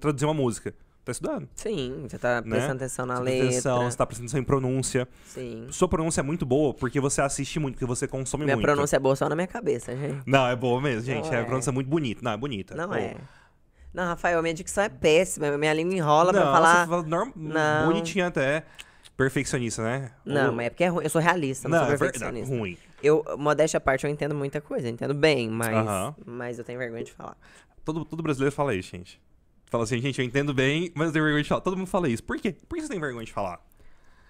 traduzir 0.00 0.24
uma 0.26 0.34
música. 0.34 0.74
Tá 1.04 1.12
estudando. 1.12 1.48
Sim, 1.54 2.06
você 2.08 2.18
tá 2.18 2.42
Né? 2.42 2.50
prestando 2.50 2.76
atenção 2.76 3.06
na 3.06 3.16
Você 3.16 3.22
letra. 3.22 3.40
presta 3.48 3.68
atenção, 3.70 3.90
você 3.90 3.96
tá 3.96 4.06
prestando 4.06 4.26
atenção 4.26 4.40
em 4.40 4.44
pronúncia. 4.44 5.08
Sim. 5.26 5.66
Sua 5.70 5.88
pronúncia 5.88 6.20
é 6.20 6.22
muito 6.22 6.44
boa 6.44 6.74
porque 6.74 7.00
você 7.00 7.22
assiste 7.22 7.58
muito, 7.58 7.74
porque 7.74 7.86
você 7.86 8.06
consome 8.06 8.44
Minha 8.44 8.56
muito. 8.56 8.66
pronúncia 8.66 8.96
é 8.96 8.98
boa 8.98 9.16
só 9.16 9.28
na 9.28 9.34
minha 9.34 9.46
cabeça, 9.46 9.96
gente. 9.96 10.22
Não, 10.26 10.46
é 10.46 10.54
boa 10.54 10.80
mesmo, 10.80 11.02
gente. 11.02 11.26
Não 11.26 11.32
é. 11.34 11.38
é. 11.38 11.40
A 11.40 11.44
pronúncia 11.46 11.70
é 11.70 11.72
muito 11.72 11.88
bonita. 11.88 12.20
Não, 12.22 12.32
é 12.32 12.36
bonita. 12.36 12.74
Não 12.74 12.88
Pô. 12.88 12.94
é. 12.94 13.16
Não, 13.94 14.04
Rafael, 14.04 14.40
minha 14.42 14.54
dicção 14.54 14.84
é 14.84 14.88
péssima. 14.88 15.56
Minha 15.56 15.72
língua 15.72 15.94
enrola 15.94 16.32
pra 16.32 16.44
Não, 16.44 16.52
falar. 16.52 16.84
você 16.84 16.90
fala 16.90 17.02
norm... 17.02 17.30
Não. 17.34 17.86
bonitinha 17.86 18.26
até. 18.28 18.64
Perfeccionista, 19.16 19.82
né? 19.82 20.12
Não, 20.24 20.48
Ou- 20.50 20.52
mas 20.52 20.66
é 20.66 20.70
porque 20.70 20.84
é 20.84 20.88
ruim. 20.88 21.04
Eu 21.04 21.10
sou 21.10 21.20
realista, 21.20 21.68
não, 21.68 21.78
Não, 21.78 21.86
sou 21.86 21.94
é 21.94 21.98
perfeccionista. 21.98 22.54
Ruim. 22.54 22.78
Eu, 23.02 23.24
modéstia 23.38 23.78
à 23.78 23.80
parte, 23.80 24.04
eu 24.04 24.10
entendo 24.10 24.34
muita 24.34 24.60
coisa. 24.60 24.86
eu 24.86 24.92
Entendo 24.92 25.12
bem, 25.14 25.48
mas, 25.48 25.74
Aham. 25.76 26.14
mas 26.24 26.58
eu 26.58 26.64
tenho 26.64 26.78
vergonha 26.78 27.02
de 27.04 27.12
falar. 27.12 27.36
Todo, 27.84 28.04
todo 28.04 28.22
brasileiro 28.22 28.54
fala 28.54 28.74
isso, 28.74 28.90
gente. 28.90 29.20
Fala 29.70 29.84
assim, 29.84 30.00
gente, 30.00 30.18
eu 30.18 30.24
entendo 30.24 30.52
bem, 30.52 30.90
mas 30.96 31.06
eu 31.06 31.12
tenho 31.12 31.24
vergonha 31.24 31.44
de 31.44 31.48
falar. 31.48 31.60
Todo 31.60 31.76
mundo 31.76 31.86
fala 31.86 32.08
isso. 32.08 32.24
Por 32.24 32.36
quê? 32.38 32.56
Por 32.68 32.74
que 32.74 32.82
você 32.82 32.88
tem 32.88 32.98
vergonha 33.00 33.24
de 33.24 33.32
falar? 33.32 33.60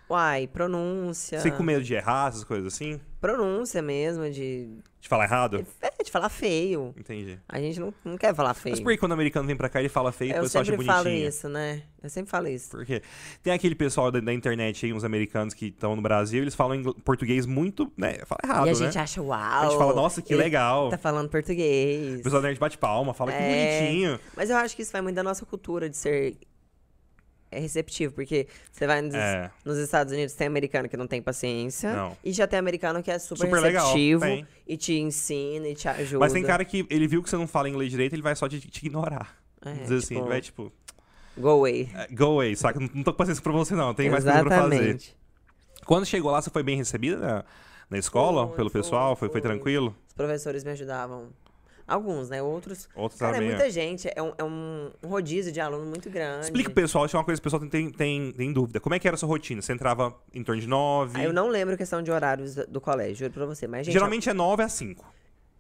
Uai, 0.08 0.46
pronúncia. 0.46 1.40
Você 1.40 1.50
com 1.50 1.62
medo 1.62 1.82
de 1.82 1.94
errar, 1.94 2.28
essas 2.28 2.44
coisas 2.44 2.74
assim? 2.74 3.00
Pronúncia 3.20 3.80
mesmo, 3.80 4.28
de. 4.30 4.68
De 5.00 5.08
falar 5.08 5.24
errado? 5.24 5.66
É, 5.80 5.89
de 6.02 6.10
falar 6.10 6.28
feio. 6.28 6.94
Entendi. 6.98 7.38
A 7.48 7.60
gente 7.60 7.78
não, 7.80 7.92
não 8.04 8.16
quer 8.16 8.34
falar 8.34 8.54
feio. 8.54 8.74
Mas 8.74 8.80
por 8.82 8.92
que 8.92 8.98
quando 8.98 9.12
o 9.12 9.14
americano 9.14 9.46
vem 9.46 9.56
pra 9.56 9.68
cá 9.68 9.80
ele 9.80 9.88
fala 9.88 10.10
feio 10.12 10.30
e 10.30 10.32
o 10.34 10.36
Eu 10.36 10.42
pessoal 10.42 10.62
acha 10.62 10.70
sempre 10.72 10.86
bonitinho? 10.86 11.04
falo 11.04 11.28
isso, 11.28 11.48
né? 11.48 11.82
Eu 12.02 12.08
sempre 12.10 12.30
falo 12.30 12.48
isso. 12.48 12.70
Porque 12.70 13.02
tem 13.42 13.52
aquele 13.52 13.74
pessoal 13.74 14.10
da, 14.10 14.20
da 14.20 14.32
internet 14.32 14.86
aí, 14.86 14.92
uns 14.92 15.04
americanos 15.04 15.52
que 15.54 15.66
estão 15.66 15.94
no 15.94 16.00
Brasil, 16.02 16.42
eles 16.42 16.54
falam 16.54 16.82
português 17.04 17.44
muito, 17.46 17.92
né? 17.96 18.18
Fala 18.24 18.40
errado, 18.44 18.66
e 18.66 18.70
a 18.70 18.72
né? 18.72 18.74
gente 18.74 18.98
acha, 18.98 19.20
uau. 19.22 19.38
A 19.38 19.66
gente 19.68 19.78
fala, 19.78 19.94
nossa, 19.94 20.22
que 20.22 20.34
legal. 20.34 20.88
Tá 20.90 20.98
falando 20.98 21.26
O 21.26 21.30
português. 21.30 22.22
pessoal 22.22 22.40
da 22.42 22.48
nerd 22.48 22.58
bate 22.58 22.78
palma, 22.78 23.12
fala 23.12 23.32
que 23.32 23.38
É. 23.38 23.80
bonitinho. 23.80 24.20
Mas 24.36 24.48
eu 24.50 24.56
acho 24.56 24.74
que 24.74 24.82
isso 24.82 24.92
vai 24.92 25.02
muito 25.02 25.16
da 25.16 25.22
nossa 25.22 25.44
cultura 25.44 25.88
de 25.90 25.96
ser 25.96 26.36
é 27.50 27.58
receptivo, 27.58 28.14
porque 28.14 28.46
você 28.70 28.86
vai 28.86 29.02
nos, 29.02 29.14
É. 29.14 29.50
nos 29.64 29.76
Estados 29.78 30.12
Unidos, 30.12 30.34
tem 30.34 30.46
americano 30.46 30.88
que 30.88 30.96
não 30.96 31.06
tem 31.06 31.20
paciência, 31.20 31.92
Não. 31.94 32.16
e 32.24 32.32
já 32.32 32.46
tem 32.46 32.58
americano 32.58 33.02
que 33.02 33.10
é 33.10 33.18
super, 33.18 33.44
Super 33.46 33.60
legal, 33.60 33.84
receptivo 33.86 34.20
tem. 34.22 34.46
e 34.66 34.76
te 34.76 34.94
ensina 34.98 35.68
e 35.68 35.74
te 35.74 35.88
ajuda. 35.88 36.18
Mas 36.20 36.32
tem 36.32 36.42
cara 36.44 36.64
que 36.64 36.86
ele 36.88 37.06
viu 37.08 37.22
que 37.22 37.30
você 37.30 37.36
não 37.36 37.46
fala 37.46 37.68
inglês 37.68 37.90
direito, 37.90 38.14
ele 38.14 38.22
vai 38.22 38.36
só 38.36 38.48
te, 38.48 38.60
te 38.60 38.86
ignorar. 38.86 39.36
É, 39.64 39.72
assim, 39.72 39.98
tipo, 40.00 40.14
ele 40.20 40.28
vai 40.28 40.40
tipo, 40.40 40.72
Go 41.36 41.48
away. 41.48 41.88
"É, 41.94 42.06
go 42.14 42.24
away, 42.24 42.54
saca? 42.56 42.78
Não, 42.80 42.88
não 42.94 43.02
tô 43.02 43.12
com 43.12 43.18
paciência 43.18 43.42
pra 43.42 43.52
você 43.52 43.74
não, 43.74 43.94
tem 43.94 44.10
mais 44.10 44.24
coisa 44.24 44.40
pra 44.44 44.50
fazer. 44.62 44.74
Exatamente. 44.74 45.16
Quando 45.86 46.04
chegou 46.06 46.30
lá, 46.30 46.40
você 46.42 46.50
foi 46.50 46.62
bem 46.62 46.76
recebida 46.76 47.16
na, 47.18 47.44
na 47.88 47.98
escola, 47.98 48.46
Foi, 48.48 48.56
pelo 48.56 48.70
foi, 48.70 48.80
pessoal? 48.80 49.16
Foi 49.16 49.28
foi. 49.28 49.40
tranquilo? 49.40 49.96
Os 50.08 50.14
professores 50.14 50.62
me 50.64 50.70
ajudavam. 50.70 51.28
Alguns, 51.90 52.28
né? 52.30 52.40
Outros. 52.42 52.88
Outros 52.94 53.18
Cara, 53.20 53.36
é 53.38 53.40
muita 53.40 53.68
gente. 53.68 54.08
É 54.14 54.22
um, 54.22 54.32
é 54.38 54.44
um 54.44 54.90
rodízio 55.04 55.52
de 55.52 55.60
aluno 55.60 55.84
muito 55.86 56.08
grande. 56.08 56.44
Explica 56.44 56.70
pro 56.70 56.82
pessoal, 56.82 57.04
isso 57.06 57.16
é 57.16 57.18
uma 57.18 57.24
coisa 57.24 57.40
que 57.40 57.48
o 57.48 57.50
pessoal 57.50 57.68
tem, 57.68 57.90
tem, 57.90 58.32
tem 58.32 58.52
dúvida. 58.52 58.78
Como 58.80 58.94
é 58.94 58.98
que 58.98 59.08
era 59.08 59.16
a 59.16 59.18
sua 59.18 59.28
rotina? 59.28 59.60
Você 59.60 59.72
entrava 59.72 60.14
em 60.32 60.44
torno 60.44 60.60
de 60.60 60.68
nove? 60.68 61.20
Ah, 61.20 61.24
eu 61.24 61.32
não 61.32 61.48
lembro 61.48 61.74
a 61.74 61.76
questão 61.76 62.02
de 62.02 62.10
horários 62.10 62.54
do, 62.54 62.66
do 62.66 62.80
colégio, 62.80 63.16
juro 63.16 63.32
pra 63.32 63.44
você. 63.46 63.66
Mas, 63.66 63.86
gente, 63.86 63.92
Geralmente 63.92 64.28
é 64.30 64.32
nove 64.32 64.62
a 64.62 64.68
cinco. 64.68 65.04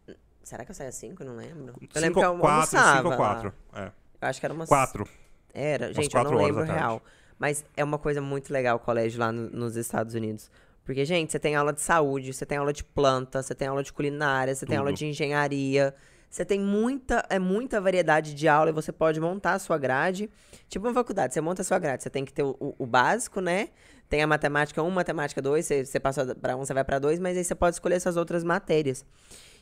eu- 0.06 0.14
será 0.44 0.64
que 0.64 0.70
eu 0.70 0.74
saía 0.74 0.90
às 0.90 0.94
5? 0.94 1.22
Eu 1.22 1.26
não 1.26 1.36
lembro. 1.36 1.68
Eu 1.68 1.74
Cinco 1.80 1.98
lembro 2.00 2.20
que 2.20 2.26
eu 2.26 2.38
quatro, 2.38 2.46
almoçava 2.78 2.96
cinco 2.98 3.08
ou 3.10 3.16
quatro. 3.16 3.52
É. 3.74 3.84
Eu 4.22 4.28
acho 4.28 4.38
que 4.40 4.46
era 4.46 4.54
umas... 4.54 4.68
Quatro. 4.68 5.08
Era, 5.52 5.86
Umas 5.86 5.96
gente, 5.96 6.04
eu 6.06 6.10
quatro 6.12 6.32
não 6.32 6.38
horas 6.44 6.56
lembro 6.56 6.72
real. 6.72 7.02
Mas 7.38 7.64
é 7.76 7.82
uma 7.82 7.98
coisa 7.98 8.20
muito 8.20 8.52
legal 8.52 8.76
o 8.76 8.78
colégio 8.78 9.18
lá 9.18 9.32
no- 9.32 9.50
nos 9.50 9.74
Estados 9.74 10.14
Unidos. 10.14 10.50
Porque, 10.84 11.04
gente, 11.04 11.30
você 11.30 11.38
tem 11.38 11.54
aula 11.54 11.72
de 11.72 11.80
saúde, 11.80 12.32
você 12.32 12.44
tem 12.44 12.58
aula 12.58 12.72
de 12.72 12.82
planta, 12.82 13.42
você 13.42 13.54
tem 13.54 13.68
aula 13.68 13.82
de 13.82 13.92
culinária, 13.92 14.54
você 14.54 14.66
tem 14.66 14.76
aula 14.76 14.90
Tudo. 14.90 14.98
de 14.98 15.06
engenharia. 15.06 15.94
Você 16.30 16.44
tem 16.44 16.60
muita, 16.60 17.26
é 17.28 17.38
muita 17.40 17.80
variedade 17.80 18.34
de 18.34 18.46
aula 18.46 18.70
e 18.70 18.72
você 18.72 18.92
pode 18.92 19.20
montar 19.20 19.54
a 19.54 19.58
sua 19.58 19.76
grade. 19.76 20.30
Tipo 20.68 20.86
uma 20.86 20.94
faculdade, 20.94 21.34
você 21.34 21.40
monta 21.40 21.62
a 21.62 21.64
sua 21.64 21.78
grade. 21.78 22.04
Você 22.04 22.10
tem 22.10 22.24
que 22.24 22.32
ter 22.32 22.44
o, 22.44 22.56
o- 22.78 22.86
básico, 22.86 23.40
né? 23.40 23.70
Tem 24.08 24.22
a 24.22 24.26
matemática 24.26 24.80
1, 24.82 24.88
matemática 24.90 25.42
2, 25.42 25.66
você, 25.66 25.84
você 25.84 25.98
passa 25.98 26.32
pra 26.34 26.56
1, 26.56 26.60
você 26.64 26.72
vai 26.72 26.84
pra 26.84 26.98
2, 27.00 27.18
mas 27.18 27.36
aí 27.36 27.42
você 27.44 27.54
pode 27.54 27.74
escolher 27.76 27.96
essas 27.96 28.16
outras 28.16 28.44
matérias. 28.44 29.04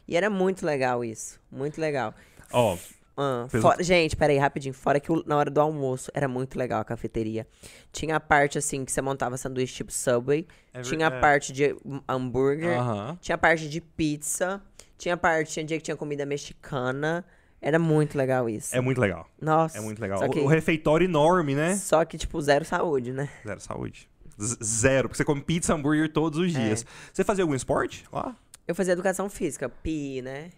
E 0.07 0.15
era 0.17 0.29
muito 0.29 0.65
legal 0.67 1.03
isso. 1.05 1.41
Muito 1.51 1.81
legal. 1.81 2.15
Ó, 2.53 2.77
Ah, 3.21 3.47
Fez 3.49 3.61
fora- 3.61 3.83
Gente, 3.83 4.15
peraí, 4.15 4.39
rapidinho. 4.39 4.73
Fora 4.73 5.01
que 5.01 5.11
o- 5.11 5.25
na 5.27 5.37
hora 5.37 5.51
do 5.51 5.61
almoço 5.61 6.09
era 6.15 6.29
muito 6.29 6.57
legal 6.57 6.81
a 6.81 6.85
cafeteria. 6.85 7.49
Tinha 7.91 8.15
a 8.15 8.21
parte, 8.21 8.57
assim, 8.59 8.85
que 8.85 8.93
você 8.93 9.03
montava 9.03 9.37
sanduíche 9.37 9.75
tipo 9.75 9.91
Subway. 9.91 10.47
É 10.73 10.83
tinha 10.83 11.09
a 11.09 11.11
verdade. 11.11 11.21
parte 11.21 11.53
de 11.53 11.75
hambúrguer. 12.09 12.79
aham. 12.79 13.19
Tinha 13.21 13.35
a 13.35 13.39
parte 13.39 13.69
de 13.69 13.81
pizza. 13.81 14.63
Tinha 14.99 15.17
parte, 15.17 15.53
tinha 15.53 15.65
dia 15.65 15.79
que 15.79 15.85
tinha 15.85 15.97
comida 15.97 16.27
mexicana. 16.27 17.25
Era 17.61 17.79
muito 17.79 18.17
legal 18.19 18.49
isso. 18.49 18.75
É 18.77 18.81
muito 18.81 19.01
legal. 19.01 19.29
Nossa. 19.41 19.79
É 19.79 19.81
muito 19.81 20.01
legal. 20.01 20.19
Só 20.19 20.27
O- 20.27 20.31
que, 20.31 20.39
O 20.41 20.47
refeitório 20.47 21.05
enorme, 21.07 21.55
né? 21.55 21.75
só 21.77 22.05
que, 22.05 22.17
tipo, 22.19 22.41
zero 22.41 22.65
saúde, 22.65 23.13
né? 23.13 23.29
Zero 23.47 23.61
saúde. 23.61 24.09
Z- 24.41 24.59
Zero, 24.63 25.09
porque 25.09 25.17
você 25.17 25.25
come 25.25 25.41
pizza, 25.41 25.75
hambúrguer 25.75 26.13
todos 26.13 26.39
É. 26.39 26.43
os 26.43 26.53
dias. 26.53 26.87
Você 27.13 27.25
fazia 27.25 27.43
algum 27.43 27.55
esporte 27.55 28.05
lá? 28.13 28.37
Eu 28.67 28.75
fazia 28.75 28.93
educação 28.93 29.29
física, 29.29 29.69
PI, 29.69 30.23
né? 30.23 30.51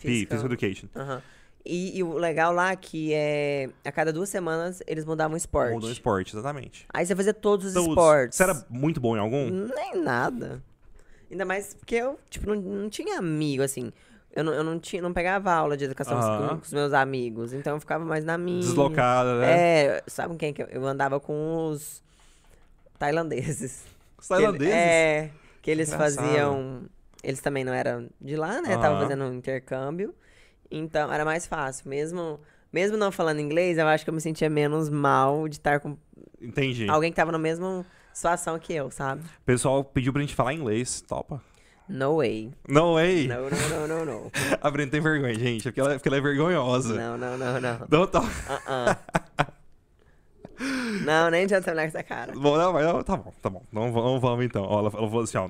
Pi, 0.00 0.26
Physical 0.26 0.46
Education. 0.46 0.86
Aham. 0.94 1.22
E, 1.64 1.98
e 1.98 2.02
o 2.04 2.14
legal 2.14 2.52
lá 2.52 2.70
é 2.70 2.76
que 2.76 3.12
é, 3.12 3.68
a 3.84 3.90
cada 3.90 4.12
duas 4.12 4.28
semanas 4.28 4.80
eles 4.86 5.04
mudavam 5.04 5.34
o 5.34 5.36
esporte. 5.36 5.74
Mudou 5.74 5.90
esporte, 5.90 6.32
exatamente. 6.34 6.86
Aí 6.94 7.04
você 7.04 7.16
fazia 7.16 7.34
todos 7.34 7.66
os 7.66 7.74
Todos. 7.74 7.88
esportes. 7.90 8.36
Você 8.36 8.42
era 8.44 8.64
muito 8.70 9.00
bom 9.00 9.16
em 9.16 9.20
algum? 9.20 9.50
Nem 9.50 10.00
nada. 10.00 10.62
Ainda 11.30 11.44
mais 11.44 11.74
porque 11.74 11.94
eu, 11.96 12.18
tipo, 12.30 12.46
não, 12.48 12.56
não 12.60 12.88
tinha 12.90 13.18
amigo, 13.18 13.62
assim. 13.62 13.92
Eu 14.34 14.44
não, 14.44 14.52
eu 14.52 14.62
não, 14.64 14.78
tinha, 14.78 15.02
não 15.02 15.12
pegava 15.12 15.52
aula 15.52 15.76
de 15.76 15.84
educação 15.84 16.18
Aham. 16.18 16.48
com, 16.48 16.56
com 16.58 16.62
os 16.64 16.72
meus 16.72 16.92
amigos. 16.92 17.52
Então 17.52 17.74
eu 17.76 17.80
ficava 17.80 18.04
mais 18.04 18.24
na 18.24 18.38
minha. 18.38 18.60
Deslocada, 18.60 19.40
né? 19.40 19.46
É, 19.58 20.02
sabe 20.06 20.36
quem 20.36 20.52
que 20.52 20.62
eu, 20.62 20.66
eu 20.66 20.86
andava 20.86 21.18
com 21.18 21.66
os 21.68 22.02
tailandeses. 22.98 23.84
Os 24.18 24.26
Que 24.26 24.34
ele- 24.34 24.42
tailandeses? 24.42 24.74
é, 24.74 25.30
que 25.62 25.70
eles 25.70 25.88
Engraçado. 25.92 26.16
faziam. 26.24 26.82
Eles 27.22 27.40
também 27.40 27.64
não 27.64 27.72
eram 27.72 28.08
de 28.20 28.36
lá, 28.36 28.60
né? 28.62 28.74
Estavam 28.74 28.96
Aham. 28.96 29.02
fazendo 29.02 29.24
um 29.24 29.34
intercâmbio. 29.34 30.14
Então 30.70 31.12
era 31.12 31.24
mais 31.24 31.46
fácil. 31.46 31.88
Mesmo, 31.88 32.40
mesmo 32.72 32.96
não 32.96 33.10
falando 33.10 33.40
inglês, 33.40 33.76
eu 33.78 33.86
acho 33.88 34.04
que 34.04 34.10
eu 34.10 34.14
me 34.14 34.20
sentia 34.20 34.48
menos 34.48 34.88
mal 34.88 35.48
de 35.48 35.56
estar 35.56 35.80
com 35.80 35.96
Entendi. 36.40 36.88
alguém 36.88 37.10
que 37.10 37.16
tava 37.16 37.32
na 37.32 37.38
mesma 37.38 37.84
situação 38.18 38.58
que 38.58 38.72
eu, 38.72 38.90
sabe? 38.90 39.22
O 39.22 39.44
pessoal 39.46 39.84
pediu 39.84 40.12
pra 40.12 40.20
gente 40.20 40.34
falar 40.34 40.52
inglês. 40.52 41.00
Topa. 41.00 41.40
No 41.88 42.16
way. 42.16 42.52
No 42.68 42.94
way. 42.94 43.28
No, 43.28 43.48
no, 43.48 43.68
no, 43.68 43.86
no, 43.86 44.04
no. 44.04 44.32
A 44.60 44.70
Brenda 44.70 44.90
tem 44.90 45.00
vergonha, 45.00 45.34
gente. 45.34 45.68
é 45.68 45.70
Porque 45.70 45.80
ela, 45.80 45.94
porque 45.94 46.08
ela 46.08 46.16
é 46.16 46.20
vergonhosa. 46.20 46.94
Não, 46.94 47.16
não, 47.16 47.38
não, 47.38 47.60
não. 47.60 47.78
Não, 47.88 48.06
tá. 48.06 48.20
Uh-uh. 48.20 48.96
Não, 51.04 51.30
nem 51.30 51.44
adianta 51.44 51.70
olhar 51.70 51.82
com 51.82 51.96
essa 51.96 52.02
cara. 52.02 52.32
Bom, 52.32 52.58
não, 52.58 52.72
mas 52.72 52.84
não, 52.84 53.02
tá 53.04 53.16
bom, 53.16 53.32
tá 53.40 53.48
bom. 53.48 53.62
Não, 53.70 53.92
não 53.92 54.18
vamos 54.18 54.44
então. 54.44 54.64
Ó, 54.64 54.80
ela, 54.80 54.90
ela 54.92 55.08
falou 55.08 55.22
assim, 55.22 55.38
ó. 55.38 55.48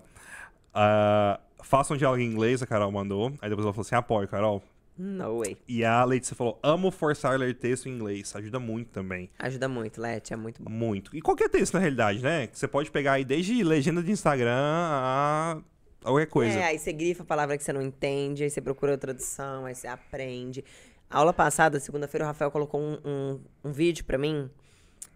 ah, 0.74 1.40
faça 1.64 1.94
um 1.94 1.96
diálogo 1.96 2.20
em 2.20 2.26
inglês, 2.26 2.62
a 2.62 2.66
Carol 2.66 2.92
mandou. 2.92 3.32
Aí 3.40 3.48
depois 3.48 3.64
ela 3.64 3.72
falou 3.72 3.86
assim, 3.86 3.94
apoio, 3.94 4.28
Carol. 4.28 4.62
No 4.98 5.38
way. 5.38 5.56
E 5.68 5.84
a 5.84 6.02
Letícia 6.04 6.34
falou, 6.34 6.58
amo 6.60 6.90
forçar 6.90 7.32
a 7.34 7.36
ler 7.36 7.54
texto 7.54 7.88
em 7.88 7.92
inglês. 7.92 8.34
Ajuda 8.34 8.58
muito 8.58 8.90
também. 8.90 9.30
Ajuda 9.38 9.68
muito, 9.68 10.00
Leti, 10.00 10.32
é 10.32 10.36
muito 10.36 10.60
bom. 10.60 10.68
Muito. 10.68 11.16
E 11.16 11.20
qualquer 11.22 11.48
texto, 11.48 11.74
na 11.74 11.80
realidade, 11.80 12.20
né? 12.20 12.48
Que 12.48 12.58
você 12.58 12.66
pode 12.66 12.90
pegar 12.90 13.12
aí 13.12 13.24
desde 13.24 13.62
legenda 13.62 14.02
de 14.02 14.10
Instagram 14.10 14.56
a 14.56 15.60
qualquer 16.02 16.26
coisa. 16.26 16.58
É, 16.58 16.64
aí 16.64 16.78
você 16.78 16.92
grifa 16.92 17.22
a 17.22 17.26
palavra 17.26 17.56
que 17.56 17.62
você 17.62 17.72
não 17.72 17.80
entende, 17.80 18.42
aí 18.42 18.50
você 18.50 18.60
procura 18.60 18.94
a 18.94 18.98
tradução, 18.98 19.66
aí 19.66 19.74
você 19.74 19.86
aprende. 19.86 20.64
A 21.08 21.18
aula 21.18 21.32
passada, 21.32 21.78
segunda-feira, 21.78 22.24
o 22.24 22.26
Rafael 22.26 22.50
colocou 22.50 22.80
um, 22.80 22.98
um, 23.04 23.40
um 23.64 23.72
vídeo 23.72 24.04
pra 24.04 24.18
mim, 24.18 24.50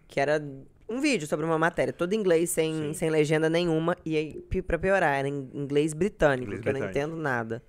que 0.07 0.19
era 0.19 0.41
um 0.89 0.99
vídeo 1.01 1.27
sobre 1.27 1.45
uma 1.45 1.57
matéria, 1.57 1.91
todo 1.93 2.13
em 2.13 2.17
inglês, 2.17 2.49
sem, 2.49 2.73
Sim. 2.73 2.93
sem 2.93 3.09
legenda 3.09 3.49
nenhuma, 3.49 3.97
e 4.05 4.15
aí, 4.15 4.41
pra 4.61 4.77
piorar, 4.79 5.19
era 5.19 5.27
em 5.27 5.49
inglês 5.53 5.93
britânico, 5.93 6.45
Inglês 6.45 6.61
que 6.61 6.69
eu 6.69 6.73
não 6.73 6.79
britânico. 6.79 7.09
entendo 7.09 7.21
nada. 7.21 7.63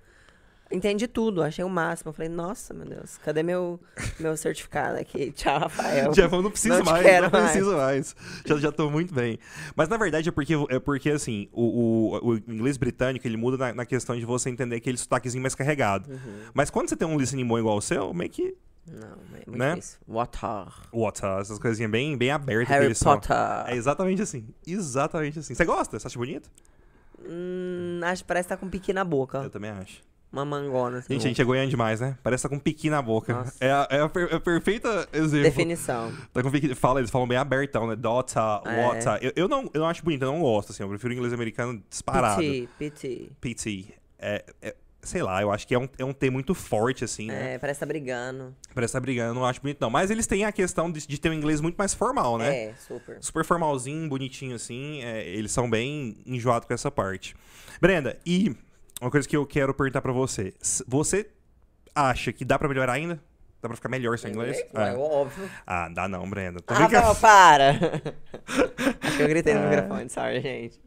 Entendi 0.71 1.07
tudo, 1.07 1.43
achei 1.43 1.63
o 1.63 1.69
máximo. 1.69 2.09
Eu 2.09 2.13
falei, 2.13 2.27
nossa, 2.29 2.73
meu 2.73 2.85
Deus, 2.87 3.17
cadê 3.19 3.43
meu, 3.43 3.79
meu 4.19 4.35
certificado 4.35 4.97
aqui? 4.97 5.31
Tchau, 5.37 5.59
Rafael. 5.59 6.11
Já 6.13 6.23
eu 6.25 6.41
não 6.41 6.49
preciso 6.49 6.77
Não 6.79 6.83
mais, 6.85 7.05
não 7.21 7.29
mais. 7.29 7.43
preciso 7.51 7.75
mais. 7.77 8.15
Já, 8.45 8.57
já 8.57 8.71
tô 8.71 8.89
muito 8.89 9.13
bem. 9.13 9.37
Mas 9.75 9.87
na 9.87 9.95
verdade 9.95 10.27
é 10.27 10.31
porque, 10.31 10.53
é 10.69 10.79
porque 10.79 11.11
assim, 11.11 11.47
o, 11.53 12.15
o, 12.17 12.29
o 12.31 12.35
inglês 12.47 12.77
britânico 12.77 13.27
ele 13.27 13.37
muda 13.37 13.57
na, 13.57 13.73
na 13.75 13.85
questão 13.85 14.17
de 14.17 14.25
você 14.25 14.49
entender 14.49 14.77
aquele 14.77 14.97
sotaquezinho 14.97 15.41
mais 15.41 15.53
carregado. 15.53 16.09
Uhum. 16.11 16.39
Mas 16.53 16.69
quando 16.71 16.89
você 16.89 16.95
tem 16.95 17.07
um 17.07 17.17
listening 17.17 17.45
bom 17.47 17.59
igual 17.59 17.77
o 17.77 17.81
seu, 17.81 18.11
meio 18.13 18.29
que. 18.31 18.55
Não, 18.91 19.07
é 19.33 19.43
muito 19.47 19.57
Né? 19.57 19.75
difícil. 19.75 19.99
Water. 20.07 20.67
Water, 20.91 21.29
essas 21.41 21.59
coisinhas 21.59 21.91
bem, 21.91 22.17
bem 22.17 22.31
abertas 22.31 22.67
que 22.67 22.73
Harry 22.73 22.85
eles 22.85 22.97
são. 22.97 23.13
Potter. 23.13 23.35
É 23.67 23.75
exatamente 23.75 24.21
assim. 24.23 24.47
Exatamente 24.65 25.37
assim. 25.39 25.53
Você 25.53 25.63
gosta? 25.65 25.99
Você 25.99 26.07
acha 26.07 26.17
bonito? 26.19 26.49
Hum, 27.23 27.99
acho 28.03 28.23
que 28.23 28.27
parece 28.27 28.47
que 28.47 28.53
tá 28.53 28.57
com 28.57 28.67
piqui 28.69 28.93
na 28.93 29.03
boca. 29.03 29.39
Eu 29.39 29.49
também 29.49 29.69
acho. 29.71 30.01
Uma 30.31 30.43
mangona. 30.43 30.97
Assim, 30.97 31.13
Gente, 31.13 31.25
a 31.25 31.27
gente 31.29 31.41
é 31.41 31.45
goiano 31.45 31.69
demais, 31.69 32.01
né? 32.01 32.17
Parece 32.21 32.41
que 32.41 32.47
tá 32.47 32.49
com 32.49 32.55
um 32.57 32.59
piqui 32.59 32.89
na 32.89 33.01
boca. 33.01 33.45
É 33.59 33.71
a, 33.71 33.87
é 33.89 33.99
a 34.01 34.09
per- 34.09 34.27
é 34.31 34.35
a 34.35 34.39
perfeita 34.39 35.07
exemplo. 35.13 35.43
Definição. 35.43 36.11
Tá 36.33 36.43
com 36.43 36.51
piqui, 36.51 36.75
fala, 36.75 36.99
eles 36.99 37.09
falam 37.09 37.27
bem 37.27 37.37
abertão, 37.37 37.87
né? 37.87 37.95
Dota, 37.95 38.61
É. 38.65 38.83
water. 38.85 39.19
Eu, 39.21 39.31
eu, 39.35 39.47
não, 39.47 39.69
eu 39.73 39.79
não 39.81 39.87
acho 39.87 40.03
bonito, 40.03 40.23
eu 40.23 40.31
não 40.31 40.41
gosto, 40.41 40.71
assim. 40.73 40.83
Eu 40.83 40.89
prefiro 40.89 41.13
o 41.13 41.15
inglês 41.15 41.31
americano 41.33 41.81
disparado. 41.89 42.41
PT, 42.41 42.67
PT. 42.77 43.29
PT. 43.39 43.85
É, 44.19 44.43
é- 44.61 44.75
sei 45.01 45.21
lá, 45.21 45.39
eu 45.39 45.51
acho 45.51 45.67
que 45.67 45.75
é 45.75 45.77
um, 45.79 45.87
é 45.99 46.03
um 46.03 46.11
T 46.11 46.31
muito 46.31 46.55
forte, 46.55 47.03
assim, 47.03 47.27
né? 47.27 47.53
É, 47.53 47.57
parece 47.59 47.77
que 47.77 47.81
tá 47.81 47.85
brigando. 47.85 48.55
Parece 48.73 48.91
tá 48.93 48.99
brigando, 48.99 49.29
eu 49.29 49.35
não 49.35 49.45
acho 49.45 49.61
bonito, 49.61 49.77
não. 49.79 49.89
Mas 49.89 50.09
eles 50.09 50.25
têm 50.25 50.43
a 50.45 50.51
questão 50.51 50.91
de, 50.91 51.05
de 51.07 51.17
ter 51.21 51.29
um 51.29 51.33
inglês 51.33 51.61
muito 51.61 51.75
mais 51.77 51.93
formal, 51.93 52.37
né? 52.39 52.55
É, 52.69 52.73
super. 52.75 53.17
Super 53.21 53.45
formalzinho, 53.45 54.09
bonitinho, 54.09 54.55
assim. 54.55 55.01
é, 55.03 55.23
eles 55.29 55.51
são 55.51 55.69
bem 55.69 56.17
enjoados 56.25 56.67
com 56.67 56.73
essa 56.73 56.89
parte. 56.89 57.35
Brenda, 57.79 58.17
e 58.25 58.55
uma 59.01 59.11
coisa 59.11 59.27
que 59.27 59.35
eu 59.37 59.45
quero 59.45 59.73
perguntar 59.73 60.01
pra 60.01 60.11
você. 60.11 60.53
Você 60.87 61.27
acha 61.93 62.31
que 62.33 62.43
dá 62.45 62.57
pra 62.59 62.67
melhorar 62.67 62.93
ainda? 62.93 63.19
Dá 63.61 63.69
pra 63.69 63.75
ficar 63.77 63.89
melhor 63.89 64.19
seu 64.19 64.29
inglês? 64.29 64.57
É, 64.75 64.89
É. 64.89 64.93
óbvio. 64.93 65.49
Ah, 65.65 65.89
dá 65.89 66.07
não, 66.07 66.29
Brenda. 66.29 66.59
Tô 66.61 66.71
Ah, 66.73 66.77
brincando. 66.77 67.07
Rafael, 67.07 67.15
para! 67.15 68.13
Acho 69.01 69.17
que 69.17 69.23
eu 69.23 69.27
gritei 69.27 69.55
no 69.55 69.61
É. 69.61 69.69
microfone, 69.81 70.09
sorry, 70.09 70.39
gente. 70.41 70.79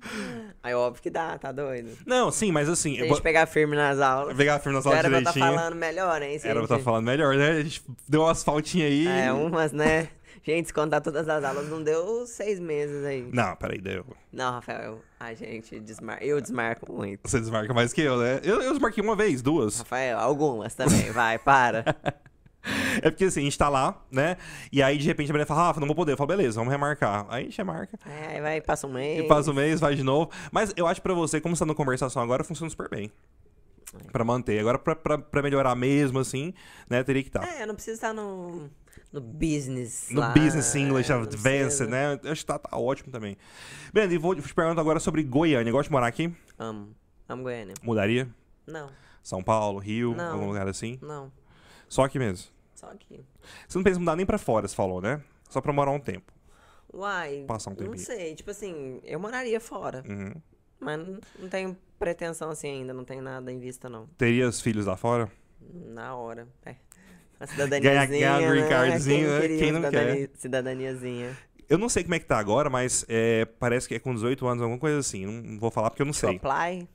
Aí, 0.63 0.75
óbvio 0.75 1.03
que 1.03 1.11
dá, 1.11 1.37
tá 1.39 1.51
doido. 1.51 1.91
Não, 2.07 2.31
sim, 2.31 2.53
mas 2.53 2.69
assim... 2.69 2.95
Se 2.95 3.03
a 3.03 3.07
gente 3.09 3.21
pegar 3.23 3.47
firme 3.47 3.75
nas 3.75 3.99
aulas, 3.99 4.37
pegar 4.37 4.61
firme 4.61 4.75
na 4.79 4.81
já 4.81 4.85
sala 4.85 4.97
era 4.99 5.09
pra 5.09 5.19
estar 5.19 5.33
direitinho. 5.33 5.59
falando 5.59 5.75
melhor, 5.77 6.23
hein, 6.23 6.35
Era 6.35 6.41
pra 6.41 6.53
gente? 6.55 6.63
estar 6.65 6.79
falando 6.79 7.05
melhor, 7.05 7.35
né? 7.37 7.51
A 7.51 7.63
gente 7.65 7.83
deu 8.09 8.21
umas 8.23 8.45
faltinhas 8.45 8.91
aí. 8.93 9.09
É, 9.09 9.33
umas, 9.33 9.73
né? 9.73 10.09
Gente, 10.49 10.69
se 10.69 10.73
contar 10.73 11.03
todas 11.03 11.29
as 11.29 11.45
aulas, 11.45 11.69
não 11.69 11.83
deu 11.83 12.27
seis 12.27 12.59
meses 12.59 13.05
aí. 13.05 13.29
Não, 13.31 13.55
peraí, 13.55 13.79
deu. 13.79 14.07
Não, 14.33 14.53
Rafael, 14.53 15.03
a 15.21 15.35
gente 15.35 15.79
desmarca. 15.79 16.25
Eu 16.25 16.41
desmarco 16.41 16.91
muito. 16.91 17.29
Você 17.29 17.39
desmarca 17.39 17.75
mais 17.75 17.93
que 17.93 18.01
eu, 18.01 18.17
né? 18.17 18.41
Eu, 18.43 18.63
eu 18.63 18.71
desmarquei 18.71 19.05
uma 19.05 19.15
vez, 19.15 19.43
duas. 19.43 19.81
Rafael, 19.81 20.19
algumas 20.19 20.75
também. 20.75 21.11
Vai, 21.13 21.39
para. 21.39 21.85
É 23.01 23.09
porque 23.09 23.25
assim, 23.25 23.41
a 23.41 23.45
gente 23.45 23.57
tá 23.57 23.69
lá, 23.69 24.05
né? 24.11 24.37
E 24.71 24.83
aí, 24.83 24.99
de 24.99 25.07
repente, 25.07 25.31
a 25.31 25.33
Brenda 25.33 25.47
fala, 25.47 25.69
Rafa, 25.69 25.81
não 25.81 25.87
vou 25.87 25.97
poder. 25.97 26.13
Eu 26.13 26.17
falo, 26.17 26.29
beleza, 26.29 26.57
vamos 26.57 26.71
remarcar. 26.71 27.25
Aí 27.31 27.43
a 27.43 27.45
gente 27.45 27.57
remarca. 27.57 27.99
É, 28.05 28.35
aí 28.35 28.41
vai, 28.43 28.61
passa 28.61 28.87
um 28.87 28.93
mês. 28.93 29.25
E 29.25 29.29
passa 29.29 29.51
um 29.51 29.55
mês, 29.55 29.81
vai 29.81 29.95
de 29.95 30.03
novo. 30.03 30.31
Mas 30.51 30.75
eu 30.77 30.87
acho 30.87 31.01
pra 31.01 31.15
você, 31.15 31.41
como 31.41 31.57
você 31.57 31.61
tá 31.61 31.67
na 31.67 31.75
conversação 31.75 32.21
agora, 32.21 32.45
funciona 32.45 32.69
super 32.69 32.91
bem. 32.91 33.11
Pra 34.13 34.23
manter. 34.25 34.59
Agora, 34.59 34.79
pra, 34.79 34.95
pra, 34.95 35.17
pra 35.17 35.41
melhorar 35.41 35.75
mesmo, 35.77 36.19
assim, 36.19 36.53
né? 36.91 37.03
Teria 37.03 37.23
que 37.23 37.29
estar. 37.29 37.43
É, 37.49 37.65
não 37.65 37.75
precisa 37.75 37.95
estar 37.95 38.13
no, 38.13 38.69
no 39.13 39.21
business. 39.21 40.09
No 40.11 40.21
lá, 40.21 40.31
Business 40.31 40.75
English 40.75 41.11
é, 41.11 41.15
não 41.15 41.23
Advanced, 41.23 41.89
né? 41.89 42.19
Eu 42.23 42.33
Acho 42.33 42.41
que 42.43 42.47
tá, 42.47 42.59
tá 42.59 42.77
ótimo 42.77 43.11
também. 43.13 43.37
Brenda, 43.93 44.15
e 44.15 44.19
vou 44.19 44.35
te 44.35 44.55
perguntar 44.55 44.81
agora 44.81 45.01
sobre 45.01 45.23
Goiânia. 45.23 45.73
Gosta 45.73 45.89
de 45.89 45.93
morar 45.93 46.07
aqui? 46.07 46.35
Amo. 46.59 46.95
Amo 47.29 47.43
Goiânia. 47.43 47.75
Mudaria? 47.83 48.29
Não, 48.67 48.91
São 49.23 49.43
Paulo, 49.43 49.79
Rio, 49.79 50.15
Não. 50.15 50.33
algum 50.33 50.47
lugar 50.47 50.69
assim? 50.69 50.99
não. 51.03 51.33
Só 51.89 52.05
aqui 52.05 52.19
mesmo. 52.19 52.51
Só 52.75 52.87
aqui. 52.91 53.25
Você 53.67 53.79
não 53.79 53.83
pensa 53.83 53.97
em 53.97 54.01
mudar 54.01 54.15
nem 54.15 54.27
pra 54.27 54.37
fora, 54.37 54.69
você 54.69 54.75
falou, 54.77 55.01
né? 55.01 55.23
Só 55.49 55.59
pra 55.61 55.73
morar 55.73 55.91
um 55.91 55.99
tempo. 55.99 56.31
Uai, 56.93 57.45
Passar 57.47 57.71
um 57.71 57.75
não 57.75 57.79
tempinho. 57.79 57.99
sei. 57.99 58.35
Tipo 58.35 58.51
assim, 58.51 59.01
eu 59.05 59.19
moraria 59.19 59.59
fora. 59.59 60.03
Uhum. 60.07 60.35
Mas 60.79 60.99
não, 60.99 61.19
não 61.39 61.49
tenho 61.49 61.77
pretensão 61.99 62.51
assim 62.51 62.69
ainda. 62.69 62.93
Não 62.93 63.05
tenho 63.05 63.23
nada 63.23 63.51
em 63.51 63.59
vista, 63.59 63.89
não. 63.89 64.07
Teria 64.19 64.47
os 64.49 64.61
filhos 64.61 64.85
lá 64.87 64.97
fora? 64.97 65.31
Na 65.61 66.15
hora. 66.15 66.47
É. 66.65 66.77
A 67.41 67.47
cidadaniazinha, 67.47 68.07
ganhar 68.09 68.51
green 68.51 68.63
né? 68.63 68.69
cardzinho, 68.69 69.29
né? 69.29 69.41
queria 69.41 69.59
Quem 69.59 69.73
não 69.73 69.83
cidadania- 69.85 70.31
Cidadaniazinha. 70.35 71.37
Eu 71.69 71.77
não 71.79 71.89
sei 71.89 72.03
como 72.03 72.15
é 72.15 72.19
que 72.19 72.25
tá 72.25 72.39
agora, 72.39 72.71
mas 72.71 73.05
é, 73.09 73.45
parece 73.45 73.87
que 73.87 73.95
é 73.95 73.99
com 73.99 74.15
18 74.15 74.47
anos, 74.47 74.63
alguma 74.63 74.79
coisa 74.81 74.99
assim. 74.99 75.27
Não, 75.27 75.59
vou 75.59 75.71
falar 75.71 75.91
porque 75.91 76.03
eu 76.03 76.07
não 76.07 76.13
To 76.13 76.19
sei. 76.19 76.37
apply? 76.37 76.89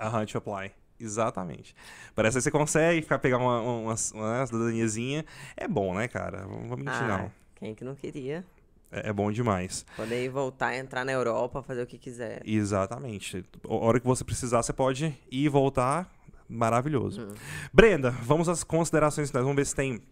Aham, 0.00 0.26
to 0.26 0.38
apply. 0.38 0.72
Exatamente. 0.98 1.74
Parece 2.14 2.36
que 2.38 2.42
você 2.42 2.50
consegue 2.50 3.02
ficar 3.02 3.18
pegar 3.18 3.38
uma, 3.38 3.60
uma, 3.60 3.94
uma 4.14 4.46
cidadaniazinha. 4.46 5.24
É 5.56 5.68
bom, 5.68 5.94
né, 5.94 6.08
cara? 6.08 6.42
Não 6.46 6.66
vou 6.68 6.76
mentir, 6.76 7.02
Ah, 7.02 7.18
não. 7.18 7.32
quem 7.54 7.74
que 7.74 7.84
não 7.84 7.94
queria? 7.94 8.44
É, 8.90 9.10
é 9.10 9.12
bom 9.12 9.30
demais. 9.30 9.84
Poder 9.96 10.24
ir 10.24 10.28
voltar, 10.28 10.74
entrar 10.76 11.04
na 11.04 11.12
Europa, 11.12 11.62
fazer 11.62 11.82
o 11.82 11.86
que 11.86 11.98
quiser. 11.98 12.42
Exatamente. 12.44 13.44
A 13.68 13.74
hora 13.74 14.00
que 14.00 14.06
você 14.06 14.24
precisar, 14.24 14.62
você 14.62 14.72
pode 14.72 15.06
ir 15.30 15.44
e 15.44 15.48
voltar. 15.48 16.10
Maravilhoso. 16.48 17.22
Hum. 17.22 17.34
Brenda, 17.72 18.10
vamos 18.10 18.48
às 18.48 18.62
considerações 18.62 19.30
finais. 19.30 19.44
Vamos 19.44 19.56
ver 19.56 19.66
se 19.66 19.74
tem 19.74 20.02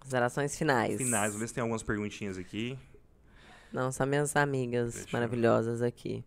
Considerações 0.00 0.56
finais. 0.56 0.96
finais. 0.96 1.28
Vamos 1.32 1.40
ver 1.40 1.48
se 1.48 1.54
tem 1.54 1.62
algumas 1.62 1.82
perguntinhas 1.82 2.38
aqui. 2.38 2.78
Não, 3.72 3.92
são 3.92 4.06
minhas 4.06 4.34
amigas 4.36 4.94
Deixa 4.94 5.08
maravilhosas 5.12 5.82
aqui. 5.82 6.24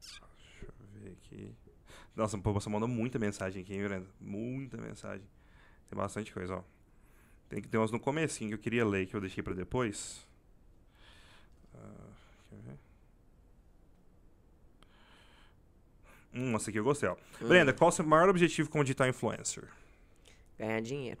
Deixa 0.00 0.22
eu 0.62 1.00
ver 1.02 1.10
aqui. 1.22 1.54
Nossa, 2.16 2.36
você 2.38 2.68
mandou 2.70 2.88
muita 2.88 3.18
mensagem 3.18 3.62
aqui, 3.62 3.74
hein, 3.74 3.82
Brenda? 3.86 4.06
Muita 4.20 4.76
mensagem. 4.76 5.26
Tem 5.88 5.96
bastante 5.98 6.32
coisa, 6.32 6.56
ó. 6.56 6.62
Tem 7.48 7.60
que 7.60 7.68
ter 7.68 7.78
umas 7.78 7.90
no 7.90 7.98
comecinho 7.98 8.50
que 8.50 8.54
eu 8.54 8.58
queria 8.58 8.86
ler, 8.86 9.06
que 9.06 9.14
eu 9.14 9.20
deixei 9.20 9.42
pra 9.42 9.52
depois. 9.54 10.26
Ah, 11.74 12.12
quer 12.48 12.56
ver? 12.56 12.78
Hum, 16.34 16.54
essa 16.54 16.70
aqui 16.70 16.78
eu 16.78 16.84
gostei, 16.84 17.08
ó. 17.08 17.16
Hum. 17.42 17.48
Brenda, 17.48 17.72
qual 17.72 17.88
o 17.88 17.92
seu 17.92 18.04
maior 18.04 18.28
objetivo 18.28 18.70
como 18.70 18.84
digital 18.84 19.08
influencer? 19.08 19.64
Ganhar 20.58 20.80
dinheiro. 20.80 21.18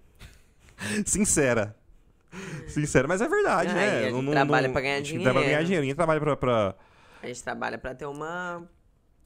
Sincera. 1.04 1.76
Sincera, 2.68 3.08
mas 3.08 3.20
é 3.20 3.28
verdade, 3.28 3.70
Ah, 3.70 3.74
né? 3.74 4.04
a 4.06 4.10
gente 4.10 4.30
trabalha 4.30 4.70
pra 4.70 4.80
ganhar 4.80 4.98
gente 5.02 5.14
Trabalha 5.22 5.32
pra 5.32 5.32
ganhar 5.42 5.46
dinheiro. 5.62 5.64
dinheiro. 5.64 5.82
Ninguém 5.82 5.96
trabalha 5.96 6.20
pra, 6.20 6.36
pra 6.36 6.74
A 7.22 7.26
gente 7.26 7.42
trabalha 7.42 7.76
pra 7.76 7.92
ter 7.94 8.06
uma, 8.06 8.62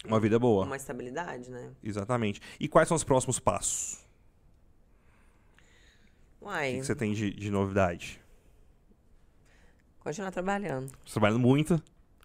uma 0.06 0.18
vida 0.18 0.38
boa. 0.38 0.64
uma 0.64 0.76
estabilidade, 0.76 1.50
né? 1.50 1.70
Exatamente. 1.82 2.40
E 2.58 2.66
quais 2.66 2.88
são 2.88 2.96
os 2.96 3.04
próximos 3.04 3.38
passos? 3.38 4.02
O 6.40 6.46
Uai, 6.46 6.72
que, 6.72 6.78
que 6.80 6.86
você 6.86 6.94
tem 6.94 7.12
de, 7.12 7.30
de 7.30 7.50
novidade? 7.50 8.20
continuar 10.00 10.30
trabalhando. 10.30 10.90
Você 11.04 11.12
trabalhando 11.14 11.40
muito, 11.40 11.82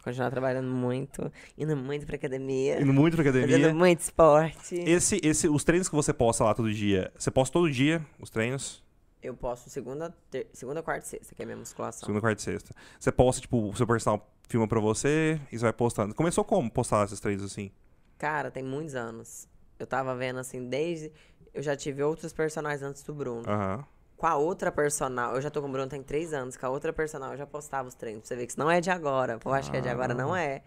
Continuar 0.10 0.32
trabalhando 0.32 0.68
muito, 0.68 1.32
indo 1.58 1.78
muito 1.78 2.06
pra 2.06 2.16
academia, 2.16 2.82
indo 2.82 2.92
muito 2.92 3.16
pra 3.16 3.24
fazendo 3.24 3.46
academia. 3.46 3.74
muito 3.74 4.00
esporte. 4.00 4.76
Esse, 4.76 5.22
esse, 5.24 5.48
os 5.48 5.64
treinos 5.64 5.88
que 5.88 5.96
você 5.96 6.12
posta 6.12 6.44
lá 6.44 6.54
todo 6.54 6.72
dia, 6.74 7.12
você 7.18 7.30
posta 7.30 7.54
todo 7.54 7.70
dia 7.72 8.04
os 8.20 8.30
treinos? 8.30 8.84
Eu 9.22 9.36
posto 9.36 9.70
segunda, 9.70 10.16
ter... 10.32 10.48
segunda, 10.54 10.82
quarta 10.82 11.06
e 11.06 11.10
sexta, 11.10 11.36
que 11.36 11.42
é 11.42 11.44
a 11.44 11.46
minha 11.46 11.58
musculação. 11.58 12.08
Segunda, 12.08 12.22
quarta 12.22 12.42
e 12.42 12.44
sexta. 12.44 12.74
Você 13.00 13.12
posta, 13.12 13.42
tipo, 13.42 13.70
o 13.70 13.76
seu 13.76 13.86
personal 13.86 14.34
filma 14.48 14.68
pra 14.68 14.80
você 14.80 15.40
e 15.52 15.60
você 15.60 15.64
vai 15.64 15.74
postando. 15.74 16.16
Começou 16.16 16.44
como 16.44 16.72
postar 16.72 17.06
esses 17.06 17.20
treinos 17.20 17.44
assim? 17.44 17.70
Cara, 18.18 18.50
tem 18.50 18.64
muitos 18.64 18.96
anos. 18.96 19.48
Eu 19.78 19.86
tava 19.86 20.16
vendo 20.16 20.40
assim, 20.40 20.68
desde. 20.68 21.12
Eu 21.54 21.62
já 21.62 21.76
tive 21.76 22.02
outros 22.02 22.34
personagens 22.34 22.82
antes 22.82 23.04
do 23.04 23.14
Bruno. 23.14 23.44
Aham. 23.48 23.86
Com 24.20 24.28
a 24.28 24.36
outra 24.36 24.70
personal, 24.70 25.34
eu 25.34 25.42
já 25.42 25.50
tô 25.50 25.62
com 25.62 25.70
o 25.70 25.72
Bruno 25.72 25.88
tem 25.88 26.04
três 26.04 26.34
anos. 26.34 26.58
Com 26.58 26.66
a 26.66 26.70
outra 26.70 26.92
personal, 26.92 27.32
eu 27.32 27.38
já 27.38 27.46
postava 27.46 27.88
os 27.88 27.96
treinos. 27.96 28.24
Pra 28.24 28.28
você 28.28 28.36
ver 28.36 28.46
que 28.48 28.52
isso 28.52 28.60
não 28.60 28.70
é 28.70 28.82
de 28.82 28.90
agora. 28.90 29.40
Eu 29.44 29.54
acho 29.54 29.72
que 29.72 29.78
é 29.78 29.80
de 29.80 29.88
agora, 29.88 30.14
não 30.14 30.36
é. 30.36 30.62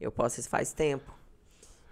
Eu 0.00 0.12
posto 0.12 0.38
isso 0.38 0.48
faz 0.48 0.72
tempo. 0.72 1.12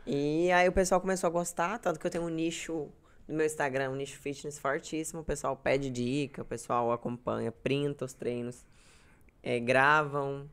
E 0.07 0.53
aí 0.53 0.69
o 0.69 0.73
pessoal 0.73 1.01
começou 1.01 1.27
a 1.27 1.31
gostar, 1.31 1.81
tanto 1.81 1.99
que 1.99 2.07
eu 2.07 2.11
tenho 2.13 2.23
um 2.23 2.29
nicho 2.29 2.89
no 3.27 3.35
meu 3.35 3.45
Instagram, 3.45 3.91
um 3.91 3.97
nicho 3.97 4.21
fitness 4.21 4.57
fortíssimo. 4.57 5.23
O 5.23 5.25
pessoal 5.25 5.57
pede 5.57 5.91
dica, 5.91 6.43
o 6.43 6.45
pessoal 6.45 6.93
acompanha, 6.93 7.51
printa 7.51 8.05
os 8.05 8.13
treinos, 8.13 8.65
é, 9.43 9.59
gravam. 9.59 10.49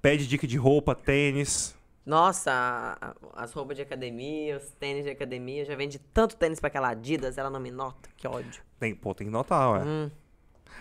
Pede 0.00 0.24
dica 0.28 0.46
de 0.46 0.56
roupa, 0.56 0.94
tênis. 0.94 1.74
Nossa, 2.10 2.98
as 3.36 3.52
roupas 3.52 3.76
de 3.76 3.82
academia, 3.82 4.56
os 4.56 4.68
tênis 4.80 5.04
de 5.04 5.10
academia, 5.10 5.64
já 5.64 5.76
vende 5.76 5.96
tanto 6.00 6.34
tênis 6.34 6.58
pra 6.58 6.66
aquela 6.66 6.88
Adidas, 6.88 7.38
ela 7.38 7.48
não 7.48 7.60
me 7.60 7.70
nota, 7.70 8.10
que 8.16 8.26
ódio. 8.26 8.64
Tem, 8.80 8.92
pô, 8.96 9.14
tem 9.14 9.28
que 9.28 9.32
notar, 9.32 9.70
ué. 9.74 9.84
Hum, 9.84 10.10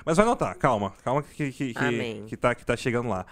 Mas 0.03 0.17
vai 0.17 0.25
notar, 0.25 0.55
calma. 0.55 0.91
Calma 1.03 1.21
que, 1.21 1.51
que, 1.51 1.73
que, 1.75 2.23
que, 2.25 2.35
tá, 2.35 2.55
que 2.55 2.65
tá 2.65 2.75
chegando 2.75 3.09
lá. 3.09 3.27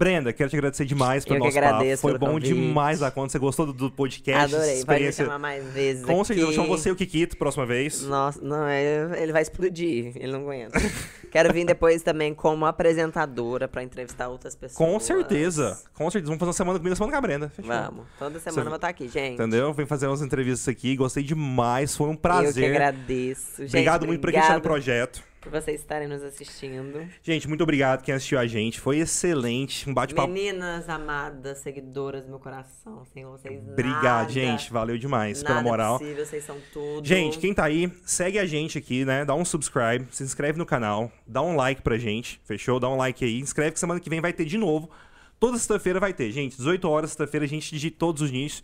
Brenda, 0.00 0.32
quero 0.32 0.48
te 0.48 0.56
agradecer 0.56 0.86
demais 0.86 1.26
pelo 1.26 1.36
Eu 1.36 1.44
nosso 1.44 1.58
agradeço 1.58 2.00
papo. 2.00 2.10
Foi 2.12 2.18
bom 2.18 2.32
convite. 2.32 2.54
demais 2.54 3.02
a 3.02 3.10
conta. 3.10 3.28
Você 3.32 3.38
gostou 3.38 3.66
do, 3.66 3.74
do 3.74 3.90
podcast? 3.90 4.54
adorei, 4.54 4.66
pode 4.66 4.72
me 4.72 4.78
experiência... 4.80 5.24
chamar 5.26 5.38
mais 5.38 5.62
vezes 5.74 6.06
Com 6.06 6.24
certeza, 6.24 6.46
eu 6.46 6.48
aqui. 6.48 6.56
chamo 6.56 6.68
você 6.68 6.88
e 6.88 6.92
o 6.92 6.96
Kikito 6.96 7.36
próxima 7.36 7.66
vez. 7.66 8.02
Nossa, 8.04 8.40
não, 8.42 8.66
ele 8.66 9.20
ele 9.20 9.30
vai 9.30 9.42
explodir, 9.42 10.12
ele 10.16 10.32
não 10.32 10.40
aguenta. 10.40 10.78
Quero 11.30 11.52
vir 11.52 11.66
depois 11.66 12.02
também 12.02 12.32
como 12.32 12.64
apresentadora 12.64 13.68
pra 13.68 13.82
entrevistar 13.82 14.28
outras 14.28 14.56
pessoas. 14.56 14.78
Com 14.78 14.98
certeza. 14.98 15.78
Com 15.92 16.10
certeza. 16.10 16.34
Vamos 16.34 16.38
fazer 16.40 16.48
uma 16.48 16.52
semana 16.54 16.78
comigo, 16.78 16.90
uma 16.90 16.96
semana 16.96 17.12
com 17.12 17.18
a 17.18 17.20
Brenda. 17.20 17.48
Fechou. 17.50 17.70
Vamos, 17.70 18.04
toda 18.18 18.40
semana 18.40 18.54
Você- 18.54 18.60
eu 18.60 18.64
vou 18.64 18.74
estar 18.76 18.88
aqui, 18.88 19.06
gente. 19.06 19.34
Entendeu? 19.34 19.72
Vem 19.74 19.84
fazer 19.84 20.06
umas 20.06 20.22
entrevistas 20.22 20.66
aqui. 20.66 20.96
Gostei 20.96 21.22
demais. 21.22 21.94
Foi 21.94 22.06
um 22.06 22.12
Eu 22.12 22.16
que 22.16 22.22
prazer. 22.22 22.70
agradeço. 22.70 23.58
Gente, 23.58 23.68
obrigado 23.68 24.06
muito 24.06 24.20
por 24.22 24.30
está 24.30 24.40
no 24.40 24.46
obrigado 24.56 24.62
projeto. 24.62 25.29
Por 25.40 25.50
vocês 25.50 25.80
estarem 25.80 26.06
nos 26.06 26.22
assistindo. 26.22 27.08
Gente, 27.22 27.48
muito 27.48 27.62
obrigado 27.62 28.02
quem 28.02 28.14
assistiu 28.14 28.38
a 28.38 28.46
gente. 28.46 28.78
Foi 28.78 28.98
excelente. 28.98 29.88
Um 29.88 29.94
bate-papo. 29.94 30.28
Meninas 30.28 30.88
amadas, 30.88 31.58
seguidoras 31.58 32.24
do 32.24 32.28
meu 32.28 32.38
coração, 32.38 33.04
sem 33.12 33.24
vocês 33.24 33.62
Obrigado, 33.68 34.02
nada, 34.02 34.28
gente. 34.30 34.70
Valeu 34.70 34.98
demais 34.98 35.42
pela 35.42 35.62
moral. 35.62 35.98
possível, 35.98 36.26
vocês 36.26 36.44
são 36.44 36.56
tudo. 36.72 37.06
Gente, 37.06 37.38
quem 37.38 37.54
tá 37.54 37.64
aí, 37.64 37.90
segue 38.04 38.38
a 38.38 38.44
gente 38.44 38.76
aqui, 38.76 39.04
né? 39.04 39.24
Dá 39.24 39.34
um 39.34 39.44
subscribe, 39.44 40.06
se 40.10 40.22
inscreve 40.22 40.58
no 40.58 40.66
canal, 40.66 41.10
dá 41.26 41.40
um 41.40 41.56
like 41.56 41.80
pra 41.80 41.96
gente, 41.96 42.40
fechou? 42.44 42.78
Dá 42.78 42.88
um 42.88 42.96
like 42.96 43.24
aí, 43.24 43.40
inscreve 43.40 43.72
que 43.72 43.80
semana 43.80 43.98
que 43.98 44.10
vem 44.10 44.20
vai 44.20 44.32
ter 44.32 44.44
de 44.44 44.58
novo. 44.58 44.90
Toda 45.38 45.56
sexta-feira 45.56 45.98
vai 45.98 46.12
ter, 46.12 46.30
gente. 46.30 46.56
18 46.56 46.86
horas, 46.86 47.10
sexta-feira, 47.10 47.46
a 47.46 47.48
gente 47.48 47.70
digita 47.70 47.96
todos 47.98 48.20
os 48.20 48.30
nichos. 48.30 48.62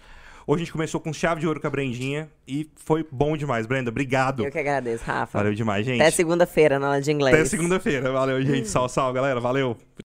Hoje 0.48 0.62
a 0.62 0.64
gente 0.64 0.72
começou 0.72 1.00
com 1.00 1.12
chave 1.12 1.40
de 1.40 1.46
ouro 1.48 1.60
com 1.60 1.66
a 1.66 1.70
Brendinha 1.70 2.30
e 2.46 2.70
foi 2.76 3.04
bom 3.10 3.36
demais. 3.36 3.66
Brenda, 3.66 3.90
obrigado. 3.90 4.44
Eu 4.44 4.50
que 4.52 4.58
agradeço, 4.60 5.02
Rafa. 5.02 5.38
Valeu 5.38 5.52
demais, 5.52 5.84
gente. 5.84 6.00
Até 6.00 6.12
segunda-feira 6.12 6.78
na 6.78 6.86
aula 6.86 7.00
de 7.00 7.10
inglês. 7.10 7.34
Até 7.34 7.44
segunda-feira. 7.44 8.12
Valeu, 8.12 8.40
gente. 8.40 8.68
Sal, 8.70 8.88
sal, 8.88 9.12
galera. 9.12 9.40
Valeu. 9.40 9.76